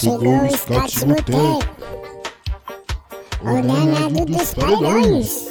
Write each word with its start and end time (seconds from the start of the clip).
Chegou 0.00 0.44
o 0.44 0.56
Scott 0.56 1.04
Boteco, 1.06 1.58
o 3.42 3.62
danado 3.62 4.24
dos 4.26 4.54
paredões. 4.54 5.48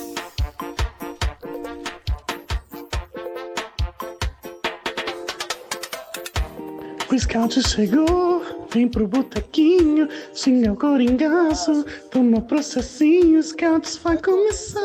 O 7.11 7.19
scout 7.19 7.61
chegou, 7.67 8.41
vem 8.71 8.87
pro 8.87 9.05
botequinho, 9.05 10.07
xinga 10.33 10.71
o 10.71 10.77
coringaço, 10.77 11.85
toma 12.09 12.39
processinho, 12.39 13.43
scouts 13.43 13.97
vai 13.97 14.17
começar, 14.17 14.79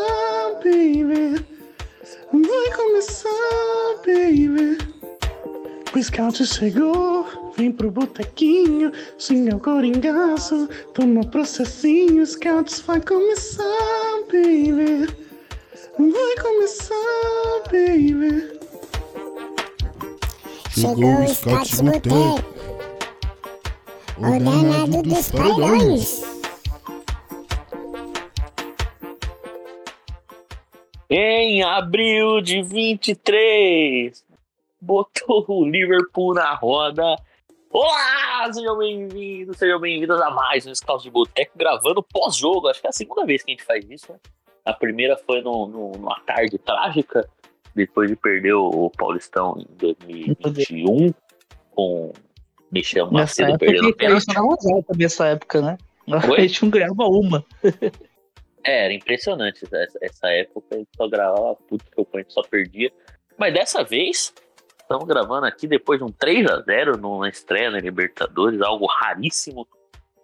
baby. 0.57 1.47
Vai 2.33 2.77
começar, 2.77 3.29
baby. 4.05 4.79
O 5.95 6.03
scout 6.03 6.45
chegou, 6.45 7.42
vem 7.57 7.73
pro 7.73 7.91
botequinho, 7.91 8.93
xinga 9.19 9.57
o 9.57 9.61
coringaço, 9.61 10.69
toma 10.95 11.25
processinho, 11.25 12.27
scouts 12.27 12.81
vai 12.81 13.01
começar, 13.01 13.65
baby. 14.27 15.07
Vai 15.99 16.37
começar, 16.41 17.63
baby. 17.71 18.61
Chegou 20.71 21.23
o 21.23 21.29
Scott 21.29 21.83
Boteco, 21.83 22.45
o 24.19 24.39
danado 24.39 25.03
dos 25.03 25.31
paredões. 25.31 26.23
Em 31.11 31.63
abril 31.63 32.41
de 32.41 32.63
23, 32.63 34.25
botou 34.81 35.45
o 35.47 35.69
Liverpool 35.69 36.33
na 36.33 36.55
roda. 36.55 37.17
Olá, 37.73 38.53
sejam 38.53 38.77
bem-vindos, 38.77 39.57
sejam 39.57 39.81
bem-vindos 39.81 40.21
a 40.21 40.31
mais 40.31 40.67
um 40.67 40.75
Scout 40.75 41.03
de 41.03 41.11
Boteco 41.11 41.53
gravando 41.57 42.03
pós-jogo. 42.03 42.69
Acho 42.69 42.81
que 42.81 42.87
é 42.87 42.91
a 42.91 42.93
segunda 42.93 43.25
vez 43.25 43.43
que 43.43 43.51
a 43.51 43.55
gente 43.55 43.65
faz 43.65 43.89
isso, 43.91 44.13
né? 44.13 44.19
A 44.65 44.73
primeira 44.75 45.17
foi 45.17 45.41
no, 45.41 45.67
no- 45.67 45.93
numa 45.93 46.21
tarde 46.21 46.59
trágica, 46.59 47.27
depois 47.75 48.11
de 48.11 48.17
perder 48.17 48.53
o 48.53 48.91
Paulistão 48.91 49.57
em 49.59 49.67
2021, 49.77 51.15
com 51.71 52.13
Michel 52.71 53.11
Macedo 53.11 53.59
perdendo 53.59 53.89
a 53.89 53.93
pênalti. 53.97 54.27
nessa 54.99 55.27
época, 55.29 55.63
né? 55.63 55.79
A 56.13 56.41
gente 56.41 56.63
não 56.63 56.71
ganhava 56.71 57.05
uma. 57.05 57.45
É, 58.65 58.85
era 58.85 58.95
impressionante 58.95 59.65
essa, 59.65 59.99
essa 60.01 60.29
época, 60.29 60.69
a 60.71 60.77
gente 60.77 60.91
só 60.97 61.09
gravava 61.09 61.57
puto 61.69 61.85
que 61.85 62.01
o 62.01 62.05
Corinthians 62.05 62.33
só 62.35 62.43
perdia. 62.43 62.93
Mas 63.37 63.53
dessa 63.53 63.83
vez, 63.83 64.33
estamos 64.93 65.09
gravando 65.09 65.47
aqui 65.47 65.67
depois 65.67 65.99
de 65.99 66.05
um 66.05 66.13
3 66.13 66.51
a 66.51 66.61
0 66.61 66.99
numa 66.99 67.27
estreia 67.27 67.71
na 67.71 67.81
Libertadores, 67.81 68.61
algo 68.61 68.85
raríssimo, 68.85 69.67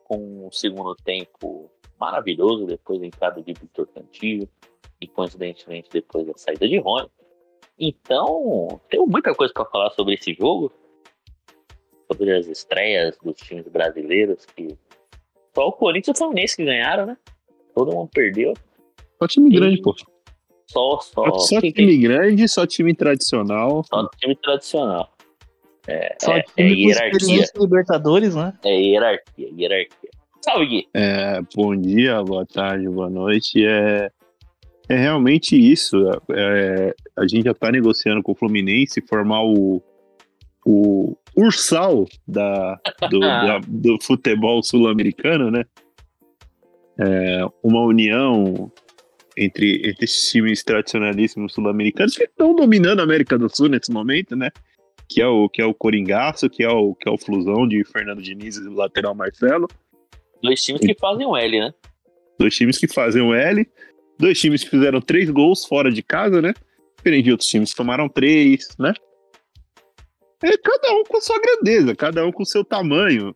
com 0.05 0.47
um 0.47 0.53
segundo 0.53 0.95
tempo 0.97 1.71
maravilhoso, 1.99 2.67
depois 2.67 3.01
da 3.01 3.07
entrada 3.07 3.41
de 3.41 3.55
Vitor 3.55 3.87
Cantillo 3.87 4.47
e 5.01 5.07
coincidentemente 5.07 5.89
depois 5.91 6.27
da 6.27 6.35
saída 6.37 6.69
de 6.69 6.79
Rony. 6.79 7.09
Então, 7.79 8.79
tenho 8.91 9.07
muita 9.07 9.35
coisa 9.35 9.55
para 9.55 9.65
falar 9.65 9.91
sobre 9.93 10.15
esse 10.15 10.35
jogo, 10.35 10.71
sobre 12.07 12.37
as 12.37 12.47
estreias 12.47 13.17
dos 13.23 13.37
times 13.39 13.67
brasileiros, 13.69 14.45
que 14.45 14.77
só 15.55 15.69
o 15.69 15.73
Corinthians 15.73 16.09
e 16.09 16.23
o 16.23 16.25
Fluminense 16.27 16.57
que 16.57 16.65
ganharam, 16.67 17.07
né? 17.07 17.17
Todo 17.75 17.95
mundo 17.95 18.11
perdeu. 18.13 18.53
Só 19.19 19.27
time 19.27 19.49
grande, 19.49 19.81
pô. 19.81 19.95
Só, 20.71 21.01
só, 21.01 21.39
Só, 21.39 21.61
time 21.61 21.97
grande, 21.97 22.47
só 22.49 22.67
time 22.67 22.95
tradicional. 22.95 23.83
tem- 23.83 24.01
só 24.01 24.09
time 24.21 24.37
tradicional. 24.37 25.09
É, 25.87 26.15
Só 26.21 26.33
é, 26.35 26.41
é 26.41 26.43
time 26.43 26.69
com 26.75 26.89
hierarquia. 26.89 27.45
Libertadores, 27.59 28.35
né? 28.35 28.53
É 28.65 28.79
hierarquia, 28.79 29.49
hierarquia. 29.57 30.11
Salve, 30.45 30.67
Gui. 30.67 30.89
É, 30.95 31.41
bom 31.57 31.75
dia, 31.75 32.23
boa 32.23 32.45
tarde, 32.45 32.87
boa 32.89 33.09
noite. 33.09 33.65
É, 33.65 34.11
é 34.91 34.97
realmente 34.97 35.57
isso. 35.57 35.97
É, 36.31 36.95
a 37.17 37.27
gente 37.27 37.45
já 37.45 37.55
tá 37.55 37.73
negociando 37.73 38.23
com 38.23 38.33
o 38.33 38.35
Fluminense 38.35 39.01
formar 39.01 39.43
o, 39.45 39.83
o 40.67 41.17
ursal 41.35 42.05
da, 42.27 42.79
do, 43.11 43.19
da- 43.21 43.61
do 43.67 43.97
futebol 44.03 44.63
sul-americano, 44.63 45.51
né? 45.51 45.65
É, 46.99 47.41
uma 47.63 47.81
união 47.83 48.71
entre, 49.39 49.89
entre 49.89 50.05
esses 50.05 50.31
times 50.31 50.63
tradicionalíssimos 50.65 51.53
sul-americanos 51.53 52.17
que 52.17 52.25
estão 52.25 52.55
dominando 52.55 53.01
a 53.01 53.05
América 53.05 53.39
do 53.39 53.49
Sul 53.55 53.69
nesse 53.69 53.93
momento, 53.93 54.35
né? 54.35 54.51
Que 55.09 55.23
é 55.23 55.27
o, 55.27 55.49
que 55.49 55.63
é 55.63 55.65
o 55.65 55.73
Coringaço, 55.73 56.51
que 56.51 56.63
é 56.63 56.69
o, 56.69 56.95
que 56.95 57.09
é 57.09 57.13
o 57.13 57.17
Flusão 57.17 57.67
de 57.67 57.85
Fernando 57.85 58.21
Diniz 58.21 58.57
e 58.57 58.69
lateral 58.69 59.15
Marcelo. 59.15 59.69
Dois 60.43 60.63
times 60.63 60.81
que 60.81 60.95
fazem 61.01 61.27
o 61.27 61.37
L, 61.37 61.61
né? 61.61 61.75
Dois 62.39 62.55
times 62.55 62.79
que 62.79 62.89
fazem 62.89 63.23
o 63.23 63.35
L. 63.35 63.67
Dois 64.19 64.39
times 64.39 64.65
que 64.65 64.71
fizeram 64.71 65.01
três 65.01 65.31
gols 65.31 65.65
fora 65.65 65.91
de 65.91 66.03
casa, 66.03 66.43
né? 66.43 66.53
Diferente 66.97 67.25
de 67.25 67.31
outros 67.31 67.49
times 67.49 67.71
que 67.71 67.77
tomaram 67.77 68.09
três, 68.09 68.69
né? 68.79 68.93
É 70.43 70.57
cada 70.57 70.93
um 70.93 71.05
com 71.05 71.21
sua 71.21 71.41
grandeza, 71.41 71.95
cada 71.97 72.25
um 72.27 72.31
com 72.31 72.45
seu 72.45 72.65
tamanho. 72.65 73.35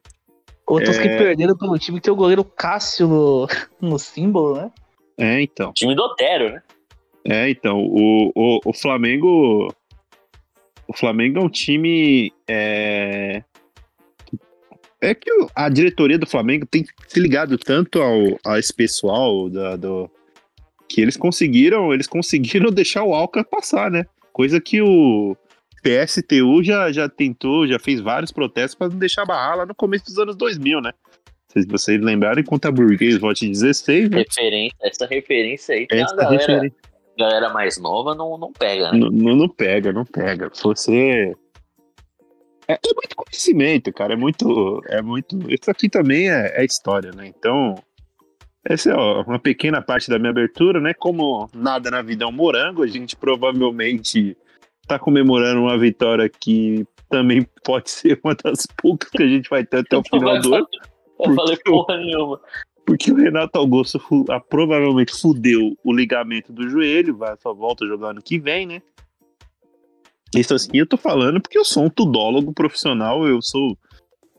Outros 0.66 0.96
É. 0.96 1.02
que 1.02 1.08
perderam 1.08 1.56
pelo 1.56 1.78
time 1.78 1.98
que 1.98 2.04
tem 2.04 2.12
o 2.12 2.16
goleiro 2.16 2.44
Cássio 2.44 3.08
no, 3.08 3.46
no 3.80 3.98
símbolo, 3.98 4.56
né? 4.56 4.70
É, 5.19 5.41
então. 5.43 5.73
Time 5.73 5.95
do 5.95 6.03
Otero, 6.03 6.53
né? 6.53 6.62
É, 7.25 7.50
então. 7.50 7.78
O, 7.78 8.33
o, 8.34 8.61
o 8.67 8.73
Flamengo. 8.73 9.75
O 10.87 10.97
Flamengo 10.97 11.39
é 11.39 11.43
um 11.43 11.49
time. 11.49 12.33
É, 12.49 13.43
é 15.00 15.15
que 15.15 15.31
a 15.55 15.69
diretoria 15.69 16.17
do 16.17 16.28
Flamengo 16.28 16.65
tem 16.65 16.84
se 17.09 17.19
ligado 17.19 17.59
tanto 17.59 18.00
ao, 18.00 18.39
a 18.47 18.59
esse 18.59 18.73
pessoal 18.73 19.50
da, 19.50 19.75
do, 19.75 20.09
que 20.89 21.00
eles 21.00 21.17
conseguiram, 21.17 21.93
eles 21.93 22.06
conseguiram 22.06 22.71
deixar 22.71 23.03
o 23.03 23.12
Alca 23.12 23.43
passar, 23.43 23.91
né? 23.91 24.06
Coisa 24.33 24.61
que 24.61 24.81
o 24.81 25.37
PSTU 25.83 26.62
já, 26.62 26.93
já 26.93 27.09
tentou, 27.09 27.67
já 27.67 27.79
fez 27.79 28.00
vários 28.00 28.31
protestos 28.31 28.77
para 28.77 28.89
não 28.89 28.99
deixar 28.99 29.25
barrar 29.25 29.56
lá 29.56 29.67
no 29.67 29.75
começo 29.75 30.05
dos 30.05 30.19
anos 30.19 30.37
2000, 30.37 30.81
né? 30.81 30.93
Se 31.52 31.66
vocês 31.66 32.00
lembrarem, 32.00 32.42
contra 32.42 32.70
a 32.70 32.72
Burguês 32.72 33.18
Vote 33.18 33.46
16, 33.46 34.08
né? 34.08 34.18
Referência, 34.18 34.76
essa 34.80 35.06
referência 35.06 35.74
aí, 35.74 35.86
Essa 35.90 36.16
galera, 36.16 36.38
referência. 36.38 36.78
galera 37.18 37.50
mais 37.50 37.78
nova 37.78 38.14
não, 38.14 38.38
não 38.38 38.52
pega, 38.52 38.90
né? 38.90 38.98
Não, 38.98 39.10
não, 39.10 39.36
não 39.36 39.48
pega, 39.48 39.92
não 39.92 40.04
pega. 40.04 40.50
Você. 40.62 41.34
É, 42.66 42.74
é 42.74 42.94
muito 42.94 43.16
conhecimento, 43.16 43.92
cara. 43.92 44.14
É 44.14 44.16
muito. 44.16 44.80
É 44.88 45.02
muito. 45.02 45.38
Isso 45.52 45.70
aqui 45.70 45.90
também 45.90 46.30
é, 46.30 46.62
é 46.62 46.64
história, 46.64 47.10
né? 47.12 47.26
Então. 47.26 47.74
Essa 48.64 48.90
é 48.90 48.94
ó, 48.94 49.22
uma 49.22 49.40
pequena 49.40 49.82
parte 49.82 50.08
da 50.08 50.20
minha 50.20 50.30
abertura, 50.30 50.80
né? 50.80 50.94
Como 50.94 51.50
nada 51.52 51.90
na 51.90 52.00
vida 52.00 52.24
é 52.24 52.26
um 52.28 52.32
morango, 52.32 52.84
a 52.84 52.86
gente 52.86 53.16
provavelmente 53.16 54.36
tá 54.86 55.00
comemorando 55.00 55.60
uma 55.60 55.76
vitória 55.76 56.28
que 56.28 56.86
também 57.08 57.46
pode 57.64 57.90
ser 57.92 58.20
uma 58.24 58.34
das 58.34 58.66
poucas 58.80 59.10
que 59.10 59.22
a 59.22 59.26
gente 59.26 59.50
vai 59.50 59.64
ter 59.66 59.78
até 59.78 59.96
o 59.96 60.02
final 60.02 60.40
do 60.40 60.54
ano. 60.54 60.69
Eu 61.25 61.34
falei 61.34 61.56
porra 61.65 61.97
nenhuma. 61.97 62.41
Porque 62.84 63.12
o 63.12 63.16
Renato 63.16 63.59
Augusto 63.59 63.99
fu- 63.99 64.25
ah, 64.28 64.41
provavelmente 64.41 65.12
fudeu 65.12 65.77
o 65.84 65.93
ligamento 65.93 66.53
do 66.53 66.69
joelho, 66.69 67.16
vai 67.16 67.37
só 67.41 67.55
volta 67.55 67.84
a 67.84 67.88
jogar 67.88 68.10
ano 68.10 68.22
que 68.22 68.38
vem, 68.38 68.66
né? 68.66 68.83
Isso 70.34 70.55
assim 70.55 70.71
eu 70.75 70.87
tô 70.87 70.97
falando 70.97 71.41
porque 71.41 71.59
eu 71.59 71.65
sou 71.65 71.84
um 71.84 71.91
tudólogo 71.91 72.53
profissional, 72.53 73.27
eu 73.27 73.41
sou. 73.43 73.77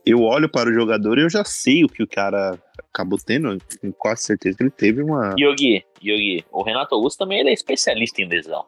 Eu 0.04 0.20
olho 0.22 0.50
para 0.50 0.68
o 0.68 0.74
jogador 0.74 1.18
e 1.18 1.22
eu 1.22 1.30
já 1.30 1.44
sei 1.44 1.82
o 1.82 1.88
que 1.88 2.02
o 2.02 2.06
cara 2.06 2.60
acabou 2.92 3.18
tendo, 3.18 3.56
tenho 3.80 3.92
quase 3.94 4.22
certeza 4.22 4.58
que 4.58 4.64
ele 4.64 4.70
teve 4.70 5.02
uma. 5.02 5.34
Yogi, 5.38 5.82
Yogi, 6.02 6.44
o 6.52 6.62
Renato 6.62 6.94
Augusto 6.94 7.18
também 7.18 7.40
ele 7.40 7.48
é 7.48 7.52
especialista 7.54 8.20
em 8.20 8.28
lesão. 8.28 8.66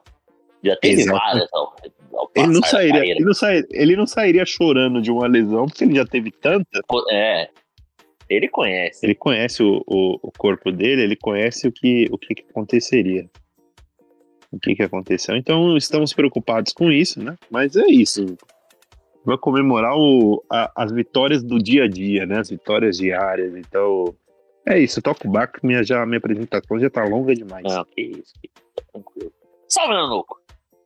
Já 0.64 0.74
teve 0.76 1.02
Exato. 1.02 1.18
várias 1.18 1.48
ao, 1.52 1.76
ao 2.14 2.30
Ele 2.34 2.46
não, 2.46 2.62
sairia, 2.62 3.04
ele, 3.04 3.24
não 3.24 3.34
sairia, 3.34 3.68
ele 3.70 3.96
não 3.96 4.06
sairia 4.06 4.46
chorando 4.46 5.02
de 5.02 5.10
uma 5.10 5.26
lesão, 5.26 5.66
porque 5.66 5.84
ele 5.84 5.94
já 5.94 6.06
teve 6.06 6.30
tanta. 6.30 6.80
É, 7.10 7.50
ele 8.28 8.48
conhece. 8.48 9.04
Ele 9.04 9.14
conhece 9.14 9.62
o, 9.62 9.82
o, 9.86 10.18
o 10.22 10.32
corpo 10.36 10.72
dele, 10.72 11.02
ele 11.02 11.16
conhece 11.16 11.66
o 11.68 11.72
que, 11.72 12.06
o 12.10 12.18
que, 12.18 12.34
que 12.34 12.44
aconteceria. 12.50 13.28
O 14.52 14.58
que, 14.58 14.74
que 14.74 14.82
aconteceu. 14.82 15.36
Então 15.36 15.76
estamos 15.76 16.12
preocupados 16.12 16.72
com 16.72 16.90
isso, 16.90 17.22
né? 17.22 17.36
Mas 17.50 17.76
é 17.76 17.86
isso. 17.86 18.36
Vai 19.24 19.36
comemorar 19.36 19.96
o, 19.96 20.42
a- 20.50 20.70
as 20.76 20.92
vitórias 20.92 21.42
do 21.42 21.58
dia 21.58 21.84
a 21.84 21.88
dia, 21.88 22.24
né? 22.26 22.38
As 22.38 22.50
vitórias 22.50 22.96
diárias. 22.96 23.54
Então. 23.56 24.14
É 24.68 24.78
isso, 24.80 25.00
toca 25.00 25.28
o 25.28 25.30
barco, 25.30 25.64
minha, 25.64 25.84
já, 25.84 26.04
minha 26.04 26.18
apresentação 26.18 26.76
já 26.80 26.90
tá 26.90 27.04
longa 27.04 27.32
demais. 27.34 27.62
Não, 27.62 27.84
que 27.84 28.00
isso, 28.00 28.32
que 28.40 28.48
isso, 28.48 28.66
tá 28.74 28.82
tranquilo. 28.92 29.32
Salve, 29.68 29.94
Nanuco. 29.94 30.40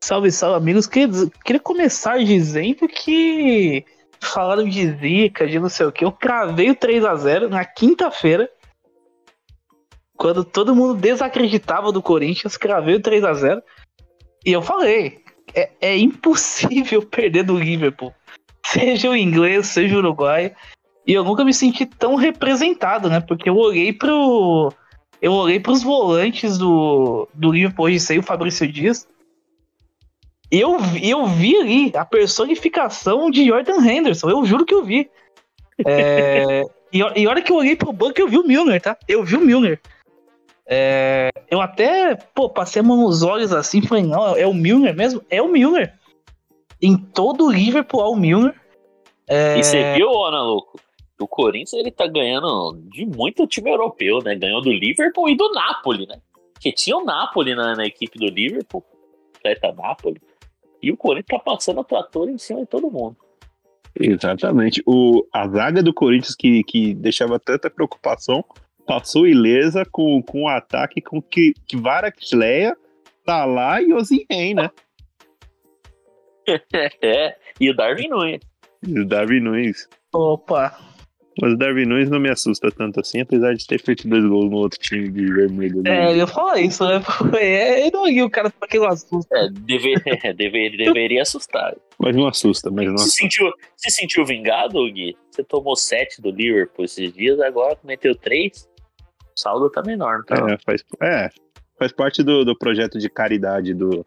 Salve, 0.05 0.31
salve, 0.31 0.57
amigos. 0.59 0.87
Queria, 0.87 1.09
queria 1.45 1.61
começar 1.61 2.19
dizendo 2.19 2.87
que 2.89 3.83
falaram 4.23 4.69
de 4.69 4.93
zica, 4.93 5.47
de 5.47 5.59
não 5.59 5.69
sei 5.69 5.87
o 5.87 5.93
que. 5.93 6.05
Eu 6.05 6.13
cravei 6.13 6.71
o 6.71 6.77
3x0 6.77 7.49
na 7.49 7.65
quinta-feira. 7.65 8.49
Quando 10.17 10.45
todo 10.45 10.75
mundo 10.77 10.95
desacreditava 10.95 11.91
do 11.91 12.03
Corinthians, 12.03 12.57
cravei 12.57 12.97
o 12.97 13.01
3x0. 13.01 13.63
E 14.45 14.53
eu 14.53 14.63
falei: 14.63 15.25
é, 15.55 15.71
é 15.81 15.97
impossível 15.97 17.03
perder 17.07 17.45
do 17.45 17.59
Liverpool. 17.59 18.15
Seja 18.65 19.11
o 19.11 19.17
inglês, 19.17 19.67
seja 19.67 19.97
o 19.97 19.99
uruguai. 19.99 20.55
E 21.07 21.13
eu 21.13 21.25
nunca 21.25 21.45
me 21.45 21.53
senti 21.53 21.87
tão 21.87 22.15
representado, 22.15 23.09
né? 23.09 23.21
Porque 23.21 23.49
eu 23.49 23.57
olhei 23.57 23.93
pro. 23.93 24.73
Eu 25.21 25.33
olhei 25.33 25.61
pros 25.61 25.83
volantes 25.83 26.57
do, 26.57 27.29
do 27.35 27.53
Liverpool 27.53 27.87
hoje 27.87 28.01
saiu 28.01 28.21
o 28.21 28.25
Fabrício 28.25 28.71
Dias. 28.71 29.07
Eu, 30.51 30.79
eu 31.01 31.27
vi 31.27 31.57
ali 31.57 31.93
a 31.95 32.05
personificação 32.05 33.31
de 33.31 33.47
Jordan 33.47 33.85
Henderson. 33.85 34.31
Eu 34.31 34.45
juro 34.45 34.65
que 34.65 34.75
eu 34.75 34.85
vi. 34.85 35.09
É, 35.87 36.63
e, 36.93 36.99
e 36.99 37.27
hora 37.27 37.41
que 37.41 37.53
eu 37.53 37.57
olhei 37.57 37.77
pro 37.77 37.93
banco, 37.93 38.21
eu 38.21 38.29
vi 38.29 38.39
o 38.39 38.47
Milner, 38.47 38.81
tá? 38.81 38.97
Eu 39.07 39.23
vi 39.23 39.37
o 39.37 39.41
Milner. 39.41 39.81
É, 40.67 41.31
eu 41.51 41.61
até, 41.61 42.15
pô, 42.15 42.49
passei 42.49 42.81
a 42.81 42.83
mão 42.83 42.97
nos 42.97 43.23
olhos 43.23 43.53
assim, 43.53 43.83
falei, 43.83 44.05
não, 44.05 44.37
é 44.37 44.47
o 44.47 44.55
Milner 44.55 44.95
mesmo? 44.95 45.23
É 45.29 45.41
o 45.43 45.49
Milner. 45.49 45.95
Em 46.81 46.97
todo 46.97 47.47
o 47.47 47.51
Liverpool, 47.51 48.01
é 48.01 48.07
o 48.07 48.17
Milner. 48.17 48.55
É, 49.29 49.59
E 49.59 49.65
você 49.65 49.95
viu, 49.95 50.11
Ana 50.25 50.43
Louco? 50.43 50.81
O 51.21 51.29
Corinthians 51.29 51.75
ele 51.75 51.91
tá 51.91 52.07
ganhando 52.07 52.81
de 52.89 53.05
muito 53.05 53.47
time 53.47 53.71
europeu, 53.71 54.21
né? 54.23 54.35
Ganhou 54.35 54.63
do 54.63 54.73
Liverpool 54.73 55.29
e 55.29 55.37
do 55.37 55.53
Napoli, 55.53 56.07
né? 56.07 56.21
Porque 56.55 56.73
tinha 56.73 56.97
o 56.97 57.05
Napoli 57.05 57.55
na, 57.55 57.77
na 57.77 57.85
equipe 57.85 58.19
do 58.19 58.27
Liverpool, 58.27 58.85
atleta 59.37 59.73
Napoli. 59.73 60.21
E 60.83 60.91
o 60.91 60.97
Corinthians 60.97 61.39
tá 61.39 61.39
passando 61.39 61.81
o 61.81 61.85
trator 61.85 62.29
em 62.29 62.39
cima 62.39 62.61
de 62.61 62.67
todo 62.67 62.91
mundo. 62.91 63.17
Exatamente. 63.99 64.83
O, 64.87 65.27
a 65.33 65.49
zaga 65.49 65.83
do 65.83 65.93
Corinthians 65.93 66.35
que, 66.35 66.63
que 66.65 66.95
deixava 66.95 67.39
tanta 67.39 67.69
preocupação 67.69 68.45
passou 68.87 69.27
ilesa 69.27 69.85
com, 69.85 70.23
com 70.23 70.45
o 70.45 70.49
ataque 70.49 71.01
com 71.01 71.21
que, 71.21 71.55
que 71.67 71.77
Varakleia, 71.77 72.77
tá 73.25 73.45
lá 73.45 73.81
e 73.83 73.93
Ozinhen, 73.93 74.55
né? 74.55 74.71
é, 77.03 77.37
e 77.61 77.71
o 77.71 77.77
Darwin 77.77 78.09
Nunes. 78.09 78.41
E 78.87 78.99
o 78.99 79.07
Darwin 79.07 79.41
Nunes. 79.41 79.89
Opa. 80.13 80.90
Mas 81.41 81.53
o 81.53 81.57
Darwin 81.57 81.85
Nunes 81.87 82.11
não 82.11 82.19
me 82.19 82.29
assusta 82.29 82.71
tanto 82.73 83.01
assim, 83.01 83.21
apesar 83.21 83.55
de 83.55 83.67
ter 83.67 83.81
feito 83.81 84.07
dois 84.09 84.25
gols 84.25 84.51
no 84.51 84.57
outro 84.57 84.79
time 84.81 85.09
de 85.09 85.33
vermelho. 85.33 85.81
né? 85.83 86.07
É, 86.09 86.13
eu 86.13 86.17
ia 86.17 86.27
falar 86.27 86.61
isso, 86.61 86.85
né? 86.87 87.01
É, 87.41 87.87
eu 87.87 87.91
não 87.93 88.07
li 88.07 88.23
o 88.23 88.29
cara 88.29 88.51
com 88.51 88.65
aquele 88.65 88.85
assusto. 88.87 89.27
É, 89.33 89.49
deve, 89.49 89.95
deve- 90.37 90.77
deveria 90.77 91.23
assustar. 91.23 91.75
Mas 91.99 92.17
não 92.17 92.27
assusta, 92.27 92.71
mas 92.71 92.87
não 92.89 92.99
Se 92.99 93.05
assusta. 93.05 93.21
sentiu, 93.23 93.53
se 93.77 93.91
sentiu 93.91 94.25
vingado, 94.27 94.83
Gui? 94.93 95.17
Você 95.31 95.45
tomou 95.45 95.77
7 95.77 96.21
do 96.21 96.31
Liverpool 96.31 96.85
esses 96.85 97.13
dias, 97.13 97.41
agora 97.41 97.79
meteu 97.85 98.15
3. 98.15 98.69
O 99.37 99.41
saldo 99.41 99.71
tá 99.71 99.83
menor, 99.83 100.19
não 100.19 100.25
tá? 100.25 100.53
É, 100.53 100.59
faz, 100.65 100.85
é, 101.01 101.31
faz 101.79 101.93
parte 101.93 102.23
do, 102.23 102.45
do 102.45 102.59
projeto 102.59 102.99
de 102.99 103.09
caridade 103.09 103.73
do, 103.73 104.05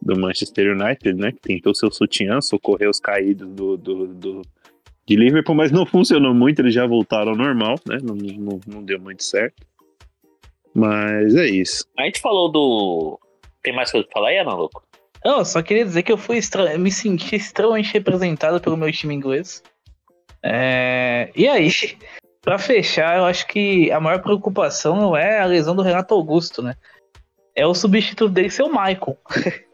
do 0.00 0.18
Manchester 0.18 0.74
United, 0.74 1.14
né? 1.20 1.32
Que 1.32 1.40
tentou 1.40 1.74
seu 1.74 1.90
sutiã, 1.90 2.40
socorrer 2.40 2.88
os 2.88 3.00
caídos 3.00 3.48
do, 3.48 3.76
do, 3.76 4.06
do- 4.06 4.42
de 5.08 5.16
Liverpool, 5.16 5.54
mas 5.54 5.70
não 5.70 5.86
funcionou 5.86 6.34
muito, 6.34 6.60
eles 6.60 6.74
já 6.74 6.86
voltaram 6.86 7.30
ao 7.32 7.36
normal, 7.36 7.76
né? 7.86 7.98
Não, 8.02 8.14
não, 8.14 8.60
não 8.66 8.82
deu 8.82 9.00
muito 9.00 9.22
certo. 9.22 9.64
Mas 10.74 11.34
é 11.34 11.46
isso. 11.46 11.84
A 11.98 12.02
gente 12.04 12.20
falou 12.20 12.50
do. 12.50 13.18
Tem 13.62 13.74
mais 13.74 13.90
coisa 13.90 14.06
pra 14.06 14.14
falar 14.14 14.28
aí, 14.30 14.38
Ana 14.38 14.54
Louco? 14.54 14.82
Não, 15.24 15.38
eu 15.38 15.44
só 15.44 15.62
queria 15.62 15.84
dizer 15.84 16.02
que 16.02 16.12
eu 16.12 16.18
fui 16.18 16.36
extra... 16.36 16.76
me 16.78 16.90
senti 16.90 17.34
extremamente 17.36 17.92
representado 17.92 18.60
pelo 18.60 18.76
meu 18.76 18.92
time 18.92 19.14
inglês. 19.14 19.62
É, 20.42 21.30
E 21.34 21.48
aí, 21.48 21.68
pra 22.42 22.58
fechar, 22.58 23.16
eu 23.18 23.24
acho 23.24 23.46
que 23.48 23.90
a 23.90 23.98
maior 23.98 24.20
preocupação 24.22 24.96
não 24.96 25.16
é 25.16 25.40
a 25.40 25.46
lesão 25.46 25.74
do 25.74 25.82
Renato 25.82 26.14
Augusto, 26.14 26.62
né? 26.62 26.74
É 27.54 27.66
o 27.66 27.74
substituto 27.74 28.30
dele 28.32 28.50
ser 28.50 28.62
o 28.62 28.68
Michael. 28.68 29.16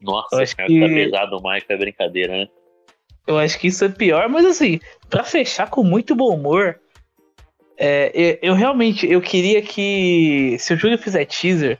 Nossa, 0.00 0.36
Eu 0.36 0.40
acho 0.42 0.56
cara, 0.56 0.68
que- 0.68 0.78
tá 0.80 0.86
pesado 0.86 1.36
o 1.36 1.42
Michael, 1.42 1.64
é 1.68 1.76
brincadeira, 1.76 2.32
né? 2.36 2.48
Eu 3.28 3.38
acho 3.38 3.58
que 3.58 3.66
isso 3.68 3.84
é 3.84 3.88
pior, 3.90 4.26
mas 4.28 4.46
assim, 4.46 4.80
pra 5.10 5.22
fechar 5.22 5.68
com 5.68 5.84
muito 5.84 6.14
bom 6.16 6.34
humor, 6.34 6.80
é, 7.76 8.10
eu, 8.42 8.50
eu 8.50 8.54
realmente 8.54 9.06
eu 9.06 9.20
queria 9.20 9.60
que, 9.60 10.56
se 10.58 10.72
o 10.72 10.76
Júlio 10.78 10.96
fizer 10.98 11.26
teaser, 11.26 11.78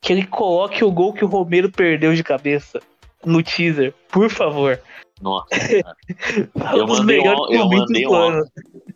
que 0.00 0.12
ele 0.12 0.24
coloque 0.24 0.84
o 0.84 0.90
gol 0.92 1.12
que 1.12 1.24
o 1.24 1.28
Romero 1.28 1.70
perdeu 1.70 2.14
de 2.14 2.22
cabeça 2.22 2.80
no 3.26 3.42
teaser, 3.42 3.92
por 4.08 4.30
favor. 4.30 4.80
Nossa, 5.20 5.48
cara. 5.82 5.96
Um 6.54 6.78
Eu 6.78 6.86
mandei 6.86 7.20
um 7.20 7.52
eu 7.52 7.68
mandei 7.68 8.06
um 8.06 8.14
ano. 8.14 8.44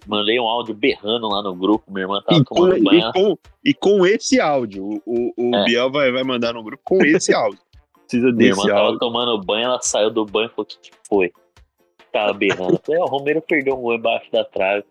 mandei 0.06 0.38
um 0.38 0.46
áudio 0.46 0.72
berrando 0.72 1.28
lá 1.28 1.42
no 1.42 1.52
grupo, 1.56 1.92
minha 1.92 2.04
irmã 2.04 2.22
tava 2.24 2.40
E 2.40 2.44
com, 2.44 2.54
tomando 2.54 2.76
e 2.78 2.84
banho. 2.84 3.12
com- 3.12 3.36
e 3.64 3.74
com 3.74 4.06
esse 4.06 4.40
áudio, 4.40 4.84
o, 4.84 5.00
o, 5.36 5.50
o 5.50 5.56
É. 5.56 5.64
Biel 5.64 5.90
vai, 5.90 6.12
vai 6.12 6.22
mandar 6.22 6.52
no 6.54 6.62
grupo 6.62 6.80
com 6.84 7.04
esse 7.04 7.34
áudio. 7.34 7.58
Precisa 8.08 8.30
Minha 8.30 8.50
irmã 8.50 8.62
desse 8.62 8.68
tava 8.68 8.80
áudio. 8.86 8.98
tomando 9.00 9.40
banho, 9.44 9.64
ela 9.64 9.80
saiu 9.82 10.10
do 10.10 10.24
banho 10.24 10.46
e 10.46 10.50
falou: 10.50 10.62
o 10.62 10.64
que, 10.66 10.78
que 10.78 10.90
foi? 11.08 11.32
Tava 12.12 12.32
berrando. 12.34 12.74
Eu 12.74 12.80
falei: 12.84 13.00
"É, 13.00 13.04
o 13.04 13.06
Romero 13.06 13.42
perdeu 13.42 13.74
um 13.74 13.80
gol 13.80 13.94
embaixo 13.94 14.30
da 14.30 14.44
trave. 14.44 14.84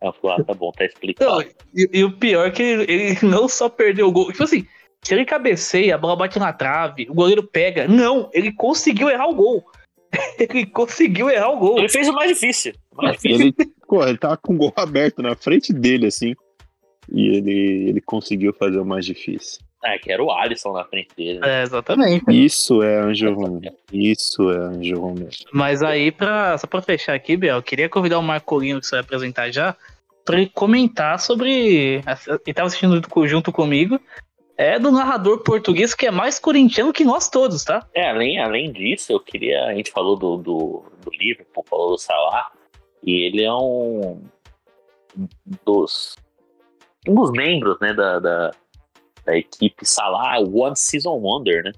Ela 0.00 0.12
falou: 0.12 0.36
ah, 0.36 0.44
tá 0.44 0.54
bom, 0.54 0.70
tá 0.72 0.84
explicado. 0.84 1.30
Não, 1.30 1.42
e, 1.74 1.88
e 1.92 2.04
o 2.04 2.16
pior 2.16 2.46
é 2.46 2.50
que 2.50 2.62
ele, 2.62 2.92
ele 2.92 3.18
não 3.22 3.48
só 3.48 3.68
perdeu 3.68 4.08
o 4.08 4.12
gol. 4.12 4.30
Tipo 4.30 4.44
assim, 4.44 4.66
se 5.02 5.14
ele 5.14 5.24
cabeceia, 5.24 5.94
a 5.94 5.98
bola 5.98 6.16
bate 6.16 6.38
na 6.38 6.52
trave, 6.52 7.06
o 7.08 7.14
goleiro 7.14 7.42
pega. 7.42 7.88
Não, 7.88 8.30
ele 8.32 8.52
conseguiu 8.52 9.08
errar 9.08 9.28
o 9.28 9.34
gol. 9.34 9.64
Ele 10.38 10.64
conseguiu 10.64 11.28
errar 11.28 11.50
o 11.50 11.58
gol. 11.58 11.78
Ele 11.78 11.88
fez 11.90 12.08
o 12.08 12.14
mais 12.14 12.30
difícil. 12.30 12.72
o 12.92 12.96
mais 12.96 13.20
difícil. 13.20 13.52
Ele, 13.58 13.72
pô, 13.86 14.02
ele 14.02 14.16
tava 14.16 14.38
com 14.38 14.54
o 14.54 14.56
gol 14.56 14.72
aberto 14.74 15.20
na 15.20 15.36
frente 15.36 15.70
dele, 15.70 16.06
assim. 16.06 16.34
E 17.12 17.28
ele, 17.36 17.90
ele 17.90 18.00
conseguiu 18.00 18.54
fazer 18.54 18.78
o 18.78 18.86
mais 18.86 19.04
difícil. 19.04 19.60
Ah, 19.84 19.98
que 19.98 20.10
era 20.10 20.22
o 20.22 20.30
Alisson 20.30 20.72
na 20.72 20.84
frente 20.84 21.08
dele. 21.16 21.38
né? 21.38 21.60
É, 21.60 21.62
exatamente. 21.62 22.24
Isso 22.28 22.82
é 22.82 22.98
Anjo 22.98 23.32
Romero. 23.32 23.74
Isso 23.92 24.50
é 24.50 24.56
Anjo 24.56 25.00
Romero. 25.00 25.30
Mas 25.52 25.82
aí, 25.82 26.10
pra, 26.10 26.58
só 26.58 26.66
pra 26.66 26.82
fechar 26.82 27.14
aqui, 27.14 27.36
Biel, 27.36 27.56
eu 27.56 27.62
queria 27.62 27.88
convidar 27.88 28.18
o 28.18 28.22
Marcolino, 28.22 28.80
que 28.80 28.86
você 28.86 28.96
vai 28.96 29.00
apresentar 29.00 29.50
já, 29.50 29.76
pra 30.24 30.36
ele 30.36 30.50
comentar 30.52 31.20
sobre. 31.20 32.02
Ele 32.46 32.54
tava 32.54 32.66
assistindo 32.66 33.00
junto 33.26 33.52
comigo. 33.52 34.00
É 34.56 34.76
do 34.76 34.90
narrador 34.90 35.44
português 35.44 35.94
que 35.94 36.04
é 36.04 36.10
mais 36.10 36.40
corintiano 36.40 36.92
que 36.92 37.04
nós 37.04 37.30
todos, 37.30 37.62
tá? 37.62 37.86
É, 37.94 38.10
além, 38.10 38.40
além 38.40 38.72
disso, 38.72 39.12
eu 39.12 39.20
queria. 39.20 39.66
A 39.66 39.74
gente 39.74 39.92
falou 39.92 40.16
do, 40.16 40.36
do, 40.36 40.82
do 41.04 41.10
Liverpool, 41.12 41.64
falou 41.70 41.90
do 41.90 41.98
Salah, 41.98 42.50
e 43.04 43.24
ele 43.24 43.44
é 43.44 43.54
um 43.54 44.20
dos, 45.64 46.16
um 47.06 47.14
dos 47.14 47.30
membros 47.30 47.78
né, 47.80 47.94
da, 47.94 48.18
da, 48.18 48.50
da 49.28 49.36
equipe 49.36 49.84
Salah 49.84 50.40
One 50.40 50.74
Season 50.74 51.14
Wonder, 51.14 51.62
né? 51.62 51.72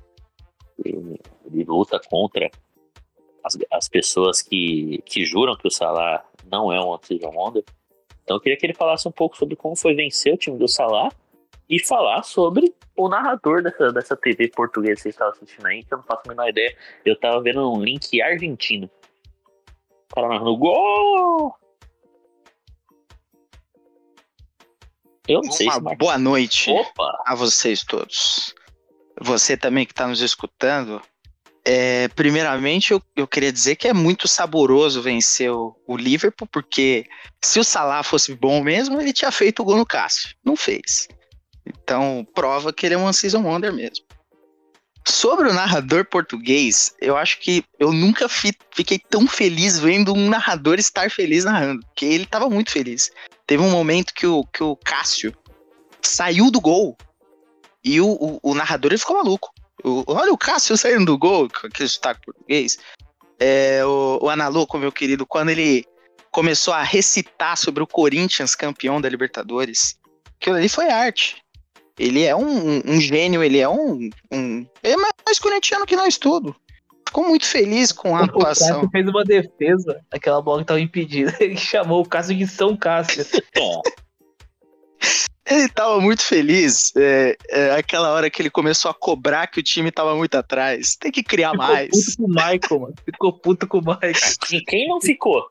Ele, 0.84 1.20
ele 1.44 1.64
luta 1.64 2.00
contra 2.08 2.48
as, 3.42 3.58
as 3.72 3.88
pessoas 3.88 4.40
que, 4.40 5.02
que 5.04 5.24
juram 5.24 5.56
que 5.56 5.66
o 5.66 5.70
Salah 5.70 6.24
não 6.50 6.72
é 6.72 6.80
um 6.80 6.90
One 6.90 7.00
Season 7.02 7.30
Wonder. 7.30 7.64
Então 8.22 8.36
eu 8.36 8.40
queria 8.40 8.56
que 8.56 8.64
ele 8.64 8.74
falasse 8.74 9.08
um 9.08 9.12
pouco 9.12 9.36
sobre 9.36 9.56
como 9.56 9.74
foi 9.74 9.94
vencer 9.94 10.32
o 10.32 10.36
time 10.36 10.56
do 10.56 10.68
Salah 10.68 11.10
e 11.68 11.84
falar 11.84 12.22
sobre 12.22 12.72
o 12.96 13.08
narrador 13.08 13.62
dessa, 13.64 13.92
dessa 13.92 14.16
TV 14.16 14.48
portuguesa 14.48 14.94
que 14.94 15.02
vocês 15.02 15.14
estavam 15.14 15.32
assistindo 15.32 15.66
aí, 15.66 15.82
que 15.82 15.92
eu 15.92 15.98
não 15.98 16.04
faço 16.04 16.22
a 16.26 16.28
menor 16.28 16.48
ideia. 16.48 16.76
Eu 17.04 17.18
tava 17.18 17.42
vendo 17.42 17.68
um 17.68 17.82
link 17.82 18.22
argentino. 18.22 18.88
O 20.10 20.14
cara 20.14 20.28
narrando 20.28 20.56
gol! 20.56 21.54
Eu 25.28 25.40
não 25.42 25.52
sei 25.52 25.66
se 25.68 25.72
Uma 25.76 25.80
marca. 25.80 25.98
boa 25.98 26.18
noite 26.18 26.70
Opa! 26.70 27.22
a 27.26 27.34
vocês 27.34 27.82
todos. 27.84 28.54
Você 29.20 29.56
também 29.56 29.84
que 29.86 29.92
está 29.92 30.06
nos 30.06 30.20
escutando. 30.20 31.00
É, 31.64 32.08
primeiramente, 32.08 32.92
eu, 32.92 33.02
eu 33.14 33.26
queria 33.28 33.52
dizer 33.52 33.76
que 33.76 33.86
é 33.86 33.92
muito 33.92 34.26
saboroso 34.26 35.02
vencer 35.02 35.50
o, 35.52 35.76
o 35.86 35.94
Liverpool, 35.96 36.48
porque 36.50 37.04
se 37.44 37.60
o 37.60 37.64
Salah 37.64 38.02
fosse 38.02 38.34
bom 38.34 38.62
mesmo, 38.62 38.98
ele 39.00 39.12
tinha 39.12 39.30
feito 39.30 39.60
o 39.60 39.64
gol 39.64 39.76
no 39.76 39.84
Cássio. 39.86 40.34
Não 40.44 40.56
fez. 40.56 41.06
Então, 41.66 42.26
prova 42.34 42.72
que 42.72 42.86
ele 42.86 42.94
é 42.94 42.98
um 42.98 43.12
season 43.12 43.42
wonder 43.42 43.72
mesmo. 43.72 44.04
Sobre 45.06 45.48
o 45.48 45.52
narrador 45.52 46.04
português, 46.06 46.94
eu 47.00 47.16
acho 47.16 47.38
que 47.40 47.62
eu 47.78 47.92
nunca 47.92 48.28
fi- 48.28 48.56
fiquei 48.74 48.98
tão 48.98 49.26
feliz 49.26 49.78
vendo 49.78 50.12
um 50.14 50.28
narrador 50.28 50.78
estar 50.78 51.10
feliz 51.10 51.44
narrando, 51.44 51.84
porque 51.86 52.04
ele 52.06 52.24
estava 52.24 52.48
muito 52.48 52.70
feliz. 52.70 53.10
Teve 53.50 53.64
um 53.64 53.70
momento 53.70 54.14
que 54.14 54.28
o, 54.28 54.44
que 54.44 54.62
o 54.62 54.76
Cássio 54.76 55.34
saiu 56.00 56.52
do 56.52 56.60
gol 56.60 56.96
e 57.82 58.00
o, 58.00 58.06
o, 58.12 58.38
o 58.44 58.54
narrador 58.54 58.92
ele 58.92 58.98
ficou 58.98 59.16
maluco. 59.16 59.52
O- 59.82 60.04
olha 60.06 60.32
o 60.32 60.38
Cássio 60.38 60.76
saindo 60.76 61.06
do 61.06 61.18
gol, 61.18 61.48
com 61.50 61.66
aquele 61.66 61.88
sotaque 61.88 62.20
português. 62.24 62.78
É, 63.40 63.84
o, 63.84 64.20
o 64.22 64.28
Analuco, 64.30 64.78
meu 64.78 64.92
querido, 64.92 65.26
quando 65.26 65.48
ele 65.48 65.84
começou 66.30 66.72
a 66.72 66.84
recitar 66.84 67.56
sobre 67.56 67.82
o 67.82 67.88
Corinthians 67.88 68.54
campeão 68.54 69.00
da 69.00 69.08
Libertadores, 69.08 69.98
aquilo 70.40 70.54
ali 70.54 70.68
foi 70.68 70.88
arte. 70.88 71.42
Ele 71.98 72.22
é 72.22 72.36
um, 72.36 72.46
um- 72.76 72.82
um 72.86 73.00
gênio, 73.00 73.42
ele 73.42 73.58
é 73.58 73.68
um, 73.68 74.08
um. 74.30 74.64
Ele 74.80 74.94
é 74.94 74.96
mais 75.26 75.40
corintiano 75.40 75.84
que 75.86 75.96
nós 75.96 76.16
tudo. 76.16 76.54
Ficou 77.10 77.26
muito 77.28 77.44
feliz 77.44 77.90
com 77.90 78.16
a 78.16 78.20
O 78.20 78.24
atuação. 78.24 78.68
Cássio 78.76 78.90
fez 78.92 79.08
uma 79.08 79.24
defesa, 79.24 80.00
aquela 80.12 80.40
bola 80.40 80.60
que 80.60 80.68
tava 80.68 80.80
impedida. 80.80 81.34
Ele 81.42 81.56
chamou 81.56 82.02
o 82.02 82.08
Cássio 82.08 82.36
de 82.36 82.46
São 82.46 82.76
Cássio. 82.76 83.24
Tom, 83.52 83.82
Ele 85.44 85.68
tava 85.68 86.00
muito 86.00 86.22
feliz. 86.22 86.92
é, 86.96 87.36
é, 87.48 87.70
aquela 87.72 88.10
hora 88.12 88.30
que 88.30 88.40
ele 88.40 88.48
começou 88.50 88.88
a 88.90 88.94
cobrar 88.94 89.48
que 89.48 89.58
o 89.58 89.62
time 89.62 89.90
tava 89.90 90.14
muito 90.14 90.36
atrás. 90.36 90.94
Tem 90.94 91.10
que 91.10 91.24
criar 91.24 91.50
Ficou 91.50 91.66
mais. 91.66 91.88
puto 91.90 92.16
com 92.16 92.24
o 92.24 92.28
Michael, 92.28 92.80
mano. 92.80 92.94
Ficou 93.04 93.32
puto 93.32 93.66
com 93.66 93.78
o 93.78 93.80
Michael. 93.80 94.12
e 94.52 94.60
quem 94.64 94.86
não 94.88 95.00
ficou? 95.00 95.42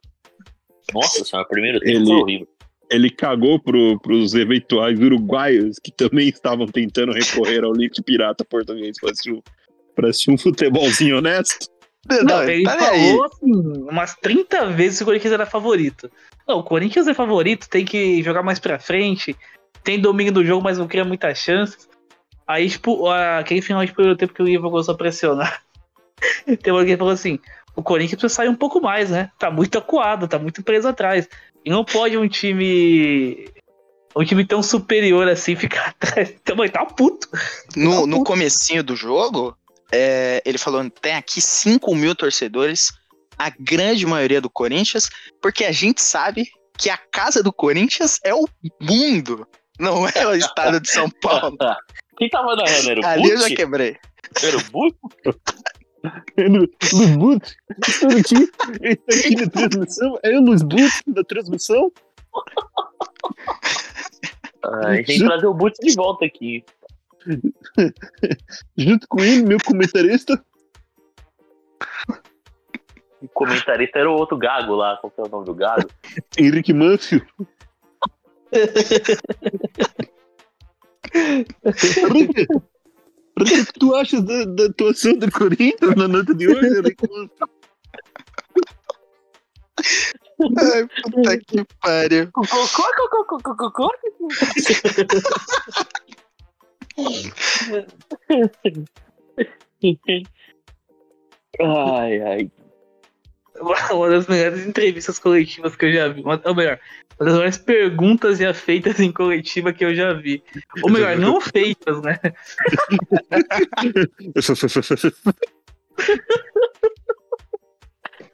Nossa 0.94 1.26
senhora, 1.26 1.46
o 1.46 1.50
primeiro 1.50 1.80
tempo 1.82 1.92
Ele- 1.98 2.06
foi 2.06 2.16
horrível. 2.16 2.48
Ele 2.90 3.10
cagou 3.12 3.60
pro, 3.60 4.00
pros 4.00 4.34
eventuais 4.34 4.98
uruguaios 5.00 5.78
que 5.78 5.92
também 5.92 6.30
estavam 6.30 6.66
tentando 6.66 7.12
recorrer 7.12 7.64
ao 7.64 7.72
Leite 7.72 8.02
Pirata 8.02 8.44
português 8.46 8.98
para 9.00 9.12
assistir, 9.12 9.34
um- 9.34 9.42
pra 10.00 10.10
assistir 10.10 10.32
um 10.32 10.38
futebolzinho 10.38 11.18
honesto. 11.18 11.68
Não, 12.24 12.44
ele 12.44 12.64
peraí. 12.64 13.10
falou 13.10 13.26
assim, 13.26 13.52
umas 13.90 14.16
30 14.16 14.68
vezes 14.68 14.98
que 14.98 15.04
o 15.04 15.06
Corinthians 15.06 15.34
era 15.34 15.46
favorito. 15.46 16.10
Não, 16.48 16.60
o 16.60 16.64
Corinthians 16.64 17.08
é 17.08 17.14
favorito, 17.14 17.70
tem 17.70 17.86
que 17.86 18.24
jogar 18.24 18.42
mais 18.42 18.58
pra 18.58 18.80
frente, 18.80 19.36
tem 19.84 20.00
domínio 20.00 20.34
do 20.34 20.46
jogo, 20.46 20.64
mas 20.64 20.78
não 20.78 20.88
cria 20.88 21.04
muitas 21.04 21.38
chances. 21.38 21.88
Aí, 22.48 22.68
tipo, 22.68 23.08
aquele 23.08 23.62
final 23.62 23.86
de 23.86 23.92
primeiro 23.92 24.18
tempo 24.18 24.34
que 24.34 24.42
o 24.42 24.48
Ivo 24.48 24.72
começou 24.72 24.96
a 24.96 24.98
pressionar. 24.98 25.62
Tem 26.64 26.74
alguém 26.74 26.94
que 26.94 26.98
falou 26.98 27.14
assim: 27.14 27.38
o 27.76 27.84
Corinthians 27.84 28.20
precisa 28.20 28.36
sair 28.36 28.50
um 28.50 28.56
pouco 28.56 28.82
mais, 28.82 29.12
né? 29.12 29.30
Tá 29.38 29.52
muito 29.52 29.78
acuado, 29.78 30.28
tá 30.28 30.40
muito 30.40 30.64
preso 30.64 30.88
atrás. 30.88 31.30
E 31.64 31.70
não 31.70 31.86
pode 31.86 32.18
um 32.18 32.28
time. 32.28 33.48
Um 34.16 34.26
time 34.26 34.44
tão 34.44 34.64
superior 34.64 35.28
assim 35.30 35.54
ficar 35.56 35.90
atrás. 35.90 36.34
Também 36.44 36.70
tá 36.70 36.84
puto. 36.86 37.28
No, 37.76 38.08
no 38.08 38.24
comecinho 38.24 38.84
do 38.84 38.96
jogo, 38.96 39.56
é, 39.92 40.42
ele 40.46 40.58
falou: 40.58 40.88
tem 40.90 41.16
aqui 41.16 41.42
5 41.42 41.94
mil 41.96 42.16
torcedores, 42.16 42.92
a 43.38 43.50
grande 43.50 44.06
maioria 44.06 44.42
do 44.42 44.50
Corinthians, 44.50 45.10
porque 45.42 45.66
a 45.66 45.72
gente 45.72 46.02
sabe 46.02 46.50
que 46.78 46.90
a 46.90 46.98
casa 46.98 47.44
do 47.44 47.52
Corinthians 47.52 48.20
é 48.24 48.34
o 48.34 48.48
mundo, 48.80 49.48
não 49.80 50.08
é 50.08 50.28
o 50.28 50.34
estado 50.34 50.80
de 50.80 50.90
São 50.90 51.10
Paulo. 51.10 51.58
Quem 52.18 52.30
tava 52.30 52.56
narrando? 52.56 52.90
Era 52.90 53.02
o 53.02 53.06
Ali 53.06 53.30
eu 53.30 53.38
já 53.38 53.56
quebrei. 53.56 53.98
Era 54.44 54.58
o 54.58 54.64
Butch? 54.72 54.96
Luiz 56.38 57.16
Butch, 57.18 57.52
estou 57.88 58.10
aqui, 58.10 58.52
aqui 59.10 59.36
na 59.36 59.50
transmissão. 59.50 60.20
É 60.24 60.38
o 60.38 60.42
Luiz 60.42 60.62
da 61.08 61.24
transmissão. 61.24 61.92
Ah, 64.64 64.88
a 64.88 64.96
gente 64.96 65.06
tem 65.08 65.20
que 65.20 65.26
trazer 65.26 65.48
o 65.48 65.54
Butch 65.54 65.76
de 65.82 65.96
volta 65.96 66.26
aqui. 66.26 66.64
Junto 68.78 69.08
com 69.08 69.22
ele, 69.22 69.44
meu 69.44 69.58
comentarista. 69.64 70.44
O 73.22 73.28
comentarista 73.30 74.00
era 74.00 74.10
o 74.10 74.16
outro 74.16 74.38
gago 74.38 74.76
lá. 74.76 74.98
Qual 74.98 75.12
que 75.12 75.22
é 75.22 75.24
o 75.24 75.30
nome 75.30 75.46
do 75.46 75.54
gago? 75.54 75.88
Henrique 76.38 76.74
Manfio. 76.74 77.26
Henrique, 81.14 82.48
o 83.40 83.44
que 83.44 83.80
tu 83.80 83.96
achas 83.96 84.24
da, 84.24 84.46
da 84.46 84.66
atuação 84.66 85.18
do 85.18 85.32
Corinthians 85.32 85.96
na 85.96 86.08
nota 86.08 86.34
de 86.34 86.48
hoje, 86.48 86.80
Henrique 86.80 87.08
Manfio? 87.10 87.50
Ai, 90.58 90.88
puta 91.04 91.38
que 91.38 91.66
pariu. 91.82 92.32
Ai, 101.62 102.22
ai. 102.22 102.52
Uma 103.92 104.10
das 104.10 104.28
melhores 104.28 104.66
entrevistas 104.66 105.20
coletivas 105.20 105.76
que 105.76 105.86
eu 105.86 105.92
já 105.92 106.08
vi. 106.08 106.22
Uma, 106.22 106.42
ou 106.46 106.56
melhor, 106.56 106.80
uma 107.20 107.26
das 107.26 107.34
melhores 107.34 107.58
perguntas 107.58 108.38
já 108.38 108.54
feitas 108.54 109.00
em 109.00 109.12
coletiva 109.12 109.74
que 109.74 109.84
eu 109.84 109.94
já 109.94 110.14
vi. 110.14 110.42
Ou 110.82 110.90
melhor, 110.90 111.18
não 111.18 111.42
feitas, 111.42 112.02
né? 112.02 112.18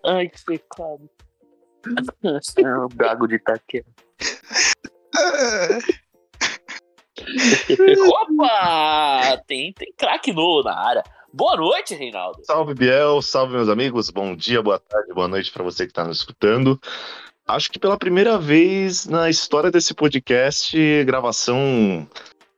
Ai, 0.06 0.30
que 0.30 0.40
secado. 0.40 1.10
É 2.64 2.78
o 2.78 2.88
gago 2.90 3.28
de 3.28 3.36
Itaquera. 3.36 3.86
Opa! 8.08 9.38
Tem, 9.48 9.72
tem 9.74 9.94
craque 9.98 10.34
novo 10.34 10.64
na 10.64 10.78
área. 10.78 11.04
Boa 11.34 11.56
noite, 11.58 11.94
Reinaldo. 11.96 12.40
Salve 12.44 12.74
Biel, 12.74 13.22
salve 13.22 13.54
meus 13.54 13.70
amigos, 13.70 14.10
bom 14.10 14.36
dia, 14.36 14.62
boa 14.62 14.80
tarde, 14.80 15.14
boa 15.14 15.28
noite 15.28 15.52
para 15.52 15.64
você 15.64 15.86
que 15.86 15.92
está 15.92 16.06
nos 16.06 16.20
escutando. 16.20 16.80
Acho 17.48 17.72
que 17.72 17.78
pela 17.78 17.98
primeira 17.98 18.38
vez 18.38 19.06
na 19.06 19.30
história 19.30 19.70
desse 19.70 19.94
podcast, 19.94 20.78
gravação 21.04 22.08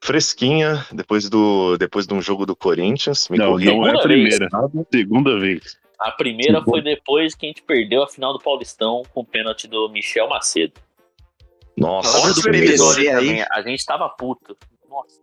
fresquinha, 0.01 0.85
depois 0.91 1.29
do 1.29 1.77
depois 1.77 2.07
de 2.07 2.13
um 2.13 2.21
jogo 2.21 2.45
do 2.45 2.55
Corinthians. 2.55 3.27
Me 3.29 3.37
Não, 3.37 3.51
corrija. 3.51 3.71
não 3.71 3.87
é 3.87 3.89
a 3.89 4.01
Segunda 4.01 4.03
primeira. 4.03 4.49
Segunda 4.91 5.39
vez. 5.39 5.77
A 5.99 6.11
primeira 6.11 6.63
foi 6.63 6.81
depois 6.81 7.33
que 7.33 7.47
a 7.47 7.49
gente 7.49 7.63
perdeu 7.63 8.03
a 8.03 8.07
final 8.07 8.31
do 8.31 8.39
Paulistão 8.39 9.01
com 9.13 9.21
o 9.21 9.25
pênalti 9.25 9.67
do 9.67 9.89
Michel 9.89 10.29
Macedo. 10.29 10.73
Nossa, 11.77 12.17
Olha 12.19 12.33
do 12.33 13.17
aí. 13.17 13.45
A 13.51 13.61
gente 13.61 13.85
tava 13.85 14.09
puto. 14.09 14.57
Nossa. 14.89 15.19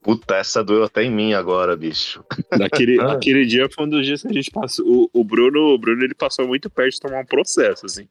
puta, 0.00 0.36
essa 0.36 0.62
doeu 0.62 0.84
até 0.84 1.02
em 1.02 1.10
mim 1.10 1.34
agora, 1.34 1.76
bicho. 1.76 2.24
Aquele, 2.52 2.98
Ah. 3.02 3.14
aquele 3.14 3.44
dia 3.44 3.68
foi 3.68 3.84
um 3.84 3.88
dos 3.88 4.06
dias 4.06 4.22
que 4.22 4.28
a 4.28 4.32
gente 4.32 4.50
passou. 4.50 4.86
O, 4.86 5.10
o 5.12 5.24
Bruno, 5.24 5.74
o 5.74 5.78
Bruno 5.78 6.04
ele 6.04 6.14
passou 6.14 6.46
muito 6.46 6.70
perto 6.70 6.92
de 6.92 7.00
tomar 7.00 7.22
um 7.22 7.26
processo, 7.26 7.86
assim. 7.86 8.06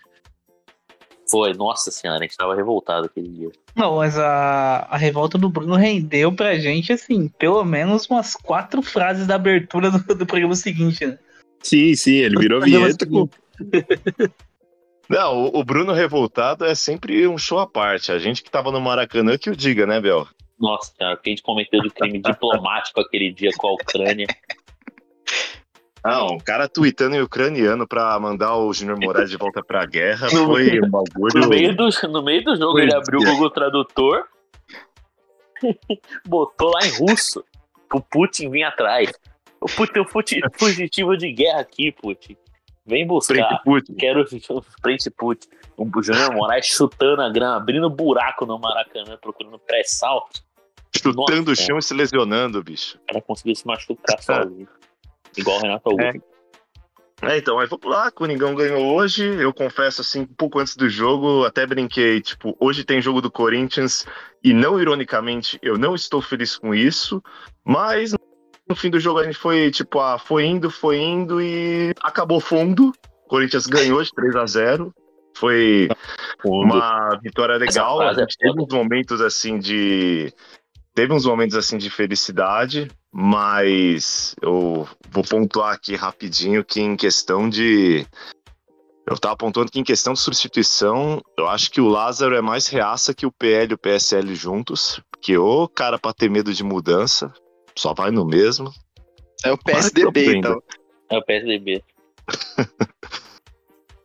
Foi, 1.32 1.54
nossa 1.54 1.90
senhora, 1.90 2.20
a 2.20 2.24
gente 2.24 2.38
tava 2.38 2.54
revoltado 2.54 3.08
aquele 3.08 3.30
dia. 3.30 3.50
Não, 3.76 3.96
mas 3.96 4.18
a, 4.18 4.88
a 4.90 4.98
revolta 4.98 5.38
do 5.38 5.50
Bruno 5.50 5.76
rendeu 5.76 6.32
pra 6.36 6.60
gente, 6.60 6.94
assim, 6.94 7.28
pelo 7.28 7.64
menos 7.64 8.08
umas 8.08 8.36
quatro 8.36 8.82
frases 8.82 9.26
da 9.26 9.36
abertura 9.36 9.90
do, 9.90 10.00
do 10.14 10.26
programa 10.26 10.56
seguinte, 10.56 11.06
né? 11.06 11.18
Sim, 11.64 11.96
sim, 11.96 12.16
ele 12.16 12.38
virou 12.38 12.62
vinheta 12.62 13.08
com. 13.08 13.28
Não, 15.10 15.46
o, 15.54 15.64
Bruno 15.64 15.94
revoltado 15.94 16.66
é 16.66 16.74
sempre 16.74 17.28
um 17.28 17.38
show 17.38 17.60
à 17.60 17.68
parte. 17.68 18.12
A 18.12 18.18
gente 18.18 18.42
que 18.44 18.50
tava 18.50 18.72
no 18.72 18.82
Maracanã 18.82 19.38
que 19.38 19.50
o 19.50 19.56
diga, 19.56 19.86
né, 19.86 20.02
Bel? 20.02 20.28
Nossa 20.60 20.92
o 21.14 21.18
que 21.18 21.30
a 21.30 21.32
gente 21.32 21.44
cometeu 21.44 21.82
de 21.82 21.90
crime 21.90 22.20
diplomático 22.22 23.00
aquele 23.02 23.32
dia 23.32 23.52
com 23.58 23.68
a 23.68 23.74
Ucrânia. 23.74 24.28
Não, 26.04 26.28
o 26.28 26.44
cara 26.44 26.70
tweetando 26.70 27.16
em 27.16 27.22
ucraniano 27.22 27.88
pra 27.88 28.18
mandar 28.20 28.56
o 28.58 28.72
Júnior 28.72 29.00
Moraes 29.00 29.30
de 29.30 29.38
volta 29.38 29.64
pra 29.64 29.86
guerra 29.86 30.30
foi 30.30 30.80
um 30.80 30.90
bagulho. 30.90 31.42
No 31.42 31.50
meio 31.50 31.76
do, 31.76 31.90
no 32.10 32.24
meio 32.24 32.44
do 32.44 32.56
jogo, 32.56 32.78
ele 32.80 32.92
Pois 32.92 33.04
abriu 33.04 33.20
o 33.20 33.24
é. 33.24 33.32
Google 33.32 33.50
Tradutor, 33.50 34.24
botou 36.28 36.72
lá 36.72 36.86
em 36.86 36.92
russo, 36.92 37.44
pro 37.90 38.02
Putin 38.02 38.52
vir 38.52 38.64
atrás. 38.64 39.12
O 39.60 39.66
Putin, 39.66 40.00
o 40.00 40.08
futi- 40.08 40.42
fugitivo 40.54 41.18
de 41.18 41.32
guerra 41.32 41.62
aqui, 41.62 41.92
Putin. 41.92 42.38
Vem 42.86 43.08
buscar. 43.08 43.62
Quero 43.98 44.26
frente 44.82 45.10
Putin. 45.10 45.50
O 45.76 46.02
Júnior 46.02 46.34
Moraes 46.34 46.68
chutando 46.68 47.22
a 47.22 47.30
grama, 47.30 47.58
abrindo 47.58 47.90
buraco 47.90 48.46
no 48.46 48.60
Maracanã, 48.60 49.18
procurando 49.18 49.60
pré-sal. 49.60 50.30
Chutando 50.96 51.48
o 51.48 51.50
Nossa. 51.50 51.56
chão 51.56 51.78
e 51.78 51.82
se 51.82 51.94
lesionando, 51.94 52.64
bicho. 52.64 52.98
O 53.04 53.08
cara 53.08 53.22
conseguiu 53.22 53.56
se 53.56 53.66
machucar 53.66 54.20
sozinho. 54.22 54.68
Igual 55.36 55.58
o 55.58 55.62
Renato 55.62 55.90
Augusto. 55.90 56.24
É, 57.22 57.38
então, 57.38 57.58
aí 57.60 57.68
vamos 57.68 57.86
lá, 57.86 58.12
Coringão 58.12 58.54
ganhou 58.54 58.94
hoje. 58.94 59.26
Eu 59.26 59.54
confesso, 59.54 60.02
assim, 60.02 60.22
um 60.22 60.28
pouco 60.28 60.60
antes 60.60 60.76
do 60.76 60.90
jogo, 60.90 61.46
até 61.46 61.66
brinquei, 61.66 62.22
tipo, 62.22 62.56
hoje 62.60 62.84
tem 62.84 63.02
jogo 63.02 63.22
do 63.22 63.32
Corinthians, 63.32 64.06
e 64.44 64.54
não 64.54 64.80
ironicamente, 64.80 65.58
eu 65.62 65.78
não 65.78 65.96
estou 65.96 66.22
feliz 66.22 66.58
com 66.58 66.76
isso, 66.76 67.24
mas 67.64 68.14
no 68.68 68.76
fim 68.76 68.90
do 68.90 69.00
jogo 69.00 69.20
a 69.20 69.24
gente 69.24 69.38
foi, 69.38 69.70
tipo, 69.70 70.00
ah, 70.00 70.18
foi 70.18 70.46
indo, 70.46 70.70
foi 70.70 70.98
indo 70.98 71.42
e 71.42 71.94
acabou 72.02 72.40
fundo. 72.40 72.94
O 73.26 73.30
Corinthians 73.30 73.68
ganhou 73.68 74.02
de 74.04 74.12
3 74.12 74.36
a 74.36 74.46
0 74.46 74.94
Foi 75.36 75.90
uma 76.44 77.18
vitória 77.22 77.58
legal. 77.58 77.98
frase 77.98 78.20
A 78.20 78.24
é 78.24 78.26
gente 78.26 78.38
teve 78.38 78.62
uns 78.62 78.74
momentos 78.74 79.22
assim 79.22 79.60
de. 79.60 80.34
Teve 80.94 81.14
uns 81.14 81.26
momentos 81.26 81.58
assim 81.58 81.78
de 81.78 81.90
felicidade, 81.90 82.90
mas 83.12 84.36
eu 84.42 84.88
vou 85.10 85.24
pontuar 85.24 85.74
aqui 85.74 85.96
rapidinho 85.96 86.64
que 86.64 86.80
em 86.80 86.96
questão 86.96 87.50
de. 87.50 88.06
Eu 89.08 89.20
tava 89.20 89.36
apontando 89.36 89.72
que 89.72 89.80
em 89.80 89.84
questão 89.84 90.14
de 90.14 90.20
substituição, 90.20 91.22
eu 91.38 91.48
acho 91.48 91.70
que 91.70 91.80
o 91.80 91.88
Lázaro 91.88 92.36
é 92.36 92.42
mais 92.42 92.68
reaça 92.68 93.14
que 93.14 93.26
o 93.26 93.32
PL 93.32 93.72
e 93.72 93.76
o 93.76 93.78
PSL 93.78 94.34
juntos. 94.34 95.00
Porque 95.12 95.38
o 95.38 95.68
cara 95.68 96.00
pra 96.00 96.14
ter 96.14 96.30
medo 96.30 96.52
de 96.54 96.64
mudança, 96.64 97.32
só 97.78 97.94
vai 97.94 98.12
no 98.12 98.26
mesmo. 98.26 98.72
É 99.44 99.52
o 99.52 99.58
PSDB, 99.58 100.38
então. 100.38 100.62
É 101.10 101.18
o 101.18 101.24
PSDB. 101.24 101.84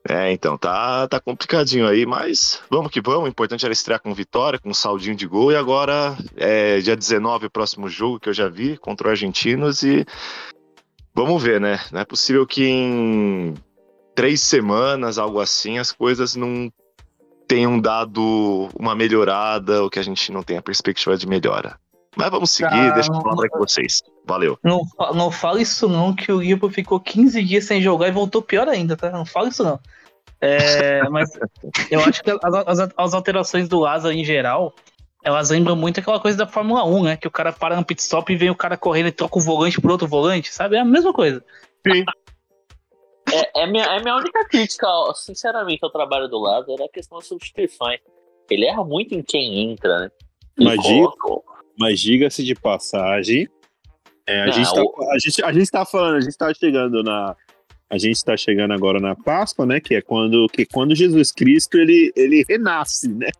É, 0.09 0.33
então, 0.33 0.59
tá, 0.59 1.07
tá 1.07 1.21
complicadinho 1.21 1.87
aí, 1.87 2.05
mas 2.05 2.61
vamos 2.69 2.91
que 2.91 3.01
vamos. 3.01 3.25
O 3.25 3.29
importante 3.29 3.65
era 3.65 3.73
estrear 3.73 4.03
com 4.03 4.13
vitória, 4.13 4.59
com 4.59 4.71
um 4.71 4.75
saldinho 4.75 5.15
de 5.15 5.25
gol. 5.25 5.53
E 5.53 5.57
agora, 5.57 6.17
é 6.37 6.81
dia 6.81 6.97
19, 6.97 7.47
o 7.47 7.51
próximo 7.51 7.89
jogo 7.89 8.19
que 8.19 8.29
eu 8.29 8.33
já 8.33 8.49
vi 8.49 8.77
contra 8.77 9.07
o 9.07 9.11
Argentinos. 9.11 9.85
E 9.85 10.05
vamos 11.15 11.41
ver, 11.41 11.61
né? 11.61 11.79
Não 11.93 12.01
é 12.01 12.05
possível 12.05 12.45
que 12.45 12.67
em 12.67 13.55
três 14.15 14.41
semanas, 14.41 15.17
algo 15.17 15.39
assim, 15.39 15.79
as 15.79 15.93
coisas 15.93 16.35
não 16.35 16.73
tenham 17.47 17.81
dado 17.81 18.69
uma 18.75 18.97
melhorada 18.97 19.83
ou 19.83 19.91
que 19.91 19.99
a 19.99 20.03
gente 20.03 20.33
não 20.33 20.43
tenha 20.43 20.61
perspectiva 20.61 21.17
de 21.17 21.27
melhora. 21.29 21.79
Mas 22.17 22.31
vamos 22.31 22.51
seguir, 22.51 22.75
Ah, 22.75 22.91
deixa 22.91 23.09
eu 23.11 23.15
não- 23.15 23.23
falar 23.23 23.49
com 23.49 23.59
vocês. 23.59 24.03
Valeu. 24.27 24.59
Não, 24.65 24.83
não 25.15 25.31
fala 25.31 25.61
isso 25.63 25.89
não, 25.89 26.15
que 26.15 26.31
o 26.33 26.41
Liverpool 26.41 26.71
ficou 26.71 26.99
15 27.01 27.43
dias 27.45 27.65
sem 27.65 27.81
jogar 27.81 28.09
e 28.09 28.13
voltou 28.13 28.43
pior 28.43 28.69
ainda, 28.69 28.97
tá? 28.97 29.11
Não 29.11 29.25
fala 29.25 29.49
isso 29.49 29.63
não. 29.63 29.79
É, 30.41 31.03
mas 31.11 31.31
eu 31.91 32.01
acho 32.01 32.23
que 32.23 32.31
as, 32.31 32.39
as- 32.81 32.93
as 32.97 33.15
alterações 33.15 33.69
do 33.69 33.87
Asa 33.87 34.13
em 34.13 34.25
geral, 34.25 34.75
elas 35.23 35.51
lembram 35.51 35.77
muito 35.77 36.01
aquela 36.01 36.19
coisa 36.19 36.37
da 36.39 36.47
Fórmula 36.47 36.85
1, 36.85 37.03
né? 37.05 37.17
Que 37.17 37.29
o 37.29 37.31
cara 37.31 37.53
para 37.53 37.77
no 37.77 37.85
pit 37.85 38.01
stop 38.03 38.33
e 38.33 38.37
vem 38.37 38.51
o 38.51 38.57
cara 38.57 38.77
correndo 38.77 39.07
e 39.09 39.13
troca 39.13 39.39
o 39.39 39.43
volante 39.43 39.81
por 39.81 39.91
outro 39.91 40.09
volante, 40.09 40.53
sabe? 40.53 40.77
É 40.77 40.81
a 40.81 40.85
mesma 40.85 41.13
coisa. 41.13 41.45
É, 43.33 43.63
é, 43.63 43.67
minha, 43.67 43.85
é 43.85 44.01
minha 44.03 44.17
única 44.17 44.45
crítica, 44.49 44.87
ó, 44.89 45.15
sinceramente, 45.15 45.79
ao 45.85 45.91
trabalho 45.91 46.27
do 46.29 46.39
Lázaro 46.41 46.83
é 46.83 46.87
a 46.87 46.89
questão 46.89 47.19
das 47.19 47.29
substituições. 47.29 48.01
Ele 48.51 48.67
erra 48.67 48.83
muito 48.83 49.15
em 49.15 49.23
quem 49.23 49.71
entra, 49.71 49.99
né? 50.01 50.11
Ele 50.59 50.77
Mas 51.81 51.99
diga-se 51.99 52.45
de 52.45 52.55
passagem, 52.55 53.49
é, 54.27 54.43
a, 54.43 54.47
Não, 54.47 54.53
gente 54.53 54.73
tá, 54.75 54.83
o- 54.83 55.11
a, 55.11 55.19
gente, 55.19 55.43
a 55.45 55.53
gente 55.53 55.71
tá 55.71 55.85
falando, 55.87 56.17
a 56.17 56.21
gente 56.21 56.37
tá 56.37 56.53
chegando 56.53 57.03
na. 57.03 57.35
A 57.89 57.99
gente 57.99 58.23
tá 58.25 58.37
chegando 58.37 58.73
agora 58.73 59.01
na 59.01 59.17
Páscoa, 59.17 59.67
né? 59.67 59.81
Que 59.81 59.97
é 59.97 60.01
quando, 60.03 60.47
que 60.53 60.65
quando 60.65 60.95
Jesus 60.95 61.33
Cristo 61.33 61.77
ele, 61.79 62.13
ele 62.15 62.45
renasce, 62.49 63.09
né? 63.09 63.31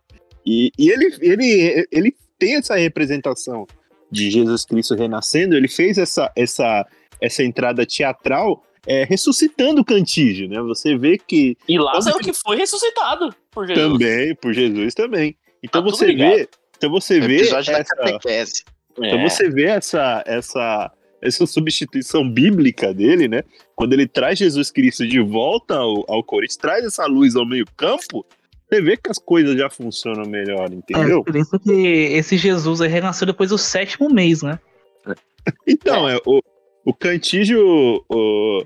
E, 0.45 0.71
e 0.77 0.89
ele, 0.89 1.15
ele, 1.21 1.87
ele 1.91 2.15
tem 2.37 2.55
essa 2.55 2.75
representação 2.75 3.65
de 4.11 4.29
Jesus 4.29 4.65
Cristo 4.65 4.93
renascendo, 4.95 5.55
ele 5.55 5.69
fez 5.69 5.97
essa, 5.97 6.29
essa, 6.35 6.85
essa 7.21 7.43
entrada 7.43 7.85
teatral 7.85 8.61
é, 8.85 9.05
ressuscitando 9.05 9.79
o 9.81 9.85
cantígio, 9.85 10.49
né? 10.49 10.59
Você 10.63 10.97
vê 10.97 11.17
que 11.17 11.55
E 11.69 11.77
Lázaro 11.79 12.17
que 12.19 12.33
foi 12.33 12.57
ressuscitado 12.57 13.33
por 13.51 13.65
Jesus. 13.67 13.87
também, 13.89 14.35
por 14.35 14.51
Jesus 14.53 14.93
também. 14.93 15.37
Então 15.63 15.81
Tá 15.81 15.89
você 15.91 16.07
vê, 16.13 16.49
então 16.81 16.89
você 16.89 17.19
vê 17.19 17.37
Episódio 17.37 17.71
da 17.73 17.79
essa, 17.79 17.95
catequese. 17.95 18.63
então 18.97 19.19
É. 19.19 19.29
você 19.29 19.49
vê 19.51 19.65
essa, 19.65 20.23
essa, 20.25 20.91
essa 21.21 21.45
substituição 21.45 22.27
bíblica 22.27 22.91
dele, 22.91 23.27
né? 23.27 23.43
Quando 23.75 23.93
ele 23.93 24.07
traz 24.07 24.39
Jesus 24.39 24.71
Cristo 24.71 25.07
de 25.07 25.19
volta 25.19 25.75
ao, 25.75 26.03
ao 26.11 26.23
Corinthians, 26.23 26.57
traz 26.57 26.83
essa 26.83 27.05
luz 27.05 27.35
ao 27.35 27.45
meio 27.45 27.65
campo, 27.77 28.25
você 28.67 28.81
vê 28.81 28.97
que 28.97 29.11
as 29.11 29.19
coisas 29.19 29.55
já 29.55 29.69
funcionam 29.69 30.25
melhor, 30.25 30.71
É, 30.71 30.73
entendeu? 30.73 31.23
por 31.23 31.35
isso 31.35 31.59
que 31.59 31.71
esse 31.71 32.35
Jesus 32.35 32.81
aí 32.81 32.89
renasceu 32.89 33.27
depois 33.27 33.51
do 33.51 33.57
sétimo 33.59 34.09
mês, 34.09 34.41
né? 34.41 34.57
Então, 35.67 36.09
é, 36.09 36.17
o, 36.25 36.41
o 36.85 36.93
Cantígio. 36.93 38.03
O, 38.09 38.63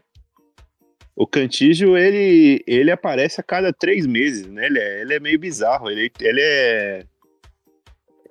o 1.15 1.25
Cantígio, 1.25 1.97
ele, 1.97 2.61
ele 2.67 2.91
aparece 2.91 3.39
a 3.39 3.43
cada 3.43 3.71
três 3.71 4.05
meses, 4.05 4.45
né? 4.47 4.65
Ele 4.65 4.79
é, 4.79 5.01
ele 5.01 5.13
é 5.13 5.19
meio 5.19 5.39
bizarro. 5.39 5.89
Ele, 5.89 6.11
ele 6.19 6.41
é, 6.41 7.05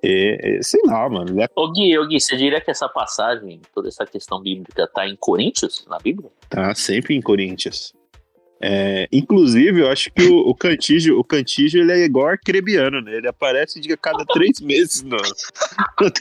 é- 0.05 0.57
é- 0.57 0.63
Sei 0.63 0.81
lá, 0.85 1.09
mano. 1.09 1.31
Ele 1.31 1.43
é, 1.43 1.47
Ô 1.55 1.71
Gui, 1.71 1.97
ô 1.97 2.07
Gui, 2.07 2.19
você 2.19 2.37
diria 2.37 2.61
que 2.61 2.69
essa 2.71 2.87
passagem, 2.87 3.59
toda 3.73 3.87
essa 3.87 4.05
questão 4.05 4.39
bíblica, 4.41 4.87
tá 4.87 5.07
em 5.07 5.15
Coríntios, 5.15 5.85
na 5.89 5.97
Bíblia? 5.97 6.29
tá 6.49 6.73
sempre 6.75 7.15
em 7.15 7.21
Corinthians. 7.21 7.93
É, 8.61 9.07
inclusive, 9.11 9.81
eu 9.81 9.89
acho 9.89 10.09
que 10.11 10.23
o, 10.23 10.37
o 10.49 10.55
Cantígio, 10.55 11.19
o 11.19 11.23
Cantígio, 11.23 11.81
ele 11.81 11.91
é 11.91 12.05
igual 12.05 12.27
arcrebiano, 12.27 13.01
né? 13.01 13.15
Ele 13.17 13.27
aparece 13.27 13.79
de 13.81 13.95
cada 13.97 14.23
três 14.25 14.61
meses, 14.61 15.03
não. 15.03 15.17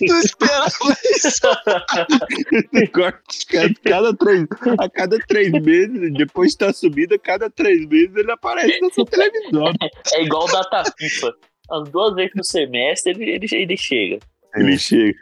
Não 0.02 0.20
esperava 0.20 0.68
isso. 1.14 1.40
Cada, 3.84 4.12
três, 4.14 4.46
a 4.78 4.88
cada 4.88 5.18
três 5.20 5.52
meses, 5.52 6.12
depois 6.14 6.48
de 6.48 6.54
estar 6.54 6.72
subido, 6.74 7.14
a 7.14 7.18
cada 7.18 7.48
três 7.48 7.86
meses 7.86 8.14
ele 8.16 8.30
aparece 8.32 8.80
na 8.80 8.90
sua 8.90 9.06
televisão. 9.06 9.72
É 10.12 10.22
igual 10.22 10.46
data 10.46 10.82
FIFA. 10.98 11.32
As 11.71 11.88
duas 11.88 12.14
vezes 12.14 12.33
no 12.35 12.44
semestre 12.44 13.12
ele, 13.12 13.30
ele, 13.30 13.47
ele 13.52 13.76
chega. 13.76 14.18
Ele 14.54 14.76
chega. 14.78 15.18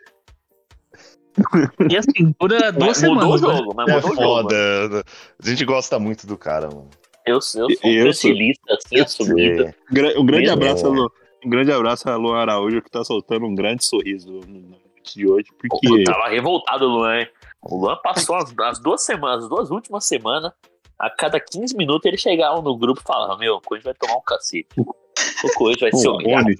E 1.90 1.96
assim, 1.96 2.34
dura 2.38 2.70
duas 2.72 3.00
Mas 3.00 3.02
mudou 3.02 3.34
o 3.34 3.38
semanas. 3.38 3.40
né? 3.42 3.56
jogo, 3.56 3.74
mas 3.74 3.88
É 3.88 3.94
mudou 3.94 4.10
o 4.10 4.14
jogo. 4.14 4.22
foda. 4.22 5.04
A 5.42 5.48
gente 5.48 5.64
gosta 5.64 5.98
muito 5.98 6.26
do 6.26 6.36
cara, 6.36 6.68
mano. 6.68 6.90
Eu, 7.24 7.36
eu 7.36 7.40
sou 7.40 7.66
um 7.66 7.70
Eu 7.70 8.12
sou- 8.12 8.30
cantilista, 8.30 8.74
assim, 8.74 9.00
assumido. 9.00 9.62
É. 9.64 9.74
Gra- 9.90 10.20
Um 10.20 10.26
grande 10.26 10.46
Mesmo? 10.48 10.62
abraço, 10.62 10.86
a 10.86 10.90
Lu, 10.90 11.10
um 11.44 11.48
grande 11.50 11.72
abraço 11.72 12.10
a 12.10 12.16
Lu 12.16 12.34
Araújo, 12.34 12.82
que 12.82 12.90
tá 12.90 13.02
soltando 13.04 13.46
um 13.46 13.54
grande 13.54 13.84
sorriso 13.84 14.30
no 14.46 14.60
noite 14.60 15.14
de 15.16 15.26
hoje, 15.28 15.46
porque 15.58 15.88
Eu 15.88 16.04
tava 16.04 16.28
revoltado, 16.28 16.86
Luan. 16.86 17.20
hein? 17.20 17.28
O 17.62 17.76
Luan 17.78 17.96
passou 18.02 18.34
as, 18.36 18.52
as 18.58 18.78
duas 18.80 19.04
semanas, 19.04 19.44
as 19.44 19.48
duas 19.48 19.70
últimas 19.70 20.04
semanas, 20.04 20.52
a 20.98 21.08
cada 21.08 21.38
15 21.40 21.76
minutos 21.76 22.04
ele 22.06 22.18
chegava 22.18 22.60
no 22.60 22.76
grupo 22.76 23.00
e 23.00 23.04
falava: 23.04 23.38
Meu, 23.38 23.54
o 23.54 23.60
Coelho 23.60 23.84
vai 23.84 23.94
tomar 23.94 24.16
um 24.16 24.22
cacete. 24.22 24.66
O 25.44 25.52
Coelho 25.54 25.78
vai 25.80 25.92
ser 25.92 26.08
o 26.08 26.14
humilhado. 26.14 26.44
Rony, 26.44 26.56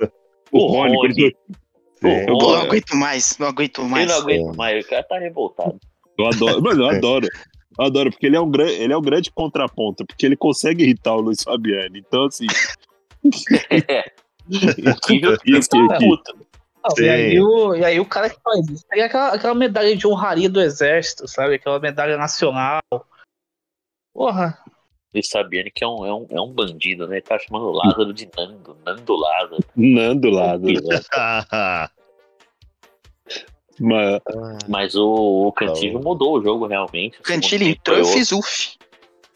o 0.52 0.66
Rony, 0.66 0.96
O 0.96 2.06
É, 2.06 2.24
eu, 2.24 2.28
Eu 2.28 2.38
não 2.38 2.54
aguento 2.54 2.96
mais, 2.96 3.38
não 3.38 3.46
aguento 3.48 3.82
mais. 3.84 4.08
não 4.08 4.16
aguenta 4.18 4.52
mais, 4.56 4.84
o 4.84 4.88
cara 4.88 5.02
tá 5.04 5.18
revoltado. 5.18 5.78
eu 6.18 6.26
adoro, 6.26 6.62
mano, 6.62 6.82
eu 6.84 6.90
adoro. 6.90 7.28
Eu 7.78 7.86
adoro, 7.86 8.10
porque 8.10 8.26
ele 8.26 8.36
é 8.36 8.40
um 8.40 8.50
grande, 8.50 8.72
ele 8.74 8.92
é 8.92 8.96
um 8.96 9.02
grande 9.02 9.30
contraponto, 9.30 10.04
porque 10.04 10.26
ele 10.26 10.36
consegue 10.36 10.82
irritar 10.84 11.14
o 11.14 11.20
Luiz 11.20 11.42
Fabiano. 11.42 11.96
Então, 11.96 12.26
assim, 12.26 12.46
É. 13.88 14.10
Que 15.06 15.20
tá 15.20 15.98
puto. 15.98 16.36
Não, 16.84 16.96
Sim. 16.96 17.04
e, 17.04 17.08
aí 17.08 17.40
o, 17.40 17.74
e 17.76 17.84
aí 17.84 18.00
o 18.00 18.04
cara 18.04 18.28
que 18.28 18.40
faz 18.42 18.68
isso 18.68 18.84
pega 18.88 19.06
aquela, 19.06 19.28
aquela 19.34 19.54
medalha 19.54 19.96
de 19.96 20.06
honraria 20.06 20.50
do 20.50 20.60
exército, 20.60 21.28
sabe? 21.28 21.54
Aquela 21.54 21.78
medalha 21.78 22.16
nacional. 22.16 22.80
Porra, 24.12 24.58
Luiz 25.14 25.28
Fabiano 25.28 25.70
que 25.74 25.84
é 25.84 25.86
um, 25.86 26.06
é, 26.06 26.14
um, 26.14 26.26
é 26.30 26.40
um 26.40 26.52
bandido, 26.52 27.06
né? 27.06 27.16
Ele 27.16 27.22
tá 27.22 27.38
chamando 27.38 27.66
o 27.66 27.72
Lázaro 27.72 28.12
de 28.12 28.28
Nando, 28.36 28.76
Nando 28.84 29.16
Lázaro. 29.16 29.64
Nando 29.76 30.30
Lado. 30.30 30.66
Mas, 33.80 34.20
Mas 34.68 34.94
o, 34.94 35.48
o 35.48 35.52
Cantillo 35.52 36.00
mudou 36.02 36.38
o 36.38 36.42
jogo 36.42 36.66
realmente. 36.66 37.18
O 37.18 37.22
Cantilho 37.22 37.64
entrou, 37.64 37.98
eu 37.98 38.04
fiz 38.04 38.30
uf. 38.30 38.76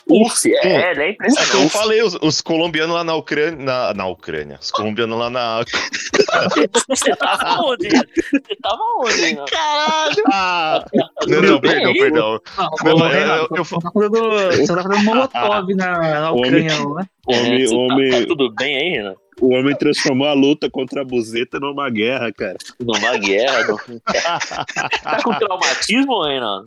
Uf, 0.09 0.47
é, 0.63 0.95
né? 0.95 1.05
É, 1.07 1.11
Impressionante. 1.11 1.55
eu 1.65 1.69
falei, 1.69 2.01
os, 2.03 2.17
os 2.23 2.41
colombianos 2.41 2.95
lá 2.95 3.03
na 3.03 3.15
Ucrânia. 3.17 3.57
Na, 3.65 3.93
na 3.95 4.07
Ucrânia. 4.07 4.59
Os 4.61 4.71
colombianos 4.71 5.19
lá 5.19 5.29
na. 5.29 5.65
Você 6.89 7.17
tava 7.17 7.61
onde? 7.63 7.89
Você 7.89 8.57
tava 8.63 8.83
onde? 9.01 9.35
né? 9.35 9.45
Caralho! 9.51 10.23
Ah! 10.33 10.85
Não, 11.27 11.43
não, 11.43 11.61
perdão, 11.61 11.93
perdão. 11.93 12.41
não, 12.57 12.71
Não, 12.85 13.07
eu- 13.07 13.09
Renato, 13.13 13.49
eu- 13.51 13.57
eu- 13.59 13.65
você 13.65 13.75
tá 13.81 13.91
fazendo, 13.93 14.83
fazendo 14.83 15.05
molotov 15.05 15.75
na, 15.75 15.99
na 16.21 16.31
Homem. 16.31 16.45
Ucrânia, 16.45 16.79
não, 16.79 16.95
né? 16.95 17.07
o 17.27 17.33
homem, 17.35 17.63
É, 17.63 17.67
você 17.67 17.75
o 17.75 17.89
tá- 17.89 17.95
homem, 17.95 18.11
tá 18.23 18.27
tudo 18.29 18.51
bem 18.55 18.77
aí, 18.77 18.89
Renan? 18.91 19.15
o 19.41 19.55
homem 19.55 19.77
transformou 19.77 20.29
a 20.29 20.33
luta 20.33 20.71
contra 20.71 21.03
a 21.03 21.05
buzeta 21.05 21.59
numa 21.59 21.91
guerra, 21.91 22.33
cara. 22.33 22.57
Numa 22.81 23.17
guerra. 23.19 23.65
No... 23.67 23.77
tá 25.03 25.23
com 25.23 25.35
traumatismo, 25.35 26.23
Renan? 26.25 26.65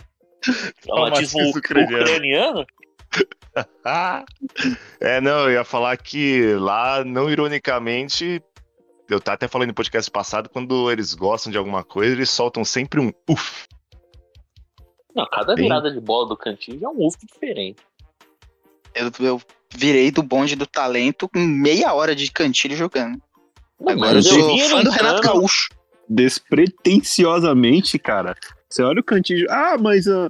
Traumatismo 0.83 1.39
Traumatismo 1.39 1.49
ucraniano. 1.57 2.65
É, 5.01 5.19
não, 5.19 5.45
eu 5.45 5.51
ia 5.51 5.63
falar 5.63 5.97
que 5.97 6.53
lá, 6.53 7.03
não 7.03 7.29
ironicamente, 7.29 8.41
eu 9.09 9.19
tava 9.19 9.35
até 9.35 9.47
falando 9.47 9.69
no 9.69 9.73
podcast 9.73 10.09
passado, 10.09 10.49
quando 10.49 10.89
eles 10.91 11.13
gostam 11.13 11.51
de 11.51 11.57
alguma 11.57 11.83
coisa, 11.83 12.13
eles 12.13 12.29
soltam 12.29 12.63
sempre 12.63 12.99
um 12.99 13.11
uff. 13.27 13.67
Não, 15.15 15.27
cada 15.29 15.55
Sim. 15.55 15.63
virada 15.63 15.91
de 15.91 15.99
bola 15.99 16.29
do 16.29 16.37
Cantillo 16.37 16.85
é 16.85 16.89
um 16.89 17.07
ufo 17.07 17.17
diferente. 17.25 17.81
Eu, 18.93 19.11
eu 19.19 19.41
virei 19.73 20.11
do 20.11 20.23
bonde 20.23 20.55
do 20.55 20.65
talento 20.65 21.27
com 21.27 21.39
meia 21.39 21.93
hora 21.93 22.15
de 22.15 22.31
cantilho 22.31 22.75
jogando. 22.75 23.21
Não, 23.79 23.93
Agora 23.93 24.17
eu 24.17 24.23
sou 24.23 24.57
fã 24.69 24.83
do 24.83 24.89
Renato 24.89 25.21
Gaúcho. 25.21 25.69
Despretensiosamente, 26.07 27.97
cara. 27.99 28.35
Você 28.69 28.83
olha 28.83 28.99
o 28.99 29.03
cantinho. 29.03 29.47
Ah, 29.49 29.77
mas 29.79 30.05
é 30.07 30.29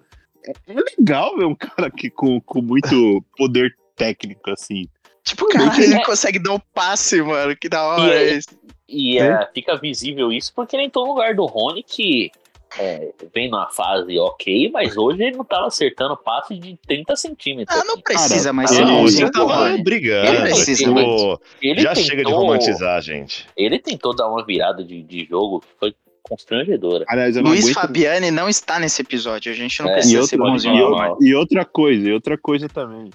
legal 0.97 1.35
ver 1.37 1.45
um 1.45 1.55
cara 1.55 1.87
aqui 1.87 2.09
com, 2.09 2.39
com 2.41 2.61
muito 2.61 3.23
poder 3.37 3.75
técnico, 3.95 4.51
assim. 4.51 4.87
Tipo, 5.23 5.47
cara, 5.49 5.75
É. 5.77 5.83
ele 5.83 6.03
consegue 6.05 6.39
dar 6.39 6.53
um 6.53 6.59
passe, 6.73 7.21
mano. 7.21 7.55
Que 7.55 7.67
da 7.69 7.83
hora 7.85 8.01
E 8.03 8.09
é- 8.11 8.23
é 8.29 8.37
isso. 8.37 8.47
E 8.87 9.19
é, 9.19 9.47
fica 9.53 9.77
visível 9.77 10.31
isso 10.31 10.51
porque 10.55 10.75
ele 10.75 10.83
entrou 10.85 11.05
no 11.05 11.13
lugar 11.13 11.35
do 11.35 11.45
Rony, 11.45 11.83
que 11.83 12.31
é, 12.79 13.11
vem 13.33 13.49
numa 13.49 13.69
fase 13.69 14.17
ok, 14.17 14.69
mas 14.71 14.95
hoje 14.97 15.23
ele 15.23 15.37
não 15.37 15.43
tava 15.45 15.67
acertando 15.67 16.15
passe 16.17 16.55
de 16.57 16.75
30 16.87 17.15
centímetros. 17.15 17.77
Ah, 17.77 17.83
não 17.83 17.99
precisa 18.01 18.51
mais 18.53 18.71
ele- 18.71 18.79
ser 18.79 18.85
Não, 18.85 19.05
ele- 19.07 19.31
tava 19.31 19.55
Rony. 19.69 19.83
brigando. 19.83 20.27
Ele 20.27 20.41
precisa, 20.41 20.83
tipo, 20.83 21.41
Ele 21.61 21.81
já 21.81 21.89
tentou, 21.93 22.03
chega 22.09 22.23
de 22.25 22.31
romantizar, 22.31 23.01
gente. 23.01 23.47
Ele 23.55 23.77
tentou 23.77 24.15
dar 24.15 24.27
uma 24.27 24.43
virada 24.43 24.83
de, 24.83 25.03
de 25.03 25.25
jogo 25.25 25.59
que 25.61 25.67
foi 25.79 25.95
constrangedora. 26.23 27.05
Aliás, 27.07 27.35
Luiz 27.37 27.63
aguento- 27.65 27.73
Fabiani 27.75 28.31
não 28.31 28.47
está 28.49 28.79
nesse 28.79 29.01
episódio. 29.01 29.51
A 29.51 29.55
gente 29.55 29.81
não 29.81 29.89
É, 29.89 29.91
E 29.91 29.95
precisa 29.95 30.15
outra, 30.21 30.29
ser 30.29 30.37
bonzinho. 30.37 30.75
e, 30.75 30.81
outra- 30.81 31.15
e 31.21 31.35
outra 31.35 31.65
coisa, 31.65 32.09
e 32.09 32.13
outra 32.13 32.37
coisa 32.37 32.67
também. 32.69 33.09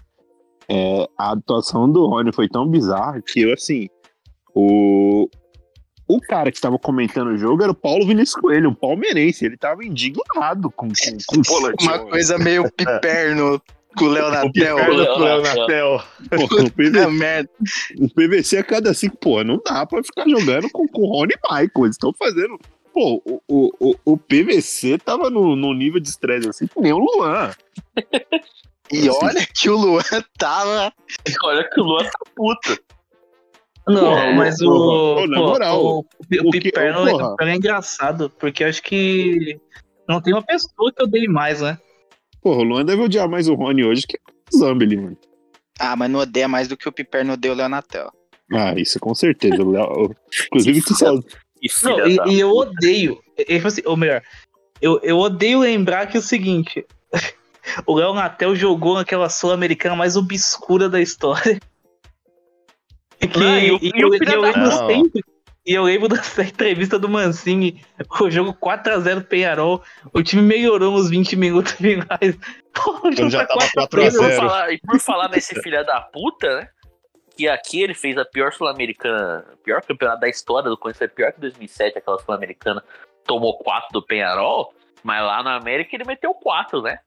É, 0.68 1.08
a 1.18 1.32
atuação 1.32 1.90
do 1.90 2.06
Rony 2.06 2.32
foi 2.32 2.48
tão 2.48 2.66
bizarra 2.68 3.20
que 3.20 3.42
eu, 3.42 3.52
assim, 3.52 3.88
o, 4.54 5.28
o 6.08 6.20
cara 6.20 6.50
que 6.50 6.56
estava 6.56 6.78
comentando 6.78 7.28
o 7.28 7.36
jogo 7.38 7.62
era 7.62 7.72
o 7.72 7.74
Paulo 7.74 8.06
Vinícius 8.06 8.40
Coelho, 8.40 8.70
um 8.70 8.74
palmeirense. 8.74 9.44
Ele 9.44 9.56
tava 9.56 9.84
indignado 9.84 10.70
com, 10.70 10.88
com, 10.88 11.16
com 11.26 11.36
o. 11.66 11.72
Uma 11.82 11.98
coisa 11.98 12.38
meio 12.38 12.64
piperno 12.72 13.60
com 13.96 14.06
o 14.06 14.08
Léo 14.08 14.30
Natel. 14.30 14.76
Perna 14.76 15.04
pro 15.04 15.18
Léo 15.22 15.40
Leonatel. 15.42 16.02
Pô, 16.30 16.44
o, 16.62 16.70
PVC, 16.72 17.06
merda. 17.10 17.50
o 18.00 18.08
PVC 18.08 18.56
a 18.58 18.64
cada 18.64 18.92
cinco, 18.94 19.16
pô, 19.18 19.44
não 19.44 19.60
dá 19.64 19.86
pra 19.86 20.02
ficar 20.02 20.28
jogando 20.28 20.68
com, 20.70 20.88
com 20.88 21.02
o 21.02 21.06
Rony 21.06 21.32
e 21.34 21.52
Michael. 21.52 21.70
Eles 21.84 21.94
estão 21.96 22.12
fazendo. 22.18 22.58
Pô, 22.94 23.20
o, 23.26 23.72
o, 23.80 23.94
o, 24.04 24.16
PVC 24.16 24.98
tava 24.98 25.28
no, 25.28 25.56
no 25.56 25.74
nível 25.74 25.98
de 25.98 26.08
estresse 26.08 26.48
assim, 26.48 26.68
que 26.68 26.80
nem 26.80 26.92
o 26.92 26.98
Luan. 26.98 27.50
E 28.92 29.08
olha 29.08 29.44
que 29.46 29.70
o 29.70 29.76
Luan 29.76 30.02
tava. 30.38 30.92
Olha 31.42 31.68
que 31.68 31.80
o 31.80 31.84
Luan 31.84 32.04
tá 32.04 32.18
puto. 32.36 32.78
Não, 33.88 34.12
É, 34.16 34.34
mas 34.34 34.60
o. 34.60 35.26
na 35.26 35.38
moral, 35.38 35.82
o, 35.82 35.98
o, 36.00 36.04
o 36.48 36.50
Piperno, 36.50 37.00
o 37.02 37.30
Piperno 37.30 37.52
é 37.52 37.56
engraçado, 37.56 38.30
porque 38.38 38.62
eu 38.62 38.68
acho 38.68 38.82
que 38.82 39.58
não 40.06 40.20
tem 40.20 40.34
uma 40.34 40.42
pessoa 40.42 40.92
que 40.94 41.02
eu 41.02 41.06
dei 41.06 41.26
mais, 41.26 41.62
né? 41.62 41.78
Porra, 42.42 42.58
o 42.58 42.62
Luan 42.62 42.84
deve 42.84 43.02
odiar 43.02 43.28
mais 43.28 43.48
o 43.48 43.54
Rony 43.54 43.84
hoje 43.84 44.06
que 44.06 44.18
o 44.52 44.58
Zambeli, 44.58 44.98
mano. 44.98 45.18
Ah, 45.80 45.96
mas 45.96 46.10
não 46.10 46.20
odeia 46.20 46.46
mais 46.46 46.68
do 46.68 46.76
que 46.76 46.88
o 46.88 46.92
Piperno 46.92 47.32
odeia 47.32 47.52
o 47.54 47.56
Leonatel. 47.56 48.12
Ah, 48.52 48.74
isso 48.76 49.00
com 49.00 49.14
certeza. 49.14 49.64
Léo- 49.64 50.14
Inclusive, 50.46 50.82
tu 50.84 50.94
só. 50.94 51.18
E 51.64 51.68
Não, 51.82 52.06
e, 52.06 52.18
e 52.34 52.40
eu 52.40 52.50
odeio. 52.50 53.18
e- 53.38 53.54
e, 53.54 53.66
assim, 53.66 53.80
ou 53.86 53.96
melhor, 53.96 54.22
eu, 54.82 55.00
eu 55.02 55.16
odeio 55.18 55.60
lembrar 55.60 56.06
que 56.06 56.18
é 56.18 56.20
o 56.20 56.22
seguinte: 56.22 56.84
o 57.86 57.94
Léo 57.94 58.12
Natel 58.12 58.54
jogou 58.54 58.96
naquela 58.96 59.30
Sul-Americana 59.30 59.96
mais 59.96 60.14
obscura 60.14 60.90
da 60.90 61.00
história. 61.00 61.58
E 63.18 63.26
que, 63.28 63.38
Não, 63.38 63.58
e 63.58 63.72
o- 63.72 63.78
e 63.80 63.92
eu, 63.94 64.12
eu 64.14 64.18
da- 64.20 64.38
lembro 64.40 64.70
sempre. 64.86 65.24
E 65.66 65.72
eu 65.72 65.84
lembro 65.84 66.08
dessa 66.10 66.42
entrevista 66.42 66.98
do 66.98 67.08
Mancini, 67.08 67.82
o 68.20 68.30
jogo 68.30 68.52
4x0 68.52 69.24
Penharol, 69.24 69.82
o 70.12 70.22
time 70.22 70.42
melhorou 70.42 70.92
nos 70.92 71.08
20 71.08 71.34
minutos 71.36 71.72
finais. 71.72 72.36
Pô, 72.74 73.08
o 73.08 73.12
jogo 73.12 73.30
já 73.30 73.46
tá 73.46 73.54
tava 73.56 73.70
4 73.72 74.02
E 74.02 74.02
4 74.02 74.02
a 74.02 74.10
por, 74.10 74.10
0. 74.12 74.36
falar, 74.36 74.72
e 74.74 74.78
por 74.78 75.00
falar 75.00 75.28
nesse 75.30 75.54
filho 75.62 75.82
da 75.86 76.02
puta, 76.02 76.60
né? 76.60 76.68
Que 77.36 77.48
aqui 77.48 77.82
ele 77.82 77.94
fez 77.94 78.16
a 78.16 78.24
pior 78.24 78.52
Sul-Americana, 78.52 79.44
pior 79.64 79.82
campeonato 79.82 80.20
da 80.20 80.28
história 80.28 80.68
do 80.70 80.76
Corinthians, 80.76 80.98
foi 80.98 81.08
pior 81.08 81.32
que 81.32 81.40
2007, 81.40 81.98
aquela 81.98 82.18
Sul-Americana 82.18 82.82
tomou 83.26 83.58
4 83.58 83.88
do 83.92 84.02
Penharol, 84.02 84.72
mas 85.02 85.22
lá 85.24 85.42
na 85.42 85.56
América 85.56 85.96
ele 85.96 86.04
meteu 86.04 86.32
4, 86.34 86.80
né? 86.82 86.98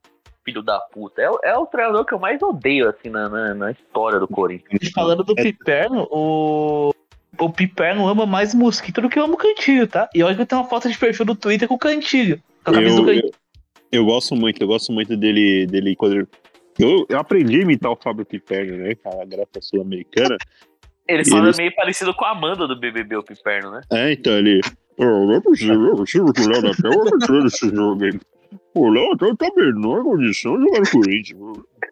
Filho 0.43 0.61
da 0.61 0.79
puta. 0.79 1.21
É, 1.21 1.29
o- 1.29 1.39
é 1.43 1.57
o 1.57 1.65
treinador 1.65 2.05
que 2.05 2.13
eu 2.13 2.19
mais 2.19 2.41
odeio, 2.41 2.89
assim, 2.89 3.09
na, 3.09 3.27
na, 3.29 3.53
na 3.53 3.71
história 3.71 4.19
do 4.19 4.27
Corinthians. 4.27 4.91
Falando 4.93 5.23
do 5.23 5.35
Piperno, 5.35 6.07
o. 6.11 6.93
O 7.39 7.51
Piperno 7.51 8.07
ama 8.07 8.25
mais 8.25 8.55
Mosquito 8.55 8.99
do 8.99 9.09
que 9.09 9.19
ama 9.19 9.35
o 9.35 9.37
Cantilho, 9.37 9.85
tá? 9.87 10.09
E 10.15 10.23
olha 10.23 10.33
que 10.35 10.41
eu 10.41 10.45
tenho 10.45 10.61
uma 10.61 10.67
foto 10.67 10.89
de 10.89 10.97
perfil 10.97 11.23
do 11.25 11.35
Twitter 11.35 11.67
com 11.67 11.75
o 11.75 11.79
Cantilho. 11.79 12.41
Com 12.63 12.71
a 12.71 12.73
camisa 12.73 12.95
do 12.95 13.01
Eu, 13.01 13.05
Cantilho. 13.05 13.31
eu, 13.91 13.99
eu 14.01 14.05
gosto 14.05 14.35
muito, 14.35 14.59
eu 14.63 14.67
gosto 14.67 14.91
muito 14.91 15.15
dele, 15.15 15.67
dele 15.67 15.95
quando 15.95 16.13
ele- 16.15 16.27
eu, 16.79 17.05
eu 17.09 17.19
aprendi 17.19 17.57
a 17.59 17.61
imitar 17.61 17.91
o 17.91 17.95
Fábio 18.01 18.25
Piperno, 18.25 18.77
né? 18.77 18.93
A 19.05 19.25
graça 19.25 19.59
sul-americana. 19.61 20.37
Ele 21.07 21.23
fala 21.25 21.45
eles- 21.45 21.57
meio 21.57 21.73
parecido 21.75 22.13
com 22.13 22.25
a 22.25 22.31
Amanda 22.31 22.67
do 22.67 22.77
BBB, 22.79 23.15
o 23.17 23.23
Piperno, 23.23 23.71
né? 23.71 23.81
É, 23.91 24.11
então 24.13 24.33
ele. 24.33 24.59
"Oh, 24.97 25.03
não 25.25 25.33
é 25.35 25.39
possível, 25.41 25.75
não 25.79 25.93
é 25.93 25.95
possível 25.95 26.33
que 26.33 26.41
o 26.41 26.49
Léo 26.49 26.61
Natel 26.61 26.91
vai 26.91 27.13
entrar 27.13 27.43
nesse 27.43 27.69
jogo 27.69 28.03
aí. 28.03 28.19
O 28.75 28.89
Léo 28.89 29.09
Natel 29.11 29.35
tá 29.37 29.49
menor 29.55 30.03
condição 30.03 30.57
de 30.57 30.63
jogar 30.65 30.79
no 30.79 30.89
Corinthians. 30.91 31.39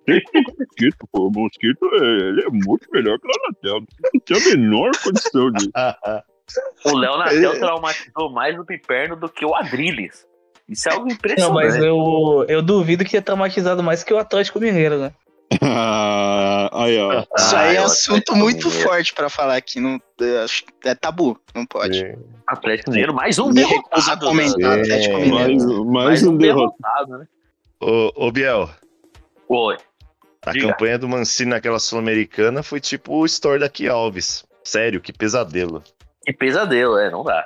Tem 0.06 0.22
que 0.22 0.32
colocar 0.32 0.52
o 0.52 0.60
Mosquito, 0.60 1.08
pô. 1.12 1.28
O 1.28 1.32
Mosquito 1.32 1.86
é, 1.94 2.30
ele 2.30 2.42
é 2.46 2.50
muito 2.50 2.88
melhor 2.92 3.18
que 3.20 3.26
o 3.28 3.30
Léo 3.30 3.42
Natel. 3.48 3.88
Não 4.14 4.20
tem 4.22 4.38
a 4.38 4.56
menor 4.58 4.92
condição 5.04 5.52
de. 5.52 5.72
O 6.86 6.98
Léo 6.98 7.18
Natel 7.18 7.54
É. 7.54 7.60
traumatizou 7.60 8.30
mais 8.32 8.58
o 8.60 8.66
Piperno 8.66 9.16
do 9.16 9.28
que 9.30 9.46
o 9.46 9.56
Adrilles. 9.56 10.28
Isso 10.68 10.90
é 10.90 10.94
algo 10.94 11.06
Não, 11.08 11.14
impressionante. 11.14 11.54
mas 11.54 11.76
eu, 11.76 12.46
eu 12.48 12.62
duvido 12.62 13.06
que 13.06 13.16
é 13.18 13.22
traumatizado 13.22 13.84
mais 13.84 14.04
que 14.04 14.14
o 14.14 14.18
Atlético 14.18 14.60
Mineiro, 14.60 14.98
né? 14.98 15.14
Ah, 15.62 16.70
aí, 16.74 16.98
ó. 17.00 17.20
Isso 17.38 17.56
Ah, 17.56 17.60
aí 17.60 17.76
é 17.76 17.80
eu 17.80 17.84
assunto 17.86 18.10
Atlético 18.32 18.36
muito 18.38 18.68
Mineiro. 18.68 18.88
forte 18.90 19.14
pra 19.14 19.30
falar 19.30 19.56
aqui. 19.58 19.80
Não, 19.80 20.00
é, 20.22 20.44
acho- 20.44 20.64
é 20.84 20.96
tabu, 20.96 21.40
não 21.54 21.66
pode. 21.66 22.04
É. 22.04 22.16
Atlético 22.48 22.90
Mineiro, 22.92 23.14
mais 23.14 23.38
um 23.38 23.48
Me 23.50 23.56
derrotado. 23.56 24.26
comentar 24.26 24.58
né? 24.76 24.82
Atlético 24.82 25.16
É, 25.18 25.20
Mineiro. 25.20 25.36
Mais, 25.36 25.66
Mais 25.66 26.06
mais 26.06 26.24
um 26.24 26.32
um 26.32 26.38
derrotado. 26.38 26.76
derrotado, 27.08 27.18
né? 27.20 27.28
Ô, 27.80 28.12
ô, 28.28 28.32
Biel, 28.32 28.70
Oi. 29.48 29.78
a 30.46 30.52
Diga. 30.52 30.68
campanha 30.70 30.98
do 30.98 31.08
Mancini 31.08 31.52
naquela 31.52 31.78
Sul-Americana 31.80 32.64
foi 32.64 32.80
tipo 32.80 33.14
o 33.16 33.26
story 33.26 33.60
daqui 33.60 33.88
Alves. 33.88 34.44
Sério, 34.64 35.00
que 35.00 35.14
pesadelo. 35.14 35.84
Que 36.26 36.34
pesadelo, 36.34 36.98
é, 36.98 37.12
não 37.12 37.24
dá. 37.24 37.46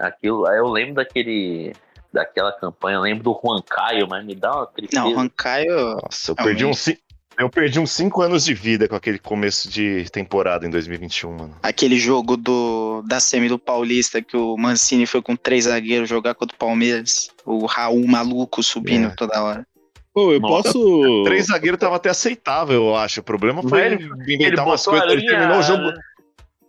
Aquilo, 0.00 0.46
aí 0.46 0.58
eu 0.58 0.66
lembro 0.66 0.94
daquele. 0.94 1.72
Daquela 2.14 2.52
campanha, 2.52 2.96
eu 2.98 3.00
lembro 3.00 3.24
do 3.24 3.40
Juan 3.42 3.60
Caio, 3.68 4.06
mas 4.08 4.24
me 4.24 4.36
dá 4.36 4.54
uma 4.54 4.66
tristeza. 4.66 5.02
Não, 5.02 5.10
o 5.10 5.16
Rancaio. 5.16 5.96
Nossa, 6.00 6.30
eu 6.30 6.34
Realmente. 6.36 6.44
perdi, 6.44 6.64
uns, 6.64 6.78
ci- 6.78 6.98
eu 7.36 7.50
perdi 7.50 7.80
uns 7.80 7.90
5 7.90 8.22
anos 8.22 8.44
de 8.44 8.54
vida 8.54 8.86
com 8.86 8.94
aquele 8.94 9.18
começo 9.18 9.68
de 9.68 10.08
temporada 10.12 10.64
em 10.64 10.70
2021, 10.70 11.32
mano. 11.36 11.56
Aquele 11.60 11.98
jogo 11.98 12.36
do, 12.36 13.02
da 13.08 13.18
semi 13.18 13.48
do 13.48 13.58
Paulista 13.58 14.22
que 14.22 14.36
o 14.36 14.56
Mancini 14.56 15.06
foi 15.06 15.20
com 15.20 15.34
três 15.34 15.64
zagueiros 15.64 16.08
jogar 16.08 16.36
contra 16.36 16.54
o 16.54 16.58
Palmeiras. 16.58 17.30
O 17.44 17.66
Raul 17.66 18.06
maluco 18.06 18.62
subindo 18.62 19.08
É. 19.08 19.14
toda 19.16 19.42
hora. 19.42 19.66
Pô, 20.14 20.30
eu 20.32 20.38
Nossa. 20.38 20.72
posso. 20.72 21.22
Três 21.24 21.46
zagueiros 21.46 21.80
tava 21.80 21.96
até 21.96 22.10
aceitável, 22.10 22.76
eu 22.90 22.94
acho. 22.96 23.18
O 23.18 23.24
problema 23.24 23.60
foi 23.60 23.70
Mas 23.72 23.92
ele 23.92 24.04
Ele 24.04 24.34
inventar 24.36 24.64
umas 24.64 24.84
botou 24.84 24.96
a 25.00 25.02
coisas. 25.02 25.18
Ele 25.20 25.28
terminou 25.28 25.58
o 25.58 25.62
jogo. 25.62 25.92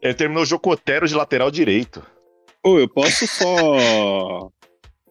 Ele 0.02 0.14
terminou 0.16 0.42
o 0.42 0.46
jogo 0.48 0.64
com 0.64 0.70
o 0.72 0.74
Otero 0.74 1.08
de 1.08 1.14
lateral 1.14 1.52
direito. 1.52 2.02
Pô, 2.64 2.80
eu 2.80 2.90
posso 2.90 3.28
só. 3.28 4.50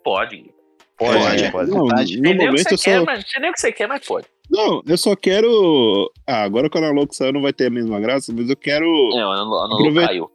Pode. 0.04 0.52
Pode, 0.96 1.18
Pode. 1.18 1.50
pode. 1.50 1.70
Não, 1.70 1.86
no 1.88 2.38
que 2.38 2.46
momento 2.46 2.62
você 2.68 2.74
eu 2.74 2.78
só. 2.78 2.84
quer, 2.84 3.04
mas 3.04 3.24
nem 3.40 3.50
o 3.50 3.52
que 3.52 3.60
você 3.60 3.72
quer, 3.72 3.88
mas 3.88 4.06
pode. 4.06 4.26
Não, 4.50 4.82
eu 4.86 4.96
só 4.98 5.16
quero. 5.16 6.12
Ah, 6.26 6.42
agora 6.44 6.68
que 6.70 6.76
o 6.76 6.78
Analog 6.78 7.12
saiu 7.16 7.32
não 7.32 7.42
vai 7.42 7.52
ter 7.52 7.66
a 7.66 7.70
mesma 7.70 7.98
graça, 7.98 8.32
mas 8.32 8.48
eu 8.48 8.56
quero 8.56 8.84
É, 8.84 9.26
o 9.26 9.30
Anolo 9.32 9.74
Aproveita- 9.74 10.08
caiu. 10.08 10.30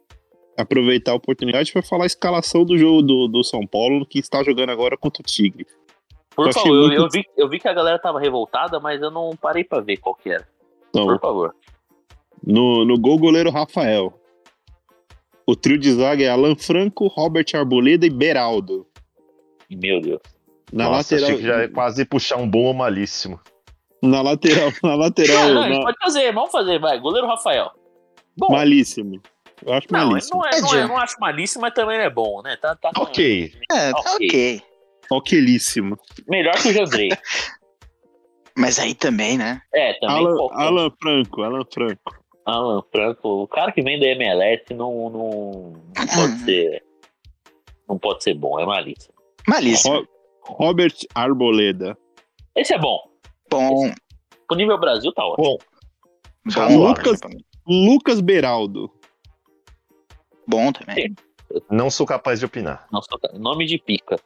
aproveitar 0.58 1.12
a 1.12 1.14
oportunidade 1.14 1.72
para 1.72 1.80
falar 1.82 2.02
a 2.04 2.06
escalação 2.06 2.64
do 2.64 2.76
jogo 2.76 3.00
do, 3.00 3.28
do 3.28 3.42
São 3.44 3.66
Paulo 3.66 4.04
que 4.04 4.18
está 4.18 4.42
jogando 4.42 4.70
agora 4.70 4.96
contra 4.98 5.22
o 5.22 5.24
Tigre. 5.24 5.64
Por 6.36 6.48
Eu 6.48 6.52
favor, 6.52 6.74
eu, 6.74 6.80
muito- 6.88 6.94
eu 7.00 7.08
vi, 7.10 7.24
eu 7.36 7.48
vi 7.48 7.58
que 7.60 7.68
a 7.68 7.72
galera 7.72 7.98
tava 7.98 8.20
revoltada, 8.20 8.78
mas 8.80 9.00
eu 9.00 9.10
não 9.10 9.30
parei 9.40 9.64
pra 9.64 9.80
ver 9.80 9.96
qual 9.98 10.14
que 10.14 10.28
era. 10.30 10.46
Então, 10.90 11.06
Por 11.06 11.20
favor. 11.20 11.54
no, 12.44 12.84
no 12.84 12.98
gol, 12.98 13.18
goleiro 13.18 13.50
Rafael. 13.50 14.12
O 15.46 15.56
trio 15.56 15.78
de 15.78 15.92
zaga 15.92 16.22
é 16.22 16.28
Alan 16.28 16.54
Franco, 16.56 17.06
Robert 17.06 17.46
Arboleda 17.54 18.04
e 18.06 18.10
Beraldo. 18.10 18.86
Meu 19.70 20.00
Deus. 20.00 20.20
Na 20.72 20.84
Nossa, 20.84 21.14
lateral. 21.14 21.24
achei 21.24 21.36
que 21.36 21.46
já 21.46 21.62
ia 21.62 21.68
quase 21.68 22.04
puxar 22.04 22.36
um 22.36 22.48
bom 22.48 22.64
ou 22.64 22.74
malíssimo. 22.74 23.40
Na 24.02 24.22
lateral, 24.22 24.70
na 24.82 24.94
lateral. 24.94 25.48
Não, 25.48 25.54
não, 25.54 25.68
na- 25.68 25.80
pode 25.82 25.98
fazer, 26.00 26.32
vamos 26.32 26.50
fazer, 26.52 26.78
vai. 26.78 26.98
Goleiro 27.00 27.26
Rafael. 27.26 27.70
Bom, 28.36 28.50
Malíssimo. 28.52 29.20
Eu 29.66 29.74
acho 29.74 29.86
não, 29.90 30.06
malíssimo. 30.08 30.38
não 30.38 30.46
é, 30.48 30.60
não 30.60 30.74
é, 30.74 30.82
eu 30.84 30.88
não 30.88 30.96
acho 30.96 31.16
malíssimo, 31.20 31.60
mas 31.62 31.74
também 31.74 31.98
é 31.98 32.08
bom, 32.08 32.40
né? 32.42 32.56
Tá, 32.56 32.74
tá 32.76 32.90
Ok. 32.96 33.52
É, 33.70 33.90
tá 33.92 33.98
Ok. 34.00 34.26
ok. 34.28 34.62
Oquelíssimo. 35.10 35.98
Melhor 36.28 36.54
que 36.54 36.68
o 36.68 36.72
Jandrei. 36.72 37.08
Mas 38.56 38.78
aí 38.78 38.94
também, 38.94 39.38
né? 39.38 39.60
É, 39.74 39.94
também 39.94 40.16
Alan, 40.16 40.36
qualquer- 40.36 40.58
Alan 40.62 40.90
Franco, 41.00 41.42
Alan 41.42 41.64
Franco. 41.72 42.24
Alan 42.44 42.82
Franco, 42.92 43.28
o 43.42 43.48
cara 43.48 43.72
que 43.72 43.82
vem 43.82 43.98
da 43.98 44.06
MLS 44.06 44.64
não, 44.74 45.10
não, 45.10 45.72
não 45.96 46.06
pode 46.06 46.38
ser. 46.44 46.82
Não 47.88 47.98
pode 47.98 48.22
ser 48.24 48.34
bom, 48.34 48.58
é 48.60 48.66
malíssimo. 48.66 49.14
Malíssimo. 49.50 49.94
Ro- 49.96 50.06
Robert 50.42 50.94
Arboleda. 51.14 51.96
Esse 52.56 52.74
é 52.74 52.78
bom. 52.78 52.98
Bom. 53.50 53.92
O 54.50 54.54
nível 54.54 54.78
Brasil 54.78 55.12
tá 55.12 55.24
ótimo. 55.24 55.44
Bom, 55.44 55.58
Bom, 56.54 56.88
Lucas- 56.88 57.20
Lucas 57.66 58.20
Beraldo. 58.20 58.90
bom 60.46 60.72
também. 60.72 61.14
não 61.70 61.90
sou 61.90 62.06
capaz 62.06 62.38
de 62.40 62.46
opinar. 62.46 62.86
Nossa, 62.92 63.08
nome 63.34 63.66
de 63.66 63.78
pica. 63.78 64.16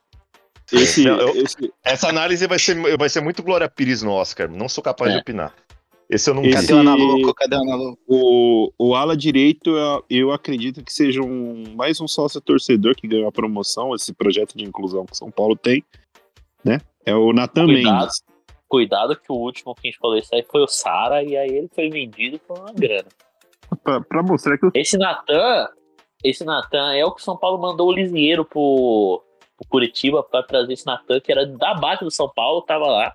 Esse, 0.73 1.05
Não, 1.05 1.19
eu- 1.19 1.37
esse, 1.43 1.73
Essa 1.83 2.09
análise 2.09 2.47
vai 2.47 2.59
ser, 2.59 2.97
vai 2.97 3.09
ser 3.09 3.21
muito 3.21 3.43
Glória 3.43 3.69
Pires 3.69 4.03
no 4.03 4.13
Oscar. 4.13 4.49
Não 4.51 4.69
sou 4.69 4.83
capaz 4.83 5.11
É. 5.11 5.15
de 5.15 5.21
opinar. 5.21 5.53
Esse 6.11 6.31
eu 6.31 6.35
não 6.35 6.45
Esse- 6.45 6.55
Cadê 6.69 6.75
o 6.75 6.79
Analuco? 6.79 7.35
Cadê 7.35 7.57
o 7.57 7.97
o, 8.07 8.73
o 8.79 8.95
ala 8.95 9.17
direito, 9.17 9.71
eu, 9.71 10.05
eu 10.11 10.33
acredito 10.33 10.85
que 10.85 10.93
seja 10.93 11.23
um, 11.23 11.75
mais 11.75 12.01
um 12.01 12.07
sócio 12.07 12.41
torcedor 12.41 12.95
que 12.95 13.09
ganhou 13.09 13.29
a 13.29 13.33
promoção, 13.33 13.95
esse 13.95 14.13
projeto 14.13 14.57
de 14.57 14.65
inclusão 14.65 15.07
que 15.07 15.17
São 15.17 15.31
Paulo 15.31 15.57
tem, 15.57 15.83
né? 16.65 16.81
É 17.07 17.15
o 17.15 17.33
Natan 17.33 17.67
Cuidado. 17.67 18.01
Mendes. 18.01 18.23
Cuidado 18.69 19.17
que 19.17 19.31
o 19.31 19.37
último 19.37 19.75
que 19.75 19.87
a 19.89 19.91
gente 19.91 19.99
falou 19.99 20.17
isso 20.17 20.35
aí 20.35 20.43
foi 20.51 20.63
o 20.63 20.67
Sara 20.67 21.23
e 21.23 21.37
aí 21.37 21.49
ele 21.49 21.69
foi 21.75 21.89
vendido 21.89 22.39
por 22.41 22.59
uma 22.59 22.73
grana. 22.73 23.09
Pra, 23.83 24.01
pra 24.01 24.23
mostrar 24.23 24.59
que 24.59 24.67
o 24.67 24.71
Esse 24.75 24.97
Natan, 24.99 25.69
esse 26.23 26.45
Natan 26.45 26.93
é 26.95 27.05
o 27.05 27.13
que 27.13 27.21
o 27.21 27.25
São 27.25 27.37
Paulo 27.37 27.61
mandou 27.61 27.89
o 27.89 27.93
Lisieiro 27.93 28.45
pro, 28.45 29.23
pro 29.57 29.69
Curitiba 29.69 30.23
pra 30.23 30.43
trazer 30.43 30.73
esse 30.73 30.87
Natan, 30.87 31.21
que 31.21 31.31
era 31.33 31.47
da 31.47 31.75
base 31.75 32.05
do 32.05 32.11
São 32.11 32.29
Paulo, 32.35 32.63
tava 32.63 32.87
lá. 32.87 33.15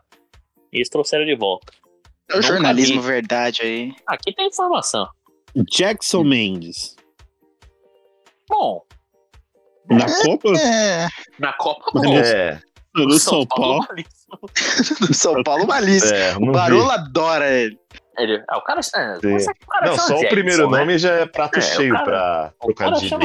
E 0.71 0.78
eles 0.78 0.89
trouxeram 0.89 1.25
de 1.25 1.36
volta. 1.36 1.71
É 2.30 2.34
o 2.34 2.36
Nunca 2.38 2.48
jornalismo 2.48 3.02
vi. 3.02 3.08
verdade 3.08 3.62
aí. 3.63 3.94
Aqui 4.08 4.34
tem 4.34 4.48
informação. 4.48 5.08
Jackson 5.76 6.24
Mendes. 6.24 6.96
Bom, 8.48 8.82
Na 9.89 10.06
Copa 10.06 10.50
É, 10.60 11.08
na 11.39 11.54
Copa 11.54 11.92
bom. 11.94 12.18
É, 12.18 12.62
do 12.96 13.18
São 13.20 13.46
Paulo. 13.46 13.86
malíssimo. 13.88 15.08
do 15.08 15.13
São 15.13 15.44
Paulo 15.44 15.65
malíssimo. 15.68 16.13
é, 16.15 16.36
O 16.38 16.52
Barolo 16.52 16.86
vi. 16.86 16.92
adora 16.92 17.50
ele. 17.52 17.80
Ele, 18.18 18.44
ah, 18.50 18.58
o 18.58 18.62
cara, 18.63 18.82
é, 18.82 19.15
é 19.15 19.20
que 19.20 19.63
o 19.63 19.68
cara 19.68 19.88
Não, 19.88 19.96
só 19.98 20.04
o 20.04 20.08
Jackson, 20.20 20.30
primeiro 20.30 20.70
né? 20.70 20.80
nome 20.80 20.98
já 20.98 21.13
é 21.13 21.26
prato 21.26 21.56
É, 21.56 21.60
o 21.60 21.62
cheio 21.62 21.94
cara- 21.94 22.06
pra 22.06 22.54
O 22.62 22.74
trocadilho. 22.74 23.18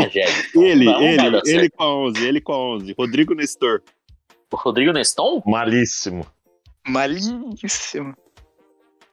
Ele, 0.55 0.85
Não 0.85 0.93
dá- 0.93 0.99
não 1.01 1.03
ele, 1.09 1.41
ele 1.47 1.71
com 1.71 1.83
a 1.83 1.95
11, 1.97 2.25
ele 2.25 2.41
com 2.41 2.53
a 2.53 2.59
11. 2.59 2.95
Rodrigo 2.97 3.35
Nestor. 3.35 3.83
O 4.53 4.57
Rodrigo 4.57 4.93
Neston? 4.93 5.43
Malíssimo. 5.45 6.25
Malíssimo. 6.87 8.15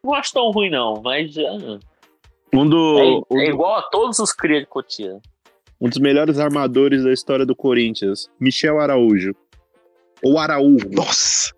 Não 0.03 0.13
acho 0.15 0.33
tão 0.33 0.49
ruim, 0.51 0.69
não, 0.69 1.01
mas 1.03 1.35
ah, 1.37 1.79
Um, 2.53 2.67
do, 2.67 2.99
é, 2.99 3.03
um, 3.35 3.39
é 3.39 3.45
do- 3.45 3.51
igual 3.51 3.75
a 3.77 3.81
todos 3.83 4.17
os 4.19 4.33
cria 4.33 4.59
de 4.59 4.65
Cotia. 4.65 5.19
um 5.79 5.87
dos 5.87 5.99
melhores 5.99 6.39
armadores 6.39 7.03
da 7.03 7.11
história 7.13 7.45
do 7.45 7.55
Corinthians, 7.55 8.27
Michel 8.39 8.79
Araújo. 8.79 9.33
Ou 10.23 10.37
Araújo. 10.39 10.89
Nossa! 10.91 11.51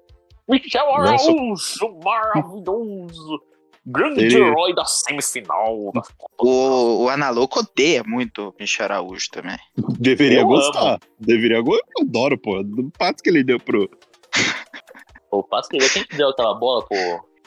Michel 0.47 0.86
Nossa. 0.88 1.29
Araújo, 1.32 1.99
maravilhoso. 2.03 3.41
Grande 3.86 4.23
Ele- 4.25 4.36
herói 4.38 4.73
da 4.73 4.86
semifinal. 4.86 5.91
Da 5.93 6.01
O, 6.39 7.03
o 7.03 7.10
Analoco 7.10 7.60
odeia 7.60 8.01
muito 8.06 8.49
o 8.49 8.53
Michel 8.60 8.86
Araújo 8.86 9.27
também. 9.32 9.58
Deveria 9.99 10.39
Eu 10.41 10.47
gostar. 10.47 10.99
Deveria 11.19 11.62
gostar. 11.62 11.86
Eu 11.99 12.08
adoro, 12.08 12.38
pô. 12.38 12.62
Do 12.63 12.89
passo 12.97 13.15
que 13.23 13.29
ele 13.29 13.43
deu 13.43 13.60
pro, 13.60 13.89
O 15.32 15.43
passo 15.43 15.67
que 15.69 15.75
ele 15.77 15.84
deu, 15.86 15.93
quem 15.93 16.03
que 16.06 16.15
deu 16.15 16.29
aquela 16.29 16.53
bola 16.53 16.86
pro, 16.86 16.97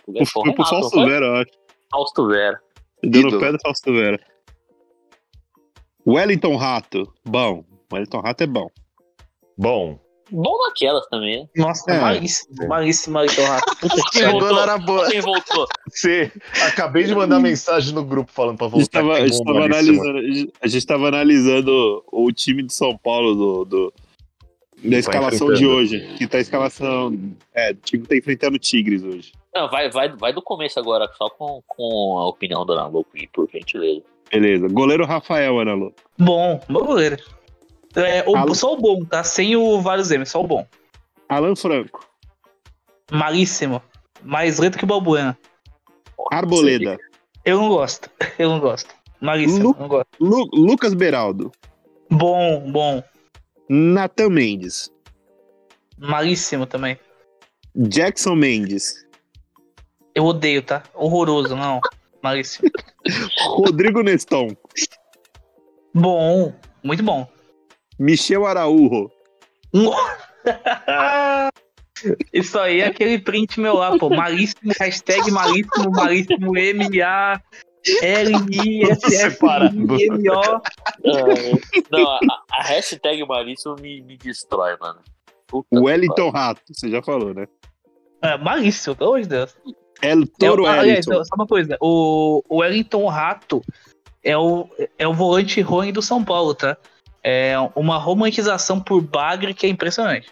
pro, 0.06 0.14
pro, 0.14 0.24
pro 0.24 0.32
pro 0.32 0.42
Renato, 0.52 0.68
Fausto 0.70 0.90
foi? 0.90 1.08
Vera, 1.10 1.26
eu 1.26 1.34
acho. 1.36 1.50
Fausto 1.90 2.26
Vera. 2.28 2.60
Deu 3.02 3.22
no 3.22 3.38
pé 3.38 3.52
do 3.52 3.58
Fausto 3.60 3.92
Vera. 3.92 4.18
Wellington 6.06 6.56
Rato. 6.56 7.12
Bom. 7.24 7.64
Wellington 7.92 8.20
Rato 8.20 8.44
é 8.44 8.46
bom. 8.46 8.68
Bom, 9.58 9.98
Bom 10.30 10.58
naquelas 10.66 11.06
também, 11.08 11.42
né? 11.42 11.48
Nossa, 11.56 11.88
É. 11.90 12.00
malíssimo, 12.00 12.66
malíssimo, 12.66 13.14
malíssimo, 13.14 13.46
rato. 13.46 13.76
Puta 13.78 13.94
que 14.10 14.22
na 14.22 14.34
hora 14.34 14.76
boa. 14.76 15.08
Quem 15.08 15.20
voltou? 15.20 15.66
você 15.88 16.32
acabei 16.66 17.04
de 17.04 17.14
mandar 17.14 17.38
mensagem 17.38 17.94
no 17.94 18.04
grupo 18.04 18.32
falando 18.32 18.58
pra 18.58 18.66
A 18.66 18.70
gente 18.70 18.90
voltar. 18.92 19.12
a 19.22 19.26
gente 19.26 19.38
bom, 19.38 19.44
tava 19.44 19.68
malíssimo. 19.68 20.02
analisando, 20.02 20.52
a 20.60 20.66
gente 20.66 20.86
tava 20.86 21.08
analisando 21.08 22.04
o 22.10 22.32
time 22.32 22.64
de 22.64 22.72
São 22.74 22.98
Paulo 22.98 23.34
do, 23.36 23.64
do- 23.66 23.94
da 24.84 24.98
escalação 24.98 25.52
de 25.54 25.64
hoje. 25.64 26.00
Que 26.18 26.26
tá 26.26 26.38
a 26.38 26.40
escalação. 26.40 27.16
É, 27.54 27.70
o 27.70 27.74
time 27.76 28.04
tá 28.04 28.16
enfrentando 28.16 28.56
o 28.56 28.58
Tigres 28.58 29.04
hoje. 29.04 29.30
Não, 29.56 29.70
vai, 29.70 29.90
vai, 29.90 30.08
vai 30.10 30.32
do 30.32 30.42
começo 30.42 30.78
agora, 30.78 31.10
só 31.16 31.30
com, 31.30 31.62
com 31.66 32.18
a 32.18 32.28
opinião 32.28 32.64
do 32.66 32.72
Ana 32.74 32.86
Louco 32.88 33.10
por 33.32 33.48
gentileza. 33.50 34.02
Beleza. 34.30 34.68
Goleiro 34.68 35.06
Rafael, 35.06 35.58
Ana. 35.60 35.90
Bom, 36.18 36.60
bom 36.68 36.84
goleiro. 36.84 37.16
É, 37.94 38.22
o- 38.28 38.36
Alô? 38.36 38.54
só 38.54 38.74
o 38.74 38.76
bom, 38.76 39.04
tá? 39.04 39.24
Sem 39.24 39.56
o 39.56 39.80
vários 39.80 40.10
M, 40.10 40.26
só 40.26 40.42
o 40.42 40.46
bom. 40.46 40.66
Alan 41.28 41.56
Franco. 41.56 42.06
Malíssimo. 43.10 43.80
Mais 44.22 44.58
lento 44.58 44.76
que 44.76 44.84
o 44.84 44.86
Balbuena. 44.86 45.38
Arboleda. 46.30 46.98
Eu 47.44 47.58
não 47.58 47.68
gosto. 47.68 48.10
Eu 48.38 48.50
não 48.50 48.60
gosto. 48.60 48.94
Malíssimo, 49.20 49.68
Lu- 49.70 49.76
não 49.78 49.88
gosto. 49.88 50.08
Lu- 50.20 50.50
Lucas 50.52 50.92
Beraldo. 50.92 51.50
Bom, 52.10 52.70
bom. 52.70 53.02
Natan 53.68 54.28
Mendes. 54.28 54.92
Malíssimo 55.98 56.66
também. 56.66 56.98
Jackson 57.74 58.34
Mendes. 58.34 59.05
Eu 60.16 60.24
odeio, 60.24 60.62
tá? 60.62 60.83
Horroroso, 60.94 61.55
não. 61.55 61.79
Malíssimo. 62.22 62.70
Rodrigo 63.48 64.02
Neston. 64.02 64.48
Bom, 65.94 66.55
muito 66.83 67.02
bom. 67.02 67.29
Michel 67.98 68.46
Araújo. 68.46 69.11
Isso 72.33 72.59
aí 72.59 72.81
é 72.81 72.87
aquele 72.87 73.18
print 73.18 73.61
meu 73.61 73.74
lá, 73.74 73.98
pô. 73.98 74.09
Malíssimo, 74.09 74.72
hashtag 74.81 75.31
malíssimo, 75.31 75.90
malíssimo, 75.90 76.57
M-A. 76.57 77.38
L-I-S-S-I-M-O. 78.00 79.31
Ah, 80.40 80.62
não, 81.90 82.09
a, 82.09 82.18
a 82.52 82.62
hashtag 82.62 83.22
Maurício 83.26 83.76
me, 83.79 84.00
me 84.00 84.16
destrói, 84.16 84.79
mano. 84.81 85.00
Puta 85.46 85.79
Wellington 85.79 86.31
Rato. 86.31 86.62
Você 86.72 86.90
já 86.90 87.02
falou, 87.02 87.35
né? 87.35 87.46
É, 88.22 88.38
malíssimo, 88.38 88.96
pelo 88.96 89.11
amor 89.11 89.20
de 89.20 89.29
Deus. 89.29 89.55
El 90.02 90.22
É, 90.22 90.26
Toro 90.38 90.64
o- 90.64 90.66
aliás, 90.66 91.06
Wellington. 91.06 91.24
só 91.24 91.35
uma 91.37 91.46
coisa. 91.46 91.76
O, 91.80 92.42
o 92.48 92.56
Wellington 92.59 93.06
Rato 93.09 93.62
é 94.22 94.37
o, 94.37 94.68
é 94.98 95.06
o 95.09 95.14
volante 95.14 95.61
Rony 95.61 95.92
do 95.92 96.02
São 96.02 96.22
Paulo, 96.24 96.54
tá? 96.54 96.76
É 97.22 97.54
uma 97.74 97.96
romantização 97.98 98.80
por 98.80 99.00
Bagre 99.00 99.52
que 99.54 99.66
é 99.66 99.68
impressionante. 99.68 100.28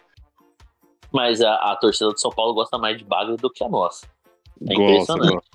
Mas 1.12 1.40
a, 1.40 1.54
a 1.72 1.76
torcida 1.76 2.10
do 2.10 2.18
São 2.20 2.30
Paulo 2.30 2.54
gosta 2.54 2.76
mais 2.78 2.98
de 2.98 3.04
Bagre 3.04 3.36
do 3.36 3.50
que 3.50 3.64
a 3.64 3.68
nossa. 3.68 4.06
É 4.68 4.74
Gosta, 4.74 4.82
impressionante. 5.12 5.32
gosta. 5.34 5.54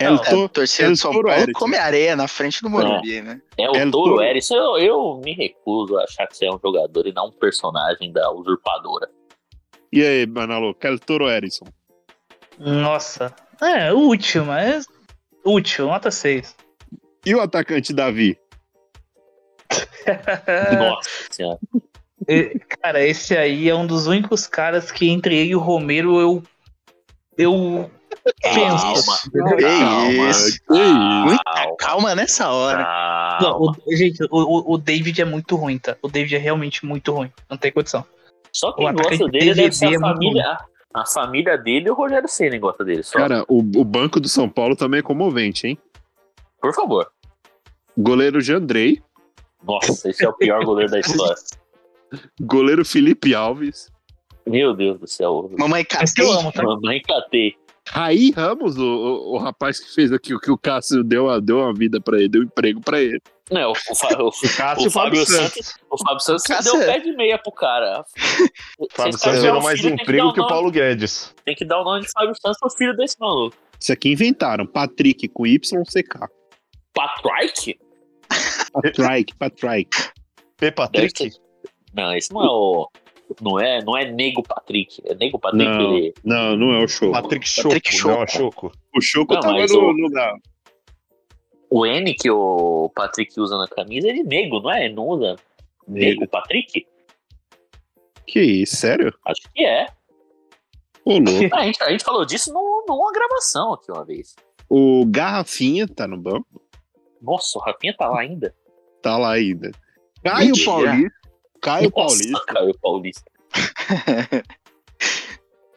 El 0.00 0.10
Não, 0.10 0.18
To- 0.18 0.44
É, 0.44 0.48
torcida 0.48 0.90
do 0.90 0.96
São 0.96 1.12
Toro 1.12 1.28
Paulo 1.28 1.42
Erickson. 1.42 1.58
come 1.64 1.76
areia 1.76 2.16
na 2.16 2.26
frente 2.26 2.60
do 2.60 2.68
Morumbi, 2.68 3.20
né? 3.22 3.40
É 3.56 3.70
o 3.70 3.74
El 3.76 3.90
Toro. 3.92 4.20
Eris. 4.20 4.50
Eu, 4.50 4.76
eu 4.78 5.20
me 5.24 5.32
recuso 5.32 5.96
a 5.98 6.02
achar 6.04 6.26
que 6.26 6.36
você 6.36 6.46
é 6.46 6.50
um 6.52 6.58
jogador 6.58 7.06
e 7.06 7.12
não 7.12 7.28
um 7.28 7.32
personagem 7.32 8.12
da 8.12 8.30
usurpadora. 8.32 9.08
E 9.92 10.02
aí, 10.02 10.26
Manalo? 10.26 10.74
El 10.80 10.98
Toro 10.98 11.28
Erisson. 11.28 11.66
Nossa. 12.58 13.34
É, 13.62 13.92
útil, 13.92 14.44
mas. 14.44 14.86
Útil, 15.44 15.86
nota 15.86 16.10
6. 16.10 16.54
E 17.24 17.34
o 17.34 17.40
atacante 17.40 17.92
Davi? 17.92 18.38
Nossa 20.78 21.10
senhora. 21.30 21.58
Cara, 22.82 23.04
esse 23.06 23.36
aí 23.36 23.68
é 23.68 23.74
um 23.74 23.86
dos 23.86 24.06
únicos 24.06 24.46
caras 24.46 24.90
que 24.90 25.08
entre 25.08 25.36
ele 25.36 25.50
e 25.50 25.56
o 25.56 25.60
Romero 25.60 26.20
eu. 26.20 26.42
Eu 27.38 27.90
penso. 28.42 29.04
Calma. 29.32 29.56
Que 29.56 29.62
Calma. 29.62 30.30
isso. 30.30 30.60
Calma. 30.66 31.24
Muita 31.26 31.76
calma 31.78 32.14
nessa 32.14 32.50
hora. 32.50 33.38
Não, 33.40 33.50
Calma. 33.52 33.76
o- 33.86 33.96
gente, 33.96 34.22
o, 34.30 34.72
o- 34.74 34.78
David 34.78 35.20
é 35.20 35.24
muito 35.24 35.54
ruim, 35.56 35.78
tá? 35.78 35.96
O 36.02 36.08
David 36.08 36.34
é 36.34 36.38
realmente 36.38 36.84
muito 36.86 37.12
ruim. 37.12 37.30
Não 37.48 37.56
tem 37.56 37.70
condição. 37.70 38.04
Só 38.52 38.72
quem 38.72 38.88
o 38.88 38.92
gosta 38.94 39.28
dele 39.28 39.54
deve 39.54 39.72
ser 39.72 39.86
a 39.88 39.92
é 39.92 39.98
família. 39.98 40.58
A 40.98 41.04
família 41.04 41.58
dele 41.58 41.88
e 41.88 41.90
o 41.90 41.94
Rogério 41.94 42.26
Ceni 42.28 42.58
gosta 42.58 42.82
dele. 42.84 43.02
Só. 43.02 43.18
Cara, 43.18 43.44
o, 43.48 43.58
o 43.58 43.84
banco 43.84 44.18
do 44.18 44.28
São 44.28 44.48
Paulo 44.48 44.74
também 44.74 45.00
é 45.00 45.02
comovente, 45.02 45.66
hein? 45.66 45.78
Por 46.60 46.74
favor. 46.74 47.06
Goleiro 47.98 48.40
Jandrei. 48.40 49.02
Nossa, 49.62 50.08
esse 50.08 50.24
é 50.24 50.28
o 50.28 50.32
pior 50.32 50.64
goleiro 50.64 50.90
da 50.90 50.98
história. 51.00 51.34
Goleiro 52.40 52.84
Felipe 52.84 53.34
Alves. 53.34 53.90
Meu 54.46 54.72
Deus 54.74 54.98
do 54.98 55.06
céu. 55.06 55.50
Mamãe 55.58 55.84
Esse 56.02 56.20
eu 56.22 56.28
catei. 56.28 56.40
amo, 56.40 56.52
tá? 56.52 56.62
Mamãe 56.62 57.02
catei. 57.02 57.56
Raí 57.88 58.30
Ramos, 58.30 58.78
o, 58.78 58.82
o, 58.84 59.34
o 59.34 59.38
rapaz 59.38 59.78
que 59.78 59.94
fez 59.94 60.12
aqui, 60.12 60.34
o 60.34 60.40
que 60.40 60.50
o 60.50 60.56
Cássio 60.58 61.04
deu, 61.04 61.28
a- 61.28 61.40
deu 61.40 61.58
uma 61.58 61.74
vida 61.74 62.00
pra 62.00 62.16
ele, 62.18 62.28
deu 62.28 62.42
emprego 62.42 62.80
pra 62.80 63.00
ele. 63.02 63.20
Não, 63.50 63.70
o, 63.70 63.74
Fa- 63.74 64.22
o, 64.22 64.30
Cássio 64.56 64.88
o 64.88 64.90
Fábio 64.90 65.24
Santos. 65.24 65.52
Santos. 65.66 65.74
O 65.90 65.98
Fábio 65.98 66.20
Santos 66.20 66.42
Cássio- 66.44 66.72
deu 66.78 66.80
pé 66.86 66.98
de 66.98 67.12
meia 67.12 67.38
pro 67.38 67.52
cara. 67.52 68.04
Fábio 68.92 69.12
Vocês 69.12 69.20
Santos 69.20 69.40
gerou 69.40 69.62
mais 69.62 69.84
emprego 69.84 70.32
que 70.32 70.40
o 70.40 70.46
Paulo 70.48 70.70
Guedes. 70.70 71.32
Tem 71.44 71.54
que 71.54 71.64
dar 71.64 71.80
o 71.80 71.84
nome 71.84 72.04
de 72.04 72.10
Fábio 72.10 72.34
Santos 72.40 72.58
pro 72.58 72.70
filho 72.70 72.96
desse 72.96 73.16
maluco. 73.20 73.56
Isso 73.78 73.92
aqui 73.92 74.10
inventaram. 74.12 74.66
Patrick 74.66 75.28
com 75.28 75.46
YCK. 75.46 76.26
Patrick? 76.92 77.78
Patrick, 78.72 79.34
Patrick. 79.36 79.90
P. 80.56 80.72
Patrick? 80.72 81.30
Não, 81.94 82.14
esse 82.14 82.32
não 82.32 82.42
é 82.42 82.46
o. 82.48 82.88
Não 83.40 83.60
é, 83.60 83.82
não 83.84 83.96
é 83.96 84.10
Nego 84.10 84.42
Patrick. 84.42 85.00
É 85.04 85.14
Nego 85.14 85.38
Patrick, 85.38 85.64
Não. 85.64 85.96
ele. 85.96 86.14
Não, 86.24 86.56
não 86.56 86.72
é 86.74 86.84
o 86.84 86.88
show. 86.88 87.10
Patrick 87.12 87.48
Choco, 87.48 87.68
Patrick 87.74 88.02
não 88.02 88.22
é 88.22 88.26
Choco. 88.26 88.32
Choco. 88.70 88.72
O 88.96 89.00
Choco 89.00 89.34
Não, 89.34 89.40
tava 89.40 89.66
no 89.66 89.78
o- 89.78 89.90
lugar. 89.92 90.34
O 91.70 91.84
N 91.86 92.14
que 92.14 92.30
o 92.30 92.90
Patrick 92.94 93.38
usa 93.40 93.56
na 93.58 93.66
camisa 93.66 94.08
é 94.08 94.12
de 94.12 94.22
Nego, 94.22 94.60
não 94.60 94.70
é? 94.70 94.88
Não 94.88 95.06
usa 95.08 95.36
Nego 95.86 96.26
Patrick? 96.28 96.86
Que 98.26 98.40
isso, 98.40 98.76
sério? 98.76 99.12
Acho 99.24 99.42
que 99.54 99.64
é. 99.64 99.86
Ô, 101.04 101.18
louco. 101.18 101.48
Ah, 101.54 101.60
a, 101.60 101.64
gente, 101.64 101.82
a 101.82 101.90
gente 101.90 102.04
falou 102.04 102.24
disso 102.24 102.52
num- 102.52 102.84
numa 102.86 103.12
gravação 103.12 103.72
aqui 103.74 103.90
uma 103.92 104.04
vez. 104.04 104.34
O 104.68 105.04
Garrafinha 105.06 105.86
tá 105.86 106.06
no 106.08 106.16
banco. 106.16 106.60
Nossa, 107.22 107.58
o 107.58 107.62
Rafinha 107.62 107.94
tá 107.96 108.08
lá 108.08 108.20
ainda. 108.20 108.54
Tá 109.00 109.16
lá 109.16 109.32
ainda. 109.32 109.70
Caio 110.24 110.46
Mentira. 110.48 110.66
Paulista. 110.72 111.10
Caio 111.60 111.92
Nossa, 111.96 112.16
Paulista. 112.18 112.44
Caio 112.46 112.78
Paulista. 112.80 113.32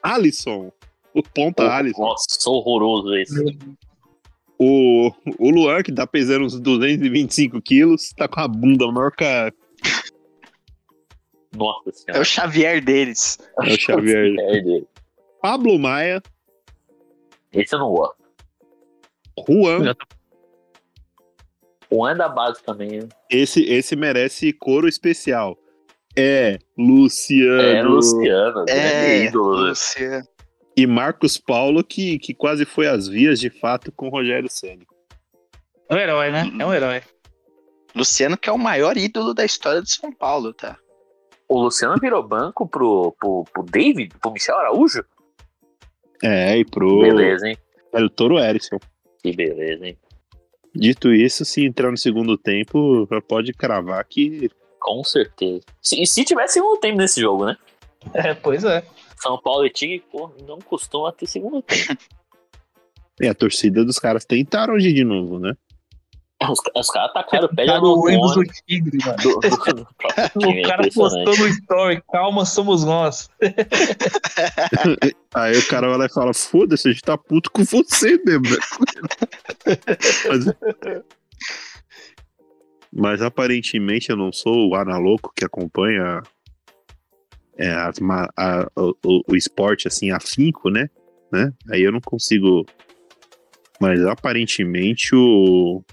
Alisson. 0.02 0.72
O 1.14 1.24
ponta 1.24 1.72
Alisson. 1.72 2.02
Nossa, 2.02 2.50
horroroso 2.50 3.16
esse. 3.16 3.58
O, 4.62 5.10
o 5.40 5.50
Luan, 5.50 5.82
que 5.82 5.92
tá 5.92 6.06
pesando 6.06 6.46
uns 6.46 6.60
225 6.60 7.62
quilos, 7.62 8.10
tá 8.10 8.28
com 8.28 8.42
a 8.42 8.48
bunda 8.48 8.92
maior 8.92 9.12
que 9.12 9.24
a- 9.24 9.52
Nossa 11.56 11.90
É 11.90 11.94
senhora. 11.94 12.22
o 12.22 12.26
Xavier 12.26 12.84
deles. 12.84 13.38
é 13.62 13.74
o 13.74 13.80
Xavier. 13.80 14.36
É 14.38 14.62
dele. 14.62 14.88
Pablo 15.42 15.80
Maia. 15.80 16.22
Esse 17.54 17.74
eu 17.74 17.80
não 17.80 17.90
gosto. 17.92 18.18
Juan. 19.48 19.96
O 21.90 22.06
An 22.06 22.12
é 22.12 22.16
da 22.16 22.30
base 22.30 22.62
também. 22.62 23.00
né? 23.00 23.10
Esse, 23.32 23.64
esse 23.64 23.96
merece 23.96 24.52
coro 24.54 24.88
especial. 24.88 25.58
É 26.16 26.60
Luciano. 26.78 27.62
É 27.62 27.82
Luciano, 27.82 28.66
É, 28.68 29.24
ídolo. 29.26 29.70
Luciano. 29.70 30.28
E 30.80 30.88
Marcos 30.88 31.38
Paulo, 31.38 31.84
que, 31.84 32.18
que 32.20 32.34
quase 32.34 32.64
foi 32.64 32.88
às 32.88 33.06
vias 33.08 33.38
de 33.40 33.50
fato 33.50 33.92
com 33.92 34.08
o 34.08 34.10
Rogério 34.10 34.50
Ceni. 34.50 34.88
É 35.90 35.94
um 35.96 35.98
herói, 35.98 36.32
né? 36.32 36.50
É 36.58 36.66
um 36.66 36.74
herói. 36.74 37.02
Luciano, 37.94 38.38
que 38.38 38.50
é 38.50 38.54
o 38.54 38.58
maior 38.58 38.96
ídolo 38.96 39.34
da 39.34 39.44
história 39.44 39.82
de 39.82 39.92
São 39.92 40.10
Paulo, 40.14 40.54
tá? 40.54 40.78
O 41.50 41.60
Luciano 41.64 41.96
virou 42.00 42.26
banco 42.26 42.66
pro, 42.66 43.14
pro, 43.20 43.44
pro 43.52 43.64
David, 43.64 44.14
pro 44.22 44.32
Michel 44.32 44.56
Araújo? 44.58 45.04
É, 46.24 46.58
e 46.58 46.64
pro. 46.64 47.02
Beleza, 47.02 47.48
hein? 47.50 47.58
É 47.92 48.02
o 48.02 48.10
Toro 48.10 48.40
Erisson. 48.40 48.78
Que 49.22 49.36
beleza, 49.36 49.86
hein? 49.86 49.98
Dito 50.74 51.12
isso, 51.12 51.44
se 51.44 51.66
entrar 51.66 51.92
no 51.92 51.98
segundo 51.98 52.38
tempo, 52.38 53.06
pode 53.28 53.52
cravar 53.52 54.06
que 54.06 54.50
Com 54.80 55.04
certeza. 55.04 55.62
Se- 55.82 56.02
E 56.02 56.06
se 56.08 56.24
tivesse 56.24 56.54
segundo 56.54 56.80
tempo 56.80 56.98
nesse 57.00 57.20
jogo, 57.20 57.46
né? 57.48 57.58
É, 58.14 58.34
pois 58.34 58.64
é. 58.64 58.82
São 59.20 59.38
Paulo 59.42 59.66
e 59.66 59.70
Tigre, 59.70 60.04
pô, 60.12 60.32
não 60.48 60.60
costuma 60.60 61.12
ter 61.12 61.28
segundo 61.28 61.62
tempo. 61.62 61.98
é, 63.22 63.30
a 63.30 63.36
torcida 63.36 63.84
dos 63.84 64.00
caras 64.00 64.26
tentaram 64.26 64.76
hoje 64.76 64.94
de 64.94 65.04
novo, 65.04 65.40
né? 65.40 65.54
Os, 66.42 66.58
os 66.74 66.90
caras 66.90 67.10
atacaram 67.10 67.48
o 67.48 67.54
pé 67.54 67.66
já 67.66 67.74
Tá 67.74 67.82
no 67.82 68.00
ônibus 68.00 68.34
do 68.34 68.44
Tigre, 68.46 68.98
mano. 69.06 69.18
do, 69.18 69.40
do, 69.42 69.50
do 69.50 69.58
time. 70.40 70.54
O 70.54 70.60
é 70.60 70.62
cara 70.62 70.90
postou 70.94 71.38
no 71.38 71.48
story, 71.50 72.02
calma, 72.10 72.46
somos 72.46 72.86
nós. 72.86 73.30
Aí 75.36 75.58
o 75.58 75.68
cara 75.68 75.90
vai 75.90 75.98
lá 75.98 76.06
e 76.06 76.14
fala: 76.14 76.34
foda-se, 76.34 76.88
a 76.88 76.92
gente 76.94 77.02
tá 77.04 77.18
puto 77.18 77.52
com 77.52 77.66
você 77.66 78.18
mesmo. 78.26 78.44
né?" 78.44 78.58
Mas, 80.30 80.46
mas 82.92 83.22
aparentemente 83.22 84.10
eu 84.10 84.16
não 84.16 84.32
sou 84.32 84.70
o 84.70 84.76
analoco 84.76 85.34
que 85.36 85.44
acompanha 85.44 86.24
é, 87.60 87.70
as 87.72 87.98
a- 88.38 88.68
o, 88.76 89.22
o- 89.28 89.36
esporte 89.36 89.88
assim 89.88 90.12
afinco, 90.12 90.70
né? 90.70 90.90
né? 91.32 91.52
Aí 91.72 91.82
eu 91.84 91.92
não 91.92 92.00
consigo. 92.02 92.66
Mas 93.80 94.04
aparentemente 94.06 95.14
o. 95.16 95.84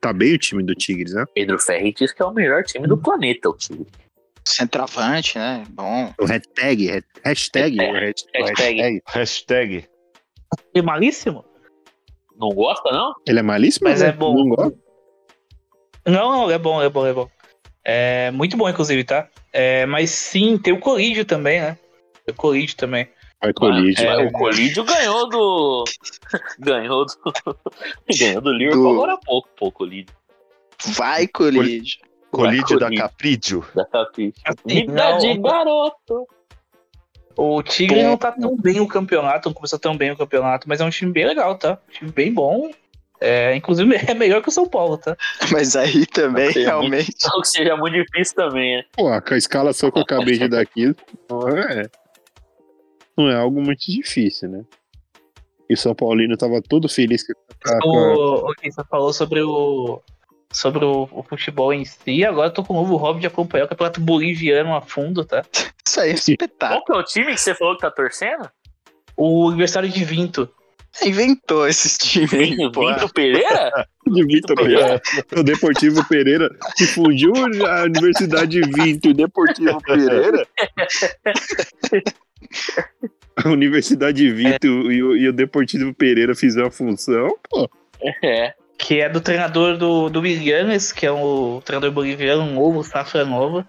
Tá 0.00 0.12
bem 0.12 0.34
o 0.34 0.38
time 0.38 0.62
do 0.64 0.74
Tigres, 0.74 1.14
né? 1.14 1.24
Pedro 1.34 1.58
Ferri 1.58 1.92
diz 1.92 2.12
que 2.12 2.20
é 2.22 2.24
o 2.24 2.32
melhor 2.32 2.64
time 2.64 2.86
do 2.88 2.96
planeta, 2.98 3.48
o 3.48 3.56
Tigre. 3.56 3.86
Centroavante, 4.46 5.38
né? 5.38 5.64
Bom. 5.70 6.12
O 6.20 6.24
hashtag, 6.24 6.90
ha- 6.90 7.02
hashtag, 7.24 7.80
É, 7.80 7.88
o 7.90 7.94
hashtag, 7.94 8.98
o 9.06 9.10
hashtag. 9.12 9.84
É 10.74 10.82
malíssimo? 10.82 11.44
Não 12.36 12.48
gosta, 12.48 12.90
não? 12.90 13.12
Ele 13.26 13.38
é 13.38 13.42
malíssimo, 13.42 13.88
Mas 13.88 14.00
né? 14.00 14.08
é 14.08 14.12
bom. 14.12 14.34
Não 14.34 14.48
gosta? 14.48 14.78
Não, 16.06 16.32
não, 16.32 16.50
é 16.50 16.58
bom, 16.58 16.82
é 16.82 16.88
bom, 16.88 17.06
é 17.06 17.12
bom. 17.12 17.30
É 17.84 18.30
muito 18.30 18.56
bom, 18.56 18.68
inclusive, 18.68 19.02
tá? 19.04 19.28
É, 19.52 19.84
mas 19.86 20.10
sim, 20.10 20.56
tem 20.58 20.72
o 20.72 20.78
Colídio 20.80 21.24
também, 21.24 21.60
né? 21.60 21.76
Tem 22.24 22.32
o 22.32 22.36
Colídio 22.36 22.76
também. 22.76 23.08
Vai 23.42 23.52
colide. 23.52 24.04
Mas 24.04 24.28
O 24.28 24.30
Colídio 24.30 24.84
ganhou 24.84 25.28
do. 25.28 25.84
ganhou 26.60 27.04
do. 27.04 27.12
ganhou 28.16 28.40
do 28.40 28.52
Liverpool 28.52 28.82
Do- 28.84 28.90
agora 28.90 29.14
há 29.14 29.18
pouco, 29.18 29.48
pô, 29.56 29.66
o 29.66 29.72
Colídio. 29.72 30.14
Vai, 30.86 31.26
Colídio. 31.26 31.98
Colídio 32.30 32.78
da 32.78 32.86
Colídio. 32.86 33.02
Caprídio. 33.04 33.66
Da 33.74 33.84
Capricho. 33.84 34.38
Assim, 34.44 34.84
não, 34.86 35.18
de 35.18 35.36
garoto. 35.38 36.26
O 37.36 37.62
Tigre 37.62 38.02
Bom. 38.02 38.10
não 38.10 38.16
tá 38.16 38.30
tão 38.30 38.56
bem 38.56 38.80
o 38.80 38.86
campeonato, 38.86 39.48
não 39.48 39.54
começou 39.54 39.78
tão 39.78 39.96
bem 39.96 40.10
o 40.12 40.16
campeonato, 40.16 40.68
mas 40.68 40.80
é 40.80 40.84
um 40.84 40.90
time 40.90 41.10
bem 41.12 41.26
legal, 41.26 41.56
tá? 41.56 41.78
Um 41.88 41.92
time 41.92 42.12
bem 42.12 42.32
bom. 42.32 42.70
É, 43.22 43.54
inclusive 43.54 43.94
é 44.08 44.14
melhor 44.14 44.42
que 44.42 44.48
o 44.48 44.52
São 44.52 44.68
Paulo, 44.68 44.98
tá? 44.98 45.16
Mas 45.52 45.76
aí 45.76 46.04
também, 46.06 46.52
Sim. 46.52 46.64
realmente. 46.64 47.14
Só 47.16 47.40
que 47.40 47.48
seja 47.48 47.76
muito 47.76 47.94
difícil 47.94 48.34
também, 48.34 48.78
né? 48.78 48.84
Pô, 48.92 49.04
com 49.20 49.34
a 49.34 49.38
escalação 49.38 49.90
que 49.90 49.98
eu 49.98 50.02
acabei 50.02 50.36
de 50.36 50.48
dar 50.48 50.60
aqui, 50.60 50.94
não 51.30 51.48
é, 51.48 51.90
não 53.16 53.30
é 53.30 53.36
algo 53.36 53.62
muito 53.62 53.90
difícil, 53.90 54.48
né? 54.48 54.64
E 55.70 55.74
o 55.74 55.76
São 55.76 55.94
Paulino 55.94 56.36
tava 56.36 56.60
todo 56.60 56.88
feliz 56.88 57.24
que 57.24 57.32
tá 57.64 57.78
O, 57.84 58.50
o 58.50 58.54
que 58.54 58.70
você 58.70 58.82
falou 58.84 59.12
sobre 59.12 59.40
o 59.40 60.02
sobre 60.50 60.84
o, 60.84 61.08
o 61.10 61.22
futebol 61.22 61.72
em 61.72 61.82
si, 61.82 62.26
agora 62.26 62.48
eu 62.48 62.52
tô 62.52 62.62
com 62.62 62.74
o 62.74 62.76
novo 62.76 62.96
hobby 62.96 63.20
de 63.20 63.26
acompanhar 63.26 63.64
o 63.64 63.68
campeonato 63.68 64.00
boliviano 64.02 64.74
a 64.76 64.82
fundo, 64.82 65.24
tá? 65.24 65.42
Isso 65.86 65.98
aí 65.98 66.10
é 66.10 66.12
espetáculo. 66.12 66.82
Qual 66.82 66.84
que 66.84 66.92
é 66.92 66.96
o 66.96 67.02
time 67.02 67.32
que 67.32 67.40
você 67.40 67.54
falou 67.54 67.74
que 67.74 67.80
tá 67.80 67.90
torcendo? 67.90 68.50
O 69.16 69.48
aniversário 69.48 69.88
de 69.88 70.04
Vinto. 70.04 70.52
Inventou 71.02 71.66
esse 71.66 71.98
time 71.98 72.28
aí, 72.32 72.72
pô. 72.72 72.86
Vinto 72.86 73.08
Pereira? 73.12 73.86
de 74.06 74.24
Vitor 74.24 74.56
Pereira. 74.56 75.02
O 75.36 75.42
Deportivo 75.42 76.06
Pereira 76.08 76.50
se 76.76 76.86
fundiu 76.86 77.32
a 77.66 77.84
Universidade 77.84 78.60
de 78.60 78.70
Vinto 78.70 79.08
e 79.08 79.10
o 79.10 79.14
Deportivo 79.14 79.80
Pereira. 79.82 80.46
A 83.36 83.48
Universidade 83.48 84.18
de 84.18 84.30
Vinto 84.30 84.66
e, 84.66 85.02
o, 85.02 85.16
e 85.16 85.28
o 85.28 85.32
Deportivo 85.32 85.94
Pereira 85.94 86.34
fizeram 86.34 86.68
a 86.68 86.70
função, 86.70 87.34
pô. 87.48 87.70
É. 88.22 88.52
que 88.76 89.00
é 89.00 89.08
do 89.08 89.20
treinador 89.20 89.78
do, 89.78 90.10
do 90.10 90.20
Williams, 90.20 90.92
que 90.92 91.06
é 91.06 91.12
o 91.12 91.62
treinador 91.64 91.92
boliviano 91.92 92.44
novo, 92.52 92.82
safra 92.82 93.24
nova. 93.24 93.66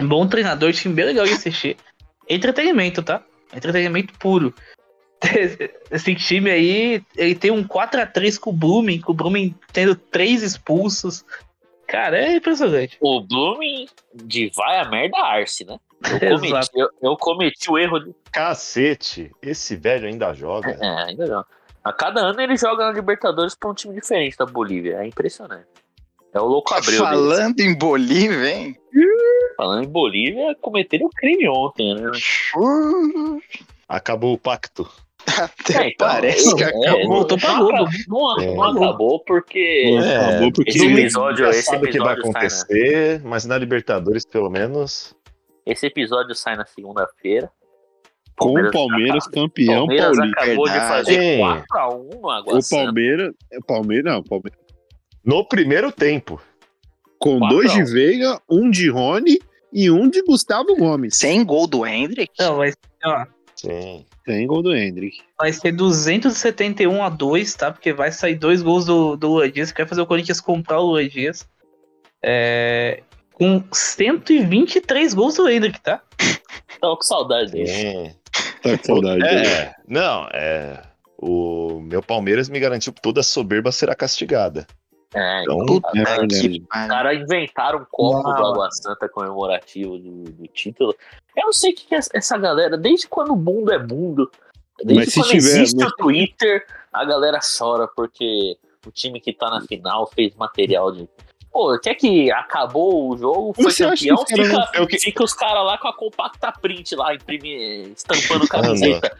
Bom 0.00 0.26
treinador, 0.28 0.72
time 0.72 0.94
bem 0.94 1.06
legal 1.06 1.24
de 1.24 1.32
assistir. 1.32 1.76
Entretenimento, 2.28 3.02
tá? 3.02 3.22
Entretenimento 3.54 4.12
puro. 4.18 4.54
Esse 5.90 6.14
time 6.14 6.50
aí, 6.50 7.02
ele 7.16 7.34
tem 7.34 7.50
um 7.50 7.66
4x3 7.66 8.38
com 8.38 8.50
o 8.50 8.52
Blooming, 8.52 9.00
com 9.00 9.12
o 9.12 9.14
Blooming 9.14 9.54
tendo 9.72 9.94
três 9.94 10.42
expulsos. 10.42 11.24
Cara, 11.86 12.18
é 12.18 12.36
impressionante. 12.36 12.96
O 13.00 13.20
Blooming 13.20 13.86
de 14.14 14.50
vai 14.54 14.80
a 14.80 14.88
merda 14.88 15.18
Arce, 15.18 15.64
né? 15.64 15.78
Eu 16.20 16.38
cometi, 16.40 16.70
eu, 16.74 16.88
eu 17.02 17.16
cometi 17.16 17.70
o 17.70 17.78
erro 17.78 17.98
de. 18.00 18.14
Cacete, 18.32 19.30
esse 19.40 19.76
velho 19.76 20.08
ainda 20.08 20.34
joga. 20.34 20.76
É, 20.80 21.04
ainda 21.04 21.26
não. 21.26 21.44
A 21.84 21.92
cada 21.92 22.20
ano 22.20 22.40
ele 22.40 22.56
joga 22.56 22.86
na 22.86 22.92
Libertadores 22.92 23.54
pra 23.54 23.70
um 23.70 23.74
time 23.74 23.94
diferente 23.94 24.36
da 24.36 24.44
Bolívia. 24.44 24.96
É 24.96 25.06
impressionante. 25.06 25.68
É 26.34 26.40
o 26.40 26.44
louco 26.44 26.74
Abreu. 26.74 26.90
deles. 26.90 26.98
Falando 26.98 27.60
em 27.60 27.78
Bolívia, 27.78 28.50
hein? 28.50 28.76
Falando 29.56 29.84
em 29.84 29.88
Bolívia, 29.88 30.54
cometeram 30.60 31.06
um 31.06 31.10
crime 31.10 31.48
ontem, 31.48 31.94
né? 31.94 32.10
Acabou 33.88 34.34
o 34.34 34.38
pacto. 34.38 34.86
Até 35.26 35.82
É, 35.84 35.88
então, 35.88 36.06
parece 36.08 36.54
que 36.54 36.62
é, 36.62 36.66
acabou. 36.66 37.06
Voltou 37.08 37.38
pra 37.38 37.52
não, 37.54 37.66
Globo. 37.66 37.90
Não, 38.08 38.40
É. 38.40 38.54
não 38.54 38.62
acabou 38.62 39.24
porque 39.24 39.84
Pô, 39.88 39.98
acabou 39.98 40.52
porque 40.52 40.70
esse 40.70 40.86
episódio- 40.86 41.46
esse 41.48 41.62
sabe 41.62 41.88
o 41.88 41.90
que 41.90 41.98
vai 41.98 42.14
né? 42.14 42.20
acontecer, 42.20 43.20
mas 43.24 43.44
na 43.44 43.58
Libertadores, 43.58 44.24
pelo 44.24 44.48
menos. 44.50 45.14
esse 45.64 45.86
episódio 45.86 46.34
sai 46.34 46.56
na 46.56 46.64
segunda-feira. 46.66 47.50
com 48.38 48.50
o 48.50 48.70
Palmeiras 48.70 49.26
campeão 49.28 49.86
Palmeiras 49.86 50.16
paulista. 50.18 50.40
acabou 50.42 50.64
de 50.68 50.74
fazer 50.74 51.20
Sim. 51.20 51.38
4x1 51.40 52.20
no 52.20 52.30
Água 52.30 52.58
O. 52.58 52.68
Palmeiras, 52.70 53.34
é 53.50 53.58
Palmeiras, 53.66 54.12
não, 54.12 54.22
Palmeiras. 54.22 54.60
No 55.24 55.48
primeiro 55.48 55.90
tempo. 55.90 56.38
Com 57.18 57.38
Quatro 57.38 57.56
dois 57.56 57.72
a 57.72 57.82
de. 57.82 57.92
Veiga, 57.92 58.38
um 58.48 58.70
de 58.70 58.90
Rony 58.90 59.38
e 59.72 59.90
um 59.90 60.06
de 60.10 60.22
Gustavo 60.22 60.76
Gomes. 60.76 61.16
Sem 61.16 61.42
gol 61.46 61.66
do 61.66 61.86
Hendrick? 61.86 62.30
Não, 62.38 62.56
vai, 62.56 62.72
ó, 63.06 63.24
Sim. 63.56 64.04
Tem 64.26 64.44
gol 64.44 64.60
do 64.60 64.74
Hendrick. 64.74 65.20
vai 65.38 65.52
ser 65.52 65.70
271 65.70 67.00
a 67.00 67.08
2, 67.08 67.54
tá? 67.54 67.70
Porque 67.70 67.92
vai 67.92 68.10
sair 68.10 68.34
dois 68.34 68.60
gols 68.60 68.84
do, 68.84 69.16
do 69.16 69.28
Luan 69.28 69.48
Dias, 69.48 69.70
que 69.70 69.78
vai 69.78 69.88
fazer 69.88 70.00
o 70.00 70.06
Corinthians 70.06 70.40
comprar 70.40 70.80
o 70.80 70.86
Luan 70.86 71.06
Dias. 71.06 71.48
É, 72.20 73.04
com 73.32 73.62
123 73.72 75.14
gols 75.14 75.36
do 75.36 75.48
Hendrick, 75.48 75.80
tá? 75.80 76.02
Tava 76.80 76.96
com 76.96 77.02
saudade 77.02 77.52
dele. 77.52 77.68
Sim. 77.68 78.14
Tá 78.62 78.76
com 78.76 78.84
saudade. 78.84 79.20
dele. 79.20 79.46
É, 79.46 79.74
não, 79.86 80.26
é. 80.32 80.82
O 81.16 81.78
meu 81.80 82.02
Palmeiras 82.02 82.48
me 82.48 82.58
garantiu 82.58 82.92
que 82.92 83.00
toda 83.00 83.22
soberba 83.22 83.70
será 83.70 83.94
castigada. 83.94 84.66
É, 85.18 85.42
Então, 85.42 85.64
Puta 85.64 85.88
é 85.98 86.26
que 86.26 86.60
caras 86.68 87.20
inventaram 87.20 87.78
um 87.80 87.86
copo 87.90 88.28
Uau. 88.28 88.36
do 88.36 88.44
Água 88.46 88.68
Santa 88.70 89.08
comemorativo 89.08 89.96
do, 89.98 90.24
do 90.24 90.46
título. 90.48 90.94
Eu 91.34 91.46
não 91.46 91.52
sei 91.52 91.72
o 91.72 91.74
que, 91.74 91.86
que 91.86 91.94
é 91.94 92.00
essa 92.12 92.36
galera, 92.38 92.76
desde 92.76 93.08
quando 93.08 93.32
o 93.32 93.36
mundo 93.36 93.72
é 93.72 93.78
mundo, 93.78 94.30
desde 94.84 94.94
Mas 95.06 95.14
quando 95.14 95.26
tiver- 95.30 95.38
existe 95.38 95.76
mas- 95.76 95.90
o 95.92 95.96
Twitter, 95.96 96.66
a 96.92 97.04
galera 97.04 97.38
chora 97.58 97.88
porque 97.88 98.58
o 98.86 98.90
time 98.90 99.20
que 99.20 99.32
tá 99.32 99.48
na 99.50 99.62
final 99.62 100.06
fez 100.06 100.34
material 100.34 100.92
de. 100.92 101.08
Pô, 101.56 101.78
quer 101.80 101.94
que 101.94 102.30
acabou 102.30 103.08
o 103.10 103.16
jogo, 103.16 103.54
foi 103.54 103.64
Você 103.64 103.84
que 103.84 103.88
campeão, 104.08 104.16
os 104.16 104.24
caras 104.24 104.46
fica, 104.46 104.58
não- 104.58 104.68
eu 104.74 104.86
que- 104.86 104.98
fica 104.98 105.24
os 105.24 105.32
caras 105.32 105.64
lá 105.64 105.78
com 105.78 105.88
a 105.88 105.96
compacta 105.96 106.52
print 106.52 106.94
lá, 106.94 107.14
imprime, 107.14 107.92
estampando 107.96 108.46
camiseta. 108.46 109.16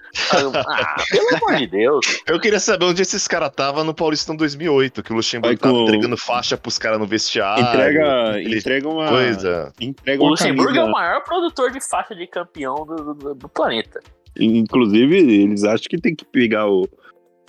ah, 0.55 0.97
pelo 1.11 1.35
amor 1.37 1.57
de 1.57 1.67
Deus. 1.67 2.05
Eu 2.27 2.39
queria 2.39 2.61
saber 2.61 2.85
onde 2.85 3.01
esses 3.01 3.27
caras 3.27 3.49
estavam 3.49 3.85
no 3.85 3.95
Paulistão 3.95 4.37
2008, 4.37 5.03
que 5.03 5.15
o 5.15 5.17
Luxemburgo 5.17 5.59
tava 5.59 5.73
com- 5.73 5.83
entregando 5.85 6.15
faixa 6.19 6.59
pros 6.59 6.77
caras 6.77 6.99
no 6.99 7.07
vestiário. 7.07 7.65
entrega, 7.65 8.39
entrega 8.43 8.87
uma 8.87 9.09
Coisa. 9.09 9.73
entrega 9.81 10.21
O 10.21 10.25
uma 10.27 10.31
Luxemburgo 10.33 10.73
é 10.73 10.75
camisa. 10.75 10.89
o 10.91 10.93
maior 10.93 11.25
produtor 11.25 11.71
de 11.71 11.81
faixa 11.81 12.15
de 12.15 12.27
campeão 12.27 12.85
do- 12.85 13.15
do- 13.15 13.35
do 13.35 13.49
planeta. 13.49 13.99
Inclusive, 14.39 15.17
eles 15.17 15.65
acham 15.65 15.87
que 15.89 15.99
tem 15.99 16.15
que 16.15 16.27
pegar 16.27 16.69
o. 16.69 16.87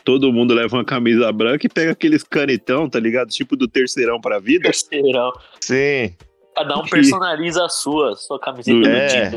Todo 0.07 0.31
mundo 0.31 0.53
leva 0.53 0.77
uma 0.77 0.85
camisa 0.85 1.29
branca 1.33 1.65
e 1.65 1.69
pega 1.69 1.91
aqueles 1.91 2.23
canetão, 2.23 2.89
tá 2.89 2.97
ligado? 2.97 3.27
Tipo 3.27 3.57
do 3.57 3.67
terceirão 3.67 4.21
pra 4.21 4.39
vida. 4.39 4.63
Terceirão. 4.63 5.33
Sim. 5.59 6.15
Cada 6.55 6.79
um 6.79 6.85
personaliza 6.85 7.65
a 7.65 7.67
sua, 7.67 8.15
sua 8.15 8.39
camiseta 8.39 8.79
do 8.79 8.87
É. 8.87 9.31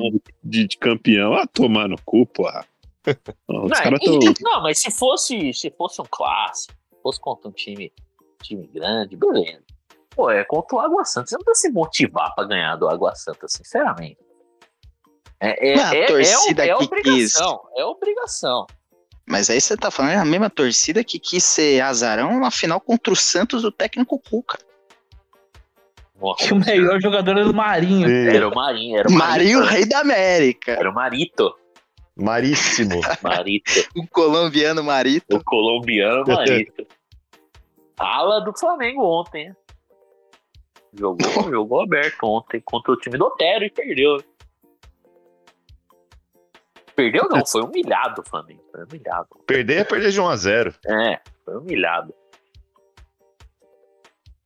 De, 0.45 0.69
de 0.69 0.79
campeão. 0.79 1.35
Ah, 1.35 1.45
tomar 1.45 1.89
no 1.89 1.97
cu, 2.05 2.25
porra. 2.25 2.65
Não, 3.49 3.65
Os 3.65 3.71
Não, 3.71 3.83
caras 3.83 3.99
tão. 3.99 4.19
não, 4.43 4.63
mas 4.63 4.79
se 4.79 4.93
fosse, 4.93 5.53
se 5.53 5.73
fosse 5.73 6.01
um 6.01 6.07
clássico, 6.09 6.73
se 6.73 7.03
fosse 7.03 7.21
contra 7.21 7.49
um 7.49 7.53
time, 7.53 7.93
time 8.41 8.69
grande, 8.69 9.17
beleza. 9.17 9.65
Pô, 10.15 10.31
é 10.31 10.45
contra 10.45 10.77
o 10.77 10.81
Água 10.81 11.05
Santa. 11.05 11.27
Você 11.31 11.35
não 11.37 11.43
precisa 11.43 11.67
se 11.67 11.75
motivar 11.75 12.33
pra 12.37 12.45
ganhar 12.45 12.77
do 12.77 12.89
Água 12.89 13.13
Santa, 13.17 13.49
sinceramente. 13.49 14.19
É, 15.41 15.69
é, 15.69 15.75
é, 15.75 16.01
é, 16.03 16.07
torcida 16.07 16.65
é 16.65 16.77
que 16.77 16.85
obrigação. 16.85 17.61
É 17.77 17.85
obrigação. 17.85 18.67
Mas 19.31 19.49
aí 19.49 19.61
você 19.61 19.77
tá 19.77 19.93
falando 19.93 20.11
é 20.11 20.17
a 20.17 20.25
mesma 20.25 20.51
torcida 20.51 21.05
que 21.05 21.17
quis 21.17 21.45
ser 21.45 21.81
azarão 21.81 22.41
na 22.41 22.51
final 22.51 22.81
contra 22.81 23.13
o 23.13 23.17
Santos 23.17 23.63
do 23.63 23.71
técnico 23.71 24.19
Cuca. 24.19 24.59
Nossa, 26.21 26.45
Que 26.45 26.53
o 26.53 26.57
melhor 26.57 27.01
jogador 27.01 27.39
era 27.39 27.49
o 27.49 27.55
Marinho. 27.55 28.11
Era 28.11 28.49
o 28.49 28.55
Marinho, 28.55 28.99
era 28.99 29.09
o 29.09 29.13
Marinho, 29.13 29.59
Marito. 29.61 29.73
rei 29.75 29.87
da 29.87 30.01
América. 30.01 30.73
Era 30.73 30.91
o 30.91 30.93
Marito. 30.95 31.55
Maríssimo. 32.17 33.01
Marito. 33.23 33.71
O 33.95 34.05
colombiano 34.09 34.83
Marito. 34.83 35.37
O 35.37 35.45
colombiano 35.45 36.25
Marito. 36.27 36.85
Ala 37.97 38.41
do 38.41 38.53
Flamengo 38.59 39.05
ontem. 39.05 39.47
hein? 39.47 39.57
Jogou, 40.93 41.21
jogou 41.49 41.83
aberto 41.83 42.25
ontem 42.25 42.61
contra 42.65 42.91
o 42.91 42.97
time 42.97 43.17
do 43.17 43.27
Otero 43.27 43.65
e 43.65 43.71
perdeu. 43.71 44.19
Perdeu 46.97 47.29
não, 47.31 47.45
foi 47.47 47.63
humilhado 47.63 48.21
o 48.21 48.29
Flamengo. 48.29 48.63
Foi 48.73 48.85
humilhado. 48.85 49.29
Perder 49.47 49.79
é 49.79 49.85
perder 49.85 50.11
de 50.13 50.21
1 50.21 50.27
a 50.29 50.37
0 50.37 50.75
É, 50.87 51.21
foi 51.45 51.57
humilhado. 51.57 52.15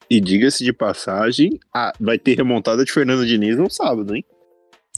E 0.08 0.20
diga-se 0.20 0.62
de 0.62 0.72
passagem, 0.72 1.58
ah, 1.74 1.92
vai 1.98 2.18
ter 2.18 2.36
remontada 2.36 2.84
de 2.84 2.92
Fernando 2.92 3.26
Diniz 3.26 3.56
no 3.56 3.70
sábado, 3.70 4.14
hein? 4.14 4.24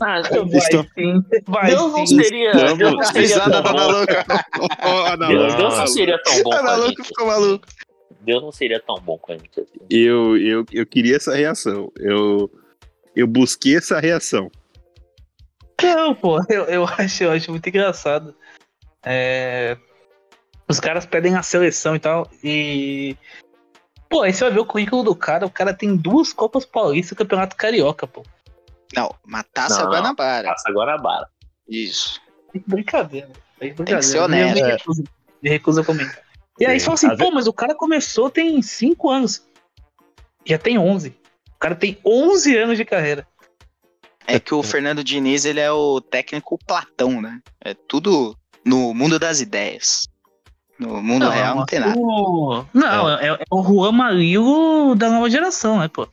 Ah, 0.02 0.20
Vai 0.20 0.58
Estão- 0.58 0.84
sim, 0.94 1.22
vai 1.46 1.70
Deus 1.70 1.92
não 1.92 2.06
sim. 2.06 2.22
seria, 2.22 2.50
Estamos- 2.50 2.78
não 2.78 3.02
seria 3.04 3.20
Risada 3.22 3.62
tão 3.62 3.72
bom. 3.72 3.78
não, 3.78 4.04
Deus, 4.04 5.18
não, 5.18 5.28
Deus 5.28 5.54
não 5.74 5.78
não. 5.78 5.86
seria 5.86 6.22
tão 6.22 6.34
bom 6.42 6.50
com 6.50 6.56
a 6.56 6.62
maluca 6.62 6.88
gente. 6.88 7.02
ficou 7.08 7.26
maluco. 7.26 7.66
Deus 8.20 8.42
não 8.42 8.52
seria 8.52 8.80
tão 8.80 8.96
bom 8.96 9.16
com 9.16 9.32
a 9.32 9.38
gente 9.38 9.58
assim. 9.60 9.78
Eu, 9.88 10.36
eu, 10.36 10.64
eu 10.72 10.84
queria 10.84 11.16
essa 11.16 11.34
reação. 11.34 11.90
Eu, 11.96 12.50
eu 13.14 13.26
busquei 13.26 13.76
essa 13.76 13.98
reação. 13.98 14.50
Não, 15.82 16.14
pô, 16.14 16.40
eu, 16.48 16.64
eu, 16.64 16.84
acho, 16.84 17.24
eu 17.24 17.32
acho 17.32 17.50
muito 17.50 17.68
engraçado. 17.68 18.34
É, 19.04 19.76
os 20.68 20.80
caras 20.80 21.06
pedem 21.06 21.36
a 21.36 21.42
seleção 21.42 21.94
e 21.94 21.98
tal, 21.98 22.30
e. 22.42 23.16
Pô, 24.08 24.22
aí 24.22 24.32
você 24.32 24.44
vai 24.44 24.52
ver 24.52 24.60
o 24.60 24.66
currículo 24.66 25.02
do 25.02 25.14
cara, 25.14 25.46
o 25.46 25.50
cara 25.50 25.74
tem 25.74 25.96
duas 25.96 26.32
Copas 26.32 26.64
Paulistas 26.64 27.12
e 27.12 27.16
Campeonato 27.16 27.56
Carioca, 27.56 28.06
pô. 28.06 28.22
Não, 28.94 29.14
Mataça 29.24 29.82
Não. 29.82 29.90
Guanabara. 29.90 30.48
Passa 30.48 30.70
Guanabara. 30.70 31.28
Isso. 31.68 32.20
Que 32.52 32.62
brincadeira. 32.66 33.30
É 33.60 33.66
brincadeira. 33.66 34.02
ser 34.02 34.18
Eu 34.18 34.24
honesto. 34.24 34.54
Me 34.54 34.62
recuso, 34.62 35.04
me 35.42 35.50
recuso 35.50 35.80
a 35.80 35.84
comentar. 35.84 36.22
E 36.58 36.64
aí 36.64 36.78
você 36.78 36.86
fala 36.86 36.94
assim, 36.94 37.16
pô, 37.16 37.30
mas 37.30 37.46
o 37.46 37.52
cara 37.52 37.74
começou 37.74 38.30
tem 38.30 38.62
5 38.62 39.10
anos. 39.10 39.46
Já 40.44 40.56
tem 40.56 40.78
11. 40.78 41.08
O 41.08 41.58
cara 41.58 41.74
tem 41.74 41.98
11 42.04 42.56
anos 42.56 42.76
de 42.78 42.84
carreira. 42.84 43.26
É 44.26 44.40
que 44.40 44.54
o 44.54 44.62
Fernando 44.62 45.04
Diniz, 45.04 45.44
ele 45.44 45.60
é 45.60 45.70
o 45.70 46.00
técnico 46.00 46.58
Platão, 46.66 47.20
né? 47.20 47.40
É 47.64 47.74
tudo 47.74 48.36
no 48.64 48.92
mundo 48.92 49.18
das 49.18 49.40
ideias. 49.40 50.08
No 50.78 51.00
mundo 51.02 51.28
real 51.28 51.56
não 51.56 51.64
tem 51.64 51.78
nada. 51.80 51.94
O... 51.98 52.64
Não, 52.74 53.08
é. 53.18 53.28
é 53.28 53.38
o 53.50 53.62
Juan 53.62 53.92
Marilo 53.92 54.94
da 54.94 55.08
nova 55.08 55.30
geração, 55.30 55.78
né, 55.78 55.88
pô? 55.88 56.06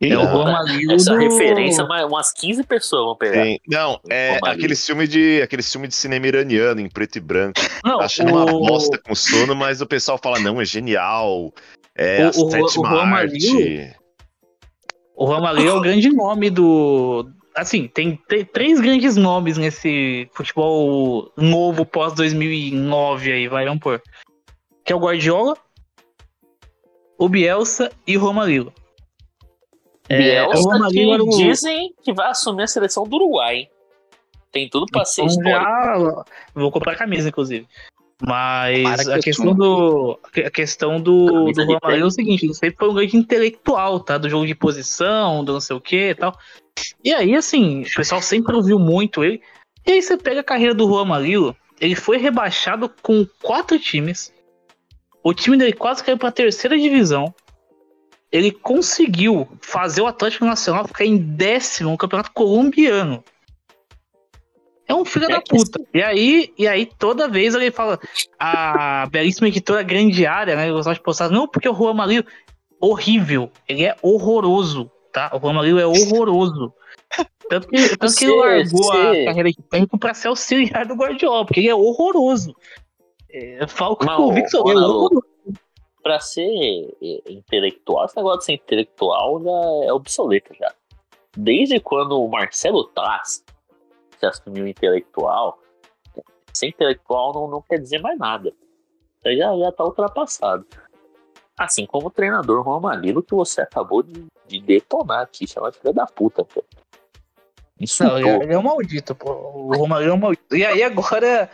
É 0.00 0.16
o 0.16 0.24
Não, 0.24 0.32
Juan 0.32 0.52
Marilo 0.52 0.92
Essa 0.94 1.12
do... 1.12 1.18
referência, 1.18 1.84
mas 1.84 2.04
umas 2.04 2.32
15 2.32 2.64
pessoas 2.64 3.04
vão 3.04 3.16
pegar. 3.16 3.44
Sim. 3.44 3.58
Não, 3.68 4.00
é 4.08 4.38
aquele 4.44 4.74
filme 4.74 5.06
de 5.06 5.42
aquele 5.42 5.62
filme 5.62 5.86
de 5.86 5.94
cinema 5.94 6.26
iraniano 6.26 6.80
em 6.80 6.88
preto 6.88 7.16
e 7.18 7.20
branco. 7.20 7.60
Não, 7.84 7.98
Tá 7.98 8.04
achando 8.06 8.32
uma 8.32 8.44
o- 8.52 8.60
bosta 8.66 8.98
com 8.98 9.14
sono, 9.14 9.54
mas 9.54 9.80
o 9.80 9.86
pessoal 9.86 10.18
fala, 10.20 10.40
não, 10.40 10.60
é 10.60 10.64
genial. 10.64 11.52
É 11.94 12.24
O- 12.24 12.28
a 12.28 12.30
o- 12.30 12.46
o 12.46 12.50
sétima 12.50 12.88
Juan 12.88 13.08
arte. 13.14 13.94
O 15.24 15.40
Marilo 15.40 15.68
é 15.70 15.74
o 15.74 15.80
grande 15.80 16.08
nome 16.10 16.50
do... 16.50 17.28
Assim, 17.54 17.86
tem 17.86 18.18
três 18.52 18.80
grandes 18.80 19.14
nomes 19.16 19.58
nesse 19.58 20.28
futebol 20.32 21.30
novo 21.36 21.84
pós-2009 21.84 23.32
aí, 23.32 23.46
vai, 23.46 23.66
vamos 23.66 23.82
pôr. 23.82 24.02
Que 24.84 24.92
é 24.92 24.96
o 24.96 25.00
Guardiola, 25.00 25.56
o 27.18 27.28
Bielsa 27.28 27.92
e 28.06 28.16
o 28.16 28.20
Romarilo. 28.20 28.72
É, 30.08 30.18
Bielsa 30.18 30.58
o 30.66 30.72
Romarilo 30.72 31.14
era 31.14 31.22
que 31.22 31.28
o- 31.28 31.36
dizem 31.36 31.94
que 32.02 32.12
vai 32.12 32.30
assumir 32.30 32.62
a 32.64 32.66
seleção 32.66 33.04
do 33.04 33.16
Uruguai? 33.16 33.68
Tem 34.50 34.68
tudo 34.68 34.86
pra 34.90 35.04
ser 35.04 35.22
Então 35.22 35.34
histórico. 35.36 35.62
já- 35.62 36.24
Vou 36.54 36.70
comprar 36.72 36.92
a 36.92 36.96
camisa, 36.96 37.28
inclusive. 37.28 37.66
Mas 38.24 38.82
Para 38.84 39.04
que 39.04 39.10
a 39.10 39.18
questão 39.18 39.54
do. 39.54 40.20
A 40.46 40.50
questão 40.50 41.00
do, 41.00 41.46
do 41.46 41.52
de 41.52 41.64
Romário 41.64 42.02
é 42.02 42.06
o 42.06 42.10
seguinte, 42.10 42.46
ele 42.46 42.54
sempre 42.54 42.76
foi 42.78 42.88
um 42.88 42.94
grande 42.94 43.16
intelectual, 43.16 43.98
tá? 43.98 44.16
Do 44.16 44.30
jogo 44.30 44.46
de 44.46 44.54
posição, 44.54 45.44
do 45.44 45.52
não 45.52 45.60
sei 45.60 45.74
o 45.74 45.80
que 45.80 46.10
e 46.10 46.14
tal. 46.14 46.36
E 47.04 47.12
aí, 47.12 47.34
assim, 47.34 47.82
o 47.82 47.94
pessoal 47.94 48.22
sempre 48.22 48.54
ouviu 48.54 48.78
muito 48.78 49.24
ele. 49.24 49.42
E 49.84 49.92
aí 49.92 50.02
você 50.02 50.16
pega 50.16 50.40
a 50.40 50.44
carreira 50.44 50.72
do 50.72 50.86
Juan 50.86 51.04
Marilo, 51.04 51.56
ele 51.80 51.96
foi 51.96 52.16
rebaixado 52.16 52.88
com 53.02 53.26
quatro 53.42 53.76
times. 53.76 54.32
O 55.24 55.34
time 55.34 55.56
dele 55.56 55.72
quase 55.72 56.04
caiu 56.04 56.16
pra 56.16 56.30
terceira 56.30 56.78
divisão. 56.78 57.34
Ele 58.30 58.52
conseguiu 58.52 59.48
fazer 59.60 60.00
o 60.00 60.06
Atlético 60.06 60.44
Nacional 60.44 60.86
ficar 60.86 61.04
em 61.04 61.16
décimo 61.18 61.90
no 61.90 61.98
campeonato 61.98 62.30
colombiano. 62.32 63.22
É 64.92 64.94
um 64.94 65.04
filho 65.04 65.24
É 65.26 65.28
da 65.28 65.40
puta. 65.40 65.80
E 65.94 66.02
aí, 66.02 66.52
e 66.58 66.68
aí, 66.68 66.86
toda 66.86 67.28
vez 67.28 67.54
ele 67.54 67.70
fala. 67.70 67.98
A 68.38 69.06
belíssima 69.10 69.48
editora 69.48 69.82
Grande 69.82 70.26
Área, 70.26 70.54
né? 70.56 70.68
Eu 70.68 70.74
gostava 70.74 70.94
de 70.94 71.02
postar. 71.02 71.30
Não, 71.30 71.48
porque 71.48 71.68
o 71.68 71.74
Juan 71.74 71.94
Marilo 71.94 72.24
horrível. 72.80 73.50
Ele 73.68 73.84
é 73.84 73.96
horroroso, 74.02 74.90
tá? 75.12 75.30
O 75.34 75.38
Juan 75.40 75.54
Marilo 75.54 75.78
é 75.78 75.86
horroroso. 75.86 76.72
Tanto 77.48 77.68
que, 77.68 77.96
tanto 77.96 78.14
que 78.16 78.24
ele 78.24 78.34
largou 78.34 78.82
você- 78.82 78.98
a 78.98 79.24
carreira 79.26 79.50
de 79.50 79.62
técnico 79.62 79.98
pra 79.98 80.14
ser 80.14 80.28
auxiliar 80.28 80.86
do 80.86 80.94
Guardiola, 80.94 81.44
porque 81.44 81.60
ele 81.60 81.68
é 81.68 81.74
horroroso. 81.74 82.54
É, 83.30 83.58
Mas, 83.60 84.16
convicção, 84.16 84.62
ô, 84.64 84.70
ele 84.70 84.80
é 84.80 84.82
horroroso. 84.82 85.24
Pra 86.02 86.18
ser 86.18 86.48
intelectual, 87.28 88.06
esse 88.06 88.16
negócio 88.16 88.38
de 88.40 88.44
ser 88.46 88.52
intelectual 88.54 89.42
já 89.42 89.86
é 89.86 89.92
obsoleto 89.92 90.52
já. 90.58 90.72
Desde 91.36 91.78
quando 91.78 92.20
o 92.20 92.28
Marcelo 92.28 92.84
Taz 92.84 93.44
se 94.22 94.26
assumiu 94.26 94.66
intelectual, 94.66 95.58
ser 96.52 96.68
intelectual 96.68 97.32
não, 97.34 97.48
não 97.48 97.62
quer 97.62 97.78
dizer 97.78 98.00
mais 98.00 98.18
nada. 98.18 98.52
Aí 99.24 99.36
já, 99.36 99.56
já 99.56 99.72
tá 99.72 99.84
ultrapassado. 99.84 100.64
Assim 101.58 101.86
como 101.86 102.06
o 102.06 102.10
treinador 102.10 102.64
Juan 102.64 103.00
que 103.22 103.34
você 103.34 103.60
acabou 103.60 104.02
de, 104.02 104.26
de 104.46 104.60
detonar 104.60 105.22
aqui, 105.22 105.46
chamar 105.46 105.70
de 105.70 105.78
filho 105.78 105.92
da 105.92 106.06
puta, 106.06 106.44
pô. 106.44 106.64
Isso 107.78 108.04
Não, 108.04 108.18
ele, 108.18 108.44
ele 108.44 108.54
é 108.54 108.58
um 108.58 108.62
maldito, 108.62 109.14
pô. 109.14 109.32
O 109.32 109.74
Romário 109.74 110.08
é 110.08 110.12
um 110.12 110.18
maldito. 110.18 110.56
E 110.56 110.64
aí 110.64 110.82
agora. 110.82 111.50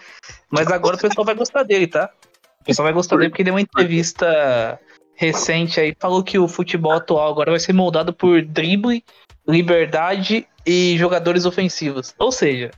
Mas 0.51 0.71
agora 0.71 0.97
o 0.97 1.01
pessoal 1.01 1.25
vai 1.25 1.35
gostar 1.35 1.63
dele, 1.63 1.87
tá? 1.87 2.13
O 2.61 2.65
pessoal 2.65 2.85
vai 2.85 2.93
gostar 2.93 3.17
dele 3.17 3.31
porque 3.31 3.45
deu 3.45 3.55
uma 3.55 3.61
entrevista 3.61 4.79
recente 5.15 5.81
aí, 5.81 5.97
falou 5.99 6.23
que 6.23 6.39
o 6.39 6.47
futebol 6.47 6.93
atual 6.93 7.33
agora 7.33 7.51
vai 7.51 7.59
ser 7.59 7.73
moldado 7.73 8.13
por 8.13 8.41
drible, 8.43 9.05
liberdade 9.49 10.47
e 10.69 10.99
jogadores 10.99 11.47
ofensivos. 11.47 12.15
Ou 12.19 12.31
seja, 12.31 12.71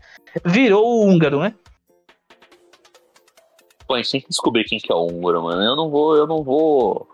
virou 0.45 0.87
o 0.87 1.09
húngaro, 1.09 1.41
né? 1.41 1.53
Pô, 3.85 3.95
a 3.95 3.97
gente 3.97 4.13
tem 4.13 4.21
que 4.21 4.29
descobrir 4.29 4.63
quem 4.63 4.79
que 4.79 4.93
é 4.93 4.95
o 4.95 5.09
húngaro, 5.09 5.43
mano. 5.43 5.61
Eu 5.61 5.75
não 5.75 5.91
vou, 5.91 6.17
eu 6.17 6.25
não 6.25 6.45
vou. 6.45 7.09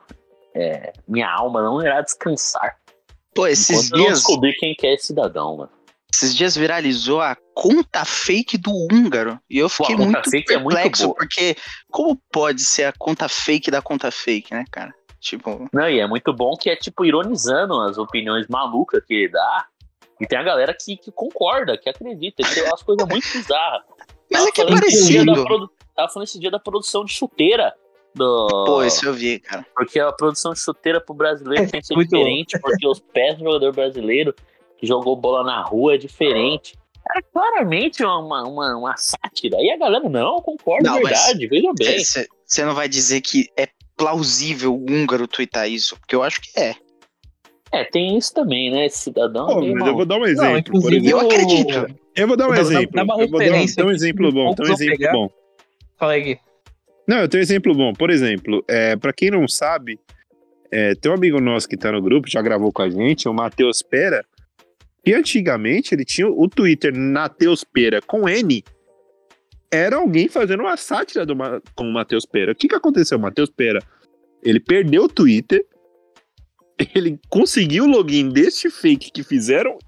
é, 0.55 0.93
minha 1.09 1.31
alma 1.33 1.63
não 1.63 1.81
irá 1.81 2.03
descansar. 2.03 2.77
Pô, 3.35 3.47
esses 3.47 3.71
enquanto 3.71 3.93
eu 3.93 4.05
dias, 4.05 4.19
descobrir 4.19 4.55
quem 4.57 4.75
que 4.75 4.87
é 4.87 4.93
esse 4.93 5.07
cidadão, 5.07 5.57
mano. 5.57 5.71
esses 6.13 6.35
dias 6.35 6.55
viralizou 6.55 7.23
a 7.23 7.35
conta 7.55 8.05
fake 8.05 8.59
do 8.59 8.71
húngaro. 8.71 9.41
E 9.49 9.57
eu 9.57 9.71
fiquei 9.71 9.95
a 9.95 9.99
conta 9.99 10.11
muito 10.13 10.31
fake 10.31 10.53
é 10.53 10.59
muito 10.59 10.75
perplexo, 10.75 11.15
porque 11.15 11.57
como 11.91 12.21
pode 12.31 12.61
ser 12.61 12.85
a 12.85 12.93
conta 12.93 13.31
fake 13.31 13.71
da 13.71 13.81
conta 13.81 14.11
fake, 14.11 14.53
né, 14.53 14.65
cara? 14.71 14.95
Tipo, 15.21 15.69
Não, 15.73 15.89
e 15.89 16.01
é 16.01 16.07
muito 16.07 16.35
bom 16.35 16.55
que 16.55 16.69
é 16.69 16.77
tipo 16.77 17.03
ironizando 17.03 17.81
as 17.81 17.97
opiniões 17.97 18.47
malucas 18.49 19.03
que 19.07 19.15
ele 19.15 19.29
dá. 19.29 19.67
E 20.21 20.27
tem 20.27 20.39
a 20.39 20.43
galera 20.43 20.75
que, 20.79 20.97
que 20.97 21.11
concorda, 21.13 21.77
que 21.77 21.89
acredita, 21.89 22.43
que 22.43 22.61
é 22.61 22.65
umas 22.65 22.83
coisas 22.83 23.07
muito 23.09 23.27
bizarras. 23.33 23.83
mas 24.31 24.39
Tava 24.41 24.49
é 24.49 24.53
que 24.53 24.61
é 24.63 24.67
parecido. 24.67 25.45
produ- 25.45 25.71
Tava 25.95 26.09
falando 26.11 26.27
esse 26.29 26.39
dia 26.39 26.51
da 26.51 26.59
produção 26.59 27.05
de 27.05 27.13
chuteira. 27.13 27.75
Do... 28.15 28.65
Pô, 28.67 28.83
isso 28.83 29.07
eu 29.07 29.13
vi, 29.13 29.39
cara. 29.41 29.67
Porque 29.75 30.01
a 30.01 30.11
produção 30.13 30.53
de 30.55 30.61
chuteira 30.61 31.01
pro 31.01 31.15
brasileiro 31.15 31.71
tem 31.71 31.81
que 31.81 31.87
ser 31.87 31.95
diferente, 32.03 32.59
porque 32.61 32.87
os 32.87 32.99
pés 33.01 33.37
do 33.39 33.45
jogador 33.45 33.73
brasileiro 33.75 34.35
que 34.79 34.87
jogou 34.87 35.17
bola 35.17 35.43
na 35.45 35.63
rua 35.63 35.95
é 35.95 35.99
diferente. 35.99 36.75
Era 37.09 37.23
claramente 37.23 38.03
uma, 38.05 38.43
uma, 38.43 38.77
uma 38.77 38.97
sátira. 38.97 39.59
E 39.61 39.71
a 39.71 39.77
galera, 39.77 40.09
não, 40.09 40.41
concordo, 40.41 40.85
Não, 40.85 41.01
mas- 41.03 41.11
verdade, 41.25 41.47
veja 41.47 41.73
bem. 41.79 41.99
Você 42.45 42.65
não 42.65 42.75
vai 42.75 42.89
dizer 42.89 43.21
que 43.21 43.49
é 43.57 43.69
plausível 43.97 44.75
o 44.75 44.85
húngaro 44.91 45.27
twittar 45.29 45.69
isso? 45.69 45.97
Porque 45.99 46.15
eu 46.15 46.23
acho 46.23 46.41
que 46.41 46.59
é. 46.59 46.75
É, 47.81 47.85
tem 47.85 48.17
isso 48.17 48.33
também, 48.33 48.71
né? 48.71 48.87
Esse 48.87 48.99
cidadão. 48.99 49.47
Pô, 49.47 49.61
mas 49.61 49.87
eu 49.87 49.95
vou 49.95 50.05
dar 50.07 50.17
um 50.17 50.21
Não, 50.21 50.27
exemplo. 50.27 50.63
por 50.65 50.77
inclusive 50.79 50.97
exemplo. 50.97 51.21
Eu 51.21 51.27
acredito. 51.27 51.97
Eu 52.17 52.27
vou 52.29 52.37
dar 52.37 52.49
um 52.49 52.53
dá- 52.55 52.61
exemplo. 52.61 52.91
dá 52.93 53.03
uma 53.05 53.15
eu 53.15 53.19
vou 53.19 53.27
dar 53.29 53.37
um, 53.37 53.39
referência 53.39 53.77
dar 53.77 53.85
um 53.85 53.89
que 53.91 53.95
exemplo 53.97 54.33
bom. 54.33 54.55
Dar 54.55 54.65
um 54.65 54.73
exemplo 54.73 54.97
pegar. 54.99 55.13
bom. 55.13 55.31
Fala 55.99 56.13
aí, 56.13 56.23
Gui. 56.23 56.39
Não, 57.07 57.19
eu 57.19 57.29
tenho 57.29 57.41
um 57.41 57.43
exemplo 57.43 57.75
bom. 57.75 57.93
Por 57.93 58.11
exemplo, 58.11 58.65
é, 58.69 58.97
para 58.97 59.13
quem 59.13 59.31
não 59.31 59.47
sabe, 59.47 59.99
é, 60.71 60.95
tem 60.95 61.11
um 61.11 61.15
amigo 61.15 61.41
nosso 61.41 61.69
que 61.69 61.77
tá 61.77 61.93
no 61.93 62.01
grupo, 62.03 62.29
já 62.29 62.41
gravou 62.43 62.73
com 62.73 62.83
a 62.83 62.89
gente, 62.89 63.29
o 63.29 63.35
Matheus 63.35 63.83
Pera. 63.83 64.25
E 65.05 65.13
antigamente 65.15 65.95
ele 65.95 66.05
tinha 66.05 66.29
o 66.29 66.49
Twitter 66.49 66.93
Nateus 66.97 67.63
Pera 67.63 68.01
com 68.03 68.29
N. 68.29 68.65
era 69.71 69.97
alguém 69.97 70.29
fazendo 70.29 70.61
uma 70.61 70.77
sátira 70.77 71.25
do, 71.27 71.37
com 71.75 71.85
o 71.85 71.93
Matheus 71.93 72.25
Pera. 72.27 72.53
O 72.53 72.55
que, 72.55 72.67
que 72.69 72.75
aconteceu? 72.75 73.19
O 73.19 73.21
Matheus 73.21 73.51
Pera, 73.51 73.81
ele 74.43 74.59
perdeu 74.59 75.05
o 75.05 75.09
Twitter, 75.09 75.65
ele 76.95 77.19
conseguiu 77.29 77.85
o 77.85 77.89
login 77.89 78.29
deste 78.29 78.71
fake 78.71 79.11
que 79.11 79.23
fizeram 79.23 79.79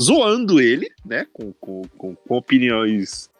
zoando 0.00 0.60
ele, 0.60 0.88
né? 1.04 1.26
Com, 1.32 1.52
com, 1.54 1.82
com, 1.98 2.14
com 2.14 2.36
opiniões. 2.36 3.30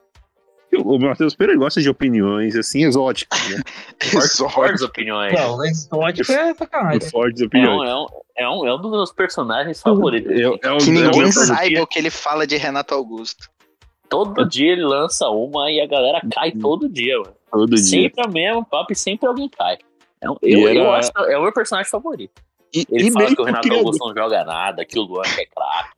O 0.75 0.99
Matheus 0.99 1.35
Pera 1.35 1.55
gosta 1.55 1.83
de 1.83 1.89
opiniões 1.91 2.57
assim 2.57 2.85
exóticas, 2.85 3.39
né? 3.51 3.61
Fortes 4.51 4.81
opiniões. 4.83 5.33
Não, 5.35 5.63
exótico 5.65 6.33
é 6.33 6.55
sacanagem. 6.55 7.11
Fortes 7.11 7.43
É 7.43 7.45
opiniões. 7.45 7.79
um, 7.79 7.85
é, 7.85 7.95
um, 7.95 8.07
é, 8.39 8.49
um, 8.49 8.67
é 8.69 8.75
um 8.75 8.81
dos 8.81 8.91
meus 8.91 9.13
personagens 9.13 9.83
favoritos. 9.83 10.33
É 10.33 10.49
um- 10.49 10.57
Que 10.59 10.67
é 10.67 10.73
um- 10.73 10.77
ninguém 10.79 11.23
é 11.23 11.27
um- 11.27 11.33
saiba 11.33 11.83
o 11.83 11.87
que 11.87 11.99
ele 11.99 12.09
fala 12.11 12.47
de 12.47 12.57
Renato 12.57 12.95
Augusto. 12.95 13.51
Todo 14.09 14.47
dia 14.49 14.73
ele 14.73 14.85
lança 14.85 15.29
uma 15.29 15.71
e 15.71 15.79
a 15.81 15.87
galera 15.87 16.21
cai 16.33 16.53
todo 16.53 16.89
dia, 16.89 17.19
mano. 17.19 17.35
todo 17.51 17.77
dia. 17.77 17.85
Sempre 17.85 18.25
é 18.25 18.27
o 18.27 18.33
mesmo 18.33 18.65
papo 18.65 18.93
e 18.93 18.97
sempre 18.97 19.27
alguém 19.29 19.49
cai. 19.51 19.77
É 20.23 20.31
um- 20.31 20.37
eu, 20.41 20.69
era- 20.69 20.79
eu 20.79 20.93
acho 20.93 21.13
que 21.13 21.21
é 21.33 21.37
o 21.39 21.43
meu 21.43 21.53
personagem 21.53 21.91
favorito. 21.91 22.33
E, 22.75 22.87
Ele 22.91 23.09
e 23.09 23.13
fala 23.13 23.35
que 23.35 23.41
o 23.41 23.45
Renato 23.45 23.73
Augusto 23.73 24.07
não 24.07 24.15
joga 24.15 24.45
nada, 24.45 24.85
que 24.85 24.99
o 24.99 25.03
Luan 25.03 25.23
é 25.23 25.47
craque. 25.47 25.97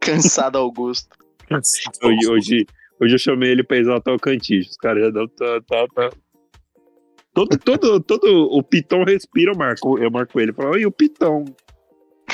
Cansado 0.00 0.58
Augusto. 0.58 1.16
Hoje, 2.02 2.28
hoje, 2.28 2.66
hoje 3.00 3.14
eu 3.14 3.18
chamei 3.18 3.50
ele 3.50 3.62
pra 3.62 3.78
exaltar 3.78 4.14
o 4.14 4.18
Cantígio. 4.18 4.70
Os 4.70 4.76
caras 4.76 5.04
já 5.04 5.10
dão. 5.10 5.28
Tá, 5.28 5.60
tá, 5.66 5.86
tá. 5.94 6.10
Todo, 7.32 7.56
todo, 7.58 8.00
todo 8.00 8.48
o 8.50 8.62
Pitão 8.62 9.04
respira, 9.04 9.52
eu 9.52 9.56
marco, 9.56 9.98
eu 9.98 10.10
marco 10.10 10.40
ele. 10.40 10.52
Falo, 10.52 10.76
e 10.76 10.84
o 10.84 10.90
Pitão? 10.90 11.44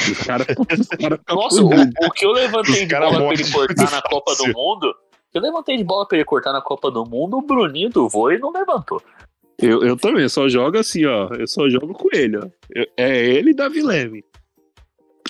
E 0.08 0.12
Os 0.12 0.18
caras 0.20 0.46
cara 0.46 1.20
Nossa, 1.28 1.62
o, 1.62 1.68
o 1.68 2.10
que 2.10 2.24
eu 2.24 2.32
levantei 2.32 2.82
Os 2.82 2.88
de 2.88 2.94
bola 2.94 3.18
pra 3.18 3.34
ele 3.34 3.50
cortar 3.52 3.90
na. 3.90 4.02
Copa 4.02 4.34
do 4.34 4.46
Mundo. 4.46 4.94
Eu 5.34 5.42
levantei 5.42 5.76
de 5.76 5.84
bola 5.84 6.08
pra 6.08 6.16
ele 6.16 6.24
cortar 6.24 6.52
na 6.52 6.62
Copa 6.62 6.90
do 6.90 7.04
Mundo, 7.04 7.38
o 7.38 7.42
Bruninho 7.42 7.90
do 7.90 8.08
vôlei 8.08 8.38
não 8.38 8.50
levantou. 8.50 9.02
Eu, 9.58 9.82
eu 9.84 9.96
também, 9.96 10.22
eu 10.22 10.28
só 10.28 10.48
jogo 10.48 10.78
assim, 10.78 11.04
ó. 11.04 11.28
Eu 11.34 11.46
só 11.46 11.68
jogo 11.68 11.92
com 11.92 12.08
ele, 12.12 12.36
ó. 12.36 12.46
Eu- 12.70 12.86
é 12.96 13.24
ele 13.24 13.50
e 13.50 13.54
Davi 13.54 13.82
Leme. 13.82 14.24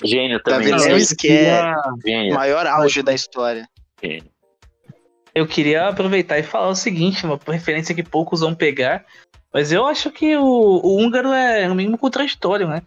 Gênio 0.03 0.41
também. 0.43 0.69
Davi 0.71 0.83
né? 0.83 0.93
Lemos, 0.93 1.13
que 1.13 1.27
é 1.29 1.73
o 1.73 2.01
Gênio, 2.05 2.33
maior 2.35 2.67
auge 2.67 3.01
da 3.01 3.13
história. 3.13 3.67
gênio. 4.03 4.29
Eu 5.33 5.45
queria 5.45 5.89
aproveitar 5.89 6.39
e 6.39 6.43
falar 6.43 6.69
o 6.69 6.75
seguinte, 6.75 7.25
uma 7.25 7.37
referência 7.47 7.93
que 7.93 8.03
poucos 8.03 8.39
vão 8.39 8.55
pegar, 8.55 9.05
mas 9.53 9.71
eu 9.71 9.85
acho 9.85 10.09
que 10.09 10.35
o, 10.37 10.43
o 10.43 10.97
húngaro 10.97 11.33
é 11.33 11.67
no 11.67 11.75
mínimo 11.75 11.97
contraditório, 11.97 12.67
né? 12.67 12.81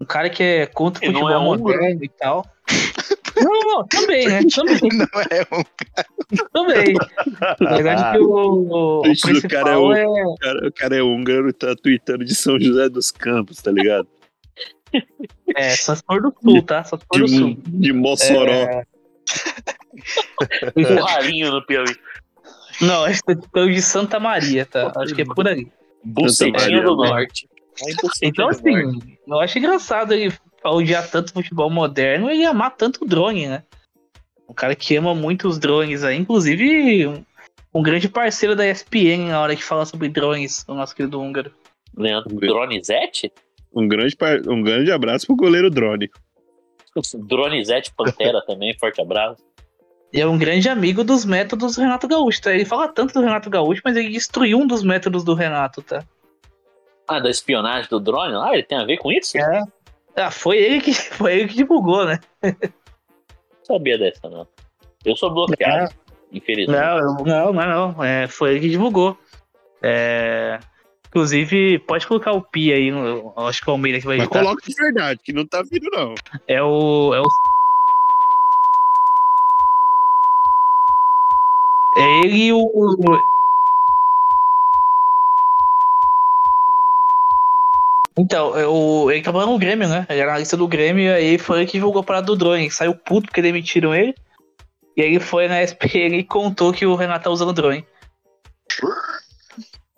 Um 0.00 0.04
cara 0.04 0.28
que 0.28 0.42
é 0.42 0.66
contra 0.66 1.00
o 1.02 1.06
futebol 1.06 1.30
é 1.30 1.38
moderno 1.58 2.04
e 2.04 2.08
tal. 2.08 2.44
Não, 3.42 3.60
não, 3.60 3.86
também, 3.86 4.26
né? 4.28 4.40
Também, 4.54 4.78
Não 4.92 5.20
é 5.30 5.46
um 5.52 5.64
também. 6.52 6.94
Na 7.60 7.76
verdade, 7.76 8.18
que 8.18 8.24
o, 8.24 8.30
o, 8.30 9.00
o 9.00 9.48
cara 9.48 9.70
é 9.70 10.02
é, 10.02 10.06
O 10.06 10.34
cara, 10.36 10.68
o 10.68 10.72
cara 10.72 10.96
é 10.96 11.02
húngaro 11.02 11.48
e 11.48 11.52
tá 11.52 11.74
tweetando 11.74 12.24
de 12.24 12.34
São 12.34 12.58
José 12.60 12.88
dos 12.88 13.10
Campos, 13.10 13.58
tá 13.58 13.70
ligado? 13.70 14.08
é 15.56 15.70
só 15.76 15.94
se 15.94 16.02
for 16.06 16.20
do 16.20 16.34
sul, 16.42 16.62
tá? 16.62 16.84
Só 16.84 16.98
se 16.98 17.04
for 17.06 17.18
do 17.20 17.26
De, 17.26 17.36
sul. 17.36 17.56
de 17.66 17.92
Mossoró. 17.92 18.52
É, 18.52 18.84
Um 20.76 21.02
ralinho 21.02 21.50
no 21.50 21.64
Piauí. 21.64 21.94
Não, 22.80 23.06
esse 23.06 23.22
é 23.28 23.66
de 23.66 23.82
Santa 23.82 24.18
Maria, 24.18 24.66
tá? 24.66 24.92
Acho 24.96 25.14
que 25.14 25.22
é 25.22 25.24
por 25.24 25.46
ali. 25.46 25.70
Bucetinho 26.04 26.58
Maria, 26.58 26.82
do 26.82 26.96
né? 26.96 27.08
Norte. 27.08 27.48
Bucetinho 27.78 28.30
Então, 28.30 28.48
assim, 28.48 29.16
eu 29.26 29.40
acho 29.40 29.58
engraçado 29.58 30.12
ele 30.12 30.32
odiar 30.70 31.10
tanto 31.10 31.32
futebol 31.32 31.68
moderno 31.70 32.30
e 32.30 32.44
amar 32.44 32.76
tanto 32.76 33.04
o 33.04 33.08
drone, 33.08 33.48
né? 33.48 33.62
Um 34.48 34.54
cara 34.54 34.74
que 34.74 34.96
ama 34.96 35.14
muito 35.14 35.48
os 35.48 35.58
drones 35.58 36.04
aí, 36.04 36.16
inclusive 36.16 37.06
um, 37.06 37.24
um 37.74 37.82
grande 37.82 38.08
parceiro 38.08 38.54
da 38.54 38.66
ESPN 38.68 39.28
na 39.28 39.40
hora 39.40 39.56
que 39.56 39.64
fala 39.64 39.84
sobre 39.86 40.08
drones, 40.08 40.64
o 40.68 40.74
nosso 40.74 40.94
querido 40.94 41.20
húngaro. 41.20 41.52
Leandro 41.96 42.34
Dronizete? 42.36 43.32
Um, 43.74 43.88
grande, 43.88 44.14
par- 44.16 44.40
um 44.48 44.62
grande 44.62 44.92
abraço 44.92 45.26
pro 45.26 45.36
goleiro 45.36 45.70
Drone. 45.70 46.10
Dronizete 47.26 47.92
Pantera 47.94 48.42
também, 48.46 48.76
forte 48.78 49.00
abraço. 49.00 49.42
E 50.12 50.20
é 50.20 50.26
um 50.26 50.36
grande 50.36 50.68
amigo 50.68 51.02
dos 51.02 51.24
métodos 51.24 51.76
do 51.76 51.80
Renato 51.80 52.06
Gaúcho, 52.06 52.42
tá? 52.42 52.52
Ele 52.52 52.66
fala 52.66 52.88
tanto 52.88 53.14
do 53.14 53.20
Renato 53.20 53.48
Gaúcho, 53.48 53.80
mas 53.82 53.96
ele 53.96 54.10
destruiu 54.10 54.58
um 54.58 54.66
dos 54.66 54.82
métodos 54.82 55.24
do 55.24 55.32
Renato, 55.32 55.80
tá? 55.80 56.04
Ah, 57.08 57.18
da 57.18 57.30
espionagem 57.30 57.88
do 57.88 57.98
drone? 57.98 58.34
Ah, 58.34 58.50
ele 58.52 58.62
tem 58.62 58.76
a 58.76 58.84
ver 58.84 58.98
com 58.98 59.10
isso? 59.10 59.38
É. 59.38 59.62
Ah, 60.16 60.30
foi 60.30 60.58
ele 60.58 60.80
que, 60.80 60.92
foi 60.94 61.32
ele 61.34 61.48
que 61.48 61.56
divulgou, 61.56 62.04
né? 62.04 62.18
Não 62.42 63.64
sabia 63.64 63.98
dessa, 63.98 64.28
não. 64.28 64.46
Eu 65.04 65.16
sou 65.16 65.30
bloqueado, 65.32 65.92
infelizmente. 66.32 66.78
Não, 66.78 66.98
eu- 66.98 67.24
não, 67.24 67.52
não, 67.52 67.92
não. 67.92 68.04
É, 68.04 68.28
foi 68.28 68.50
ele 68.52 68.60
que 68.60 68.68
divulgou. 68.68 69.16
É, 69.82 70.58
inclusive, 71.08 71.78
pode 71.80 72.06
colocar 72.06 72.32
o 72.32 72.42
Pi 72.42 72.72
aí, 72.72 72.88
eu 72.88 73.32
acho 73.36 73.62
que 73.62 73.68
é 73.68 73.72
o 73.72 73.74
Almeida 73.74 73.98
que 73.98 74.06
vai 74.06 74.16
Mas 74.18 74.26
editar. 74.26 74.42
coloca 74.44 74.62
de 74.64 74.74
verdade, 74.74 75.20
que 75.24 75.32
não 75.32 75.44
tá 75.46 75.62
vindo, 75.62 75.88
não. 75.92 76.14
É 76.46 76.62
o. 76.62 77.14
É 77.14 77.20
o. 77.20 77.24
É 81.96 82.20
ele 82.24 82.36
e 82.46 82.52
o. 82.52 82.62
Então, 88.18 88.50
o, 88.70 89.10
ele 89.10 89.22
trabalhava 89.22 89.50
no 89.52 89.58
Grêmio, 89.58 89.88
né? 89.88 90.06
Ele 90.10 90.20
era 90.20 90.30
analista 90.32 90.56
do 90.56 90.68
Grêmio, 90.68 91.04
e 91.04 91.08
aí 91.08 91.38
foi 91.38 91.58
ele 91.58 91.66
que 91.66 91.72
divulgou 91.72 92.00
a 92.02 92.04
parada 92.04 92.26
do 92.26 92.36
drone. 92.36 92.70
Saiu 92.70 92.94
puto 92.94 93.26
porque 93.28 93.40
demitiram 93.42 93.94
ele. 93.94 94.14
E 94.96 95.00
aí 95.02 95.08
ele 95.08 95.20
foi 95.20 95.48
na 95.48 95.62
SPN 95.62 96.18
e 96.18 96.24
contou 96.24 96.72
que 96.72 96.84
o 96.84 96.94
Renato 96.94 97.24
tá 97.24 97.30
usando 97.30 97.52
drone. 97.54 97.86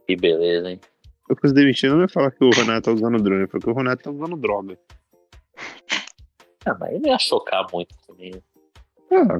Que 0.07 0.17
beleza, 0.17 0.71
hein? 0.71 0.81
Eu 1.29 1.37
fosse 1.41 1.55
demitido, 1.55 1.95
não 1.95 2.03
ia 2.03 2.09
falar 2.09 2.31
que 2.31 2.45
o 2.45 2.51
Renato 2.51 2.83
tá 2.83 2.93
usando 2.93 3.21
drone, 3.23 3.47
porque 3.49 3.69
o 3.69 3.75
Renato 3.75 4.03
tá 4.05 4.11
usando 4.11 4.37
droga. 4.37 4.79
Ah, 6.67 6.77
mas 6.79 6.93
ele 6.95 7.09
ia 7.09 7.19
chocar 7.19 7.67
muito 7.73 7.95
também. 8.07 8.33
Ah, 9.11 9.39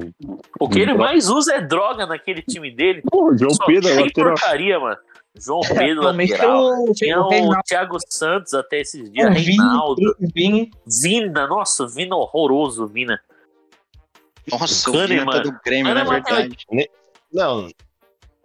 O 0.59 0.67
que 0.69 0.79
ele 0.79 0.93
Droga. 0.93 1.03
mais 1.03 1.29
usa 1.29 1.55
é 1.55 1.61
droga 1.61 2.05
naquele 2.05 2.41
time 2.41 2.71
dele. 2.71 3.01
pô, 3.09 3.35
João 3.37 3.51
Só 3.51 3.65
Pedro, 3.65 3.89
lateral. 3.89 4.33
porcaria, 4.33 4.79
mano. 4.79 4.97
João 5.37 5.61
Pedro, 5.61 5.99
Atualmente 6.01 6.31
lateral. 6.31 6.93
Tinha 6.93 7.19
o 7.21 7.49
o 7.51 7.63
Thiago 7.63 7.97
Santos 8.07 8.53
até 8.53 8.79
esses 8.81 9.11
dias. 9.11 9.29
o 9.29 9.33
Reinaldo. 9.33 10.15
Vini. 10.19 10.71
Vina, 10.85 11.47
nossa, 11.47 11.85
Vina 11.87 12.15
horroroso, 12.15 12.87
Vina. 12.87 13.19
Nossa, 14.49 14.89
o. 14.91 15.19
Vina 15.25 15.31
tá 15.31 15.39
do 15.39 15.59
Grêmio, 15.63 15.93
na 15.93 16.05
Kahneman 16.05 16.23
verdade. 16.23 16.57
Não. 17.33 17.69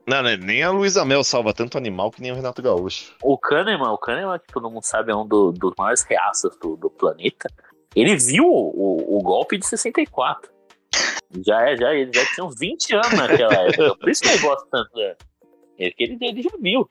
Não, 0.06 0.22
né, 0.22 0.36
nem 0.36 0.62
a 0.62 0.70
Luísa 0.70 1.04
Mel 1.04 1.22
salva 1.22 1.52
tanto 1.54 1.78
animal 1.78 2.10
que 2.10 2.20
nem 2.20 2.32
o 2.32 2.34
Renato 2.34 2.60
Gaúcho. 2.60 3.14
O 3.22 3.38
Kahneman, 3.38 3.90
o 3.92 3.98
Kahneman, 3.98 4.38
que 4.40 4.52
todo 4.52 4.68
mundo 4.70 4.82
sabe, 4.82 5.12
é 5.12 5.14
um 5.14 5.26
do- 5.26 5.52
dos 5.52 5.72
maiores 5.78 6.02
reaças 6.02 6.56
do, 6.56 6.74
do 6.76 6.90
planeta. 6.90 7.48
Ele 7.94 8.16
viu 8.16 8.44
o, 8.44 9.18
o 9.18 9.22
golpe 9.22 9.56
de 9.58 9.66
64. 9.66 10.50
Já, 11.46 11.68
é, 11.68 11.76
já, 11.76 11.94
ele 11.94 12.10
já 12.12 12.24
tinha 12.34 12.44
uns 12.44 12.58
20 12.58 12.94
anos 12.94 13.12
naquela 13.12 13.54
época. 13.54 13.94
Por 13.96 14.08
isso 14.08 14.22
que 14.22 14.28
ele 14.30 14.38
gosta 14.38 14.66
tanto 14.70 14.92
dele. 14.94 15.08
Ele, 15.10 15.16
ele, 15.98 16.18
ele 16.20 16.42
já 16.42 16.50
viu. 16.60 16.88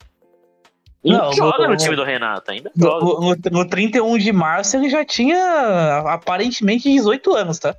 Ele 1.03 1.15
Não, 1.17 1.31
joga 1.31 1.63
no- 1.63 1.69
no 1.69 1.77
time 1.77 1.95
do 1.95 2.03
Renato, 2.03 2.51
ainda 2.51 2.71
No, 2.75 2.99
no, 3.21 3.35
no 3.51 3.69
31 3.69 4.17
de 4.17 4.33
março 4.33 4.75
ele 4.75 4.89
já 4.89 5.05
tinha 5.05 5.99
aparentemente 6.07 6.89
18 6.91 7.33
anos, 7.35 7.57
tá? 7.59 7.73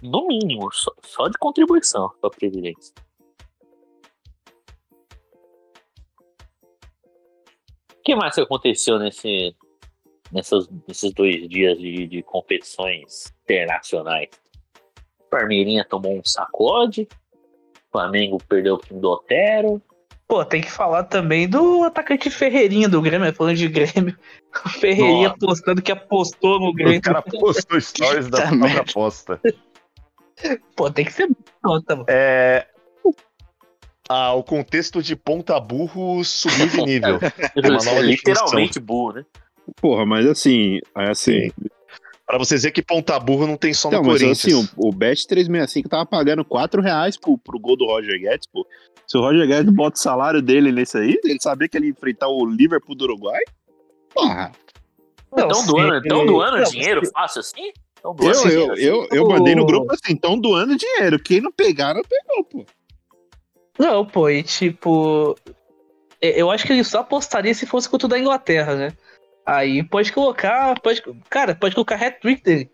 No 0.00 0.26
mínimo, 0.28 0.72
só, 0.72 0.92
só 1.04 1.28
de 1.28 1.36
contribuição 1.38 2.08
pra 2.20 2.30
presidência. 2.30 2.94
O 7.92 8.02
que 8.04 8.14
mais 8.14 8.38
aconteceu 8.38 8.98
nesse, 8.98 9.54
nessas, 10.32 10.68
nesses 10.86 11.12
dois 11.12 11.48
dias 11.48 11.78
de, 11.78 12.06
de 12.06 12.22
competições 12.22 13.34
internacionais? 13.44 14.28
Palmeirinha 15.30 15.84
tomou 15.84 16.16
um 16.16 16.24
sacode, 16.24 17.06
Flamengo 17.92 18.38
perdeu 18.48 18.76
o 18.90 18.94
do 18.94 19.10
Otero. 19.10 19.82
Pô, 20.28 20.44
tem 20.44 20.60
que 20.60 20.70
falar 20.70 21.04
também 21.04 21.48
do 21.48 21.82
atacante 21.84 22.28
Ferreirinha 22.28 22.86
do 22.86 23.00
Grêmio, 23.00 23.32
falando 23.32 23.56
de 23.56 23.66
Grêmio. 23.66 24.14
O 24.62 24.68
Ferreirinha 24.78 25.28
Nossa. 25.28 25.38
postando 25.40 25.80
que 25.80 25.90
apostou 25.90 26.60
no 26.60 26.74
Grêmio. 26.74 26.98
O 26.98 27.02
cara 27.02 27.22
postou 27.22 27.80
stories 27.80 28.28
da 28.28 28.46
própria 28.46 28.80
aposta. 28.82 29.40
Pô, 30.76 30.90
tem 30.90 31.06
que 31.06 31.12
ser 31.14 31.30
nota, 31.64 31.96
mano. 31.96 32.06
É. 32.10 32.66
Ah, 34.06 34.34
o 34.34 34.42
contexto 34.42 35.02
de 35.02 35.16
ponta 35.16 35.58
burro 35.58 36.22
subiu 36.22 36.66
de 36.68 36.82
nível. 36.82 37.18
Uma 37.56 37.82
nova 37.82 38.00
Literalmente 38.00 38.78
burro, 38.78 39.14
né? 39.14 39.24
Porra, 39.80 40.04
mas 40.04 40.26
assim, 40.26 40.78
é 40.96 41.10
assim. 41.10 41.50
Pra 42.28 42.36
você 42.36 42.56
dizer 42.56 42.72
que 42.72 42.82
ponta 42.82 43.18
burro 43.18 43.46
não 43.46 43.56
tem 43.56 43.72
só 43.72 43.90
no 43.90 43.96
Não, 43.96 44.02
mas 44.04 44.20
Corinthians. 44.20 44.54
assim, 44.54 44.70
o, 44.76 44.88
o 44.88 44.92
Bet 44.92 45.26
365 45.26 45.88
tava 45.88 46.04
pagando 46.04 46.44
4 46.44 46.82
reais 46.82 47.16
pro, 47.16 47.38
pro 47.38 47.58
gol 47.58 47.74
do 47.74 47.86
Roger 47.86 48.20
Guedes, 48.20 48.46
pô. 48.46 48.66
Se 49.06 49.16
o 49.16 49.20
Roger 49.22 49.46
Guedes 49.48 49.72
bota 49.72 49.96
o 49.96 49.98
salário 50.02 50.42
dele 50.42 50.70
nesse 50.70 50.98
aí, 50.98 51.18
ele 51.24 51.38
sabia 51.40 51.66
que 51.66 51.76
ele 51.78 51.86
ia 51.86 51.92
enfrentar 51.92 52.28
o 52.28 52.44
Liverpool 52.44 52.94
do 52.94 53.04
Uruguai? 53.04 53.40
Porra. 54.12 54.52
Não, 55.34 55.48
Estão 55.48 55.66
doando, 55.66 56.02
tão 56.06 56.26
doando 56.26 56.58
não, 56.58 56.64
dinheiro 56.64 57.04
se- 57.04 57.12
fácil 57.12 57.40
assim? 57.40 57.72
Tão 58.02 58.10
Eu, 58.10 58.14
doando 58.14 58.38
dinheiro 58.42 58.60
eu, 58.66 58.72
assim? 58.72 58.82
eu, 58.82 59.08
eu 59.10 59.28
mandei 59.28 59.54
no 59.54 59.64
grupo 59.64 59.90
assim, 59.94 60.14
tão 60.14 60.38
doando 60.38 60.76
dinheiro. 60.76 61.18
Quem 61.18 61.40
não 61.40 61.50
pegar, 61.50 61.94
não 61.94 62.02
pegou, 62.02 62.44
pô. 62.44 62.66
Não, 63.78 64.04
pô, 64.04 64.28
e 64.28 64.42
tipo. 64.42 65.34
Eu 66.20 66.50
acho 66.50 66.66
que 66.66 66.72
ele 66.74 66.84
só 66.84 66.98
apostaria 67.00 67.54
se 67.54 67.64
fosse 67.64 67.88
contra 67.88 68.06
o 68.06 68.10
da 68.10 68.18
Inglaterra, 68.18 68.74
né? 68.74 68.92
Aí 69.48 69.82
pode 69.82 70.12
colocar. 70.12 70.78
Pode, 70.78 71.02
cara, 71.30 71.54
pode 71.54 71.74
colocar 71.74 71.94
hat-trick 71.94 72.42
dele. 72.42 72.70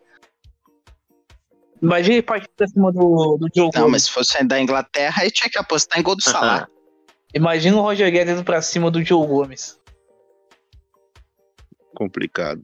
Imagina 1.80 2.16
ele 2.16 2.22
partindo 2.22 2.50
acima 2.60 2.90
do, 2.90 3.36
do 3.36 3.48
Joe 3.54 3.70
Não, 3.72 3.82
Gomes. 3.82 3.92
mas 3.92 4.02
se 4.04 4.10
fosse 4.10 4.42
da 4.42 4.60
Inglaterra, 4.60 5.22
aí 5.22 5.30
tinha 5.30 5.48
que 5.48 5.56
apostar 5.56 6.00
em 6.00 6.02
gol 6.02 6.16
do 6.16 6.22
Salah. 6.22 6.66
Imagina 7.32 7.76
o 7.76 7.80
Roger 7.80 8.10
Guedes 8.10 8.34
indo 8.34 8.42
pra 8.42 8.60
cima 8.60 8.90
do 8.90 9.04
Joe 9.04 9.24
Gomes. 9.24 9.78
Complicado. 11.94 12.62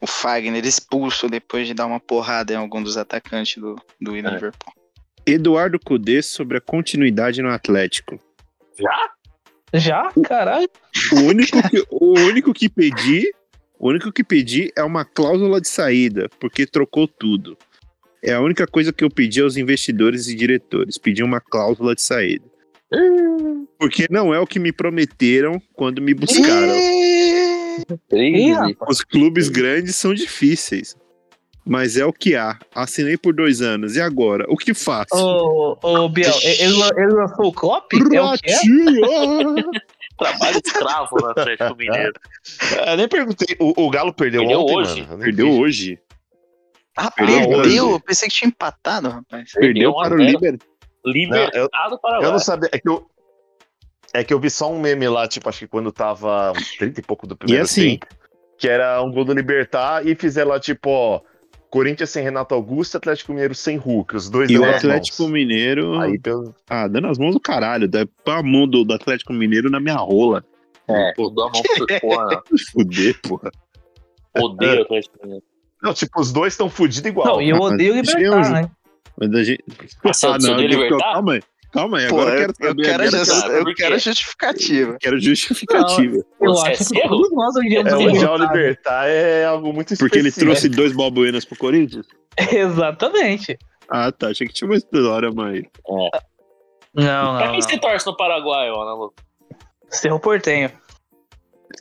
O 0.00 0.06
Fagner 0.06 0.64
expulso 0.64 1.28
depois 1.28 1.66
de 1.66 1.74
dar 1.74 1.86
uma 1.86 1.98
porrada 1.98 2.52
em 2.52 2.56
algum 2.56 2.80
dos 2.80 2.96
atacantes 2.96 3.60
do, 3.60 3.74
do 4.00 4.14
Liverpool. 4.14 4.72
Eduardo 5.26 5.80
Cudê 5.80 6.22
sobre 6.22 6.58
a 6.58 6.60
continuidade 6.60 7.42
no 7.42 7.50
Atlético. 7.50 8.20
Já? 8.78 9.10
Já? 9.76 10.12
Caralho. 10.24 10.68
O 11.12 11.20
único 11.20 11.68
que, 11.68 11.84
o 11.90 12.18
único 12.18 12.54
que 12.54 12.68
pedi, 12.68 13.30
o 13.78 13.88
único 13.88 14.12
que 14.12 14.24
pedi 14.24 14.70
é 14.76 14.82
uma 14.82 15.04
cláusula 15.04 15.60
de 15.60 15.68
saída, 15.68 16.28
porque 16.40 16.66
trocou 16.66 17.06
tudo. 17.06 17.56
É 18.22 18.32
a 18.32 18.40
única 18.40 18.66
coisa 18.66 18.92
que 18.92 19.04
eu 19.04 19.10
pedi 19.10 19.40
aos 19.40 19.56
investidores 19.56 20.26
e 20.28 20.34
diretores, 20.34 20.98
pedi 20.98 21.22
uma 21.22 21.40
cláusula 21.40 21.94
de 21.94 22.02
saída. 22.02 22.44
Porque 23.78 24.06
não 24.10 24.32
é 24.32 24.40
o 24.40 24.46
que 24.46 24.58
me 24.58 24.72
prometeram 24.72 25.60
quando 25.74 26.00
me 26.00 26.14
buscaram. 26.14 26.74
Os 28.88 29.02
clubes 29.02 29.48
grandes 29.48 29.96
são 29.96 30.14
difíceis. 30.14 30.96
Mas 31.68 31.96
é 31.96 32.04
o 32.06 32.12
que 32.12 32.36
há. 32.36 32.56
Assinei 32.72 33.16
por 33.16 33.34
dois 33.34 33.60
anos. 33.60 33.96
E 33.96 34.00
agora? 34.00 34.44
O 34.48 34.56
que 34.56 34.72
faço? 34.72 35.08
Ô, 35.16 35.76
ô, 35.82 36.08
Biel, 36.08 36.32
ele, 36.44 36.80
ele 36.96 37.12
lançou 37.12 37.46
o 37.46 37.52
Klopp? 37.52 37.92
É 37.92 38.22
o 38.22 38.38
que 38.38 38.50
é? 38.52 38.58
Trabalho 40.16 40.60
escravo 40.64 41.16
no 41.20 41.26
Atlético 41.26 41.76
Mineiro. 41.76 42.12
É, 42.84 42.96
nem 42.96 43.08
perguntei. 43.08 43.56
O, 43.58 43.84
o 43.84 43.90
Galo 43.90 44.14
perdeu, 44.14 44.42
Perdeu 44.42 44.60
ontem, 44.60 44.76
hoje. 44.76 45.06
Eu 45.10 45.18
Perdeu 45.18 45.46
vi. 45.52 45.58
hoje. 45.60 45.98
Ah, 46.96 47.10
Perdeu 47.10 47.36
perdeu? 47.40 47.58
hoje. 47.58 47.76
Eu 47.78 48.00
pensei 48.00 48.28
que 48.28 48.34
tinha 48.34 48.48
empatado, 48.48 49.08
rapaz. 49.10 49.52
Perdeu 49.52 49.98
a 49.98 50.04
para 50.04 50.14
o. 50.14 50.18
Liber. 50.18 50.58
Libertado 51.04 51.98
para 52.00 52.16
Eu 52.18 52.22
lá. 52.22 52.30
não 52.32 52.38
sabia. 52.38 52.70
É 52.72 52.78
que 52.78 52.88
eu, 52.88 53.06
é 54.14 54.24
que 54.24 54.32
eu 54.32 54.40
vi 54.40 54.48
só 54.50 54.72
um 54.72 54.80
meme 54.80 55.08
lá, 55.08 55.28
tipo, 55.28 55.48
acho 55.48 55.58
que 55.58 55.66
quando 55.68 55.92
tava 55.92 56.52
uns 56.52 56.70
30 56.78 57.00
e 57.00 57.02
pouco 57.02 57.26
do 57.26 57.36
primeiro 57.36 57.64
assim? 57.64 57.98
tempo, 57.98 58.06
que 58.56 58.68
era 58.68 59.02
um 59.02 59.10
gol 59.12 59.24
do 59.24 59.34
Libertar 59.34 60.06
e 60.06 60.14
fizeram 60.14 60.50
lá, 60.50 60.60
tipo, 60.60 60.88
ó, 60.88 61.20
Corinthians 61.76 62.08
sem 62.10 62.22
Renato 62.22 62.54
Augusto 62.54 62.94
e 62.94 62.96
Atlético 62.96 63.32
Mineiro 63.32 63.54
sem 63.54 63.76
Hulk. 63.76 64.16
Os 64.16 64.30
dois 64.30 64.50
E 64.50 64.56
o 64.58 64.64
Atlético 64.64 65.22
mãos. 65.24 65.32
Mineiro. 65.32 65.98
Aí, 66.00 66.18
pelo... 66.18 66.54
Ah, 66.68 66.88
dando 66.88 67.06
as 67.08 67.18
mãos 67.18 67.34
do 67.34 67.40
caralho. 67.40 67.86
Dá 67.86 68.06
a 68.26 68.42
mão 68.42 68.66
do, 68.66 68.82
do 68.84 68.94
Atlético 68.94 69.32
Mineiro 69.32 69.68
na 69.70 69.78
minha 69.78 69.96
rola. 69.96 70.42
É, 70.88 71.12
Pô, 71.14 71.24
não 71.24 71.34
dou 71.34 71.48
a 71.48 71.50
mão 71.50 71.62
pro 71.62 71.86
porra. 72.00 72.42
fuder, 72.72 73.20
porra. 73.20 73.50
Odeio 74.38 74.78
o 74.78 74.82
Atlético 74.82 75.18
Mineiro. 75.22 75.44
Não, 75.82 75.92
tipo, 75.92 76.20
os 76.20 76.32
dois 76.32 76.52
estão 76.54 76.70
fudidos 76.70 77.08
igual. 77.10 77.26
Não, 77.26 77.42
e 77.42 77.50
eu 77.50 77.58
odeio 77.58 77.92
o 77.92 77.96
Libertar, 77.96 78.20
eu- 78.22 78.40
né? 78.52 78.70
Mas 79.18 79.34
a 79.34 79.42
gente. 79.44 79.64
Você 80.02 80.26
Ah, 80.26 80.32
você 80.34 80.50
odeia 80.50 80.56
o 80.56 80.60
eu- 80.62 80.68
Libertar? 80.68 81.12
calma 81.12 81.32
aí. 81.34 81.42
Calma 81.76 81.98
aí. 81.98 82.08
Pô, 82.08 82.20
Agora 82.20 82.36
eu 82.36 82.42
eu, 82.42 82.46
quero 82.46 82.52
eu 82.60 82.68
saber. 82.68 82.82
quero, 82.82 82.94
agora 83.04 83.58
eu 83.70 83.74
quero- 83.74 83.94
eu 83.94 83.98
justificativa. 83.98 84.96
quero 85.00 85.20
justificativa. 85.20 86.16
Eu 86.40 86.52
Você 86.52 86.68
é 86.68 86.70
acho 86.72 86.88
que 86.92 87.08
todos 87.08 87.30
nós 87.32 87.56
odiamos 87.56 87.92
É, 87.92 87.96
o 87.96 87.98
o 87.98 88.08
Libertar. 88.08 88.46
Libertar 88.52 89.08
é 89.08 89.44
algo 89.44 89.72
muito 89.72 89.92
específico. 89.92 90.08
Porque 90.08 90.18
ele 90.18 90.32
trouxe 90.32 90.68
dois 90.68 90.92
balbuenas 90.92 91.44
pro 91.44 91.56
Corinthians? 91.58 92.06
Exatamente. 92.52 93.58
Ah, 93.88 94.10
tá. 94.10 94.28
Achei 94.28 94.46
que 94.48 94.52
tinha 94.54 94.68
uma 94.68 94.76
história, 94.76 95.30
mãe. 95.30 95.62
Não, 96.94 97.36
Pra 97.36 97.46
não, 97.46 97.52
quem 97.52 97.60
você 97.62 97.72
não. 97.72 97.78
torce 97.80 98.06
no 98.06 98.16
Paraguai, 98.16 98.68
Ana 98.68 98.94
Lu? 98.94 99.14
Cerro 99.90 100.18
Portenho. 100.18 100.70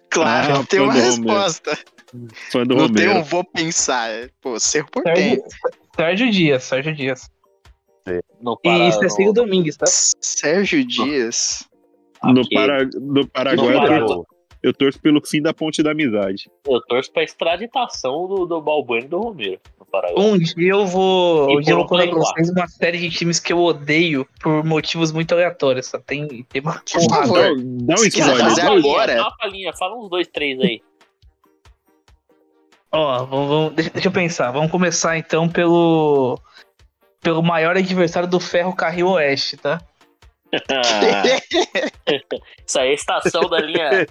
Claro, 0.09 0.59
Ah, 0.61 0.65
tem 0.65 0.79
uma 0.79 0.93
resposta. 0.93 1.77
Fã 2.51 2.63
do 2.63 2.75
Não 2.75 2.91
tem 2.91 3.07
Romero. 3.07 3.19
um 3.19 3.23
vou 3.23 3.43
pensar. 3.43 4.09
é, 4.09 4.29
Pô, 4.41 4.59
Cerro 4.59 4.87
Portenho. 4.91 5.35
Sérgio, 5.41 5.49
Sérgio 5.95 6.31
Dias, 6.31 6.63
Sérgio 6.63 6.95
Dias. 6.95 7.29
No 8.41 8.53
E 8.63 8.69
Pará, 8.69 8.91
Cecílio 8.91 9.27
no- 9.27 9.33
Domingues, 9.33 9.77
tá? 9.77 9.85
Sérgio 9.87 10.85
Dias. 10.85 11.67
No, 12.23 12.41
aqui. 12.41 12.53
Para... 12.55 12.85
no 12.99 13.27
Paraguai, 13.27 13.67
No 13.67 13.73
eu, 13.73 14.05
torço, 14.07 14.25
eu 14.63 14.73
torço 14.73 14.99
pelo 15.01 15.25
fim 15.25 15.41
da 15.41 15.53
ponte 15.53 15.81
da 15.83 15.91
amizade. 15.91 16.49
Eu 16.67 16.81
torço 16.81 17.11
pra 17.11 17.23
extraditação 17.23 18.27
do, 18.27 18.45
do 18.45 18.61
Balbuena 18.61 19.05
e 19.05 19.09
do 19.09 19.19
Romero. 19.19 19.59
Um 20.17 20.37
dia 20.37 20.71
eu 20.71 20.85
vou. 20.85 21.49
E 21.51 21.57
Um 21.57 21.61
dia 21.61 21.71
eu 21.71 21.77
vou 21.77 21.87
por 21.87 21.97
contar 21.97 22.09
pra 22.09 22.19
vocês 22.19 22.49
uma 22.49 22.67
série 22.67 22.97
de 22.97 23.09
times 23.09 23.39
que 23.39 23.53
eu 23.53 23.59
odeio 23.59 24.27
por 24.41 24.61
motivos 24.65 25.11
muito 25.13 25.33
aleatórios. 25.33 25.85
Só 25.87 25.97
tem, 25.99 26.27
tem 26.49 26.61
uma 26.61 26.73
Por 26.91 27.07
porrada. 27.07 27.27
favor. 27.27 27.55
Dá 27.57 27.93
um 27.93 28.03
spoiler. 28.03 28.45
agora- 28.77 29.15
Dá 29.15 29.21
uma 29.21 29.37
palhinha, 29.37 29.71
fala 29.73 29.95
uns 29.97 30.09
dois, 30.09 30.27
três 30.27 30.59
aí. 30.59 30.81
Ó, 32.91 33.25
vamos, 33.25 33.47
vamos- 33.49 33.73
deixa, 33.73 33.89
deixa 33.91 34.07
eu 34.09 34.11
pensar. 34.11 34.51
Vamos 34.51 34.69
começar 34.71 35.17
então 35.17 35.47
pelo. 35.47 36.39
Pelo 37.25 37.41
maior 37.41 37.75
adversário 37.75 38.29
do 38.29 38.39
Ferro 38.39 38.75
Carril 38.75 39.07
Oeste, 39.09 39.57
tá? 39.57 39.81
Isso 42.67 42.79
aí 42.79 42.89
é 42.89 42.91
a 42.91 42.93
estação 42.93 43.49
da 43.49 43.59
linha, 43.59 44.05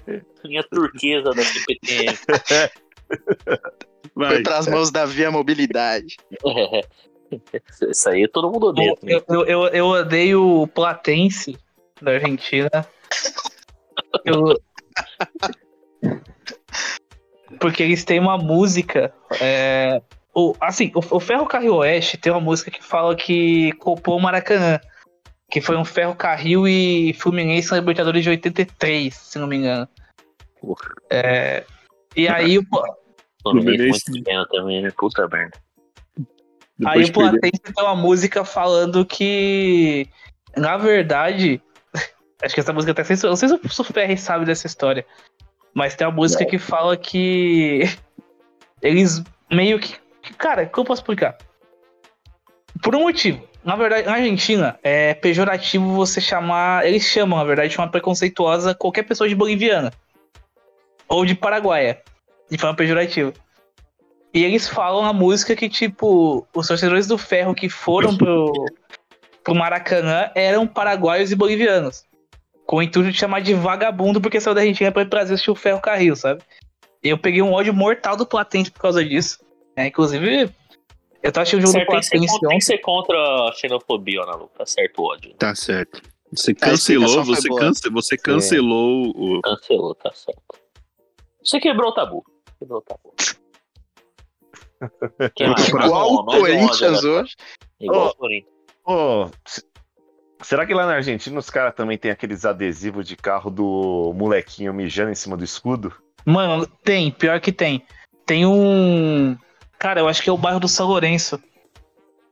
linha 0.44 0.64
turquesa 0.64 1.30
da 1.30 1.42
CPTM. 1.44 2.18
Vai. 4.16 4.28
Foi 4.34 4.42
pras 4.42 4.66
mãos 4.66 4.90
da 4.90 5.06
Via 5.06 5.30
Mobilidade. 5.30 6.16
Isso 7.88 8.08
aí 8.08 8.26
todo 8.26 8.50
mundo 8.50 8.66
odeia. 8.66 8.94
Eu, 9.04 9.22
eu, 9.28 9.46
eu, 9.46 9.66
eu 9.68 9.86
odeio 9.86 10.62
o 10.62 10.66
Platense 10.66 11.56
da 12.02 12.10
Argentina. 12.14 12.68
Eu- 14.24 14.60
Porque 17.60 17.82
eles 17.84 18.04
têm 18.04 18.18
uma 18.18 18.36
música. 18.36 19.14
é, 19.40 20.02
o, 20.35 20.55
assim, 20.61 20.91
o, 20.95 21.16
o 21.16 21.20
Ferro 21.20 21.47
Carril 21.47 21.76
Oeste 21.76 22.16
tem 22.16 22.32
uma 22.32 22.41
música 22.41 22.70
que 22.70 22.82
fala 22.82 23.14
que 23.14 23.72
copou 23.72 24.16
o 24.18 24.20
Maracanã. 24.20 24.80
Que 25.51 25.61
foi 25.61 25.76
um 25.76 25.85
Ferro 25.85 26.16
Carril 26.16 26.66
e 26.66 27.14
Fluminense 27.14 27.70
na 27.70 27.78
Libertadores 27.78 28.24
de 28.24 28.30
83, 28.30 29.14
se 29.14 29.39
não 29.39 29.47
me 29.47 29.57
engano. 29.57 29.89
É, 31.11 31.64
e 32.16 32.26
aí 32.26 32.59
o, 32.59 32.64
Fluminense 33.43 34.11
muito 34.11 34.49
também, 34.49 34.82
né? 34.82 34.91
Puta 34.97 35.28
merda. 35.28 35.57
Aí 36.87 37.05
o. 37.05 37.12
Platense 37.12 37.61
tem 37.62 37.85
uma 37.85 37.95
música 37.95 38.45
falando 38.45 39.05
que, 39.05 40.09
na 40.57 40.76
verdade, 40.76 41.62
acho 42.43 42.55
que 42.55 42.61
essa 42.61 42.72
música 42.72 42.91
até, 42.91 43.03
não 43.26 43.37
sei 43.37 43.49
se 43.49 43.55
o 43.55 43.68
Suferri 43.68 44.16
sabe 44.16 44.45
dessa 44.45 44.66
história, 44.66 45.07
mas 45.72 45.95
tem 45.95 46.07
uma 46.07 46.14
música 46.14 46.45
que 46.45 46.59
fala 46.59 46.97
que 46.97 47.82
eles 48.82 49.22
meio 49.51 49.78
que- 49.78 50.03
cara, 50.33 50.66
como 50.66 50.83
eu 50.83 50.87
posso 50.87 51.03
explicar? 51.03 51.37
Por 52.83 52.95
um 52.95 53.03
motivo. 53.03 53.47
Na 53.64 53.77
verdade, 53.77 54.07
na 54.07 54.14
Argentina, 54.14 54.79
é 54.83 55.14
pejorativo 55.14 55.95
você 55.95 56.20
chamar, 56.20 56.87
eles 56.87 57.05
chamam, 57.05 57.39
na 57.39 57.45
verdade, 57.45 57.70
de 57.70 57.77
forma 57.77 57.91
preconceituosa 57.91 58.75
qualquer 58.75 59.05
pessoa 59.05 59.29
de 59.29 59.35
boliviana. 59.35 59.93
Ou 61.09 61.25
de 61.25 61.35
paraguaia, 61.35 62.03
de 62.51 62.59
forma 62.59 62.77
pejorativa. 62.77 63.33
E 64.35 64.45
eles 64.45 64.68
falam 64.68 65.03
na 65.03 65.12
música 65.12 65.55
que, 65.55 65.68
tipo, 65.68 66.47
os 66.55 66.66
torcedores 66.66 67.07
do 67.07 67.16
ferro 67.16 67.55
que 67.55 67.68
foram 67.68 68.16
pro, 68.16 68.53
pro 69.45 69.55
Maracanã 69.55 70.31
eram 70.35 70.66
paraguaios 70.66 71.31
e 71.31 71.37
bolivianos. 71.37 72.05
Com 72.66 72.77
o 72.77 72.83
intuito 72.83 73.12
de 73.12 73.18
chamar 73.18 73.41
de 73.41 73.55
vagabundo 73.55 74.20
porque 74.20 74.41
saiu 74.41 74.55
da 74.55 74.62
Argentina 74.62 74.91
pra 74.91 75.03
ir 75.03 75.09
Brasil 75.09 75.35
assistir 75.35 75.51
o 75.51 75.55
ferro 75.55 75.81
carril, 75.81 76.16
sabe? 76.16 76.43
Eu 77.03 77.16
peguei 77.16 77.43
um 77.43 77.53
ódio 77.53 77.72
mortal 77.72 78.16
do 78.16 78.27
Platense 78.27 78.70
por 78.70 78.81
causa 78.81 79.05
disso. 79.05 79.43
É, 79.77 79.87
inclusive, 79.87 80.51
eu 81.22 81.33
tava 81.33 81.43
assistindo 81.43 81.61
o 81.64 81.66
jogo 81.66 81.72
Certo, 81.72 81.87
do 81.87 81.91
tem, 81.91 82.01
que 82.01 82.07
ser 82.07 82.18
Platense 82.18 82.39
contra, 82.39 82.49
tem 82.49 82.59
que 82.59 82.64
ser 82.64 82.79
contra 82.79 83.49
a 83.49 83.53
xenofobia, 83.53 84.22
Ana 84.22 84.37
Lu. 84.37 84.51
Tá 84.57 84.66
certo 84.66 85.03
o 85.03 85.05
ódio. 85.05 85.35
Tá 85.35 85.55
certo. 85.55 86.03
Você 86.33 86.51
A 86.53 86.55
cancelou, 86.55 87.25
você, 87.25 87.49
cance, 87.49 87.89
você 87.91 88.16
cancelou 88.16 89.12
o. 89.14 89.41
Cancelou, 89.43 89.95
tá 89.95 90.12
certo. 90.12 90.43
Você 91.45 91.61
quebrou 91.61 91.91
o 91.91 91.95
tabu. 91.95 92.25
Quebrou 92.59 92.79
o 92.79 92.83
tabu. 92.83 93.14
Igual 95.39 95.87
Igual 95.87 96.14
o 96.14 96.25
Corinthians 96.25 97.03
né? 97.03 97.11
hoje. 97.11 97.35
Igual 97.81 98.09
o 98.09 98.14
Corinthians. 98.16 98.55
Se- 99.47 99.62
será 100.43 100.66
que 100.66 100.75
lá 100.75 100.87
na 100.87 100.95
Argentina 100.95 101.39
os 101.39 101.49
caras 101.51 101.75
também 101.75 101.97
tem 101.97 102.11
aqueles 102.11 102.45
adesivos 102.45 103.07
de 103.07 103.16
carro 103.16 103.51
do 103.51 104.12
molequinho 104.14 104.75
mijando 104.75 105.11
em 105.11 105.14
cima 105.14 105.37
do 105.37 105.45
escudo? 105.45 105.95
Mano, 106.27 106.66
tem, 106.66 107.11
pior 107.11 107.41
que 107.41 107.53
tem. 107.53 107.85
Tem 108.27 108.45
um. 108.47 109.37
Cara, 109.85 110.01
eu 110.01 110.09
acho 110.09 110.22
que 110.22 110.30
é 110.30 110.32
o 110.32 110.39
bairro 110.39 110.59
do 110.59 110.66
São 110.66 110.87
Lourenço. 110.87 111.39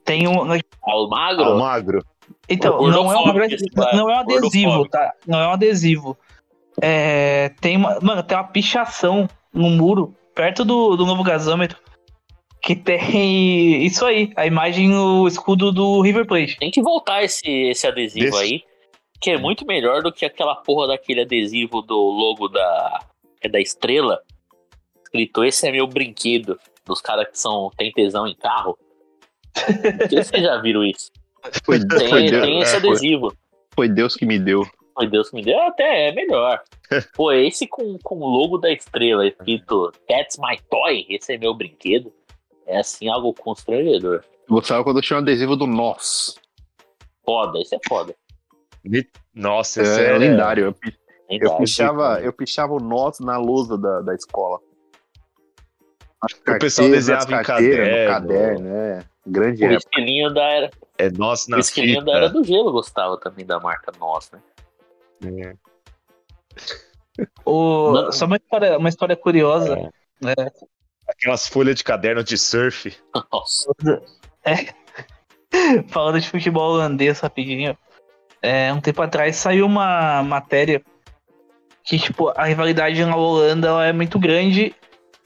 Tem 0.06 0.26
um. 0.26 0.38
Almagro? 0.82 1.44
Almagro? 1.44 2.02
Então, 2.48 2.80
não 2.80 3.12
é, 3.12 3.14
cara, 3.74 3.94
não 3.94 4.10
é 4.10 4.16
um 4.16 4.20
adesivo, 4.20 4.88
tá? 4.88 5.12
Não 5.26 5.38
é 5.38 5.46
um 5.48 5.50
adesivo. 5.50 6.16
É, 6.80 7.50
tem 7.60 7.76
uma, 7.76 7.98
mano, 8.00 8.22
tem 8.22 8.38
uma 8.38 8.44
pichação 8.44 9.28
no 9.52 9.68
muro, 9.68 10.14
perto 10.34 10.64
do, 10.64 10.96
do 10.96 11.04
novo 11.04 11.22
gasômetro, 11.22 11.76
que 12.62 12.74
tem 12.74 13.84
isso 13.84 14.06
aí, 14.06 14.32
a 14.34 14.46
imagem, 14.46 14.96
o 14.96 15.28
escudo 15.28 15.70
do 15.70 16.00
River 16.00 16.26
Plate. 16.26 16.56
Tem 16.56 16.70
que 16.70 16.80
voltar 16.80 17.22
esse, 17.22 17.46
esse 17.46 17.86
adesivo 17.86 18.30
Desse- 18.30 18.42
aí. 18.42 18.62
que 19.20 19.30
é 19.30 19.36
muito 19.36 19.66
melhor 19.66 20.02
do 20.02 20.10
que 20.10 20.24
aquela 20.24 20.56
porra 20.56 20.86
daquele 20.86 21.20
adesivo 21.20 21.82
do 21.82 21.98
logo 21.98 22.48
da, 22.48 23.00
é 23.42 23.48
da 23.50 23.60
estrela. 23.60 24.22
Escrito, 25.12 25.44
esse 25.44 25.68
é 25.68 25.72
meu 25.72 25.86
brinquedo. 25.86 26.58
Dos 26.86 27.02
caras 27.02 27.28
que 27.28 27.38
são, 27.38 27.70
tem 27.76 27.92
tesão 27.92 28.26
em 28.26 28.34
carro. 28.34 28.78
Vocês 30.10 30.42
já 30.42 30.60
viram 30.62 30.82
isso. 30.82 31.10
Foi, 31.64 31.78
Tem, 31.86 32.08
foi 32.08 32.30
Deus, 32.30 32.42
tem 32.42 32.60
esse 32.60 32.76
é, 32.76 32.80
foi- 32.80 32.88
adesivo. 32.90 33.36
foi 33.74 33.88
Deus 33.88 34.16
que 34.16 34.24
me 34.24 34.38
deu. 34.38 34.66
Foi 34.94 35.06
Deus 35.06 35.28
que 35.28 35.36
me 35.36 35.42
deu. 35.42 35.60
Até 35.60 36.08
é 36.08 36.12
melhor. 36.14 36.62
Pô, 37.14 37.30
esse 37.30 37.66
com, 37.66 37.98
com 38.02 38.20
o 38.20 38.26
logo 38.26 38.56
da 38.56 38.72
estrela 38.72 39.26
escrito 39.26 39.92
That's 40.08 40.38
my 40.38 40.58
toy, 40.70 41.06
esse 41.10 41.34
é 41.34 41.38
meu 41.38 41.52
brinquedo. 41.54 42.10
É 42.66 42.78
assim 42.78 43.08
algo 43.08 43.34
constrangedor. 43.34 44.24
Gostava 44.48 44.82
quando 44.82 45.02
tinha 45.02 45.18
um 45.18 45.22
adesivo 45.22 45.56
do 45.56 45.66
Nós. 45.66 46.36
Foda, 47.24 47.60
esse 47.60 47.74
é 47.74 47.78
foda. 47.86 48.14
Nossa, 49.34 49.82
esse 49.82 50.00
É, 50.00 50.14
é, 50.14 50.18
lendário. 50.18 50.74
Eu, 51.28 51.38
eu 51.40 51.56
pichava, 51.58 52.20
eu 52.20 52.32
pichava 52.32 52.72
o 52.72 52.80
Nós 52.80 53.20
na 53.20 53.36
lousa 53.36 53.76
da, 53.76 54.00
da 54.00 54.14
escola. 54.14 54.58
As 56.22 56.32
O 56.32 56.36
pessoal 56.58 56.88
carteiras, 56.88 56.90
desenhava 56.90 57.24
em 57.24 57.42
carteiras, 57.44 57.88
no 57.88 58.06
caderno. 58.06 58.58
caderno, 58.58 58.68
é. 58.76 59.04
Grande 59.26 59.64
O 59.64 59.72
época. 59.72 60.34
da 60.34 60.42
era, 60.42 60.70
É 60.98 61.10
nossa 61.10 61.46
o 61.48 61.50
na 61.50 61.58
esquilinho 61.58 62.00
fita. 62.00 62.10
da 62.12 62.16
era 62.18 62.28
do 62.28 62.42
gelo 62.44 62.72
gostava 62.72 63.18
também 63.18 63.44
da 63.46 63.58
marca 63.60 63.92
nossa, 63.98 64.42
né? 65.20 65.54
O- 67.44 67.92
Não. 67.92 68.12
Só 68.12 68.24
uma 68.26 68.36
história, 68.36 68.78
uma 68.78 68.88
história 68.88 69.16
curiosa. 69.16 69.76
né? 70.20 70.34
Aquelas 71.08 71.46
folhas 71.46 71.74
de 71.76 71.84
caderno 71.84 72.22
de 72.24 72.38
surf. 72.38 72.96
Nossa. 73.32 73.72
Falando 75.88 76.20
de 76.20 76.28
futebol 76.28 76.72
holandês 76.74 77.20
rapidinho. 77.20 77.76
É, 78.40 78.72
um 78.72 78.80
tempo 78.80 79.02
atrás 79.02 79.36
saiu 79.36 79.66
uma 79.66 80.22
matéria 80.22 80.82
que, 81.84 81.98
tipo, 81.98 82.28
a 82.36 82.44
rivalidade 82.44 83.04
na 83.04 83.14
Holanda 83.16 83.68
ela 83.68 83.86
é 83.86 83.92
muito 83.92 84.18
grande 84.18 84.74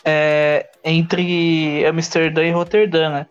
é, 0.06 0.70
entre 0.84 1.84
Amsterdã 1.84 2.44
e 2.44 2.50
Roterdã, 2.52 3.10
né? 3.10 3.26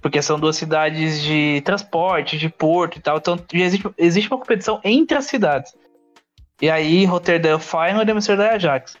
Porque 0.00 0.22
são 0.22 0.38
duas 0.38 0.56
cidades 0.56 1.20
de 1.20 1.60
transporte, 1.62 2.38
de 2.38 2.48
porto 2.48 2.96
e 2.96 3.00
tal. 3.00 3.16
Então 3.18 3.36
já 3.52 3.64
existe, 3.64 3.90
existe 3.98 4.30
uma 4.30 4.38
competição 4.38 4.80
entre 4.84 5.18
as 5.18 5.24
cidades. 5.24 5.74
E 6.62 6.70
aí, 6.70 7.04
Roterdã 7.04 7.50
é 7.50 7.54
o 7.56 7.58
Feyenoord 7.58 8.08
e 8.08 8.12
Amsterdã 8.12 8.44
é 8.44 8.54
Ajax. 8.54 8.96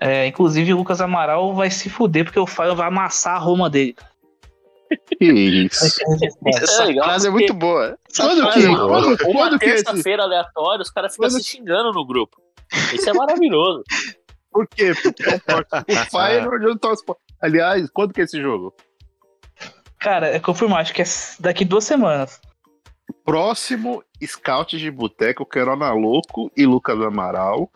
É, 0.00 0.26
inclusive, 0.26 0.72
o 0.72 0.78
Lucas 0.78 1.00
Amaral 1.02 1.54
vai 1.54 1.70
se 1.70 1.90
fuder 1.90 2.24
porque 2.24 2.40
o 2.40 2.46
Feyenoord 2.46 2.78
vai 2.78 2.88
amassar 2.88 3.36
a 3.36 3.38
Roma 3.38 3.68
dele. 3.68 3.94
Isso. 5.20 5.84
Essa 6.46 6.84
legal, 6.84 7.04
frase 7.04 7.28
é 7.28 7.30
muito 7.30 7.54
boa. 7.54 7.96
Essa 8.10 8.22
Quando 8.24 8.40
frase 8.42 8.58
que- 8.60 8.64
é 8.64 8.68
muito 8.68 8.86
boa. 8.88 9.02
quando- 9.02 9.22
Uma 9.24 9.32
quando 9.32 9.58
que 9.58 9.66
esse- 9.66 9.84
terça-feira 9.84 10.22
aleatória, 10.24 10.82
os 10.82 10.90
caras 10.90 11.12
ficam 11.12 11.28
Quando- 11.28 11.40
se 11.42 11.48
xingando 11.48 11.92
no 11.92 12.04
grupo. 12.06 12.40
Isso 12.94 13.08
é 13.08 13.12
maravilhoso. 13.12 13.82
Por 14.50 14.66
quê? 14.68 14.92
Porque 15.00 15.22
torço 15.40 15.68
o 15.88 16.10
Feyenoord 16.18 16.64
eu 16.64 16.78
torço 16.78 17.04
pro- 17.04 17.16
Aliás, 17.40 17.88
quando 17.90 18.12
que 18.12 18.20
é 18.20 18.24
esse 18.24 18.40
jogo? 18.40 18.74
Cara, 19.98 20.28
é 20.28 20.38
confirmar, 20.40 20.80
acho 20.80 20.92
que 20.94 21.02
é 21.02 21.04
daqui 21.38 21.64
duas 21.64 21.84
semanas. 21.84 22.40
Próximo 23.24 24.02
Scout 24.24 24.76
de 24.78 24.90
Boteco, 24.90 25.44
Querona 25.46 25.92
Louco 25.92 26.50
e 26.56 26.64
Lucas 26.66 27.00
Amaral 27.00 27.70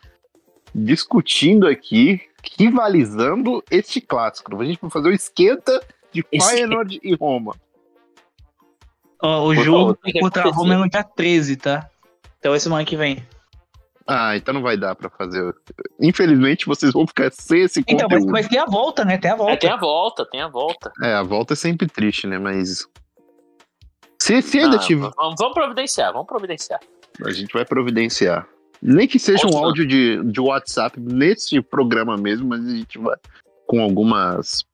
discutindo 0.74 1.68
aqui, 1.68 2.20
rivalizando 2.58 3.62
este 3.70 4.00
clássico. 4.00 4.60
A 4.60 4.64
gente 4.64 4.80
vai 4.80 4.90
fazer 4.90 5.08
o 5.08 5.12
esquenta 5.12 5.80
de 6.12 6.24
Esse- 6.32 6.48
Feyenoord 6.50 7.00
e 7.02 7.14
Roma. 7.14 7.54
Ó, 9.22 9.42
o 9.50 9.54
Por 9.54 9.64
jogo 9.64 9.98
favor, 10.02 10.20
contra 10.20 10.48
a. 10.48 10.52
Roma 10.52 10.74
é 10.74 10.76
no 10.78 10.88
dia 10.88 11.04
13, 11.04 11.56
tá? 11.56 11.88
Então 12.38 12.52
é 12.54 12.58
semana 12.58 12.84
que 12.84 12.96
vem. 12.96 13.24
Ah, 14.06 14.36
então 14.36 14.52
não 14.52 14.60
vai 14.62 14.76
dar 14.76 14.94
pra 14.94 15.08
fazer. 15.08 15.54
Infelizmente, 16.00 16.66
vocês 16.66 16.92
vão 16.92 17.06
ficar 17.06 17.32
sem 17.32 17.62
esse 17.62 17.80
Então, 17.80 18.06
mas, 18.10 18.18
conteúdo. 18.18 18.32
mas 18.32 18.48
tem 18.48 18.58
a 18.58 18.66
volta, 18.66 19.04
né? 19.04 19.16
Tem 19.16 19.30
a 19.30 19.34
É, 19.34 19.36
volta. 19.36 19.56
tem 19.58 19.70
a 19.70 19.76
volta, 19.76 20.26
tem 20.30 20.40
a 20.42 20.48
volta. 20.48 20.92
É, 21.02 21.14
a 21.14 21.22
volta 21.22 21.54
é 21.54 21.56
sempre 21.56 21.86
triste, 21.86 22.26
né? 22.26 22.38
Mas. 22.38 22.86
Se, 24.20 24.42
se 24.42 24.58
ainda 24.58 24.76
Ah, 24.76 24.80
tiver. 24.80 25.10
vamos, 25.16 25.34
vamos 25.38 25.54
providenciar, 25.54 26.12
vamos 26.12 26.26
providenciar. 26.26 26.80
A 27.24 27.30
gente 27.30 27.52
vai 27.52 27.64
providenciar. 27.64 28.46
Nem 28.82 29.08
que 29.08 29.18
seja 29.18 29.46
um 29.46 29.50
Ótimo. 29.50 29.64
áudio 29.64 29.86
de, 29.86 30.22
de 30.24 30.40
WhatsApp 30.40 31.00
nesse 31.00 31.60
programa 31.62 32.16
mesmo, 32.18 32.46
mas 32.48 32.66
a 32.66 32.70
gente 32.76 32.98
vai 32.98 33.16
com 33.66 33.80
algumas. 33.82 34.64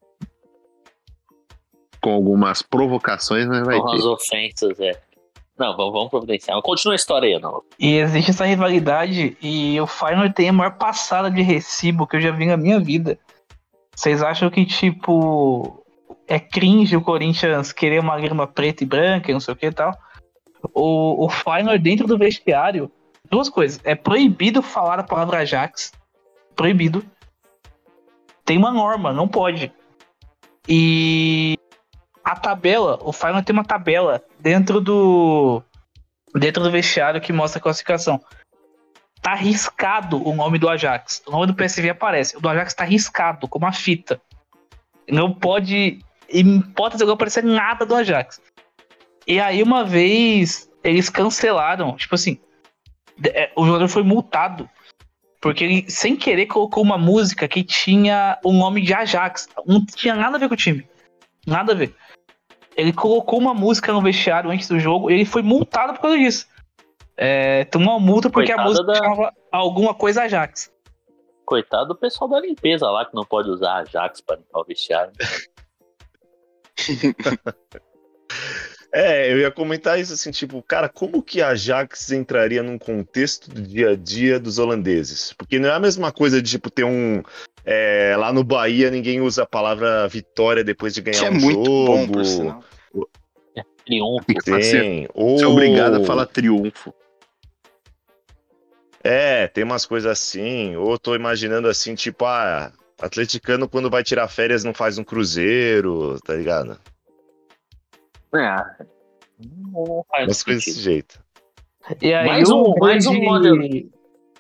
Com 2.03 2.11
algumas 2.15 2.63
provocações, 2.63 3.47
né? 3.47 3.63
Vai 3.63 3.79
Com 3.79 3.93
as 3.93 4.05
ofensas, 4.05 4.81
é. 4.81 5.01
Não, 5.61 5.77
vamos, 5.77 5.93
vamos 5.93 6.09
providenciar. 6.09 6.59
Continua 6.63 6.95
a 6.95 6.97
história 6.97 7.29
aí, 7.29 7.39
não. 7.39 7.63
E 7.79 7.97
existe 7.97 8.31
essa 8.31 8.47
rivalidade 8.47 9.37
e 9.43 9.79
o 9.79 9.87
Feyenoord 9.87 10.35
tem 10.35 10.49
a 10.49 10.53
maior 10.55 10.79
passada 10.79 11.31
de 11.31 11.43
recibo 11.43 12.07
que 12.07 12.17
eu 12.17 12.21
já 12.23 12.31
vi 12.31 12.47
na 12.47 12.57
minha 12.57 12.81
vida. 12.81 13.19
Vocês 13.95 14.23
acham 14.23 14.49
que, 14.49 14.65
tipo, 14.65 15.85
é 16.27 16.41
cringe 16.41 16.97
o 16.97 17.03
Corinthians 17.03 17.73
querer 17.73 18.01
uma 18.01 18.19
grama 18.19 18.47
preta 18.47 18.83
e 18.83 18.87
branca 18.87 19.31
e 19.31 19.35
não 19.35 19.41
sei 19.41 19.53
o 19.53 19.57
que 19.57 19.67
e 19.67 19.71
tal? 19.71 19.95
O, 20.73 21.27
o 21.27 21.79
dentro 21.79 22.07
do 22.07 22.17
vestiário, 22.17 22.91
duas 23.31 23.51
coisas. 23.51 23.79
É 23.85 23.95
proibido 23.95 24.63
falar 24.63 24.99
a 24.99 25.05
palavra 25.05 25.41
Ajax. 25.41 25.93
Proibido. 26.57 27.05
Tem 28.47 28.57
uma 28.57 28.73
norma, 28.73 29.13
não 29.13 29.29
pode. 29.29 29.71
E 30.67 31.59
a 32.31 32.37
tabela, 32.37 32.99
o 33.03 33.13
Feyenoord 33.13 33.45
tem 33.45 33.53
uma 33.53 33.65
tabela 33.65 34.23
dentro 34.39 34.81
do 34.81 35.63
dentro 36.35 36.63
do 36.63 36.71
vestiário 36.71 37.21
que 37.21 37.33
mostra 37.33 37.59
a 37.59 37.63
classificação. 37.63 38.21
Tá 39.21 39.35
riscado 39.35 40.27
o 40.27 40.35
nome 40.35 40.59
do 40.59 40.69
Ajax. 40.69 41.23
O 41.27 41.33
nome 41.33 41.49
do 41.49 41.55
PSV 41.55 41.91
aparece. 41.91 42.37
O 42.37 42.41
do 42.41 42.49
Ajax 42.49 42.73
tá 42.73 42.85
riscado, 42.85 43.49
com 43.49 43.59
uma 43.59 43.73
fita. 43.73 44.21
Não 45.09 45.33
pode, 45.33 45.99
em 46.29 46.59
hipótese 46.59 47.03
alguma, 47.03 47.15
aparecer 47.15 47.43
nada 47.43 47.85
do 47.85 47.95
Ajax. 47.97 48.41
E 49.27 49.41
aí, 49.41 49.63
uma 49.63 49.85
vez, 49.85 50.71
eles 50.85 51.11
cancelaram. 51.11 51.97
Tipo 51.97 52.15
assim, 52.15 52.39
é, 53.25 53.51
o 53.57 53.67
jogador 53.67 53.89
foi 53.89 54.05
multado. 54.05 54.71
Porque 55.41 55.65
ele, 55.65 55.91
sem 55.91 56.17
querer, 56.17 56.47
colocou 56.47 56.83
uma 56.83 56.97
música 56.97 57.49
que 57.49 57.65
tinha 57.65 58.39
o 58.45 58.53
nome 58.53 58.81
de 58.81 58.95
Ajax. 58.95 59.49
Não 59.67 59.85
tinha 59.85 60.15
nada 60.15 60.37
a 60.37 60.41
ver 60.41 60.49
com 60.49 60.55
o 60.55 60.57
time. 60.57 60.89
Nada 61.47 61.73
a 61.73 61.75
ver. 61.75 61.95
Ele 62.81 62.93
colocou 62.93 63.39
uma 63.39 63.53
música 63.55 63.93
no 63.93 64.01
vestiário 64.01 64.51
antes 64.51 64.69
do 64.69 64.79
jogo 64.81 65.11
e 65.11 65.15
ele 65.15 65.25
foi 65.25 65.43
multado 65.43 65.93
por 65.95 66.01
causa 66.01 66.17
disso. 66.17 66.47
É, 67.17 67.65
tomou 67.67 67.99
uma 67.99 68.01
multa 68.01 68.31
porque 68.31 68.51
a 68.51 68.57
Coitada 68.57 68.69
música 68.71 68.87
da- 68.87 68.95
chamava 68.95 69.33
alguma 69.53 69.95
coisa 69.95 70.23
Ajax. 70.23 70.73
Coitado 71.45 71.89
do 71.89 71.97
pessoal 71.97 72.31
da 72.31 72.41
limpeza 72.41 72.89
lá, 72.89 73.05
que 73.05 73.15
não 73.15 73.25
pode 73.25 73.51
usar 73.51 73.79
Ajax 73.79 74.21
pra 74.21 74.37
limpar 74.37 74.61
o 74.61 74.65
vestiário. 74.65 75.13
É, 78.93 79.33
eu 79.33 79.39
ia 79.39 79.51
comentar 79.51 80.01
isso 80.01 80.13
assim, 80.13 80.33
tipo, 80.33 80.61
cara, 80.63 80.89
como 80.89 81.23
que 81.23 81.41
a 81.41 81.49
Ajax 81.49 82.11
entraria 82.11 82.63
num 82.63 82.77
contexto 82.77 83.49
do 83.49 83.63
dia 83.63 83.91
a 83.91 83.97
dia 83.97 84.41
dos 84.41 84.59
holandeses? 84.59 85.33
Porque 85.33 85.61
não 85.61 85.69
é 85.69 85.73
a 85.73 85.81
mesma 85.81 86.11
coisa 86.11 86.43
de, 86.43 86.51
tipo, 86.51 86.71
ter 86.71 86.85
um. 86.85 87.23
é, 87.65 88.17
lá 88.19 88.33
no 88.33 88.43
Bahia 88.43 88.91
ninguém 88.91 89.21
usa 89.21 89.45
a 89.45 89.47
palavra 89.47 90.09
vitória 90.09 90.65
depois 90.65 90.93
de 90.93 91.03
ganhar 91.03 91.21
Que 91.21 91.25
é 91.27 91.31
um 91.31 91.35
muito 91.35 91.65
jogo. 91.65 91.87
bom, 91.87 92.09
por 92.09 92.25
sinal. 92.25 92.65
Triunfo. 93.87 94.25
Tem. 94.45 95.09
Ou... 95.15 95.39
Ser 95.39 95.47
obrigado 95.47 95.97
a 95.97 96.05
falar 96.05 96.27
triunfo. 96.27 96.93
É, 99.03 99.47
tem 99.47 99.65
umas 99.65 99.87
coisas 99.87 100.11
assim. 100.11 100.77
Ou 100.77 100.99
tô 100.99 101.15
imaginando 101.15 101.69
assim, 101.69 101.95
tipo, 101.95 102.25
ah, 102.25 102.73
atleticano 103.01 103.69
quando 103.69 103.89
vai 103.89 104.03
tirar 104.03 104.29
férias 104.29 104.65
não 104.65 104.75
faz 104.75 104.99
um 104.99 105.05
cruzeiro, 105.05 106.19
tá 106.21 106.35
ligado? 106.35 106.79
É. 108.35 108.85
Umas 109.75 110.43
coisas 110.43 110.65
desse 110.65 110.81
jeito. 110.81 111.23
E 112.01 112.13
aí 112.13 112.27
Mais 112.27 112.51
um- 112.51 112.75
mais 112.79 113.07
um 113.07 113.13
grande, 113.13 113.29
ódio- 113.29 113.91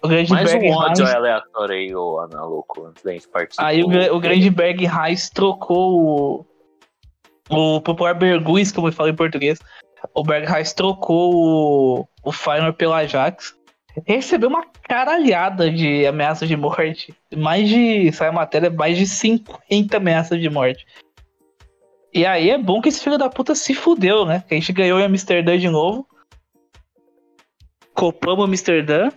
o 0.02 0.08
grande 0.08 0.30
Mais 0.32 0.54
um 0.54 0.70
ódio 0.70 1.04
Heinz- 1.04 1.14
aleatório 1.14 1.74
aí, 1.74 1.94
ô 1.94 2.18
Ana 2.20 2.44
Louco, 2.44 2.86
antes 2.86 3.02
da 3.02 3.12
gente 3.12 3.28
partir. 3.28 3.56
Aí 3.58 3.82
o, 3.82 3.86
o 4.14 4.20
grande 4.20 4.50
Berg 4.50 4.84
Reis 4.86 5.28
trocou 5.30 6.44
o, 7.50 7.76
o 7.76 7.80
popular 7.80 8.14
Berguis, 8.14 8.70
como 8.72 8.88
eu 8.88 8.92
falo 8.92 9.08
em 9.08 9.16
português. 9.16 9.58
O 10.14 10.22
Berg 10.22 10.46
Reis 10.46 10.72
trocou 10.72 11.34
o, 11.34 12.08
o 12.24 12.32
Feyenoord 12.32 12.76
pelo 12.76 12.92
Ajax. 12.92 13.54
Recebeu 14.06 14.48
uma 14.48 14.64
caralhada 14.84 15.70
de 15.70 16.06
ameaças 16.06 16.48
de 16.48 16.56
morte. 16.56 17.12
Mais 17.36 17.68
de, 17.68 18.12
sai 18.12 18.28
a 18.28 18.32
matéria, 18.32 18.70
mais 18.70 18.96
de 18.96 19.06
50 19.06 19.96
ameaças 19.96 20.40
de 20.40 20.48
morte. 20.48 20.86
E 22.12 22.26
aí 22.26 22.50
é 22.50 22.58
bom 22.58 22.80
que 22.80 22.88
esse 22.88 23.02
filho 23.02 23.16
da 23.16 23.28
puta 23.28 23.54
se 23.54 23.72
fudeu, 23.74 24.26
né? 24.26 24.44
Que 24.46 24.54
a 24.54 24.58
gente 24.58 24.72
ganhou 24.72 24.98
em 24.98 25.04
Amsterdã 25.04 25.56
de 25.56 25.68
novo. 25.68 26.06
Copamos 27.94 28.44
Amsterdã. 28.44 29.10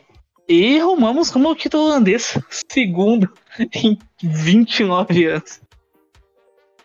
E 0.47 0.77
rumamos 0.79 1.31
como 1.31 1.49
o 1.49 1.55
título 1.55 1.85
holandês. 1.85 2.37
Segundo 2.69 3.31
em 3.73 3.97
29 4.21 5.25
anos. 5.25 5.61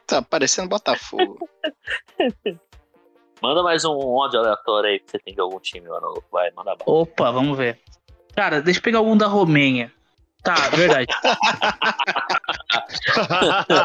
Tá 0.06 0.22
parecendo 0.22 0.68
Botafogo. 0.68 1.46
Manda 3.42 3.62
mais 3.62 3.84
um 3.84 3.96
ódio 3.96 4.40
aleatório 4.40 4.90
aí 4.90 4.98
que 4.98 5.10
você 5.10 5.18
tem 5.18 5.34
de 5.34 5.40
algum 5.40 5.60
time, 5.60 5.86
mano. 5.86 6.22
Vai, 6.32 6.50
manda 6.50 6.74
bala. 6.74 6.82
Opa, 6.86 7.30
vamos 7.30 7.56
ver. 7.56 7.78
Cara, 8.34 8.60
deixa 8.60 8.80
eu 8.80 8.82
pegar 8.82 8.98
algum 8.98 9.16
da 9.16 9.26
Romênia. 9.26 9.92
Tá, 10.42 10.54
verdade. 10.70 11.06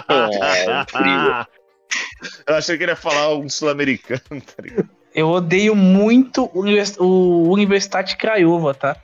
É, 0.09 0.81
incrível. 0.81 1.45
Eu 2.47 2.55
achei 2.55 2.77
que 2.77 2.83
ele 2.83 2.91
ia 2.91 2.95
falar 2.95 3.35
um 3.35 3.47
sul-americano, 3.49 4.21
tá 4.29 4.61
ligado? 4.61 4.89
Eu 5.15 5.29
odeio 5.29 5.75
muito 5.75 6.49
o, 6.53 6.61
Univers- 6.61 6.97
o 6.99 7.43
Universidade 7.51 8.17
Craiova, 8.17 8.73
tá? 8.73 8.97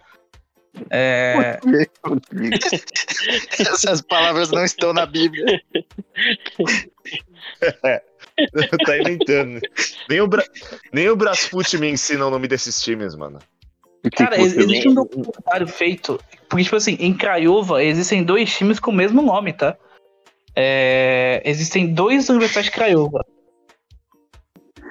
É, 0.89 1.59
Essas 3.59 4.01
palavras 4.01 4.49
não 4.51 4.63
estão 4.63 4.93
na 4.93 5.05
Bíblia. 5.05 5.61
tá 8.85 8.97
inventando. 8.97 9.59
Nem 10.09 10.21
o, 10.21 10.27
Bra... 10.27 10.43
Nem 10.93 11.09
o 11.09 11.15
Brasfoot 11.15 11.77
me 11.77 11.89
ensina 11.89 12.25
o 12.25 12.29
nome 12.29 12.47
desses 12.47 12.81
times, 12.81 13.15
mano. 13.15 13.39
cara, 14.15 14.39
ex- 14.39 14.55
existe 14.57 14.87
um 14.89 14.93
documentário 14.93 15.67
feito. 15.67 16.19
Porque, 16.47 16.63
tipo 16.63 16.75
assim, 16.75 16.97
em 16.99 17.13
Craiova 17.13 17.83
existem 17.83 18.23
dois 18.23 18.51
times 18.55 18.79
com 18.79 18.91
o 18.91 18.95
mesmo 18.95 19.21
nome, 19.21 19.53
tá? 19.53 19.75
É, 20.61 21.41
existem 21.45 21.93
dois 21.93 22.27
Universidades 22.27 22.69
Craiova. 22.69 23.25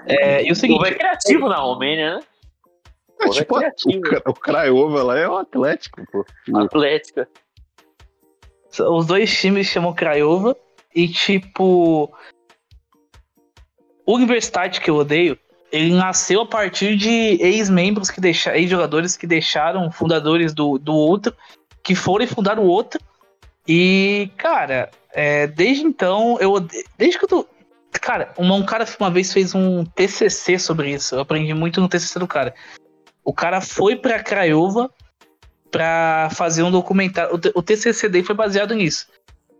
É, 0.06 0.42
e 0.42 0.48
o 0.48 0.52
O 0.52 0.56
seguinte, 0.56 0.88
é 0.88 0.94
criativo 0.94 1.46
na 1.46 1.56
Romênia, 1.56 2.16
né? 2.16 2.22
É, 3.20 3.26
é 3.26 3.30
tipo, 3.30 3.58
o, 3.58 4.30
o 4.30 4.34
Craiova 4.34 5.02
lá 5.02 5.18
é 5.18 5.28
o 5.28 5.36
Atlético, 5.36 6.02
pô. 6.10 6.24
Atlética. 6.56 7.28
os 8.80 9.06
dois 9.06 9.30
times 9.38 9.66
chamam 9.66 9.92
Craiova 9.92 10.56
e, 10.94 11.06
tipo. 11.06 12.10
O 14.06 14.14
Universidade 14.14 14.80
que 14.80 14.88
eu 14.88 14.96
odeio, 14.96 15.38
ele 15.70 15.92
nasceu 15.92 16.40
a 16.40 16.46
partir 16.46 16.96
de 16.96 17.10
ex-membros 17.42 18.10
que 18.10 18.22
deixaram, 18.22 18.56
ex-jogadores 18.56 19.18
que 19.18 19.26
deixaram 19.26 19.92
fundadores 19.92 20.54
do, 20.54 20.78
do 20.78 20.94
outro, 20.94 21.36
que 21.82 21.94
foram 21.94 22.24
e 22.24 22.28
fundaram 22.28 22.64
o 22.64 22.68
outro. 22.68 22.98
E, 23.68 24.30
cara, 24.38 24.90
é, 25.12 25.46
desde 25.46 25.84
então, 25.84 26.38
eu 26.40 26.58
desde 26.96 27.18
que 27.18 27.24
eu 27.26 27.28
tô. 27.28 27.46
Cara, 27.92 28.32
um, 28.38 28.50
um 28.50 28.64
cara 28.64 28.86
uma 28.98 29.10
vez 29.10 29.30
fez 29.30 29.54
um 29.54 29.84
TCC 29.84 30.58
sobre 30.58 30.92
isso. 30.92 31.14
Eu 31.14 31.20
aprendi 31.20 31.52
muito 31.52 31.80
no 31.80 31.88
TCC 31.88 32.18
do 32.18 32.26
cara. 32.26 32.54
O 33.22 33.34
cara 33.34 33.60
foi 33.60 33.94
pra 33.94 34.22
Craiova 34.22 34.90
pra 35.70 36.30
fazer 36.32 36.62
um 36.62 36.70
documentário. 36.70 37.34
O, 37.34 37.58
o 37.58 37.62
TCC 37.62 38.08
dele 38.08 38.24
foi 38.24 38.34
baseado 38.34 38.74
nisso. 38.74 39.06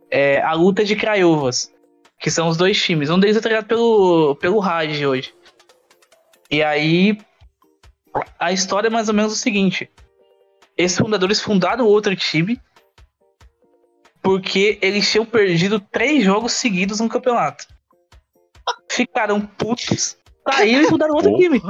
É, 0.09 0.41
a 0.41 0.53
luta 0.53 0.83
de 0.83 0.95
Craiovas, 0.95 1.71
que 2.19 2.31
são 2.31 2.47
os 2.47 2.57
dois 2.57 2.81
times. 2.81 3.11
Um 3.11 3.19
deles 3.19 3.37
é 3.37 3.41
treinado 3.41 3.67
pelo, 3.67 4.35
pelo 4.37 4.57
Raj 4.57 5.05
hoje. 5.05 5.35
E 6.49 6.63
aí, 6.63 7.15
a 8.39 8.51
história 8.51 8.87
é 8.87 8.91
mais 8.91 9.07
ou 9.07 9.13
menos 9.13 9.33
o 9.33 9.35
seguinte: 9.35 9.87
esses 10.75 10.97
fundadores 10.97 11.39
fundaram 11.39 11.85
outro 11.85 12.15
time 12.15 12.59
porque 14.21 14.77
eles 14.81 15.09
tinham 15.09 15.25
perdido 15.25 15.79
três 15.79 16.23
jogos 16.23 16.53
seguidos 16.53 16.99
no 16.99 17.09
campeonato. 17.09 17.65
Ficaram 18.91 19.41
putos, 19.41 20.17
saíram 20.51 20.81
e 20.83 20.87
fundaram 20.87 21.15
outro 21.15 21.31
Porra. 21.31 21.41
time. 21.43 21.61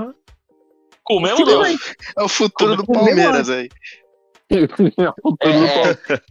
Com 1.04 1.16
o 1.18 1.22
mesmo 1.22 1.46
Deus. 1.46 1.68
bem. 1.68 1.78
É 2.18 2.24
o 2.24 2.28
futuro 2.30 2.76
do 2.76 2.86
Como- 2.86 3.00
Palmeiras 3.06 3.50
aí. 3.50 3.70
É, 4.52 4.68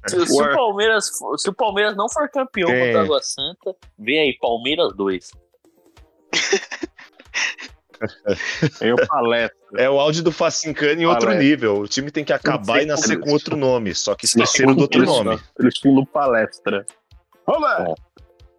se, 0.09 0.27
se 0.27 0.43
o. 0.43 0.53
Palmeiras, 0.55 1.09
for- 1.17 1.39
se 1.39 1.49
o 1.49 1.55
Palmeiras 1.55 1.97
não 1.97 2.09
for 2.09 2.29
campeão 2.29 2.69
É. 2.69 2.87
contra 2.87 2.99
a 3.01 3.03
Água 3.05 3.21
Santa, 3.23 3.77
vem 3.99 4.19
aí, 4.19 4.37
Palmeiras 4.39 4.93
2. 4.97 5.31
É 8.81 8.95
o 8.95 9.07
Palestra. 9.07 9.57
É 9.77 9.91
o 9.91 9.99
áudio 9.99 10.23
do 10.23 10.33
Facincani 10.33 11.03
em 11.03 11.07
outro 11.07 11.27
Palestra. 11.27 11.49
nível. 11.49 11.79
O 11.81 11.89
time 11.89 12.11
tem 12.11 12.25
que 12.25 12.33
acabar 12.33 12.83
e 12.83 12.87
nascer 12.87 13.19
com 13.19 13.31
outro 13.31 13.57
nome, 13.57 13.95
só 13.95 14.15
que 14.15 14.25
esqueceram 14.25 14.75
do 14.75 14.83
outro 14.83 15.01
Eles- 15.01 15.09
nome. 15.09 15.41
Eles 15.59 15.79
fundam 15.79 16.05
Palestra. 16.07 16.87
Olá! 17.47 17.95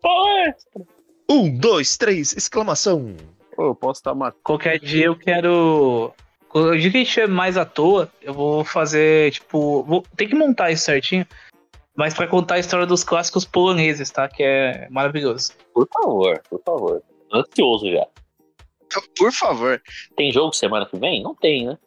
Palestra! 0.02 0.82
Um, 1.30 1.56
dois, 1.58 1.96
três, 1.98 2.36
exclamação. 2.36 3.16
Pô, 3.56 3.68
eu 3.68 3.76
posso 3.76 4.00
estar 4.00 4.16
matando. 4.16 4.42
Qualquer 4.44 4.80
dia 4.80 5.06
eu 5.06 5.16
quero. 5.16 6.12
O 6.52 6.72
dia 6.76 6.90
que 6.90 6.98
a 6.98 7.00
gente 7.00 7.08
estiver 7.08 7.28
mais 7.28 7.58
à 7.58 7.66
toa, 7.66 8.10
eu 8.22 8.34
vou 8.34 8.64
fazer, 8.64 9.32
tipo. 9.32 9.84
Vou... 9.84 10.04
Tem 10.18 10.28
que 10.28 10.34
montar 10.36 10.72
isso 10.72 10.86
certinho. 10.86 11.26
Mas 11.96 12.14
pra 12.14 12.26
contar 12.28 12.56
a 12.56 12.60
história 12.60 12.86
dos 12.86 13.04
clássicos 13.04 13.44
poloneses, 13.46 14.10
tá? 14.10 14.28
Que 14.28 14.42
é 14.42 14.88
maravilhoso. 14.90 15.52
Por 15.74 15.88
favor, 15.92 16.42
por 16.50 16.62
favor. 16.64 17.04
Ansioso 17.32 17.92
já. 17.92 18.08
Então, 18.90 19.04
por 19.16 19.32
favor. 19.32 19.82
Tem 20.18 20.32
jogo 20.32 20.52
semana 20.54 20.86
que 20.86 20.98
vem? 20.98 21.22
Não 21.22 21.36
tem, 21.36 21.68
né? 21.68 21.78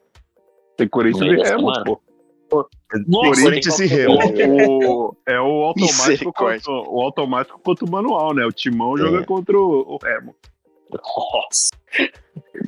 Tem 0.76 0.88
Corinthians 0.88 1.26
e 1.32 1.42
Remo, 1.42 1.74
semana. 1.74 1.84
pô. 1.84 2.00
Nossa, 3.08 3.42
Corinthians 3.42 3.78
e 3.80 3.86
Remo. 3.86 4.14
O, 4.14 5.16
é 5.26 5.40
o 5.40 5.64
automático, 5.64 6.32
contra, 6.32 6.70
o 6.72 7.00
automático 7.00 7.60
contra 7.60 7.84
o 7.84 7.90
manual, 7.90 8.34
né? 8.34 8.44
O 8.46 8.52
Timão 8.52 8.96
joga 8.96 9.20
É. 9.20 9.24
contra 9.24 9.58
o, 9.58 9.94
o 9.94 9.98
Remo. 10.02 10.34
Nossa, 10.92 11.70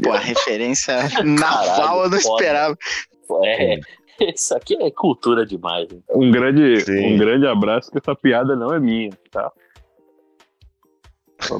Pô, 0.03 0.13
a 0.13 0.19
referência 0.19 0.97
naval 1.23 2.05
eu 2.05 2.11
não 2.11 2.19
foda. 2.21 2.35
esperava. 2.43 2.77
é. 3.45 3.79
Isso 4.35 4.57
aqui 4.57 4.77
é 4.83 4.91
cultura 4.91 5.45
demais. 5.45 5.91
hein? 5.93 6.03
Um 6.15 6.31
grande, 6.31 6.81
Sim. 6.81 7.15
um 7.15 7.19
grande 7.19 7.47
abraço, 7.47 7.91
que 7.91 7.99
essa 7.99 8.15
piada 8.15 8.55
não 8.57 8.73
é 8.73 8.79
minha, 8.81 9.11
tá? 9.31 9.53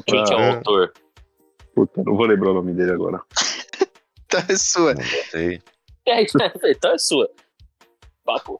Quem 0.07 0.23
que 0.23 0.33
é 0.33 0.35
o 0.37 0.55
autor? 0.55 0.93
Puta, 1.75 2.01
não 2.03 2.15
vou 2.15 2.25
lembrar 2.25 2.51
o 2.51 2.53
nome 2.55 2.73
dele 2.73 2.91
agora. 2.91 3.21
Então 4.27 4.43
é 4.49 4.55
sua. 4.55 4.93
Não 4.95 5.03
sei. 5.29 5.61
É, 6.07 6.21
então 6.71 6.91
é 6.93 6.97
sua. 6.99 7.27
Papo. 8.23 8.59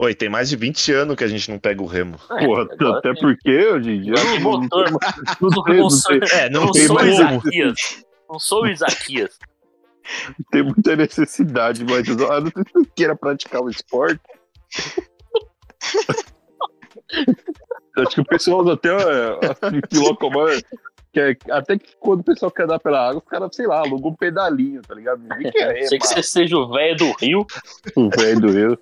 Oi, 0.00 0.14
tem 0.14 0.28
mais 0.30 0.48
de 0.48 0.56
20 0.56 0.90
anos 0.92 1.16
que 1.16 1.24
a 1.24 1.28
gente 1.28 1.50
não 1.50 1.58
pega 1.58 1.82
o 1.82 1.86
Remo. 1.86 2.16
É, 2.30 2.46
Porra, 2.46 2.62
agora 2.62 2.98
até 2.98 3.12
tem- 3.12 3.20
porque 3.22 3.66
hoje 3.68 3.90
em 3.90 4.00
dia 4.02 4.12
não, 4.14 4.22
tem 4.22 4.40
não, 4.40 4.60
motor. 4.60 4.90
não, 4.90 4.98
Não, 5.40 5.50
não 5.50 5.62
tem, 5.64 5.76
não 5.76 5.90
sou, 5.90 6.20
tem, 6.20 6.38
É, 6.38 6.48
não 6.50 6.64
não 6.66 6.72
sou 6.74 6.96
como. 6.96 7.08
Isaquias. 7.10 8.04
Não 8.30 8.38
sou 8.38 8.66
Isaquias. 8.66 9.38
tem 10.50 10.62
muita 10.62 10.96
necessidade, 10.96 11.84
mas 11.84 12.08
ah, 12.08 12.40
não 12.40 12.50
sei 12.50 12.62
se 12.64 12.72
você 12.72 12.90
queira 12.96 13.14
praticar 13.16 13.60
o 13.62 13.68
esporte. 13.68 14.20
Acho 17.98 18.14
que 18.14 18.20
o 18.20 18.24
pessoal 18.24 18.68
até 18.70 18.88
é, 18.88 19.38
assim, 19.44 19.80
se 19.90 19.98
locomove, 19.98 20.64
que 21.12 21.20
é- 21.20 21.36
até 21.50 21.78
que 21.78 21.94
quando 22.00 22.20
o 22.20 22.24
pessoal 22.24 22.50
quer 22.50 22.66
dar 22.66 22.78
pela 22.78 23.08
água, 23.08 23.22
os 23.24 23.28
caras, 23.28 23.54
sei 23.54 23.66
lá, 23.66 23.80
alugam 23.80 24.10
um 24.10 24.14
pedalinho, 24.16 24.80
tá 24.82 24.94
ligado? 24.94 25.20
Ninguém 25.22 25.52
quer 25.52 25.82
Sei 25.86 25.98
que 25.98 26.06
você 26.06 26.22
seja 26.22 26.56
o 26.56 26.68
velho 26.70 26.96
do 26.96 27.12
Rio. 27.20 27.46
o 27.96 28.08
velho 28.10 28.40
do 28.40 28.50
Rio. 28.50 28.78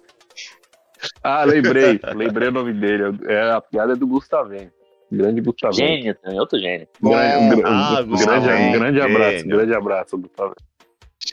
Ah, 1.23 1.45
lembrei, 1.45 1.99
lembrei 2.15 2.49
o 2.49 2.53
nome 2.53 2.73
dele. 2.75 3.19
É 3.27 3.51
a 3.53 3.61
piada 3.61 3.97
do 3.97 4.07
Gustavinho. 4.07 4.71
Grande 5.11 5.41
Gustavinho. 5.41 5.89
Gênio 5.89 6.15
também, 6.23 6.39
outro 6.39 6.59
gênio. 6.59 6.87
Grande, 7.03 7.37
um, 7.37 7.49
gra- 7.61 7.69
Ah, 7.69 7.93
grande, 7.95 8.11
Gustavinho, 8.11 8.69
um 8.69 8.73
grande 8.73 9.01
abraço, 9.01 9.31
gênio. 9.39 9.57
grande 9.57 9.75
abraço, 9.75 10.19
Gustavo. 10.19 10.55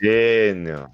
Gênio. 0.02 0.88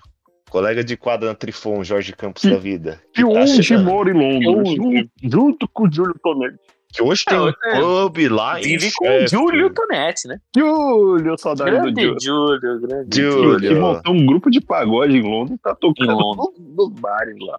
Colega 0.50 0.84
de 0.84 0.96
quadra 0.96 1.28
na 1.28 1.34
Trifon, 1.34 1.82
Jorge 1.82 2.12
Campos 2.12 2.44
da 2.44 2.56
vida. 2.56 3.00
Que 3.12 3.22
tá 3.22 3.28
hoje 3.28 3.62
chegando. 3.62 3.86
mora 3.86 4.10
em 4.10 4.12
Londres, 4.44 4.74
junto, 4.76 5.10
junto 5.22 5.68
com 5.68 5.84
o 5.88 5.92
Júlio 5.92 6.14
Tonetti. 6.22 6.58
Que 6.94 7.02
hoje 7.02 7.24
tem 7.26 7.36
Não, 7.36 7.46
um 7.46 7.48
é. 7.48 7.80
pub 7.80 8.28
lá 8.28 8.60
em 8.60 8.62
Vive 8.62 8.92
com 8.92 9.08
o. 9.24 9.26
Júlio 9.28 9.72
Tonetti, 9.74 10.28
né? 10.28 10.38
Júlio, 10.56 11.36
saudade 11.38 11.70
do 11.72 11.92
Grande 11.92 12.02
Júlio. 12.02 12.20
Júlio, 12.60 12.80
grande 12.80 13.20
Júlio. 13.22 13.58
Que 13.60 13.74
montou 13.74 14.14
um 14.14 14.24
grupo 14.24 14.50
de 14.50 14.60
pagode 14.60 15.16
em 15.16 15.22
Londres 15.22 15.56
e 15.56 15.58
tá 15.62 15.74
tocando 15.74 16.12
Em 16.12 16.14
Londres. 16.14 16.48
nos, 16.76 16.88
bares 17.00 17.36
lá. 17.40 17.58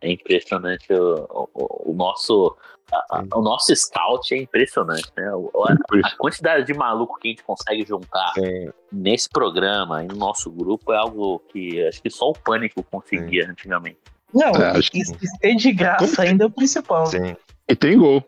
É 0.00 0.12
impressionante 0.12 0.92
o, 0.92 1.48
o- 1.54 1.90
o 1.90 1.92
nosso. 1.92 2.56
a- 2.92 3.18
a- 3.18 3.24
o 3.38 3.42
nosso 3.42 3.74
scout 3.74 4.32
é 4.32 4.38
impressionante, 4.38 5.10
né? 5.16 5.24
A, 5.28 6.06
a 6.08 6.16
quantidade 6.16 6.64
de 6.64 6.72
maluco 6.72 7.18
que 7.18 7.28
a 7.28 7.30
gente 7.32 7.42
consegue 7.42 7.84
juntar 7.84 8.32
Sim, 8.34 8.70
nesse 8.92 9.28
programa 9.28 10.04
e 10.04 10.06
no 10.06 10.14
nosso 10.16 10.50
grupo 10.52 10.92
é 10.92 10.96
algo 10.96 11.42
que 11.52 11.84
acho 11.86 12.00
que 12.00 12.08
só 12.10 12.30
o 12.30 12.32
pânico 12.32 12.82
conseguia 12.84 13.50
antigamente. 13.50 13.98
Não, 14.32 14.50
É, 14.52 14.78
acho 14.78 14.90
e 14.94 15.00
e 15.00 15.04
ser 15.04 15.54
de 15.56 15.72
graça 15.72 16.22
ainda 16.22 16.44
é 16.44 16.46
o 16.46 16.50
principal. 16.50 17.06
sim. 17.06 17.34
E 17.68 17.74
tem 17.76 17.98
gol. 17.98 18.22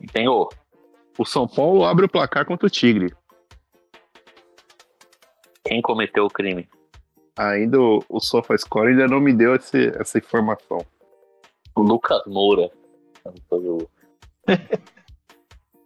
E 0.00 0.06
tem 0.06 0.28
o. 0.28 0.48
O 1.18 1.24
São 1.24 1.48
Paulo 1.48 1.84
abre 1.84 2.04
o 2.06 2.08
placar 2.08 2.44
contra 2.46 2.66
o 2.66 2.70
Tigre. 2.70 3.12
Quem 5.64 5.82
cometeu 5.82 6.24
o 6.26 6.30
crime? 6.30 6.68
Ainda 7.36 7.80
o, 7.80 8.02
o 8.08 8.20
SofaScore 8.20 8.88
ainda 8.90 9.06
não 9.06 9.20
me 9.20 9.32
deu 9.32 9.54
esse- 9.56 9.92
essa 9.98 10.18
informação. 10.18 10.78
O 11.74 11.82
Lucas 11.82 12.22
Moura. 12.26 12.70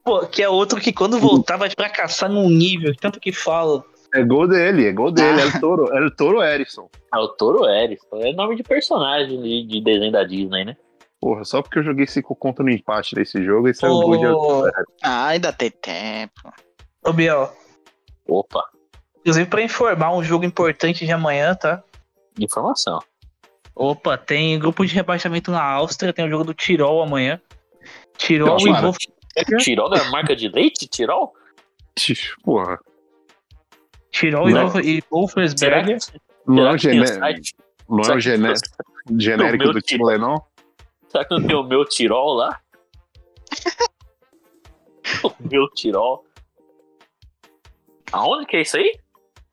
Pô, 0.05 0.27
que 0.27 0.43
é 0.43 0.49
outro 0.49 0.81
que 0.81 0.93
quando 0.93 1.19
voltar 1.19 1.57
vai 1.57 1.71
fracassar 1.71 2.31
num 2.31 2.49
nível, 2.49 2.93
tanto 3.01 3.21
que 3.21 3.33
fala. 3.33 3.85
É 4.15 4.23
gol 4.23 4.47
dele, 4.49 4.87
é 4.87 4.93
gol 4.93 5.11
dele. 5.11 5.41
É 5.41 5.47
o 5.47 5.53
Toro, 5.61 5.93
é 5.97 6.05
o 6.05 6.11
Toro 6.11 6.43
Erisson. 6.43 6.89
É 7.15 7.19
o 7.19 7.29
Toro 7.29 7.65
Eris. 7.67 8.01
É 8.15 8.33
nome 8.33 8.57
de 8.57 8.63
personagem 8.63 9.41
de, 9.41 9.65
de 9.67 9.81
desenho 9.81 10.13
da 10.13 10.25
Disney, 10.25 10.65
né? 10.65 10.77
Porra, 11.23 11.45
só 11.45 11.63
porque 11.63 11.79
eu 11.79 11.85
joguei 11.85 12.05
cinco 12.05 12.35
contra 12.35 12.65
no 12.65 12.71
empate 12.71 13.15
desse 13.15 13.41
jogo, 13.45 13.69
esse 13.69 13.85
é 13.85 13.89
o 13.89 13.93
Ô, 13.93 14.65
Ah, 15.05 15.29
ainda 15.29 15.53
tem 15.53 15.71
tempo. 15.71 16.53
ô 17.07 17.13
Biel, 17.13 17.49
Opa. 18.27 18.69
Inclusive, 19.21 19.49
pra 19.49 19.63
informar 19.63 20.13
um 20.13 20.25
jogo 20.25 20.45
importante 20.45 21.07
de 21.07 21.13
amanhã, 21.13 21.55
tá? 21.55 21.81
Informação. 22.41 22.99
Opa, 23.73 24.19
tem 24.19 24.59
grupo 24.59 24.85
de 24.85 24.93
rebaixamento 24.93 25.53
na 25.53 25.63
Áustria, 25.63 26.13
tem 26.13 26.27
o 26.27 26.29
jogo 26.29 26.43
do 26.43 26.55
Tirol 26.55 27.01
amanhã. 27.01 27.41
Tirol 28.19 28.57
Não, 28.59 28.77
e. 28.77 28.81
Wolf... 28.81 28.97
Tirol 29.61 29.95
é 29.95 30.11
marca 30.11 30.35
de 30.35 30.49
leite? 30.49 30.89
Tirol? 30.89 31.33
Porra. 32.43 32.81
Tirol 34.11 34.51
e 34.51 34.55
Não. 34.55 34.81
E 34.81 35.03
que, 35.03 36.21
Não 36.49 36.67
é 36.67 36.73
o, 36.73 36.79
gené- 36.79 37.19
não 37.89 38.03
é 38.03 38.17
o 38.17 38.21
gené- 38.21 38.55
genérico 39.17 39.73
do 39.73 39.81
tio. 39.81 40.01
Será 41.13 41.27
que 41.27 41.39
não 41.39 41.47
tem 41.47 41.55
o 41.55 41.63
meu 41.63 41.85
Tirol 41.85 42.33
lá? 42.33 42.59
o 45.23 45.31
meu 45.41 45.69
Tirol. 45.69 46.25
Aonde 48.11 48.47
que 48.47 48.57
é 48.57 48.63
isso 48.63 48.79
aí? 48.79 48.99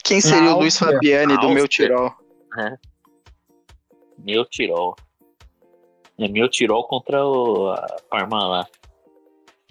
Quem 0.01 0.21
seria 0.21 0.51
Na 0.51 0.55
o 0.55 0.59
Luiz 0.59 0.81
Áustria. 0.81 0.93
Fabiani 0.93 1.37
do 1.37 1.49
meu. 1.49 1.67
Tirol? 1.67 2.15
Meu 4.17 4.45
Tirol. 4.45 4.95
É 6.17 6.29
meu 6.29 6.47
Tirol 6.47 6.87
contra 6.87 7.25
o 7.25 7.71
a 7.71 7.97
Parma 8.09 8.47
lá. 8.47 8.67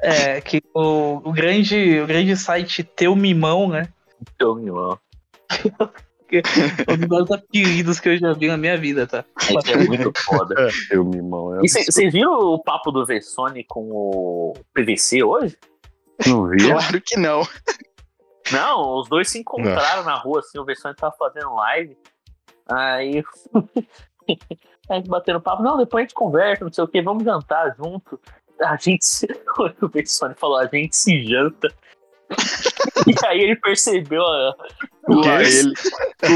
É, 0.03 0.43
que 0.43 0.63
o, 0.75 1.17
o 1.27 1.33
grande, 1.33 2.01
o 2.01 2.07
grande 2.07 2.37
site 2.37 2.85
Teu 2.85 3.17
Mimão, 3.17 3.67
né? 3.67 3.91
Teu 4.37 4.55
Milão. 6.37 6.45
Um 6.89 6.97
dos 6.97 7.09
maiores 7.09 7.31
apelidos 7.31 8.01
que 8.01 8.09
eu 8.09 8.17
já 8.17 8.33
vi 8.33 8.49
na 8.49 8.57
minha 8.57 8.77
vida, 8.77 9.07
tá? 9.07 9.25
Esse 9.41 9.73
é 9.73 9.77
muito 9.77 10.13
foda. 10.25 10.55
Eu 10.91 11.05
mimão. 11.05 11.57
É 11.57 11.61
E 11.65 11.69
vocês 11.69 12.13
viram 12.13 12.33
o 12.33 12.63
papo 12.63 12.91
do 12.91 13.05
Vessone 13.05 13.65
com 13.65 13.89
o 13.91 14.55
PVC 14.75 15.23
hoje? 15.23 15.57
não 16.27 16.49
vi. 16.49 16.69
Claro 16.69 17.01
que 17.01 17.17
não. 17.17 17.43
Não, 18.53 18.99
os 18.99 19.09
dois 19.09 19.29
se 19.29 19.39
encontraram 19.39 20.05
na 20.05 20.15
rua, 20.15 20.41
assim, 20.41 20.59
o 20.59 20.65
Vessone 20.65 20.95
tava 20.95 21.15
fazendo 21.19 21.55
live. 21.55 21.97
Aí. 22.69 23.23
a 24.89 24.95
gente 24.95 25.09
batendo 25.09 25.41
papo, 25.41 25.63
não, 25.63 25.77
depois 25.77 26.03
a 26.03 26.05
gente 26.05 26.15
conversa, 26.15 26.65
não 26.65 26.73
sei 26.73 26.85
o 26.85 26.89
que, 26.89 27.03
vamos 27.03 27.25
jantar 27.25 27.75
junto. 27.77 28.21
A 28.61 28.77
gente 28.77 29.05
se. 29.05 29.27
O 29.83 29.89
Vessone 29.89 30.35
falou, 30.35 30.59
a 30.59 30.67
gente 30.67 30.97
se 30.97 31.25
janta. 31.25 31.69
e 33.07 33.27
aí 33.27 33.41
ele 33.41 33.57
percebeu 33.57 34.23
a. 34.23 34.55
Lá 35.09 35.43
ele, 35.43 35.73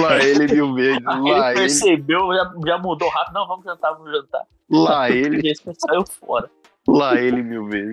lá 0.02 0.18
ele 0.18 0.54
mil 0.54 0.74
vezes. 0.74 0.96
Ele 0.96 1.30
Lá 1.30 1.50
ele, 1.50 1.60
percebeu, 1.60 2.34
já, 2.34 2.52
já 2.66 2.78
mudou 2.78 3.08
rápido. 3.10 3.34
Não, 3.34 3.46
vamos 3.46 3.64
jantar, 3.64 3.92
vamos 3.92 4.10
jantar. 4.10 4.42
lá 4.70 5.10
ele, 5.10 5.46
esse 5.48 5.62
saiu 5.76 6.04
fora. 6.06 6.50
lá 6.88 7.20
ele 7.20 7.42
mil 7.42 7.66
vezes. 7.66 7.92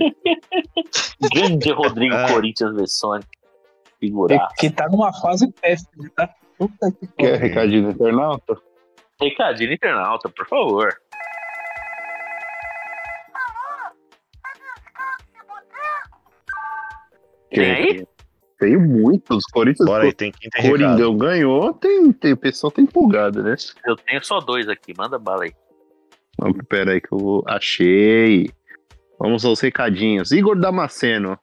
Grande 1.34 1.72
Rodrigo 1.72 2.16
Ah. 2.16 2.32
Corinthians 2.32 2.76
Vessone. 2.76 3.24
Figurar. 4.00 4.48
Que 4.58 4.70
tá 4.70 4.88
numa 4.88 5.12
fase 5.12 5.52
péssima, 5.62 6.10
tá? 6.16 6.30
Puta 6.58 6.92
que 6.92 7.08
Quer 7.18 7.38
recadinho 7.40 7.92
internauta? 7.92 8.58
Recadinho 9.22 9.74
internauta, 9.74 10.30
por 10.30 10.48
favor. 10.48 10.94
Tem 17.50 17.72
aí? 17.72 18.08
Tem 18.60 18.78
muitos. 18.78 19.46
Corinthians, 19.46 19.88
Bora 19.88 20.04
aí, 20.04 20.14
tem 20.14 20.32
quem 20.32 20.50
tem 20.50 20.62
recado. 20.62 20.80
Coringão 20.80 21.18
ganhou, 21.18 21.74
tem, 21.74 22.12
tem, 22.12 22.34
o 22.34 22.38
pessoal 22.38 22.70
tá 22.70 22.82
empolgado, 22.82 23.42
né? 23.42 23.56
Eu 23.86 23.96
tenho 23.96 24.24
só 24.24 24.40
dois 24.40 24.68
aqui, 24.68 24.94
manda 24.98 25.18
bala 25.18 25.46
aí. 25.46 25.54
Vamos, 26.38 26.58
pera 26.68 26.92
aí 26.92 27.02
que 27.02 27.12
eu 27.12 27.18
vou... 27.18 27.44
achei. 27.48 28.50
Vamos 29.18 29.46
aos 29.46 29.60
recadinhos. 29.62 30.32
Igor 30.32 30.60
Damasceno. 30.60 31.38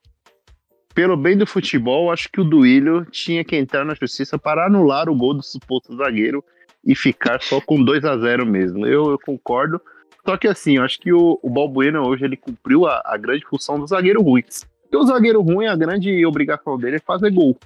Pelo 0.94 1.16
bem 1.16 1.36
do 1.36 1.46
futebol, 1.46 2.10
acho 2.10 2.30
que 2.30 2.40
o 2.40 2.44
Duílio 2.44 3.04
tinha 3.10 3.44
que 3.44 3.54
entrar 3.54 3.84
na 3.84 3.94
justiça 3.94 4.38
para 4.38 4.66
anular 4.66 5.10
o 5.10 5.14
gol 5.14 5.34
do 5.34 5.42
suposto 5.42 5.94
zagueiro 5.94 6.42
e 6.82 6.94
ficar 6.94 7.42
só 7.42 7.60
com 7.60 7.82
2 7.82 8.04
a 8.04 8.16
0 8.16 8.46
mesmo. 8.46 8.86
Eu, 8.86 9.10
eu 9.10 9.18
concordo. 9.18 9.80
Só 10.24 10.36
que 10.38 10.48
assim, 10.48 10.76
eu 10.76 10.82
acho 10.82 10.98
que 10.98 11.12
o, 11.12 11.38
o 11.42 11.50
Balbuena 11.50 12.00
hoje 12.00 12.24
ele 12.24 12.36
cumpriu 12.36 12.86
a, 12.86 13.02
a 13.04 13.16
grande 13.18 13.44
função 13.46 13.78
do 13.78 13.86
zagueiro 13.86 14.22
ruim. 14.22 14.42
Porque 14.90 14.96
o 14.96 15.06
zagueiro 15.06 15.42
ruim, 15.42 15.66
a 15.66 15.76
grande 15.76 16.24
obrigação 16.24 16.78
dele 16.78 16.96
é 16.96 17.00
fazer 17.00 17.30
gol. 17.30 17.56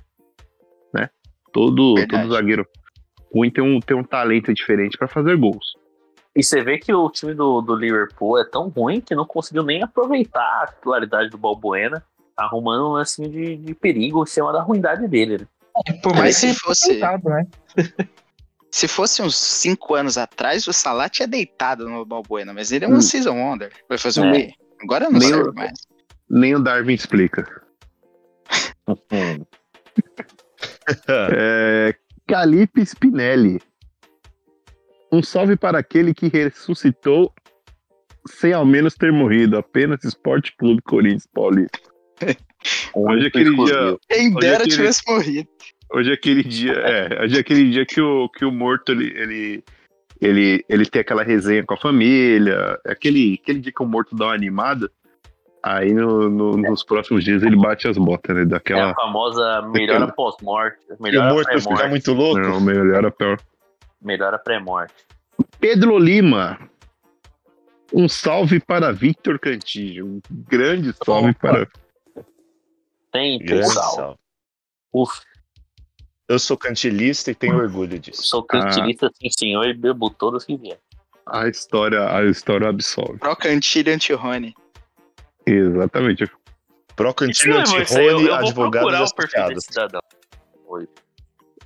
Né? 0.93 1.09
Todo, 1.53 1.95
Verdade. 1.95 2.23
todo 2.25 2.35
zagueiro 2.35 2.67
ruim 3.35 3.51
tem 3.51 3.63
um, 3.63 3.79
tem 3.81 3.97
um 3.97 4.03
talento 4.05 4.53
diferente 4.53 4.97
para 4.99 5.07
fazer 5.09 5.37
gols. 5.37 5.75
E 6.35 6.43
você 6.43 6.63
vê 6.63 6.79
que 6.79 6.93
o 6.95 7.11
time 7.11 7.35
do, 7.35 7.61
do 7.61 7.75
Liverpool 7.75 8.39
é 8.39 8.45
tão 8.45 8.69
ruim 8.69 9.01
que 9.01 9.15
não 9.15 9.25
conseguiu 9.27 9.63
nem 9.65 9.83
aproveitar 9.83 10.63
a 10.63 10.67
titularidade 10.69 11.29
do 11.31 11.37
Balbuena, 11.39 12.05
arrumando 12.37 12.89
um 12.89 12.93
lance 12.93 13.21
de, 13.29 13.57
de 13.57 13.75
perigo 13.75 14.23
em 14.23 14.27
cima 14.27 14.53
da 14.53 14.63
ruindade 14.63 15.07
dele. 15.09 15.39
Né? 15.39 15.47
Por 16.03 16.13
Mas 16.13 16.19
mais 16.21 16.37
se 16.37 16.47
que 16.49 16.55
fosse- 16.61 16.95
tentado, 16.95 17.29
né? 17.29 17.47
Se 18.73 18.87
fosse 18.87 19.21
uns 19.21 19.37
5 19.37 19.97
anos 19.97 20.17
atrás, 20.17 20.65
o 20.69 20.73
Salah 20.73 21.09
tinha 21.09 21.27
deitado 21.27 21.89
no 21.89 22.05
Balbuena, 22.07 22.53
mas 22.55 22.71
ele 22.71 22.85
é 22.85 22.89
Hum. 22.89 22.95
um 22.95 23.01
season 23.01 23.35
wonder. 23.37 23.73
Vai 23.89 23.99
fazer 23.99 24.21
o 24.21 24.27
É. 24.27 24.33
quê? 24.33 24.53
Agora 24.81 25.11
não 25.11 25.19
Nem 25.19 25.29
serve 25.29 25.51
o- 25.51 25.53
mais. 25.55 25.73
Nem 26.31 26.55
o 26.55 26.61
Darwin 26.61 26.95
explica. 26.95 27.45
É, 31.09 31.95
Calipe 32.27 32.83
Spinelli. 32.85 33.61
Um 35.13 35.23
salve 35.23 35.57
para 35.57 35.79
aquele 35.79 36.13
que 36.15 36.29
ressuscitou 36.29 37.33
sem 38.27 38.53
ao 38.53 38.65
menos 38.67 38.95
ter 38.95 39.13
morrido. 39.13 39.57
Apenas 39.57 40.03
Esporte 40.05 40.55
Clube 40.57 40.83
Corinthians 40.83 41.27
Paulista. 41.33 41.79
Hoje 42.95 43.25
é 43.25 43.29
aquele 43.29 43.55
dia, 43.57 43.99
Quem 44.09 44.29
Olha 44.35 44.41
dera 44.41 44.57
aquele- 44.59 44.77
tivesse 44.77 45.03
morrido. 45.09 45.49
hoje 45.95 46.11
é 46.11 46.15
aquele 46.15 46.43
dia, 46.45 46.73
é, 46.73 47.23
hoje 47.25 47.37
é 47.37 47.41
aquele 47.41 47.71
dia 47.71 47.87
que 47.87 48.01
o, 48.01 48.29
que 48.29 48.45
o 48.45 48.51
morto 48.53 48.93
ele, 48.93 49.07
ele, 49.19 49.65
ele, 50.21 50.65
ele 50.69 50.85
tem 50.87 51.01
aquela 51.01 51.23
resenha 51.23 51.65
com 51.65 51.73
a 51.73 51.79
família, 51.79 52.79
é 52.85 52.93
aquele, 52.93 53.41
aquele 53.43 53.61
dia 53.61 53.73
que 53.73 53.83
o 53.83 53.87
morto 53.87 54.15
dá 54.15 54.27
uma 54.27 54.35
animada. 54.35 54.91
Aí 55.63 55.93
no- 55.93 56.31
no- 56.31 56.57
nos 56.57 56.83
próximos 56.83 57.23
dias 57.23 57.43
ele 57.43 57.57
bate 57.57 57.87
as 57.87 57.99
botas, 57.99 58.35
né? 58.35 58.43
É 58.43 58.45
Daquela. 58.47 58.93
a 58.93 58.95
famosa 58.95 59.63
melhora 59.71 60.11
pós-morte. 60.13 60.79
E 60.89 60.95
o 60.95 61.03
Melhora 61.03 61.35
morto 61.35 61.61
ficar 61.61 61.89
muito 61.89 62.13
louco. 62.15 62.41
Não, 62.41 62.61
melhor 62.61 63.05
a 63.05 63.11
pior. 63.11 63.39
Melhora 64.01 64.39
pré-morte. 64.39 64.95
Pedro 65.59 65.99
Lima. 65.99 66.59
Um 67.93 68.09
salve 68.09 68.59
para 68.61 68.93
Victor 68.93 69.39
Cantillo. 69.39 70.07
Um 70.07 70.21
grande 70.49 70.95
salve 71.05 71.31
Opa. 71.31 71.39
para. 71.41 71.69
Tem 73.13 73.39
Grande 73.39 73.63
pessoal. 73.65 73.91
salve. 73.95 74.19
Uf, 74.93 75.21
Eu 76.29 76.39
sou 76.39 76.57
cantilista 76.57 77.33
e 77.33 77.35
tenho 77.35 77.57
orgulho 77.57 77.99
disso. 77.99 78.23
sou 78.23 78.43
cantilista, 78.45 79.11
sim 79.21 79.29
senhor, 79.37 79.67
e 79.67 79.75
bebo 79.75 80.09
todas 80.09 80.45
que 80.45 80.57
vier. 80.57 80.79
A 81.27 81.49
história, 81.49 82.09
a 82.17 82.25
história 82.25 82.69
absolve. 82.69 83.19
Pro 83.19 83.35
Cantilho 83.37 83.93
Antirone. 83.93 84.55
Exatamente. 85.53 86.31
Pro 86.97 87.15
cantilho 87.15 87.53
Isso 87.63 87.73
mesmo, 87.73 87.83
isso 87.83 87.99
aí, 87.99 88.07
eu, 88.07 88.19
antirrone, 88.19 88.45
advogado 88.45 88.85
cidadão. 89.61 90.01
Hoje. 90.67 90.89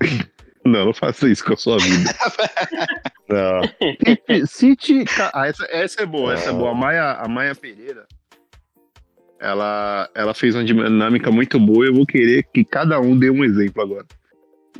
Não, 0.65 0.83
não 0.85 0.93
faça 0.95 1.29
isso 1.29 1.45
com 1.45 1.53
a 1.53 1.57
sua 1.57 1.77
vida. 1.77 2.09
Não. 3.29 3.61
Ca- 5.05 5.29
Ah, 5.31 5.45
essa, 5.47 5.63
essa 5.69 6.01
é 6.01 6.05
boa, 6.07 6.33
essa 6.33 6.49
é 6.49 6.53
boa. 6.53 6.71
A 6.71 6.73
Maia, 6.73 7.11
a 7.13 7.27
Maia 7.27 7.53
Pereira. 7.53 8.07
Ela, 9.39 10.09
ela 10.15 10.33
fez 10.33 10.55
uma 10.55 10.63
dinâmica 10.63 11.29
muito 11.29 11.59
boa. 11.59 11.85
Eu 11.85 11.93
vou 11.93 12.03
querer 12.03 12.47
que 12.51 12.65
cada 12.65 12.99
um 12.99 13.15
dê 13.15 13.29
um 13.29 13.43
exemplo 13.43 13.79
agora. 13.83 14.05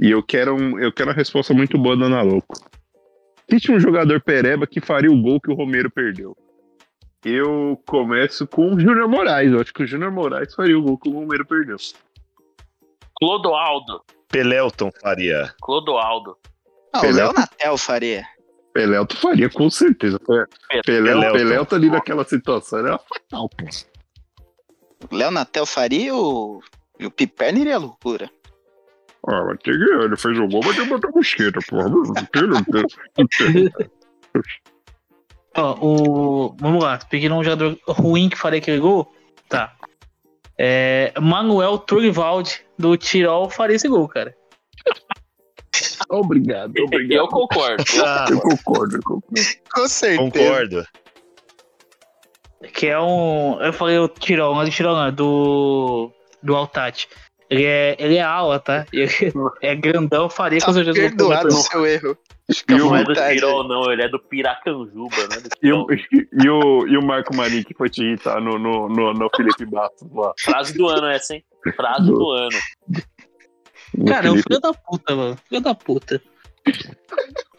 E 0.01 0.09
eu 0.09 0.23
quero, 0.23 0.55
um, 0.55 0.79
eu 0.79 0.91
quero 0.91 1.11
uma 1.11 1.15
resposta 1.15 1.53
muito 1.53 1.77
boa 1.77 1.95
da 1.95 2.05
Ana 2.05 2.23
Louco. 2.23 2.55
Cite 3.47 3.71
um 3.71 3.79
jogador 3.79 4.19
pereba 4.19 4.65
que 4.65 4.81
faria 4.81 5.11
o 5.11 5.21
gol 5.21 5.39
que 5.39 5.51
o 5.51 5.55
Romero 5.55 5.91
perdeu. 5.91 6.35
Eu 7.25 7.81
começo 7.87 8.45
com 8.45 8.75
o 8.75 8.79
Júnior 8.79 9.09
Moraes. 9.09 9.51
Eu 9.51 9.59
acho 9.59 9.73
que 9.73 9.81
o 9.81 9.87
Júnior 9.87 10.11
Moraes 10.11 10.53
faria 10.53 10.77
o 10.77 10.81
gol 10.83 10.95
que 10.95 11.09
o 11.09 11.13
Romero 11.13 11.43
perdeu. 11.43 11.75
Clodoaldo. 13.17 14.03
Pelelton 14.29 14.91
faria. 15.01 15.51
Clodoaldo. 15.59 16.37
Não, 16.93 16.99
o 16.99 17.03
Pelé. 17.03 17.23
Léo 17.23 17.33
Natel 17.33 17.77
faria. 17.79 18.27
Pelé 18.71 19.03
tu 19.05 19.17
faria, 19.17 19.49
com 19.49 19.67
certeza. 19.71 20.19
Pelé 20.85 21.65
tá 21.65 21.75
ali 21.75 21.89
naquela 21.89 22.23
situação. 22.25 22.77
Era 22.77 22.99
fatal, 22.99 23.49
pô. 23.49 23.65
O 25.11 25.15
Léo 25.15 25.31
Natel 25.31 25.65
faria 25.65 26.15
o. 26.15 26.61
E 26.99 27.07
o 27.07 27.11
Piperno 27.11 27.57
iria 27.57 27.77
à 27.77 27.79
loucura. 27.79 28.29
Ah, 29.27 29.43
mas 29.45 29.57
tem 29.63 29.73
que, 29.73 29.83
ele 29.83 30.15
fez 30.15 30.37
o 30.37 30.47
gol, 30.47 30.61
mas 30.63 30.75
tem 30.75 30.85
que 30.85 30.91
botar 30.91 31.07
a 31.07 31.11
mosqueta, 31.11 31.59
porra. 31.67 31.89
Ó, 35.57 35.73
o. 35.81 36.55
Vamos 36.59 36.83
lá, 36.83 36.99
peguei 37.09 37.29
um 37.29 37.43
jogador 37.43 37.77
ruim 37.87 38.29
que 38.29 38.37
faria 38.37 38.59
aquele 38.59 38.79
gol. 38.79 39.11
Tá. 39.47 39.73
É, 40.57 41.13
Manuel 41.19 41.77
Turvald 41.77 42.61
do 42.77 42.95
Tirol 42.97 43.49
faria 43.49 43.75
esse 43.75 43.87
gol, 43.87 44.07
cara. 44.07 44.35
obrigado, 46.09 46.73
Eu 46.77 46.85
obrigado. 46.85 47.27
concordo. 47.27 47.83
Ah, 48.03 48.25
Eu 48.31 48.39
concordo, 48.41 48.95
eu 48.97 49.01
concordo. 49.03 49.41
Com 49.73 49.87
certeza. 49.87 50.21
concordo. 50.31 50.87
Que 52.73 52.87
é 52.87 52.99
um. 52.99 53.61
Eu 53.61 53.73
falei 53.73 53.97
o 53.99 54.07
Tirol, 54.07 54.55
mas 54.55 54.67
o 54.67 54.71
Tirol 54.71 54.95
não, 54.95 55.05
é 55.07 55.11
do. 55.11 56.11
Do 56.41 56.55
Altat. 56.55 57.07
Ele 57.49 57.63
é, 57.63 57.95
ele 57.99 58.15
é 58.15 58.21
ala, 58.21 58.59
tá? 58.59 58.85
Ele 58.91 59.11
é 59.61 59.75
grandão, 59.75 60.29
faria 60.29 60.59
Tá 60.59 60.65
com 60.65 60.73
certeza. 60.73 60.99
perdoado 60.99 61.47
o 61.49 61.51
seu 61.51 61.85
erro. 61.85 62.17
À 62.67 62.73
Não 62.77 62.95
é 62.95 63.03
do. 63.03 63.13
Tirol, 63.13 63.67
não, 63.67 63.91
ele 63.91 64.03
é 64.03 64.07
do 64.09 64.19
Piracanjuba, 64.19 65.27
né? 65.29 65.37
Do 65.41 65.49
E 65.61 65.73
o, 65.73 65.87
e, 65.91 66.49
o, 66.49 66.87
e 66.87 66.97
o 66.97 67.01
Marco 67.03 67.35
Marinho 67.35 67.65
que 67.65 67.73
foi 67.73 67.89
te 67.89 68.03
irritar 68.03 68.39
no, 68.39 68.57
no, 68.59 68.87
no, 68.87 69.13
no 69.13 69.29
Felipe 69.35 69.65
Bastos 69.65 70.07
lá. 70.13 70.31
Frase 70.39 70.77
do 70.77 70.87
ano 70.87 71.07
essa, 71.07 71.35
hein? 71.35 71.43
Frase 71.75 72.05
do 72.05 72.29
ano. 72.31 72.57
No 73.97 74.05
Cara, 74.05 74.27
é 74.27 74.31
um 74.31 74.37
filho 74.37 74.59
da 74.59 74.73
puta, 74.73 75.15
mano. 75.15 75.37
Filho 75.47 75.61
da 75.61 75.73
puta. 75.73 76.21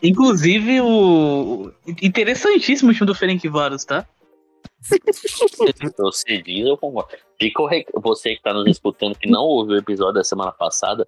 Inclusive, 0.02 0.80
o. 0.80 1.72
Interessantíssimo 2.02 2.90
o 2.90 2.94
time 2.94 3.06
do 3.06 3.14
Ferenc 3.14 3.48
Varos, 3.48 3.84
tá? 3.84 4.06
Você 5.98 6.38
diz, 6.42 6.66
eu 6.66 6.76
concordo. 6.76 7.10
Você 8.02 8.36
que 8.36 8.42
tá 8.42 8.52
nos 8.52 8.66
escutando, 8.68 9.16
que 9.18 9.28
não 9.28 9.42
ouviu 9.42 9.74
o 9.76 9.78
episódio 9.78 10.14
da 10.14 10.24
semana 10.24 10.52
passada, 10.52 11.06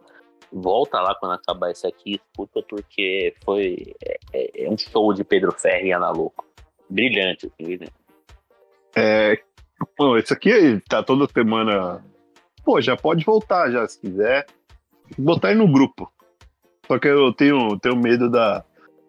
volta 0.53 1.01
lá 1.01 1.14
quando 1.14 1.33
acabar 1.33 1.70
esse 1.70 1.87
aqui, 1.87 2.14
escuta, 2.14 2.62
porque 2.68 3.35
foi 3.45 3.95
é, 4.05 4.18
é- 4.33 4.64
é 4.64 4.70
um 4.70 4.76
show 4.76 5.12
de 5.12 5.24
Pedro 5.24 5.53
Ferri 5.53 5.89
e 5.89 5.93
Ana 5.93 6.11
Louco. 6.11 6.45
Brilhante, 6.91 7.51
brilhante. 7.59 7.93
É, 8.97 9.39
bom, 9.99 10.16
esse 10.16 10.33
aqui 10.33 10.81
tá 10.89 11.03
toda 11.03 11.29
semana. 11.33 12.05
Pô, 12.64 12.81
já 12.81 12.97
pode 12.97 13.24
voltar 13.24 13.70
já, 13.70 13.87
se 13.87 14.01
quiser. 14.01 14.47
Botar 15.16 15.51
ele 15.51 15.61
no 15.61 15.70
grupo. 15.72 16.11
Só 16.87 16.99
que 16.99 17.07
eu 17.09 17.33
tenho, 17.33 17.79
tenho 17.79 17.97
medo 17.97 18.31
da 18.31 18.64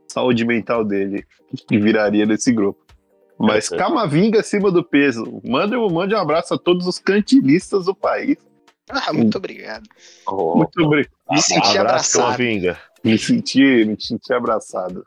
saúde 0.07 0.45
mental 0.45 0.84
dele, 0.84 1.26
que 1.67 1.78
viraria 1.78 2.26
nesse 2.26 2.51
grupo. 2.51 2.86
Mas 3.39 3.71
É. 3.71 3.77
Camavinga 3.77 4.41
acima 4.41 4.69
do 4.71 4.83
peso. 4.83 5.41
Mande, 5.45 5.75
mande 5.77 6.13
um 6.13 6.17
abraço 6.19 6.53
a 6.53 6.57
todos 6.57 6.85
os 6.85 6.99
cantilistas 6.99 7.85
do 7.85 7.95
país. 7.95 8.37
Ah, 8.89 9.13
muito 9.13 9.37
obrigado. 9.37 9.87
Oh, 10.27 10.55
Muito 10.57 10.81
obrigado. 10.83 11.13
Me 11.31 11.41
senti 11.41 11.57
Abraço, 11.77 11.79
abraçado. 11.79 12.23
Camavinga. 12.25 12.79
Me 13.03 13.17
senti, 13.17 13.85
me 13.85 13.95
senti 14.01 14.33
abraçado. 14.33 15.05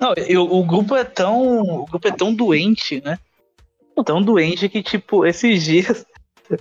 Não, 0.00 0.14
eu- 0.28 0.44
o 0.50 0.62
grupo 0.64 0.94
é 0.94 1.04
tão. 1.04 1.60
O 1.60 1.84
grupo 1.86 2.06
é 2.08 2.12
tão 2.12 2.34
doente, 2.34 3.02
né? 3.04 3.18
Tão 4.04 4.22
doente 4.22 4.68
que, 4.68 4.82
tipo, 4.82 5.24
esses 5.26 5.62
dias. 5.64 6.06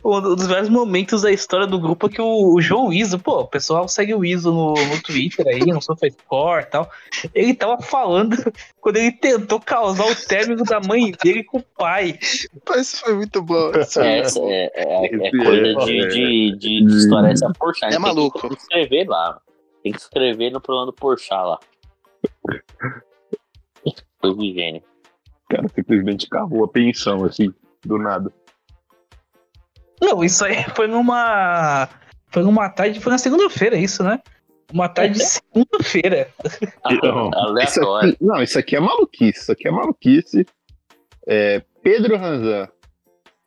Um 0.03 0.21
dos 0.21 0.47
vários 0.47 0.69
momentos 0.69 1.23
da 1.23 1.31
história 1.31 1.67
do 1.67 1.77
grupo 1.79 2.07
é 2.07 2.09
que 2.09 2.21
o, 2.21 2.53
o 2.55 2.61
João 2.61 2.93
Iso, 2.93 3.19
pô, 3.19 3.41
o 3.41 3.47
pessoal 3.47 3.86
segue 3.89 4.15
o 4.15 4.23
Iso 4.23 4.51
no, 4.51 4.73
no 4.73 5.03
Twitter 5.03 5.45
aí, 5.45 5.59
no 5.59 5.81
SofaScore 5.81 6.63
e 6.63 6.65
tal. 6.67 6.89
Ele 7.36 7.53
tava 7.53 7.81
falando 7.81 8.38
quando 8.79 8.95
ele 8.95 9.11
tentou 9.11 9.59
causar 9.59 10.05
o 10.05 10.15
término 10.15 10.63
da 10.63 10.79
mãe 10.79 11.11
dele 11.21 11.43
com 11.43 11.57
o 11.57 11.63
pai. 11.77 12.17
Isso 12.77 13.01
foi 13.01 13.13
muito 13.15 13.41
bom. 13.41 13.71
É, 14.03 14.19
essa 14.19 14.39
é, 14.41 14.71
é, 14.73 15.05
é 15.05 15.31
coisa 15.31 15.67
é- 15.67 15.86
de, 15.86 16.07
de, 16.07 16.57
de, 16.57 16.86
de 16.86 16.97
história 16.97 17.29
essa 17.29 17.51
Porchat. 17.53 17.93
É 17.93 17.99
maluco. 17.99 18.39
Tem 18.41 18.49
que 18.49 18.61
escrever 18.61 19.07
lá. 19.07 19.39
Tem 19.84 19.91
que 19.91 19.99
escrever 19.99 20.51
no 20.51 20.59
programa 20.59 20.88
do 20.88 20.93
Porchat 20.93 21.45
lá. 21.45 21.59
Coisa 24.19 24.38
de 24.38 24.53
gênio. 24.53 24.81
O 25.45 25.55
cara 25.55 25.67
simplesmente 25.67 26.27
cavou 26.27 26.63
a 26.63 26.67
pensão, 26.67 27.23
assim, 27.25 27.53
do 27.86 27.97
nada. 27.97 28.31
Não, 30.06 30.24
isso 30.24 30.43
aí 30.45 30.64
foi 30.76 30.88
numa. 30.88 31.88
Foi 32.30 32.43
numa 32.43 32.68
tarde, 32.70 32.99
foi 32.99 33.12
na 33.12 33.18
segunda-feira, 33.18 33.78
isso, 33.78 34.04
né? 34.04 34.20
Uma 34.74 34.89
tarde 34.89 35.20
de 35.20 35.24
segunda-feira. 35.26 36.28
Não, 37.04 37.30
Isso 37.30 37.80
Aleatório. 37.80 38.10
aqui, 38.10 38.18
não, 38.20 38.41
isso 38.43 38.58
aqui 38.60 38.76
é 38.76 38.80
maluquice. 38.80 39.39
Isso 39.39 39.51
aqui 39.51 39.68
é 39.68 39.72
maluquice. 39.72 40.45
É, 41.28 41.62
Pedro 41.84 42.18
Ranzan, 42.18 42.68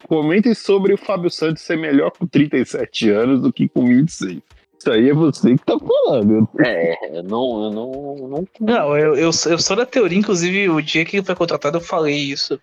comente 0.07 0.55
sobre 0.55 0.95
o 0.95 0.99
Fábio 0.99 1.29
Santos 1.31 1.63
ser 1.63 1.77
melhor 1.77 2.13
com 2.13 2.27
37 2.27 3.11
anos 3.11 3.41
do 3.43 3.53
que 3.53 3.69
com 3.69 3.85
26. 3.87 4.41
Isso 4.79 4.91
aí 4.93 5.11
é 5.11 5.15
você 5.15 5.57
que 5.57 5.65
tá 5.65 5.77
falando. 5.79 6.49
É, 6.65 7.19
eu 7.19 7.23
não, 7.25 7.65
eu 7.65 7.71
não, 7.73 8.29
não 8.29 8.49
Não, 8.61 8.97
eu, 8.97 9.17
eu, 9.17 9.33
sou- 9.33 9.51
eu 9.53 9.59
sou 9.59 9.75
da 9.77 9.85
teoria, 9.85 10.19
inclusive, 10.19 10.69
o 10.69 10.81
dia 10.81 11.05
que 11.05 11.17
ele 11.17 11.27
foi 11.27 11.35
contratado, 11.35 11.79
eu 11.79 11.83
falei 11.83 12.15
isso. 12.17 12.61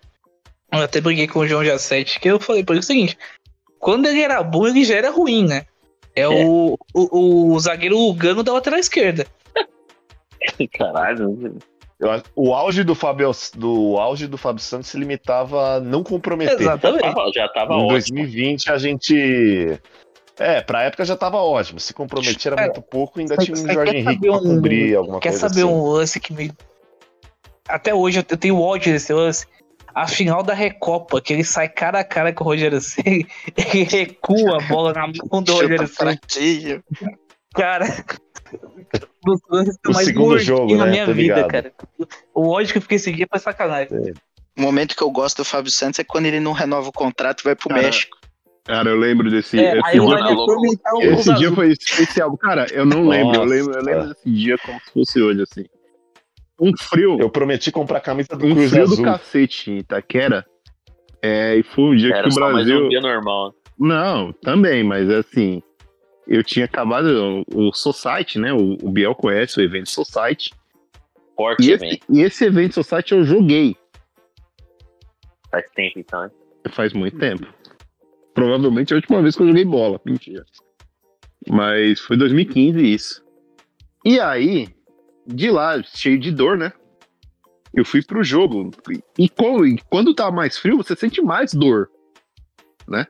Eu 0.72 0.78
até 0.80 1.02
briguei 1.02 1.28
com 1.28 1.40
o 1.40 1.46
João 1.46 1.64
Jacete, 1.64 2.18
que 2.18 2.28
eu 2.28 2.40
falei 2.40 2.64
por 2.64 2.76
o 2.76 2.82
seguinte: 2.82 3.18
quando 3.84 4.06
ele 4.06 4.22
era 4.22 4.42
bom, 4.42 4.66
ele 4.66 4.82
já 4.82 4.94
era 4.96 5.10
ruim, 5.10 5.46
né? 5.46 5.66
É, 6.16 6.26
O, 6.26 6.78
o, 6.94 7.52
o 7.52 7.60
zagueiro 7.60 7.98
Lugano 7.98 8.42
da 8.42 8.52
lateral 8.54 8.78
esquerda. 8.80 9.26
Caralho. 10.78 11.58
Eu 12.00 12.22
o 12.34 12.52
auge 12.54 12.82
do 12.82 12.94
Fábio, 12.94 13.30
do 13.56 13.96
auge 13.98 14.26
do 14.26 14.36
Fábio 14.38 14.62
Santos 14.62 14.88
se 14.90 14.98
limitava 14.98 15.76
a 15.76 15.80
não 15.80 16.02
comprometer. 16.02 16.56
Já 16.58 16.62
Exatamente. 16.74 17.02
tava, 17.02 17.30
já 17.34 17.48
tava 17.48 17.74
Em 17.74 17.76
ótimo. 17.84 17.90
2020 17.90 18.70
a 18.72 18.78
gente. 18.78 19.80
É, 20.38 20.60
pra 20.60 20.82
época 20.82 21.04
já 21.04 21.16
tava 21.16 21.36
ótimo. 21.38 21.78
Se 21.78 21.94
comprometer 21.94 22.52
era 22.52 22.62
É. 22.62 22.64
muito 22.66 22.82
pouco, 22.82 23.20
ainda 23.20 23.36
tinha 23.36 23.54
um 23.56 23.72
Jorge 23.72 23.92
quer 23.92 23.98
Henrique 23.98 24.14
saber 24.14 24.28
pra 24.28 24.36
um- 24.38 24.54
cobrir 24.56 24.96
alguma 24.96 25.20
Quer 25.20 25.28
coisa 25.30 25.48
saber 25.48 25.62
assim. 25.62 25.70
um 25.72 25.84
lance 25.86 26.20
que 26.20 26.32
me. 26.32 26.52
Até 27.68 27.94
hoje 27.94 28.18
eu 28.28 28.36
tenho 28.36 28.60
ódio 28.60 28.92
desse 28.92 29.12
lance. 29.12 29.46
A 29.94 30.08
final 30.08 30.42
da 30.42 30.54
Recopa, 30.54 31.20
que 31.20 31.32
ele 31.32 31.44
sai 31.44 31.68
cara 31.68 32.00
a 32.00 32.04
cara 32.04 32.32
com 32.32 32.42
o 32.44 32.46
Rogério 32.48 32.80
Ceni, 32.80 33.26
ele 33.56 33.84
recua 33.88 34.58
a 34.58 34.66
bola 34.66 34.92
na 34.92 35.06
mão 35.06 35.42
do 35.42 35.52
Rogério 35.52 35.86
fraquinho. 35.86 36.82
Cara, 37.54 37.86
dos 39.24 39.40
lances 39.48 39.76
que 39.76 39.88
eu 39.88 39.92
O 39.92 39.94
mais 39.94 40.06
segundo 40.06 40.28
mordi 40.30 40.44
jogo, 40.44 40.74
na 40.76 40.84
né? 40.86 40.90
minha 40.90 41.06
Tô 41.06 41.12
vida, 41.12 41.34
ligado. 41.34 41.50
cara. 41.50 41.72
O 42.34 42.48
ódio 42.48 42.72
que 42.72 42.78
eu 42.78 42.82
fiquei 42.82 42.96
esse 42.96 43.12
dia 43.12 43.26
foi 43.30 43.38
sacanagem. 43.38 44.14
O 44.56 44.60
momento 44.60 44.96
que 44.96 45.02
eu 45.02 45.10
gosto 45.10 45.38
do 45.38 45.44
Fábio 45.44 45.70
Santos 45.70 45.98
é 45.98 46.04
quando 46.04 46.26
ele 46.26 46.40
não 46.40 46.52
renova 46.52 46.88
o 46.88 46.92
contrato 46.92 47.40
e 47.40 47.44
vai 47.44 47.54
pro 47.56 47.68
Cara, 47.68 47.82
México. 47.82 48.16
Cara, 48.64 48.88
eu 48.88 48.96
lembro 48.96 49.30
desse. 49.30 49.58
É, 49.58 49.78
esse 49.78 49.86
aí 49.86 50.00
o 50.00 50.06
dia, 50.06 50.34
o 50.34 51.02
esse 51.02 51.34
dia 51.34 51.52
foi 51.52 51.72
especial. 51.72 52.36
Cara, 52.38 52.66
eu 52.72 52.86
não 52.86 53.06
lembro. 53.06 53.36
Eu 53.36 53.44
lembro, 53.44 53.74
eu 53.74 53.82
lembro 53.82 54.08
desse 54.08 54.30
dia 54.30 54.56
como 54.58 54.80
se 54.80 54.92
fosse 54.92 55.20
hoje, 55.20 55.42
assim. 55.42 55.64
Um 56.60 56.72
frio. 56.78 57.18
Eu 57.20 57.28
prometi 57.30 57.70
comprar 57.72 57.98
a 57.98 58.00
camisa 58.00 58.36
do 58.36 58.46
um 58.46 58.52
Cruz 58.54 58.70
frio 58.70 58.82
Azul. 58.84 58.96
do 58.96 59.02
cacete 59.02 59.70
em 59.70 59.78
Itaquera. 59.78 60.46
É, 61.22 61.56
e 61.56 61.62
foi 61.62 61.84
um 61.84 61.96
dia 61.96 62.12
Era 62.14 62.22
que 62.24 62.28
o 62.28 62.32
só 62.32 62.40
mais 62.40 62.66
Brasil. 62.66 62.86
um 62.86 62.88
dia 62.88 63.00
normal. 63.00 63.54
Não, 63.78 64.32
também, 64.32 64.84
mas 64.84 65.10
assim, 65.10 65.62
eu 66.28 66.44
tinha 66.44 66.64
acabado 66.66 67.44
o, 67.52 67.68
o 67.68 67.72
Society, 67.72 68.38
né? 68.38 68.52
O, 68.52 68.76
o 68.82 68.90
Biel 68.90 69.14
conhece 69.14 69.58
o 69.58 69.62
evento 69.62 69.90
Society. 69.90 70.50
Forte 71.36 71.66
E 71.68 71.72
evento. 71.72 71.92
esse, 71.94 72.00
e 72.10 72.22
esse 72.22 72.44
evento 72.44 72.74
Society 72.74 73.12
eu 73.14 73.24
joguei 73.24 73.76
Faz 75.50 75.64
tempo 75.74 75.98
então. 75.98 76.24
hein? 76.24 76.30
faz 76.70 76.92
muito 76.92 77.18
tempo. 77.18 77.46
Provavelmente 78.32 78.92
a 78.92 78.96
última 78.96 79.20
vez 79.22 79.36
que 79.36 79.42
eu 79.42 79.48
joguei 79.48 79.64
bola. 79.64 80.00
Mentira. 80.04 80.44
Mas 81.48 82.00
foi 82.00 82.16
2015 82.16 82.80
isso. 82.82 83.24
E 84.04 84.18
aí, 84.18 84.68
de 85.26 85.50
lá, 85.50 85.82
cheio 85.82 86.18
de 86.18 86.30
dor, 86.30 86.56
né? 86.56 86.72
Eu 87.72 87.84
fui 87.84 88.02
pro 88.02 88.22
jogo. 88.22 88.70
E 89.18 89.28
quando, 89.28 89.66
e 89.66 89.78
quando 89.90 90.14
tá 90.14 90.30
mais 90.30 90.56
frio, 90.56 90.76
você 90.76 90.94
sente 90.94 91.20
mais 91.20 91.52
dor, 91.52 91.90
né? 92.86 93.06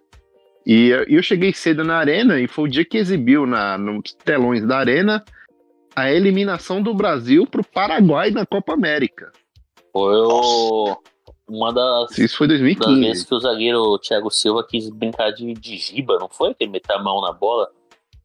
E 0.67 0.89
eu- 1.09 1.23
cheguei 1.23 1.53
cedo 1.53 1.85
na 1.85 1.97
arena 1.99 2.41
e 2.41 2.49
foi 2.49 2.65
o 2.65 2.71
dia 2.71 2.85
que 2.85 2.97
exibiu 2.97 3.45
na, 3.45 3.77
nos 3.77 4.15
telões 4.25 4.67
da 4.67 4.79
arena 4.79 5.23
a 5.95 6.11
eliminação 6.11 6.83
do 6.83 6.95
Brasil 6.95 7.47
pro 7.47 7.63
Paraguai 7.63 8.31
na 8.31 8.47
Copa 8.47 8.73
América. 8.73 9.31
Foi 9.93 10.17
o- 10.17 10.97
uma 11.47 11.71
das, 11.71 12.17
Isso 12.17 12.39
foi 12.39 12.49
das 12.49 12.59
2015. 12.59 13.01
vezes 13.01 13.25
que 13.25 13.35
o 13.35 13.39
zagueiro 13.39 13.99
Thiago 13.99 14.31
Silva 14.31 14.67
quis 14.67 14.89
brincar 14.89 15.31
de, 15.33 15.53
de 15.53 15.77
giba, 15.77 16.17
não 16.19 16.29
foi? 16.31 16.55
Que 16.55 16.65
ele 16.65 16.73
meteu 16.73 16.97
a 16.97 17.03
mão 17.03 17.21
na 17.21 17.33
bola. 17.33 17.69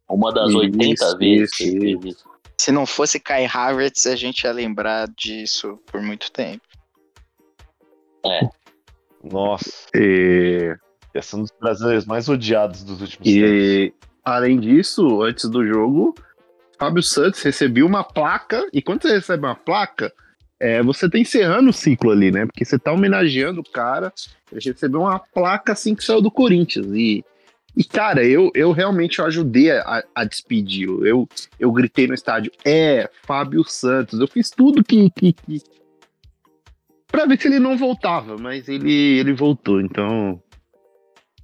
Uma 0.10 0.32
das 0.32 0.48
Isso, 0.50 0.58
80 0.60 1.18
vezes 1.18 1.52
isso, 1.52 1.58
que 1.58 1.64
ele 1.66 2.00
fez 2.00 2.16
isso. 2.16 2.29
Se 2.60 2.74
não 2.74 2.86
fosse 2.86 3.22
Kai 3.22 3.46
Havertz, 3.46 4.06
a 4.06 4.18
gente 4.18 4.44
ia 4.44 4.52
lembrar 4.52 5.08
disso 5.08 5.80
por 5.86 6.02
muito 6.02 6.30
tempo. 6.30 6.62
Nossa, 9.24 9.88
E, 9.96 10.76
esse 11.14 11.36
é 11.36 11.38
um 11.38 11.44
dos 11.44 11.54
brasileiros 11.58 12.06
mais 12.06 12.28
odiados 12.28 12.84
dos 12.84 13.00
últimos 13.00 13.26
tempos. 13.26 13.50
e 13.50 13.94
além 14.26 14.60
disso, 14.60 15.22
antes 15.22 15.46
do 15.46 15.66
jogo, 15.66 16.14
Fábio 16.78 17.02
Santos 17.02 17.42
recebeu 17.42 17.86
uma 17.86 18.04
placa. 18.04 18.68
E 18.74 18.82
quando 18.82 19.04
você 19.04 19.14
recebe 19.14 19.46
uma 19.46 19.56
placa, 19.56 20.12
é, 20.60 20.84
você 20.84 21.10
tá 21.10 21.18
encerrando 21.18 21.70
o 21.70 21.74
ciclo 21.74 22.12
ali, 22.12 22.30
né? 22.30 22.46
Porque 22.46 22.66
você 22.66 22.78
tá 22.78 22.92
homenageando 22.92 23.62
o 23.62 23.72
cara. 23.72 24.12
Ele 24.52 24.60
recebeu 24.60 25.00
uma 25.00 25.18
placa 25.18 25.72
assim 25.72 25.96
que 25.96 26.04
saiu 26.04 26.22
do 26.22 26.30
Corinthians. 26.30 26.88
E, 26.88 27.24
e 27.76 27.84
cara, 27.84 28.26
eu, 28.26 28.52
eu 28.54 28.72
realmente 28.72 29.22
ajudei 29.22 29.72
a, 29.72 30.04
a 30.14 30.24
despedir. 30.24 30.88
Eu, 30.88 31.28
eu 31.60 31.72
gritei 31.72 32.08
no 32.08 32.14
estádio: 32.14 32.52
é, 32.66 33.10
Fábio 33.24 33.64
Santos. 33.64 34.20
Eu 34.20 34.28
fiz 34.28 34.50
tudo 34.50 34.84
que. 34.84 35.10
que, 35.12 35.34
que... 35.34 35.62
Pra 37.08 37.26
ver 37.26 37.40
se 37.40 37.48
ele 37.48 37.60
não 37.60 37.78
voltava, 37.78 38.38
mas 38.38 38.68
ele, 38.68 39.20
ele 39.20 39.34
voltou. 39.34 39.82
Então, 39.82 40.42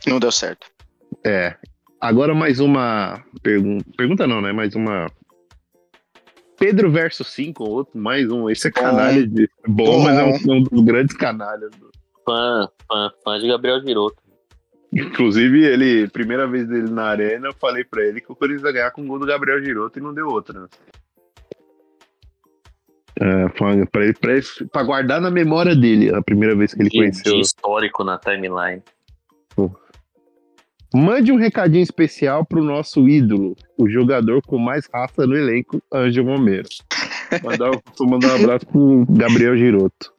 Não 0.05 0.19
deu 0.19 0.31
certo. 0.31 0.67
é. 1.23 1.55
Agora 1.99 2.35
mais 2.35 2.59
uma 2.59 3.23
pergunta. 3.41 3.85
Pergunta 3.97 4.27
não, 4.27 4.41
né? 4.41 4.51
Mais 4.51 4.75
uma. 4.75 5.07
Pedro 6.57 6.91
versus 6.91 7.27
5, 7.27 7.63
outro, 7.63 7.99
mais 7.99 8.29
um. 8.29 8.49
Esse 8.49 8.67
é 8.67 8.71
canalha 8.71 9.25
de. 9.25 9.49
Bom, 9.67 9.85
Bom. 9.85 10.03
mas 10.03 10.17
é 10.17 10.23
um, 10.23 10.55
um 10.57 10.63
dos 10.63 10.83
grandes 10.83 11.15
canalhas. 11.15 11.71
Fã, 12.23 12.69
fã, 12.87 13.11
fã 13.23 13.39
de 13.39 13.47
Gabriel 13.47 13.81
Giroto. 13.81 14.24
Inclusive, 14.95 15.63
ele, 15.65 16.07
primeira 16.07 16.47
vez 16.47 16.67
dele 16.67 16.89
na 16.89 17.03
arena, 17.05 17.47
eu 17.49 17.53
falei 17.53 17.83
pra 17.83 18.01
ele 18.03 18.21
que 18.21 18.31
o 18.31 18.35
Corinthians 18.35 18.63
ia 18.63 18.71
ganhar 18.71 18.91
com 18.91 19.01
o 19.01 19.05
gol 19.05 19.19
do 19.19 19.25
Gabriel 19.25 19.61
Giroto 19.63 19.99
e 19.99 20.01
não 20.01 20.13
deu 20.13 20.27
outra. 20.27 20.61
Né? 20.61 20.67
É, 23.19 23.47
pra, 23.49 23.73
ele- 24.03 24.13
pra 24.13 24.33
ele- 24.33 24.45
pra 24.71 24.83
guardar 24.83 25.21
na 25.21 25.29
memória 25.31 25.75
dele 25.75 26.13
a 26.13 26.21
primeira 26.21 26.55
vez 26.55 26.73
que 26.73 26.81
ele 26.81 26.89
De, 26.89 26.97
conheceu. 26.97 27.33
de 27.33 27.39
histórico 27.41 28.03
na 28.03 28.17
timeline. 28.17 28.81
Mande 30.93 31.29
um 31.31 31.35
recadinho 31.37 31.83
especial 31.83 32.45
pro 32.45 32.63
nosso 32.63 33.07
ídolo, 33.09 33.55
o 33.77 33.89
jogador 33.89 34.41
com 34.45 34.57
mais 34.57 34.87
raça 34.93 35.27
no 35.27 35.35
elenco, 35.35 35.81
Ângelo 35.93 36.29
Romero. 36.37 36.69
Mandar, 37.43 37.71
vou 37.97 38.07
mandar 38.07 38.31
um 38.31 38.35
abraço 38.43 38.65
pro 38.67 39.05
Gabriel 39.09 39.57
Giroto. 39.57 40.13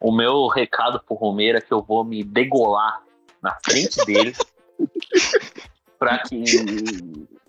O 0.00 0.10
meu 0.10 0.48
recado 0.48 1.00
pro 1.06 1.14
Romero 1.14 1.58
é 1.58 1.60
que 1.60 1.72
eu 1.72 1.80
vou 1.80 2.04
me 2.04 2.24
degolar 2.24 3.02
na 3.44 3.56
frente 3.64 4.04
dele 4.06 4.34
pra 5.98 6.18
que 6.18 6.34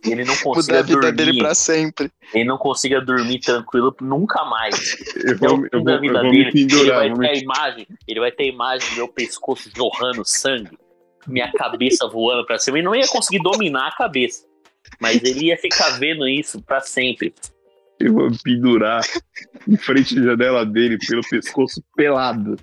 ele 0.05 0.23
não 0.23 0.33
Mudar 0.35 0.43
consiga 0.43 0.79
a 0.79 0.81
vida 0.83 1.11
dele 1.11 1.31
dormir. 1.31 1.39
pra 1.39 1.55
sempre. 1.55 2.11
Ele 2.33 2.43
não 2.43 2.57
consiga 2.59 3.01
dormir 3.01 3.39
tranquilo 3.39 3.95
nunca 4.01 4.45
mais. 4.45 4.95
Eu 5.15 5.35
Até 5.35 5.47
vou, 5.47 5.57
o 5.59 5.65
eu 5.65 5.69
fim 5.71 5.77
vou, 5.77 5.83
da 5.83 5.93
eu 5.95 6.01
vida 6.01 6.21
dele, 6.21 6.37
ele 6.41 6.51
pendurar. 6.51 6.97
vai 6.99 7.09
vou 7.09 7.17
ter 7.19 7.21
me- 7.21 7.29
a 7.29 7.33
imagem, 7.41 7.87
ele 8.07 8.19
vai 8.19 8.31
ter 8.31 8.43
a 8.43 8.47
imagem 8.47 8.89
do 8.91 8.95
meu 8.97 9.07
pescoço 9.07 9.71
jorrando 9.75 10.23
sangue, 10.23 10.77
minha 11.25 11.51
cabeça 11.53 12.07
voando 12.07 12.45
pra 12.45 12.59
cima. 12.59 12.77
Ele 12.77 12.85
não 12.85 12.95
ia 12.95 13.07
conseguir 13.07 13.41
dominar 13.41 13.87
a 13.87 13.95
cabeça, 13.95 14.45
mas 15.01 15.23
ele 15.23 15.45
ia 15.47 15.57
ficar 15.57 15.97
vendo 15.97 16.27
isso 16.27 16.61
pra 16.61 16.81
sempre. 16.81 17.33
Eu 17.99 18.13
vou 18.13 18.29
me 18.29 18.37
pendurar 18.43 19.01
em 19.67 19.75
frente 19.77 20.19
à 20.19 20.21
janela 20.21 20.65
dele 20.65 20.97
pelo 20.99 21.21
pescoço 21.27 21.81
pelado. 21.95 22.57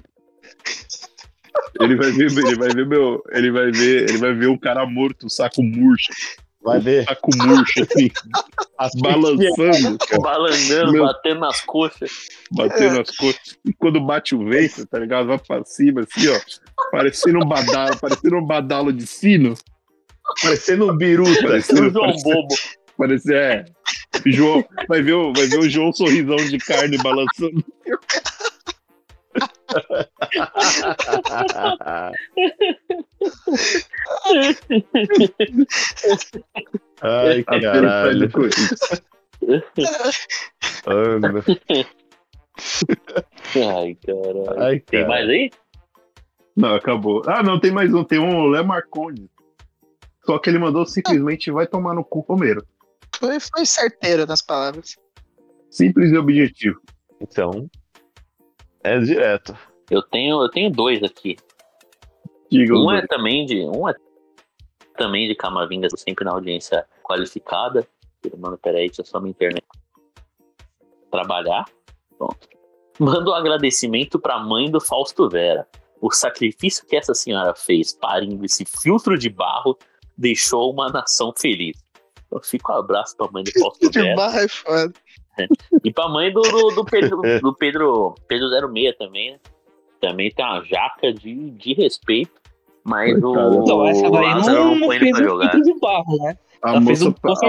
Ele 1.80 1.96
vai 1.96 2.10
ver, 2.12 2.26
ele 2.26 2.54
vai 2.56 2.68
ver 2.70 2.86
meu, 2.86 3.22
ele 3.32 3.50
vai 3.50 3.70
ver, 3.70 4.08
ele 4.08 4.18
vai 4.18 4.34
ver 4.34 4.46
um 4.48 4.58
cara 4.58 4.84
morto, 4.86 5.26
um 5.26 5.28
saco 5.28 5.62
murcho, 5.62 6.12
Vai 6.62 6.78
ver. 6.80 7.04
saco 7.04 7.30
murcho 7.36 7.82
assim, 7.82 8.10
balançando, 9.00 9.98
cara, 9.98 10.22
Balançando, 10.22 10.92
Meu- 10.92 11.04
batendo 11.04 11.40
nas 11.40 11.60
coxas. 11.62 12.10
batendo 12.52 13.00
as 13.00 13.10
coisas. 13.16 13.40
E 13.66 13.72
quando 13.72 14.00
bate 14.00 14.34
o 14.34 14.44
vento, 14.48 14.86
tá 14.86 14.98
ligado? 14.98 15.26
Vai 15.28 15.38
pra 15.38 15.64
cima 15.64 16.02
assim, 16.02 16.28
ó, 16.28 16.38
parecendo 16.90 17.38
um 17.44 17.48
badalo, 17.48 17.98
parecendo 17.98 18.36
um 18.36 18.46
badalo 18.46 18.92
de 18.92 19.06
sino, 19.06 19.54
Parecendo 20.40 20.90
um 20.90 20.96
biruta. 20.96 21.30
O 21.40 21.42
parecendo, 21.42 21.90
João 21.90 22.06
parecendo, 22.06 22.34
Bobo. 22.34 22.54
parecendo 22.96 23.34
é, 23.36 23.64
João, 24.26 24.64
vai 24.88 25.02
ver, 25.02 25.12
o, 25.14 25.32
vai 25.32 25.46
ver 25.48 25.58
o 25.58 25.68
João 25.68 25.92
sorrisão 25.92 26.36
de 26.36 26.58
carne 26.58 26.96
balançando. 26.98 27.64
Ai, 37.00 37.42
caralho. 37.44 38.30
Anda. 40.86 41.44
Ai, 43.56 43.96
caralho. 44.06 44.60
Ai, 44.62 44.80
Tem 44.80 45.06
mais 45.06 45.28
aí? 45.28 45.50
Não, 46.56 46.74
acabou. 46.74 47.22
Ah, 47.26 47.42
não, 47.42 47.58
tem 47.58 47.70
mais 47.70 47.92
um. 47.92 48.04
Tem 48.04 48.18
um 48.18 48.46
Lé 48.46 48.62
Marcondes. 48.62 49.28
Só 50.24 50.38
que 50.38 50.50
ele 50.50 50.58
mandou 50.58 50.86
simplesmente 50.86 51.50
vai 51.50 51.66
tomar 51.66 51.94
no 51.94 52.04
cu 52.04 52.20
Romero. 52.20 52.64
Foi, 53.16 53.38
foi 53.40 53.66
certeiro 53.66 54.26
nas 54.26 54.42
palavras. 54.42 54.96
Simples 55.70 56.12
e 56.12 56.16
objetivo. 56.16 56.80
Então. 57.20 57.68
É 58.84 58.98
direto. 58.98 59.56
Eu 59.90 60.02
tenho, 60.02 60.42
eu 60.42 60.48
tenho 60.48 60.70
dois 60.70 61.02
aqui. 61.02 61.36
Diga 62.50 62.74
Um 62.74 62.90
é 62.90 62.98
dois. 62.98 63.08
também 63.08 63.46
de. 63.46 63.60
Um 63.64 63.88
é 63.88 63.94
também 64.96 65.28
de 65.28 65.34
Camavingas, 65.34 65.92
sempre 65.96 66.24
na 66.24 66.32
audiência 66.32 66.86
qualificada. 67.02 67.86
Mano, 68.38 68.58
peraí, 68.58 68.86
deixa 68.86 69.02
eu 69.02 69.06
só 69.06 69.20
minha 69.20 69.30
internet 69.30 69.64
trabalhar. 71.10 71.64
Pronto. 72.16 72.48
Manda 72.98 73.30
um 73.30 73.34
agradecimento 73.34 74.18
pra 74.18 74.38
mãe 74.38 74.70
do 74.70 74.80
Fausto 74.80 75.28
Vera. 75.28 75.66
O 76.00 76.10
sacrifício 76.10 76.86
que 76.86 76.96
essa 76.96 77.14
senhora 77.14 77.54
fez 77.54 77.92
parindo 77.92 78.44
esse 78.44 78.64
filtro 78.64 79.16
de 79.18 79.28
barro 79.28 79.78
deixou 80.16 80.72
uma 80.72 80.88
nação 80.90 81.32
feliz. 81.36 81.76
Eu 82.30 82.40
fico 82.42 82.72
um 82.72 82.76
abraço 82.76 83.16
pra 83.16 83.30
mãe 83.30 83.44
do 83.44 83.52
Fausto 83.58 83.90
De 83.90 84.00
Vera. 84.00 84.16
barra 84.16 84.42
é 84.42 84.48
foda. 84.48 84.92
E 85.84 85.92
pra 85.92 86.08
mãe 86.08 86.32
do, 86.32 86.40
do, 86.42 86.68
do 86.74 86.84
Pedro, 86.84 87.20
do 87.40 87.54
Pedro, 87.54 88.14
Pedro 88.28 88.48
06 88.48 88.96
também, 88.98 89.32
né? 89.32 89.38
Também 90.00 90.30
tem 90.30 90.44
uma 90.44 90.62
jaca 90.64 91.12
de, 91.12 91.50
de 91.52 91.74
respeito. 91.74 92.32
Mas 92.84 93.16
o, 93.18 93.20
Coitado. 93.32 93.62
Então, 93.62 93.86
essa 93.86 94.10
daí 94.10 94.24
Lázaro 94.34 94.58
não, 94.64 94.74
não 94.76 94.92
ele 94.92 95.04
fez 95.04 95.16
pra 95.16 95.24
um 95.24 95.28
jogar. 95.28 95.50
filtro 95.52 95.72
de 95.74 95.80
barro, 95.80 96.16
né? 96.24 96.36
A 96.62 96.70
Ela 96.70 96.82
fez 96.82 97.02
moça, 97.02 97.08
um 97.08 97.12
poço 97.12 97.44
a, 97.44 97.48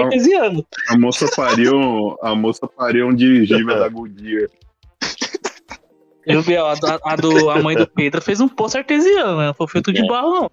a 0.88 0.98
moça 0.98 1.30
pariu, 1.36 2.18
a 2.22 2.34
moça 2.34 2.66
pariu 2.68 3.06
um 3.08 3.14
dirigível 3.14 3.78
da 3.78 3.88
Goodyear. 3.88 4.48
Eu 6.26 6.40
vi, 6.40 6.56
ó, 6.56 6.70
a, 6.70 6.74
do- 6.74 7.00
a 7.04 7.16
do, 7.16 7.50
a 7.50 7.60
mãe 7.62 7.76
do 7.76 7.86
Pedro 7.86 8.22
fez 8.22 8.40
um 8.40 8.48
poço 8.48 8.78
artesiano, 8.78 9.38
né? 9.38 9.46
Não 9.46 9.54
foi 9.54 9.66
de 9.92 10.04
É. 10.04 10.06
barro, 10.08 10.32
não. 10.32 10.50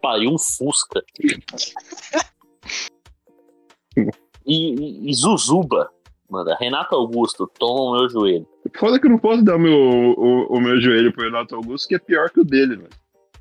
pariu 0.00 0.30
um 0.30 0.38
Fusca. 0.38 1.02
E, 4.46 4.74
e- 4.74 5.10
e 5.10 5.14
Zuzuba, 5.14 5.90
manda. 6.30 6.56
Renato 6.58 6.94
Augusto, 6.94 7.46
toma 7.58 7.80
o 7.80 7.92
meu 7.98 8.08
joelho. 8.08 8.46
Foda 8.76 8.98
que 8.98 9.06
eu 9.06 9.10
não 9.10 9.18
posso 9.18 9.42
dar 9.44 9.58
meu, 9.58 9.72
o, 9.72 10.46
o 10.56 10.60
meu 10.60 10.80
joelho 10.80 11.12
pro 11.12 11.24
Renato 11.24 11.54
Augusto, 11.54 11.88
que 11.88 11.94
é 11.94 11.98
pior 11.98 12.30
que 12.30 12.40
o 12.40 12.44
dele, 12.44 12.76
velho. 12.76 12.90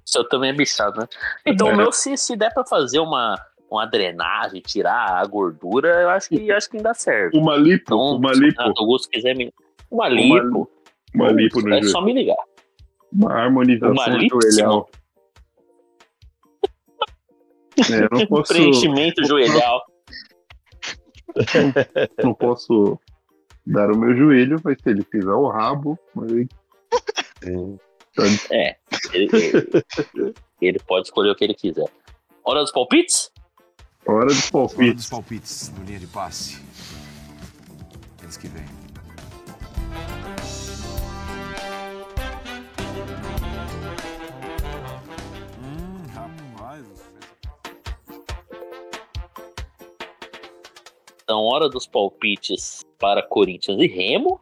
Seu 0.05 0.27
também 0.27 0.49
é 0.51 0.53
bichado, 0.53 0.99
né? 0.99 1.07
Então 1.45 1.69
É. 1.69 1.73
o 1.73 1.77
meu, 1.77 1.91
se, 1.91 2.15
se 2.17 2.35
der 2.35 2.53
pra 2.53 2.65
fazer 2.65 2.99
uma, 2.99 3.35
uma 3.71 3.85
drenagem, 3.85 4.61
tirar 4.61 5.17
a 5.17 5.25
gordura, 5.25 6.01
eu 6.01 6.09
acho 6.09 6.29
que, 6.29 6.51
acho 6.51 6.69
que 6.69 6.77
ainda 6.77 6.93
serve. 6.93 7.37
Uma 7.37 7.55
lipo, 7.55 7.83
Então, 7.85 8.15
uma 8.17 8.33
se 8.33 8.39
o 8.39 8.43
lipo, 8.43 8.61
Renato 8.61 8.81
Augusto 8.81 9.09
quiser 9.09 9.35
me. 9.35 9.51
Uma 9.89 10.05
Uma 10.07 10.09
lipo. 10.09 10.69
uma 11.15 11.31
lipo 11.31 11.61
no 11.61 11.67
é 11.69 11.71
joelho. 11.71 11.89
só 11.89 12.01
me 12.01 12.13
ligar. 12.13 12.37
Uma 13.11 13.31
harmonização 13.33 13.91
Uma 13.93 14.07
lipo, 14.09 14.39
joelhal. 14.41 14.89
É, 17.91 18.03
eu 18.03 18.09
não 18.11 18.25
posso, 18.27 18.53
Preenchimento 18.53 19.23
joelhal. 19.25 19.81
Não 22.23 22.33
posso 22.33 22.99
dar 23.65 23.91
o 23.91 23.97
meu 23.97 24.15
joelho, 24.15 24.59
mas 24.63 24.77
se 24.81 24.89
ele 24.89 25.03
fizer 25.09 25.31
o 25.31 25.47
rabo, 25.49 25.97
aí 26.21 26.47
É. 28.51 28.75
Ele, 29.13 29.29
ele- 29.33 30.33
ele 30.61 30.79
pode 30.79 31.07
escolher 31.07 31.31
o 31.31 31.35
que 31.35 31.43
ele 31.43 31.53
quiser. 31.53 31.89
Hora 32.43 32.61
dos 32.61 32.71
palpites? 32.71 33.31
hora 34.05 34.27
de 34.27 34.33
Hora 34.33 34.51
palpite. 34.51 34.93
dos 34.95 35.09
palpites 35.09 35.71
no 35.77 35.83
linha 35.85 35.99
de 35.99 36.07
passe. 36.07 36.61
Eles 38.21 38.37
que 38.37 38.47
vêm. 38.47 38.65
Então, 51.23 51.41
hora 51.43 51.69
dos 51.69 51.87
palpites 51.87 52.81
para 52.99 53.23
Corinthians 53.23 53.79
e 53.81 53.87
Remo. 53.87 54.41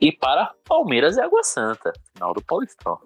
E 0.00 0.12
para 0.12 0.52
Palmeiras 0.64 1.16
e 1.16 1.20
Água 1.20 1.42
Santa. 1.42 1.92
Final 2.14 2.34
do 2.34 2.42
Paulistão. 2.44 2.98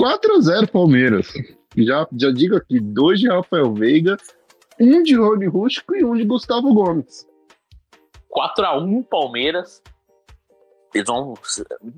4x0 0.00 0.70
Palmeiras. 0.70 1.32
Já, 1.76 2.06
já 2.16 2.30
digo 2.30 2.56
aqui, 2.56 2.80
dois 2.80 3.18
de 3.20 3.28
Rafael 3.28 3.72
Veiga, 3.74 4.16
um 4.80 5.02
de 5.02 5.14
Rony 5.16 5.46
Rústico 5.46 5.94
e 5.96 6.04
um 6.04 6.14
de 6.16 6.24
Gustavo 6.24 6.72
Gomes. 6.72 7.26
4x1 8.30 9.04
Palmeiras. 9.08 9.82
Eles 10.94 11.06
vão. 11.08 11.34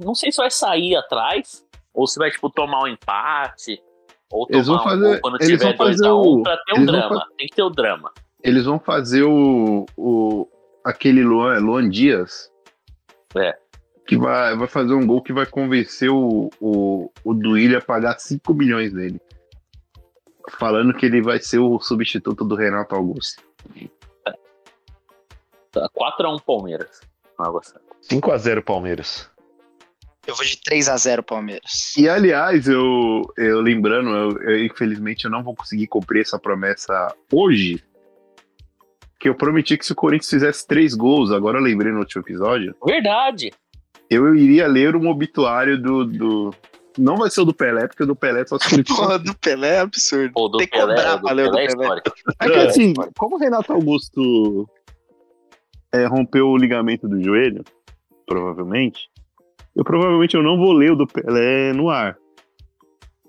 Não 0.02 0.14
sei 0.14 0.32
se 0.32 0.38
vai 0.38 0.50
sair 0.50 0.96
atrás. 0.96 1.64
Ou 1.94 2.06
se 2.06 2.18
vai, 2.18 2.30
tipo, 2.30 2.50
tomar 2.50 2.84
um 2.84 2.86
empate. 2.88 3.82
Ou 4.30 4.46
Eles 4.50 4.66
tomar 4.66 4.78
vão 4.78 4.84
fazer- 4.90 5.16
um 5.16 5.20
quando 5.20 5.34
eles 5.36 5.46
tiver 5.48 5.64
vão 5.64 5.76
fazer 5.76 6.08
2x1 6.08 6.38
o- 6.40 6.42
pra 6.42 6.56
ter 6.56 6.72
o 6.72 6.76
eles 6.76 6.86
vão 6.90 7.00
drama. 7.00 7.26
Tem 7.38 7.46
que 7.46 7.54
ter 7.56 7.62
o 7.62 7.70
drama. 7.70 8.12
Eles 8.46 8.64
vão 8.64 8.78
fazer 8.78 9.24
o, 9.24 9.84
o 9.96 10.46
aquele 10.84 11.24
Luan, 11.24 11.58
Luan 11.58 11.90
Dias. 11.90 12.48
É. 13.36 13.58
Que 14.06 14.16
vai, 14.16 14.56
vai 14.56 14.68
fazer 14.68 14.94
um 14.94 15.04
gol 15.04 15.20
que 15.20 15.32
vai 15.32 15.44
convencer 15.44 16.08
o, 16.08 16.48
o, 16.60 17.10
o 17.24 17.34
Duílio 17.34 17.76
a 17.76 17.80
pagar 17.80 18.16
5 18.20 18.54
milhões 18.54 18.92
dele. 18.92 19.20
Falando 20.60 20.94
que 20.94 21.04
ele 21.04 21.20
vai 21.20 21.40
ser 21.40 21.58
o 21.58 21.80
substituto 21.80 22.44
do 22.44 22.54
Renato 22.54 22.94
Augusto. 22.94 23.42
4x1 25.74 26.40
Palmeiras. 26.46 27.00
Água 27.36 27.60
Santa. 27.64 27.82
5x0 28.08 28.62
Palmeiras. 28.62 29.28
Eu 30.24 30.36
vou 30.36 30.44
de 30.44 30.56
3x0 30.58 31.24
Palmeiras. 31.24 31.96
E 31.96 32.08
aliás, 32.08 32.68
eu, 32.68 33.22
eu 33.36 33.60
lembrando, 33.60 34.10
eu, 34.10 34.42
eu, 34.50 34.64
infelizmente 34.64 35.24
eu 35.24 35.30
não 35.32 35.42
vou 35.42 35.56
conseguir 35.56 35.88
cumprir 35.88 36.20
essa 36.20 36.38
promessa 36.38 37.12
hoje. 37.32 37.82
Que 39.18 39.28
eu 39.28 39.34
prometi 39.34 39.78
que 39.78 39.86
se 39.86 39.92
o 39.92 39.96
Corinthians 39.96 40.30
fizesse 40.30 40.66
três 40.66 40.94
gols, 40.94 41.32
agora 41.32 41.58
eu 41.58 41.62
lembrei 41.62 41.92
no 41.92 42.00
último 42.00 42.22
episódio, 42.22 42.74
Verdade. 42.84 43.50
eu 44.10 44.34
iria 44.34 44.66
ler 44.66 44.94
um 44.94 45.08
obituário 45.08 45.80
do, 45.80 46.04
do, 46.04 46.54
Não 46.98 47.16
vai 47.16 47.30
ser 47.30 47.40
o 47.40 47.44
do 47.44 47.54
Pelé, 47.54 47.86
porque 47.86 48.02
o 48.02 48.06
do 48.06 48.14
Pelé 48.14 48.46
só 48.46 48.58
se 48.58 48.68
Porra, 48.84 49.18
do 49.18 49.34
Pelé 49.34 49.76
é 49.76 49.80
absurdo. 49.80 50.32
Pô, 50.32 50.48
do 50.48 50.58
Tem 50.58 50.66
que 50.68 50.76
Pelé, 50.76 50.94
cobrar 50.94 51.18
pra 51.18 51.32
ler 51.32 51.46
o 51.46 51.50
do 51.50 51.56
Pelé 51.56 51.72
é 51.72 51.76
Pelé. 51.76 52.02
É 52.40 52.50
que 52.50 52.58
assim, 52.58 52.94
como 53.16 53.36
o 53.36 53.38
Renato 53.38 53.72
Augusto 53.72 54.68
é, 55.92 56.04
rompeu 56.06 56.48
o 56.48 56.56
ligamento 56.56 57.08
do 57.08 57.22
joelho, 57.22 57.64
provavelmente, 58.26 59.08
eu 59.74 59.84
provavelmente 59.84 60.34
eu 60.34 60.42
não 60.42 60.58
vou 60.58 60.72
ler 60.72 60.92
o 60.92 60.96
do 60.96 61.06
Pelé 61.06 61.72
no 61.72 61.88
ar. 61.88 62.18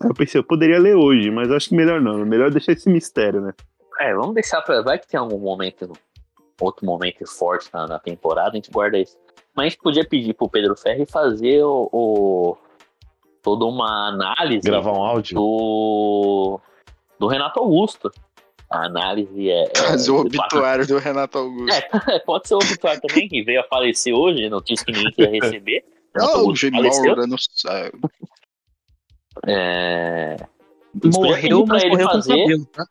Aí 0.01 0.09
eu 0.09 0.13
pensei, 0.13 0.39
eu 0.39 0.43
poderia 0.43 0.79
ler 0.79 0.95
hoje, 0.95 1.31
mas 1.31 1.51
acho 1.51 1.69
que 1.69 1.75
melhor 1.75 2.01
não. 2.01 2.25
Melhor 2.25 2.51
deixar 2.51 2.73
esse 2.73 2.89
mistério, 2.89 3.41
né? 3.41 3.53
É, 3.99 4.13
vamos 4.13 4.33
deixar 4.33 4.61
pra. 4.61 4.81
Vai 4.81 4.99
que 4.99 5.07
tem 5.07 5.19
algum 5.19 5.39
momento, 5.39 5.91
outro 6.61 6.85
momento 6.85 7.25
forte 7.27 7.69
na, 7.73 7.87
na 7.87 7.99
temporada, 7.99 8.51
a 8.51 8.55
gente 8.55 8.69
guarda 8.71 8.97
isso. 8.97 9.17
Mas 9.55 9.65
a 9.65 9.69
gente 9.69 9.79
podia 9.81 10.07
pedir 10.07 10.33
pro 10.33 10.49
Pedro 10.49 10.75
Ferri 10.77 11.05
fazer 11.05 11.63
o, 11.63 11.89
o- 11.91 12.57
toda 13.41 13.65
uma 13.65 14.07
análise 14.09 14.67
Gravar 14.67 14.91
um 14.91 15.03
áudio. 15.03 15.35
do, 15.35 16.59
do 17.19 17.27
Renato 17.27 17.59
Augusto. 17.59 18.11
A 18.69 18.85
análise 18.85 19.49
é. 19.49 19.63
é- 19.63 19.75
Fazer 19.75 20.11
o 20.11 20.23
de- 20.25 20.37
obituário 20.37 20.85
do 20.85 20.97
Renato 20.99 21.37
Augusto. 21.37 21.73
É, 22.11 22.19
pode 22.19 22.47
ser 22.47 22.55
o 22.55 22.57
obituário 22.57 23.01
também, 23.01 23.27
que 23.27 23.41
veio 23.41 23.61
a 23.61 23.63
falecer 23.63 24.13
hoje, 24.13 24.49
notícia 24.49 24.85
que 24.85 24.91
ninguém 24.91 25.11
queria 25.13 25.41
receber. 25.41 25.85
Renato 26.13 26.37
Augusto 26.37 26.69
faleceu. 26.71 27.03
Gilmar 27.03 27.27
no 27.27 27.37
céu. 27.39 27.91
É, 29.45 30.35
Morreu, 31.15 31.63
pra 31.65 31.73
mas 31.75 31.83
ele 31.83 31.91
morreu 31.91 32.07
com 32.07 32.13
fazer- 32.13 32.41
cabelo, 32.41 32.65
tá? 32.65 32.85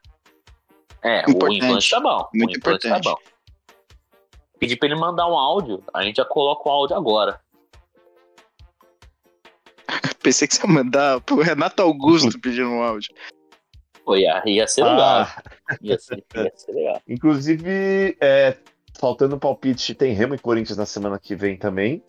É 1.07 1.25
o 1.27 1.31
Importante. 1.31 1.57
implante 1.65 1.91
tá 1.91 2.01
bom. 2.01 2.29
Muito 2.35 2.55
o 2.55 2.59
implante 2.59 2.87
importante. 2.87 3.05
tá 3.05 3.11
bom. 3.11 3.17
Pedir 4.59 4.77
pra 4.77 4.89
ele 4.89 4.97
mandar 4.99 5.29
um 5.29 5.37
áudio, 5.37 5.83
a 5.93 6.03
gente 6.03 6.17
já 6.17 6.25
coloca 6.25 6.69
o 6.69 6.73
áudio 6.73 6.97
agora. 6.97 7.41
Pensei 10.23 10.49
que 10.49 10.57
você 10.57 10.67
ia 10.67 10.73
mandar 10.73 11.21
pro 11.21 11.41
Renato 11.43 11.83
Augusto 11.83 12.39
pedindo 12.41 12.69
um 12.71 12.83
áudio. 12.83 13.15
Pô, 14.05 14.17
ia, 14.17 14.43
ia 14.47 14.67
ser 14.67 14.85
legal. 14.85 14.99
Ah, 14.99 15.43
Ia, 15.83 15.99
ser, 15.99 16.25
ia 16.35 16.53
ser 16.55 16.73
legal. 16.73 17.03
inclusive, 17.09 18.17
é, 18.21 18.57
faltando 18.99 19.39
palpite, 19.39 19.95
tem 19.95 20.13
Remo 20.15 20.35
e 20.35 20.39
Corinthians 20.39 20.79
na 20.79 20.87
semana 20.87 21.19
que 21.19 21.35
vem 21.35 21.57
também. 21.57 22.03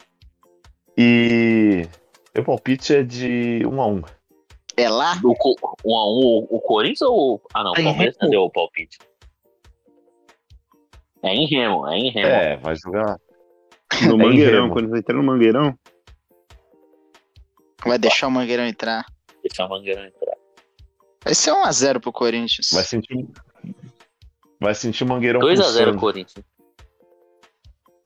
E 0.97 1.87
meu 2.33 2.43
palpite 2.43 2.95
é 2.95 3.03
de 3.03 3.61
1 3.65 3.81
a 3.81 3.87
1 3.87 4.01
É 4.77 4.87
lá? 4.89 5.19
O, 5.23 5.29
um, 5.31 5.35
o, 5.83 6.57
o 6.57 6.61
Corinthians 6.61 7.01
ou. 7.01 7.35
o- 7.35 7.41
Ah, 7.53 7.63
não, 7.63 7.71
o 7.71 7.77
É 7.77 7.81
em 7.81 7.83
Palmeiras 7.85 8.15
Remo. 8.19 8.31
deu 8.31 8.41
o 8.43 8.49
palpite. 8.51 8.97
É 11.23 11.33
em 11.33 11.47
Remo, 11.47 11.87
é 11.87 11.97
em 11.97 12.11
Remo. 12.11 12.27
É, 12.27 12.57
vai 12.57 12.75
jogar. 12.75 13.17
No 14.07 14.13
É 14.21 14.25
Mangueirão, 14.25 14.69
quando 14.69 14.89
vai 14.89 14.99
entrar 14.99 15.15
no 15.15 15.23
Mangueirão. 15.23 15.77
Vai 17.85 17.97
deixar 17.97 18.27
o 18.27 18.31
Mangueirão 18.31 18.65
entrar. 18.67 19.05
Deixa 19.41 19.63
a 19.63 19.67
Mangueirão 19.67 20.05
entrar. 20.05 20.35
Vai 21.23 21.33
ser 21.33 21.51
1x0 21.51 21.99
pro 22.01 22.11
Corinthians. 22.11 22.69
Vai 22.71 22.83
sentir. 22.83 23.27
Vai 24.59 24.75
sentir 24.75 25.03
o 25.03 25.07
Mangueirão 25.07 25.39
2x0 25.39 25.55
pulsando. 25.55 25.99
Corinthians. 25.99 26.45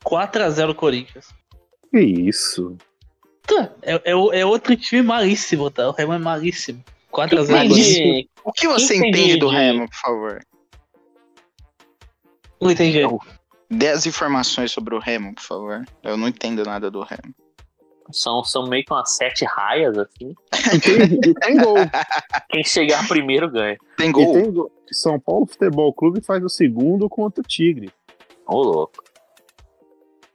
4x0 0.06 0.76
Corinthians. 0.76 1.28
Que 1.92 2.00
isso? 2.00 2.78
Tá, 3.48 3.72
É, 3.82 3.94
é, 4.12 4.40
é 4.42 4.46
outro 4.46 4.76
time 4.76 5.02
malíssimo, 5.02 5.70
tá? 5.72 5.90
O 5.90 5.92
Remo 5.92 6.14
é 6.14 6.18
malíssimo. 6.20 6.84
4x0 7.12 7.36
Mas- 7.38 7.48
Corinthians. 7.68 7.88
Entendi. 7.98 8.30
O 8.44 8.52
que 8.54 8.68
você 8.68 8.96
Entendi 8.96 9.10
entende 9.22 9.38
do 9.38 9.50
Remo, 9.50 9.90
por 9.90 9.96
favor? 9.98 10.40
Não 12.62 12.72
entendi. 12.72 13.00
Dê 13.70 13.88
as 13.90 14.06
informações 14.06 14.72
sobre 14.72 14.96
o 14.96 15.00
Remo, 15.00 15.34
por 15.34 15.44
favor. 15.44 15.86
Eu 16.04 16.16
não 16.18 16.28
entendo 16.28 16.64
nada 16.64 16.90
do 16.92 17.02
Remo. 17.02 17.34
São, 18.14 18.44
são 18.44 18.68
meio 18.68 18.84
que 18.84 18.92
umas 18.94 19.16
sete 19.16 19.46
raias, 19.46 19.98
assim. 19.98 20.34
E 21.24 21.34
tem, 21.34 21.58
gol. 21.58 21.76
Quem 22.50 22.64
chegar 22.64 23.08
primeiro 23.08 23.50
ganha. 23.50 23.78
Tem 23.98 24.12
gol? 24.12 24.34
tem 24.34 24.52
gol. 24.52 24.72
São 24.92 25.18
Paulo 25.20 25.46
Futebol 25.46 25.94
Clube 25.94 26.22
faz 26.22 26.44
o 26.44 26.50
segundo 26.50 27.08
contra 27.08 27.42
o 27.42 27.48
Tigre. 27.48 27.90
Ô, 28.46 28.62
louco. 28.62 29.02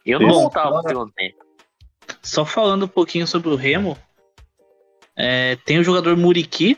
Eu 0.06 0.18
não 0.20 0.32
voltava 0.32 0.68
agora- 0.78 0.88
segundo 0.88 1.12
tempo. 1.12 1.44
Só 2.26 2.44
falando 2.44 2.84
um 2.84 2.88
pouquinho 2.88 3.26
sobre 3.26 3.48
o 3.50 3.54
Remo, 3.56 3.96
é, 5.16 5.56
tem 5.64 5.78
o 5.78 5.84
jogador 5.84 6.16
Muriqui. 6.16 6.76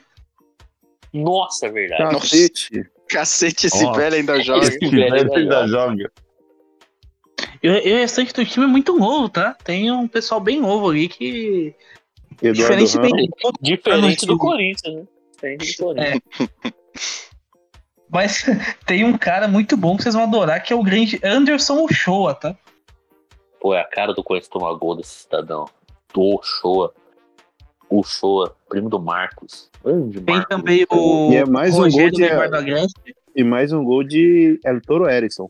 Nossa, 1.13 1.67
é 1.67 1.71
verdade. 1.71 2.15
Cacete. 2.21 2.87
Cacete, 3.09 3.67
esse 3.67 3.83
Nossa. 3.83 3.99
velho 3.99 4.17
ainda 4.17 4.43
joga. 4.43 4.67
Esse 4.67 4.79
Que 4.79 4.91
velho 4.91 5.15
ainda 5.15 5.37
ainda 5.39 5.67
joga. 5.67 6.13
E, 7.63 7.69
o- 7.69 7.73
e 7.89 7.93
o 7.93 7.97
restante 7.97 8.33
do 8.35 8.45
time 8.45 8.67
é 8.67 8.69
muito 8.69 8.95
novo, 8.97 9.29
tá? 9.29 9.55
Tem 9.65 9.91
um 9.91 10.07
pessoal 10.07 10.41
bem 10.41 10.61
novo 10.61 10.91
ali 10.91 11.09
que. 11.09 11.75
Eduardo 12.43 12.85
Diferente 12.85 12.97
Ramos. 12.97 13.11
bem. 13.13 13.31
Diferente 13.63 14.27
do. 14.27 14.37
Corinthians, 14.39 14.95
né? 14.95 15.05
Diferente 15.33 15.77
do 15.79 15.85
Corinthians. 15.85 16.23
Mas 18.11 18.45
tem 18.87 19.05
um 19.05 19.17
cara 19.17 19.49
muito 19.49 19.77
bom 19.77 19.97
que 19.97 20.03
vocês 20.03 20.15
vão 20.15 20.25
adorar, 20.25 20.63
que 20.63 20.73
é 20.73 20.77
o 20.77 20.83
grande 20.83 21.19
Anderson 21.25 21.83
Ochoa, 21.85 22.35
tá? 22.35 22.57
Pô, 23.61 23.75
é 23.75 23.81
a 23.81 23.85
cara 23.85 24.13
do 24.15 24.23
Corinthians 24.23 24.49
tomar 24.51 24.73
gol 24.75 24.97
desse 24.97 25.23
cidadão. 25.23 25.67
Do 26.13 26.37
Ochoa. 26.37 26.93
Ochoa, 27.91 28.55
primo 28.69 28.89
do 28.89 29.01
Marcos. 29.01 29.71
Grande 29.83 30.21
Tem 30.21 30.37
Marcos. 30.37 30.57
também 30.57 30.87
o 30.91 31.33
E 31.33 31.37
é 31.37 31.45
mais 31.47 31.75
um 31.75 31.79
Rogério 31.83 32.11
gol 32.11 32.21
de- 32.21 32.27
Neymar 32.27 32.51
da 32.51 32.61
Grécia. 32.61 33.01
E 33.35 33.45
mais 33.45 33.73
um 33.73 33.83
gol 33.85 34.05
de 34.05 34.61
El 34.65 34.81
Toro 34.83 35.09
Erisson. 35.09 35.49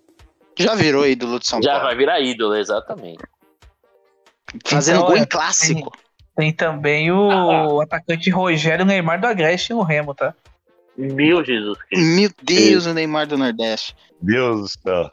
Já 0.58 0.74
virou 0.74 1.06
ídolo 1.06 1.38
de 1.38 1.46
São 1.46 1.62
Já 1.62 1.72
Paulo. 1.72 1.86
vai 1.86 1.96
virar 1.96 2.20
ídolo, 2.20 2.54
exatamente. 2.56 3.22
Fazendo 4.64 4.96
Então, 4.96 5.06
gol 5.08 5.16
é, 5.16 5.20
em 5.20 5.24
clássico. 5.26 5.92
Tem 6.36 6.52
também 6.52 7.10
o 7.12 7.80
atacante 7.80 8.30
Rogério 8.30 8.84
Neymar 8.84 9.20
do 9.20 9.26
Agreste 9.26 9.72
no 9.72 9.82
Remo, 9.82 10.14
tá? 10.14 10.34
Meu 10.96 11.44
Jesus 11.44 11.78
Cristo. 11.82 12.04
Meu 12.04 12.30
Deus, 12.42 12.86
o 12.86 12.94
Neymar 12.94 13.26
do 13.26 13.36
Nordeste. 13.38 13.94
Deus 14.20 14.60
do 14.60 14.68
céu. 14.68 15.12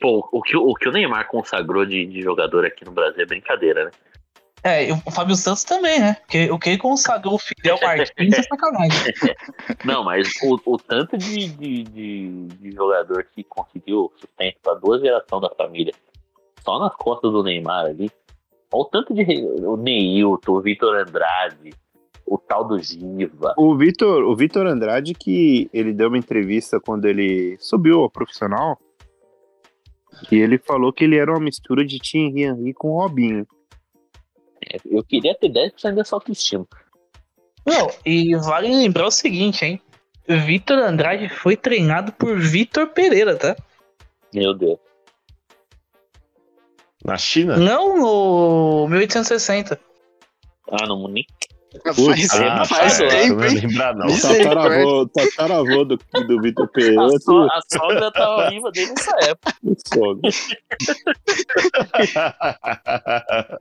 Pô, 0.00 0.28
o 0.32 0.42
que, 0.42 0.56
o 0.56 0.74
que 0.74 0.88
o 0.88 0.92
Neymar 0.92 1.28
consagrou 1.28 1.84
de, 1.86 2.06
de 2.06 2.20
jogador 2.20 2.64
aqui 2.64 2.84
no 2.84 2.90
Brasil 2.90 3.22
é 3.22 3.26
brincadeira, 3.26 3.86
né? 3.86 3.90
É, 4.66 4.88
e 4.88 4.92
o 4.92 5.10
Fábio 5.10 5.36
Santos 5.36 5.62
também, 5.62 6.00
né? 6.00 6.14
Porque 6.14 6.50
o 6.50 6.58
que 6.58 6.70
ele 6.70 6.78
consagrou 6.78 7.34
o 7.34 7.38
Fidel 7.38 7.78
Martins 7.82 8.38
é 8.38 8.42
sacanagem. 8.42 9.12
Não, 9.84 10.02
mas 10.02 10.26
o, 10.42 10.58
o 10.64 10.78
tanto 10.78 11.18
de, 11.18 11.48
de, 11.48 11.82
de, 11.82 12.46
de 12.46 12.72
jogador 12.72 13.26
que 13.34 13.44
conseguiu 13.44 14.10
sustento 14.16 14.56
para 14.62 14.74
duas 14.76 15.02
gerações 15.02 15.42
da 15.42 15.50
família, 15.50 15.92
só 16.64 16.78
nas 16.78 16.96
costas 16.96 17.30
do 17.30 17.42
Neymar 17.42 17.84
ali. 17.84 18.10
Olha 18.72 18.82
o 18.82 18.84
tanto 18.86 19.12
de. 19.12 19.22
O 19.66 19.76
Neilton, 19.76 20.52
o 20.52 20.62
Vitor 20.62 20.96
Andrade, 20.96 21.74
o 22.26 22.38
tal 22.38 22.64
do 22.64 22.78
Giva. 22.78 23.54
O 23.58 23.76
Vitor, 23.76 24.24
o 24.24 24.34
Vitor 24.34 24.66
Andrade, 24.66 25.12
que 25.12 25.68
ele 25.74 25.92
deu 25.92 26.08
uma 26.08 26.16
entrevista 26.16 26.80
quando 26.80 27.04
ele 27.04 27.56
subiu 27.58 28.00
ao 28.00 28.10
profissional, 28.10 28.78
e 30.30 30.36
ele 30.36 30.58
falou 30.58 30.92
que 30.92 31.04
ele 31.04 31.16
era 31.16 31.30
uma 31.30 31.40
mistura 31.40 31.84
de 31.84 31.98
Thierry 31.98 32.44
Henry 32.44 32.72
com 32.74 32.92
Robinho. 32.92 33.46
Eu 34.84 35.04
queria 35.04 35.34
ter 35.34 35.50
10% 35.50 35.94
dessa 35.94 36.16
autoestima. 36.16 36.66
Não, 37.66 37.90
e 38.04 38.34
vale 38.36 38.68
lembrar 38.68 39.06
o 39.06 39.10
seguinte, 39.10 39.64
hein? 39.64 39.80
Vitor 40.26 40.78
Andrade 40.78 41.28
foi 41.28 41.56
treinado 41.56 42.12
por 42.12 42.38
Vitor 42.38 42.88
Pereira, 42.88 43.36
tá? 43.36 43.56
Meu 44.32 44.54
Deus. 44.54 44.78
Na 47.04 47.18
China? 47.18 47.56
Não 47.56 47.98
no 47.98 48.88
1860. 48.88 49.78
Ah, 50.70 50.86
não, 50.86 51.06
nem. 51.08 51.26
Faz, 51.82 52.30
Ah, 52.40 52.64
faz 52.64 52.98
tá, 52.98 53.08
tempo, 53.08 53.40
não 53.40 53.46
hein? 53.46 53.60
lembrar, 53.60 53.94
não. 53.96 54.06
Misericórdia. 54.06 54.54
Tataravô, 54.54 55.08
tataravô 55.08 55.84
do, 55.84 55.96
do 56.26 56.40
Vitor 56.42 56.64
A, 56.66 56.68
Pereira. 56.68 57.18
so, 57.20 57.42
a 57.50 57.60
sogra 57.72 58.12
tava 58.12 58.50
viva 58.50 58.70
desde 58.70 58.92
essa 58.92 59.16
época. 59.30 59.52
sogra. 59.92 60.30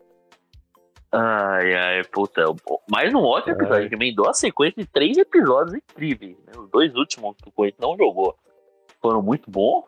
Ai, 1.15 1.75
ai, 1.75 2.03
puta. 2.05 2.43
Mais 2.89 3.13
um 3.13 3.19
ótimo 3.19 3.53
episódio. 3.53 3.87
que 3.87 3.93
Emendou 3.95 4.27
a 4.27 4.33
sequência 4.33 4.81
de 4.83 4.89
três 4.89 5.15
episódios 5.15 5.75
incríveis. 5.75 6.35
né? 6.45 6.53
Os 6.57 6.67
dois 6.71 6.93
últimos 6.95 7.35
que 7.37 7.49
o 7.49 7.51
Corinthians 7.51 7.81
não 7.87 7.95
jogou 7.95 8.35
foram 8.99 9.21
muito 9.21 9.49
bons. 9.49 9.83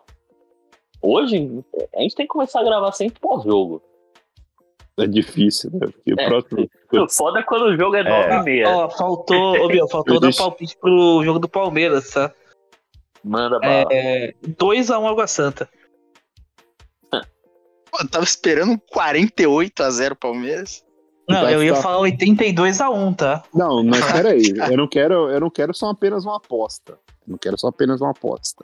Hoje, 1.01 1.63
a 1.95 2.01
gente 2.01 2.15
tem 2.15 2.27
que 2.27 2.31
começar 2.31 2.59
a 2.59 2.63
gravar 2.63 2.91
sempre 2.91 3.19
pós-jogo. 3.19 3.81
É 4.97 5.05
difícil, 5.07 5.69
né? 5.73 5.87
Porque 5.87 6.13
o 6.13 6.19
É. 6.19 6.25
próximo. 6.27 6.69
Foda 7.09 7.39
é 7.39 7.43
quando 7.43 7.63
o 7.65 7.77
jogo 7.77 7.95
é 7.97 8.03
9 8.03 8.33
e 8.33 8.43
meia. 8.43 8.69
Ó, 8.69 8.89
faltou, 8.89 9.35
ô, 9.63 9.67
Biel, 9.67 9.87
faltou 9.89 10.19
dar 10.19 10.33
palpite 10.33 10.77
pro 10.77 11.21
jogo 11.23 11.39
do 11.39 11.49
Palmeiras, 11.49 12.11
tá? 12.11 12.31
Manda 13.23 13.59
bala. 13.59 13.87
É, 13.91 14.33
2x1 14.47 15.05
Água 15.09 15.27
Santa. 15.27 15.69
Pô, 17.11 17.97
eu 18.01 18.09
tava 18.09 18.23
esperando 18.23 18.71
um 18.73 18.77
48 18.77 19.83
a 19.83 19.89
0 19.89 20.15
Palmeiras. 20.15 20.83
Não, 21.27 21.41
Vai 21.41 21.55
eu 21.55 21.63
ia 21.63 21.73
ficar- 21.75 21.81
falar 21.89 21.99
82x1, 22.07 23.15
tá? 23.15 23.43
Não, 23.53 23.83
mas 23.83 23.99
peraí. 24.11 24.53
Eu 24.69 24.77
não 24.77 24.87
quero, 24.87 25.29
eu 25.29 25.39
não 25.39 25.49
quero 25.49 25.73
só 25.73 25.89
apenas 25.89 26.23
uma 26.25 26.37
aposta. 26.37 26.93
Eu 27.27 27.31
não 27.31 27.37
quero 27.37 27.57
só 27.57 27.67
apenas 27.67 27.99
uma 28.01 28.11
aposta. 28.11 28.63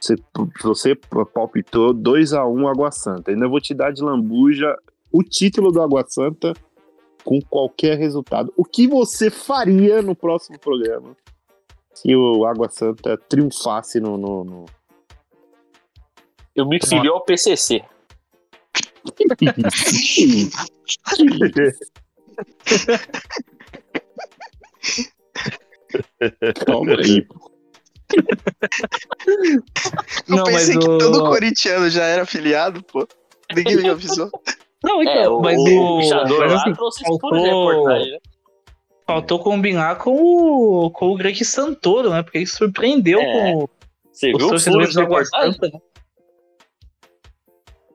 Você, 0.00 0.16
você 0.62 0.94
palpitou 1.32 1.92
2x1 1.94 2.70
Água 2.70 2.90
Santa. 2.92 3.30
Ainda 3.30 3.48
vou 3.48 3.60
te 3.60 3.74
dar 3.74 3.90
de 3.90 4.02
lambuja 4.02 4.76
o 5.16 5.22
título 5.22 5.70
do 5.70 5.80
Água 5.80 6.04
Santa 6.08 6.52
com 7.22 7.40
qualquer 7.40 7.96
resultado. 7.96 8.52
O 8.56 8.64
que 8.64 8.88
você 8.88 9.30
faria 9.30 10.02
no 10.02 10.14
próximo 10.16 10.58
programa 10.58 11.16
se 11.94 12.14
o 12.16 12.44
Água 12.44 12.68
Santa 12.68 13.16
triunfasse 13.16 14.00
no. 14.00 14.18
no, 14.18 14.44
no... 14.44 14.64
Eu 16.56 16.66
me 16.66 16.80
filio 16.84 17.12
ao 17.12 17.24
PCC. 17.24 17.84
Calma 26.66 26.96
aí. 26.98 27.26
Eu 30.28 30.36
Não, 30.36 30.44
pensei 30.44 30.74
mas 30.76 30.84
que 30.84 30.90
o- 30.90 30.98
todo 30.98 31.24
corintiano 31.26 31.88
já 31.90 32.04
era 32.04 32.22
afiliado, 32.22 32.82
pô. 32.84 33.06
Ninguém 33.54 33.76
me 33.76 33.88
avisou. 33.90 34.30
Não, 34.84 35.02
então, 35.02 35.14
É, 35.14 35.28
o, 35.28 35.40
mas 35.40 35.58
o 35.58 35.62
o. 35.62 35.98
pichador 36.00 36.38
mas 36.40 36.52
lá 36.52 36.62
assim, 36.62 36.72
trouxe 36.74 37.02
isso 37.02 37.18
por 37.18 37.30
faltou- 37.30 37.68
reportagem, 37.68 38.12
né? 38.12 38.18
Faltou 39.06 39.38
combinar 39.38 39.98
com 39.98 40.10
o, 40.16 40.90
com 40.90 41.08
o 41.12 41.16
grande 41.16 41.44
Santoro, 41.44 42.10
né? 42.10 42.22
Porque 42.22 42.38
ele 42.38 42.46
surpreendeu 42.46 43.20
É. 43.20 43.52
com 43.52 43.68
Você 44.12 44.30
os 44.32 44.32
viu 44.32 44.36
o 44.36 44.38
furo 44.40 44.48
torcedores 44.50 44.88
de 44.90 44.94
do 44.94 45.00
Água 45.02 45.18
reportagem? 45.18 45.52
Santa. 45.52 45.68
né? 45.68 45.80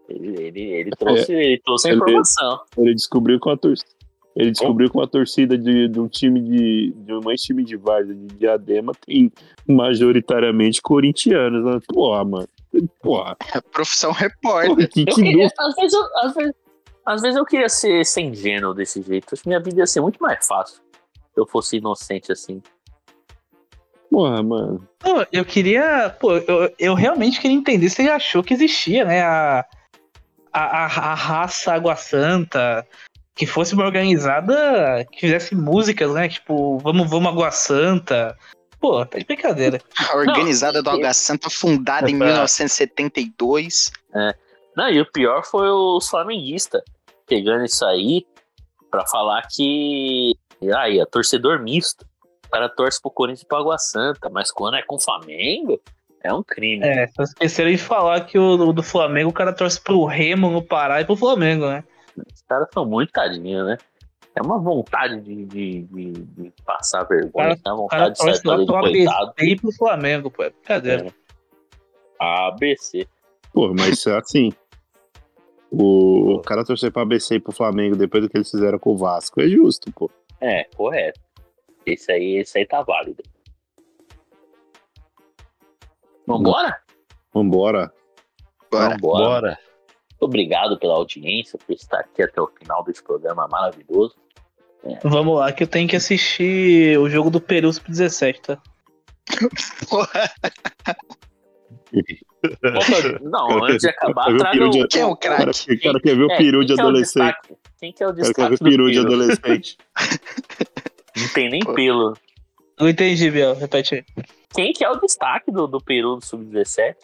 Ele, 0.09 0.41
ele, 0.41 0.61
ele 0.61 0.89
trouxe, 0.91 1.31
ele 1.33 1.61
trouxe 1.63 1.89
a 1.89 1.93
informação. 1.93 2.59
Ele 2.77 2.95
descobriu 2.95 3.39
com 3.39 3.49
a 3.51 3.57
torcida. 3.57 3.89
Ele 4.35 4.51
descobriu 4.51 4.89
com 4.89 5.01
a 5.01 5.07
torcida 5.07 5.57
de, 5.57 5.87
de 5.87 5.99
um 5.99 6.07
time 6.07 6.39
de. 6.41 6.93
de 6.95 7.13
um 7.13 7.19
time 7.35 7.63
de 7.63 7.75
Várzea 7.75 8.15
de 8.15 8.27
Diadema 8.37 8.91
tem 9.05 9.31
majoritariamente 9.67 10.81
corintianos. 10.81 11.63
Né? 11.65 11.79
Porra, 11.87 12.23
mano. 12.23 12.47
Porra. 13.01 13.35
Profissão 13.71 14.11
repórter. 14.11 14.87
Que, 14.89 15.01
Eu 15.01 15.05
que 15.07 15.13
queria, 15.15 15.31
dúvida. 15.47 15.53
às, 15.59 15.75
vezes 15.75 15.93
eu, 15.93 16.17
às, 16.23 16.33
vezes, 16.35 16.53
às 17.05 17.21
vezes 17.21 17.37
eu 17.37 17.45
queria 17.45 17.69
ser, 17.69 18.05
ser 18.05 18.21
ingênuo 18.21 18.73
desse 18.73 19.01
jeito. 19.01 19.33
Acho 19.33 19.43
que 19.43 19.49
minha 19.49 19.59
vida 19.59 19.79
ia 19.79 19.87
ser 19.87 20.01
muito 20.01 20.19
mais 20.21 20.45
fácil 20.45 20.75
se 20.75 21.39
eu 21.39 21.45
fosse 21.45 21.77
inocente 21.77 22.31
assim. 22.31 22.61
Porra, 24.09 24.41
mano. 24.41 24.87
Não, 25.03 25.25
eu 25.31 25.45
queria. 25.45 26.15
Pô, 26.19 26.37
eu, 26.37 26.73
eu 26.79 26.93
realmente 26.93 27.39
queria 27.39 27.55
entender 27.55 27.89
se 27.89 28.01
ele 28.01 28.09
achou 28.09 28.43
que 28.43 28.53
existia, 28.53 29.05
né? 29.05 29.21
A, 29.21 29.65
a, 30.51 30.61
a, 30.61 30.85
a 30.85 31.13
raça 31.13 31.73
Água 31.73 31.95
Santa. 31.95 32.85
Que 33.35 33.45
fosse 33.45 33.73
uma 33.73 33.85
organizada 33.85 35.07
que 35.11 35.21
fizesse 35.21 35.55
músicas, 35.55 36.13
né? 36.13 36.27
Tipo, 36.27 36.77
vamos, 36.79 37.09
vamos 37.09 37.29
Água 37.29 37.51
Santa. 37.51 38.37
Pô, 38.81 39.05
tá 39.05 39.17
de 39.17 39.25
brincadeira. 39.25 39.79
A 40.09 40.17
organizada 40.17 40.81
do 40.81 40.89
Água 40.89 41.13
Santa, 41.13 41.49
fundada 41.49 42.09
em 42.09 42.15
1972. 42.15 43.91
Não, 44.79 44.89
e 44.89 45.01
o 45.01 45.11
pior 45.11 45.43
foi 45.45 45.69
os 45.69 46.07
flamenguistas 46.07 46.81
pegando 47.27 47.65
isso 47.65 47.83
aí 47.85 48.25
pra 48.89 49.05
falar 49.07 49.41
que. 49.53 50.33
Aí, 50.77 50.99
é 50.99 51.05
torcedor 51.05 51.61
misto. 51.61 52.05
O 52.47 52.49
cara 52.49 52.67
torce 52.69 53.01
pro 53.01 53.11
Corinthians 53.11 53.43
e 53.43 53.47
pro 53.47 53.57
Água 53.57 53.77
Santa, 53.77 54.29
mas 54.29 54.51
quando 54.51 54.75
é 54.77 54.81
com 54.83 54.95
o 54.95 54.99
Flamengo, 54.99 55.79
é 56.23 56.33
um 56.33 56.41
crime. 56.41 56.85
É, 56.85 57.07
só 57.07 57.23
esqueceram 57.23 57.69
de 57.71 57.77
falar 57.77 58.21
que 58.21 58.39
o 58.39 58.57
do, 58.57 58.73
do 58.73 58.81
Flamengo 58.83 59.29
o 59.29 59.33
cara 59.33 59.53
torce 59.53 59.79
pro 59.81 60.05
Remo 60.05 60.49
no 60.49 60.63
Pará 60.65 61.01
e 61.01 61.05
pro 61.05 61.15
Flamengo, 61.15 61.67
né? 61.67 61.83
Os 62.17 62.41
caras 62.47 62.67
são 62.73 62.85
muito 62.85 63.11
tadinhos, 63.11 63.65
né? 63.67 63.77
É 64.35 64.41
uma 64.41 64.57
vontade 64.59 65.19
de, 65.21 65.45
de, 65.45 65.81
de- 65.83 66.11
de 66.11 66.53
passar 66.65 67.03
vergonha, 67.03 67.49
Cara- 67.55 67.59
é 67.65 67.71
uma 67.71 67.83
O 67.83 67.87
cara 67.87 68.07
vontade 68.07 68.13
de 68.33 68.41
sair 68.41 68.41
pro 68.65 68.65
coitado. 68.79 69.23
ABC 69.31 69.45
e 69.51 69.55
pro 69.55 69.71
Flamengo, 69.73 70.31
pô. 70.31 70.43
É 70.43 70.49
brincadeira. 70.49 71.13
ABC. 72.19 73.07
Pô, 73.53 73.73
mas 73.73 74.05
assim. 74.07 74.51
O 75.71 76.41
cara 76.45 76.63
torcer 76.63 76.91
pra 76.91 77.03
ABC 77.03 77.35
e 77.35 77.39
pro 77.39 77.51
Flamengo 77.51 77.95
depois 77.95 78.23
do 78.23 78.29
que 78.29 78.37
eles 78.37 78.49
fizeram 78.49 78.79
com 78.79 78.93
o 78.93 78.97
Vasco 78.97 79.39
é 79.39 79.47
justo, 79.47 79.91
pô. 79.91 80.09
É, 80.41 80.63
correto. 80.75 81.19
Esse 81.85 82.11
aí, 82.11 82.37
esse 82.37 82.57
aí 82.57 82.65
tá 82.65 82.81
válido. 82.81 83.23
Vambora? 86.25 86.77
Vambora. 87.33 87.93
Bora. 88.71 88.89
Vambora. 88.89 89.23
Bora. 89.25 89.59
Obrigado 90.19 90.77
pela 90.77 90.95
audiência, 90.95 91.57
por 91.57 91.73
estar 91.73 91.99
aqui 91.99 92.21
até 92.21 92.41
o 92.41 92.47
final 92.47 92.83
desse 92.83 93.01
programa 93.01 93.47
maravilhoso. 93.47 94.15
Vamos 95.03 95.37
lá, 95.37 95.51
que 95.51 95.63
eu 95.63 95.67
tenho 95.67 95.87
que 95.87 95.95
assistir 95.95 96.97
o 96.99 97.09
jogo 97.09 97.29
do 97.29 97.41
Peru 97.41 97.71
Sub-17, 97.71 98.39
tá? 98.41 98.61
Porra, 99.89 100.31
Não, 103.21 103.63
antes 103.65 103.79
de 103.79 103.89
acabar, 103.89 104.35
traga 104.37 104.51
peru 104.51 104.67
o. 104.67 104.69
de- 104.71 104.87
quem 104.87 105.01
é 105.01 105.05
o 105.05 105.15
craque? 105.15 105.73
o 105.73 105.81
cara 105.81 105.99
quer 106.01 106.15
ver 106.15 106.23
o 106.23 106.31
É, 106.31 106.37
peru 106.37 106.65
de 106.65 106.71
é 106.71 106.79
adolescente. 106.81 107.25
destaque? 107.25 107.55
Quem 107.79 107.93
que 107.93 108.03
é 108.03 108.07
o 108.07 108.09
O 108.09 108.13
cara 108.13 108.23
quer 108.23 108.27
destaque 108.27 108.49
ver 108.51 108.57
do 108.57 108.63
o 108.65 108.69
peru 108.69 108.91
de 108.91 108.99
adolescente. 108.99 109.77
Não 111.17 111.27
tem 111.33 111.49
nem 111.49 111.59
Pô. 111.61 111.73
pelo. 111.73 112.13
Não 112.79 112.87
entendi, 112.89 113.29
Biel. 113.29 113.55
Repete 113.55 113.95
aí. 113.95 114.05
Quem 114.53 114.71
que 114.73 114.83
é 114.83 114.89
o 114.89 114.95
destaque 114.99 115.51
do, 115.51 115.67
do 115.67 115.79
peru 115.81 116.15
do 116.15 116.25
Sub-17? 116.25 116.95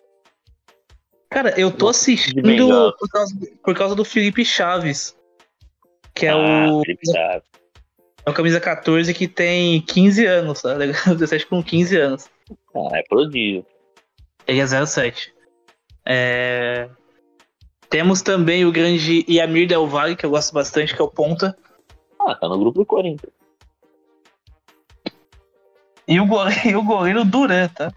Cara, 1.29 1.53
eu 1.59 1.69
tô 1.71 1.89
assistindo 1.89 2.41
por 2.97 3.09
causa, 3.09 3.35
por 3.63 3.75
causa 3.75 3.95
do 3.95 4.05
Felipe 4.05 4.45
Chaves. 4.45 5.15
Que 6.13 6.27
é 6.27 6.29
Ah, 6.29 6.71
o, 6.71 6.81
Felipe 6.81 7.05
Chaves. 7.11 7.43
é 8.25 8.29
o 8.29 8.33
camisa 8.33 8.59
14 8.61 9.13
que 9.13 9.27
tem 9.27 9.81
15 9.81 10.25
anos, 10.25 10.61
tá? 10.61 10.75
ligado? 10.75 11.15
17 11.19 11.45
com 11.47 11.61
15 11.61 11.97
anos. 11.97 12.29
Ah, 12.73 12.97
é 12.97 13.03
prodígio. 13.03 13.65
Ele 14.47 14.59
é 14.59 14.85
07. 14.85 15.33
É... 16.05 16.89
Temos 17.89 18.21
também 18.21 18.65
o 18.65 18.71
grande 18.71 19.25
Yamir 19.29 19.67
Del 19.67 19.87
Valle, 19.87 20.15
que 20.15 20.25
eu 20.25 20.29
gosto 20.29 20.53
bastante, 20.53 20.93
que 20.95 21.01
é 21.01 21.03
o 21.05 21.07
ponta. 21.09 21.55
Ah, 22.19 22.35
tá 22.35 22.47
no 22.47 22.59
grupo 22.59 22.79
do 22.79 22.85
Corinthians. 22.85 23.31
E 26.07 26.19
o 26.19 26.25
goleiro, 26.25 26.59
e 26.69 26.75
o 26.75 26.83
goleiro 26.83 27.25
Duran, 27.25 27.67
tá? 27.69 27.91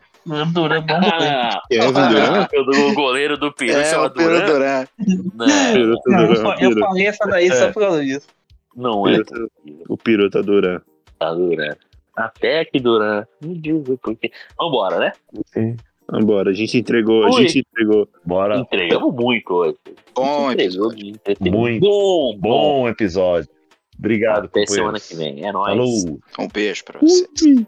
Duran, 0.52 0.82
bom 0.82 1.00
goleiro. 1.00 1.36
Ah, 1.36 1.62
Durant? 2.08 2.50
o 2.52 2.94
goleiro 2.94 3.38
do 3.38 3.52
peru 3.52 3.78
É, 3.78 3.84
chama 3.84 4.06
o 4.06 4.08
Duran? 4.10 4.46
Duran. 4.46 4.86
Não, 5.34 5.46
Peru 5.72 6.00
tá 6.00 6.10
Não, 6.10 6.20
eu, 6.20 6.28
Durant, 6.34 6.42
fa- 6.42 6.62
eu 6.64 6.68
Peru. 6.70 6.80
falei 6.80 7.06
essa 7.06 7.26
daí 7.26 7.48
só 7.48 7.64
É. 7.64 7.72
por 7.72 7.80
causa 7.82 8.04
disso. 8.04 8.26
não 8.76 9.06
é 9.08 9.22
tá- 9.24 9.36
O 9.88 9.96
peru 9.96 10.30
tá 10.30 10.40
Duran. 10.42 10.80
tá 11.18 11.32
Duran. 11.34 11.74
Até 12.16 12.64
que 12.64 12.78
Duran. 12.80 13.24
Me 13.40 13.58
diz 13.58 13.88
o 13.88 13.96
porquê. 13.98 14.30
Vambora, 14.58 14.98
né? 14.98 15.12
Vambora, 16.10 16.51
a 16.51 16.55
gente 16.55 16.78
entregou, 16.78 17.24
a 17.24 17.30
Ui. 17.30 17.43
gente 17.43 17.59
entregou. 17.60 18.09
Bora. 18.24 18.59
Entregamos 18.59 19.14
muito 19.14 19.52
hoje. 19.52 19.76
Bom 20.14 20.48
A 20.48 20.51
gente 20.52 20.64
entregou 20.64 20.93
episódio. 20.93 21.51
Muito 21.51 21.80
Bom, 21.86 22.36
bom. 22.39 22.39
Bom 22.40 22.89
episódio. 22.89 23.51
Obrigado, 23.98 24.44
Até 24.47 24.64
companheiros. 24.64 24.74
semana 24.74 25.01
que 25.01 25.14
vem. 25.14 25.44
É 25.47 25.52
nóis. 25.52 25.76
Falou. 25.76 26.20
Um 26.39 26.48
beijo 26.48 26.85
pra 26.85 27.01
vocês. 27.01 27.28
Ui. 27.43 27.66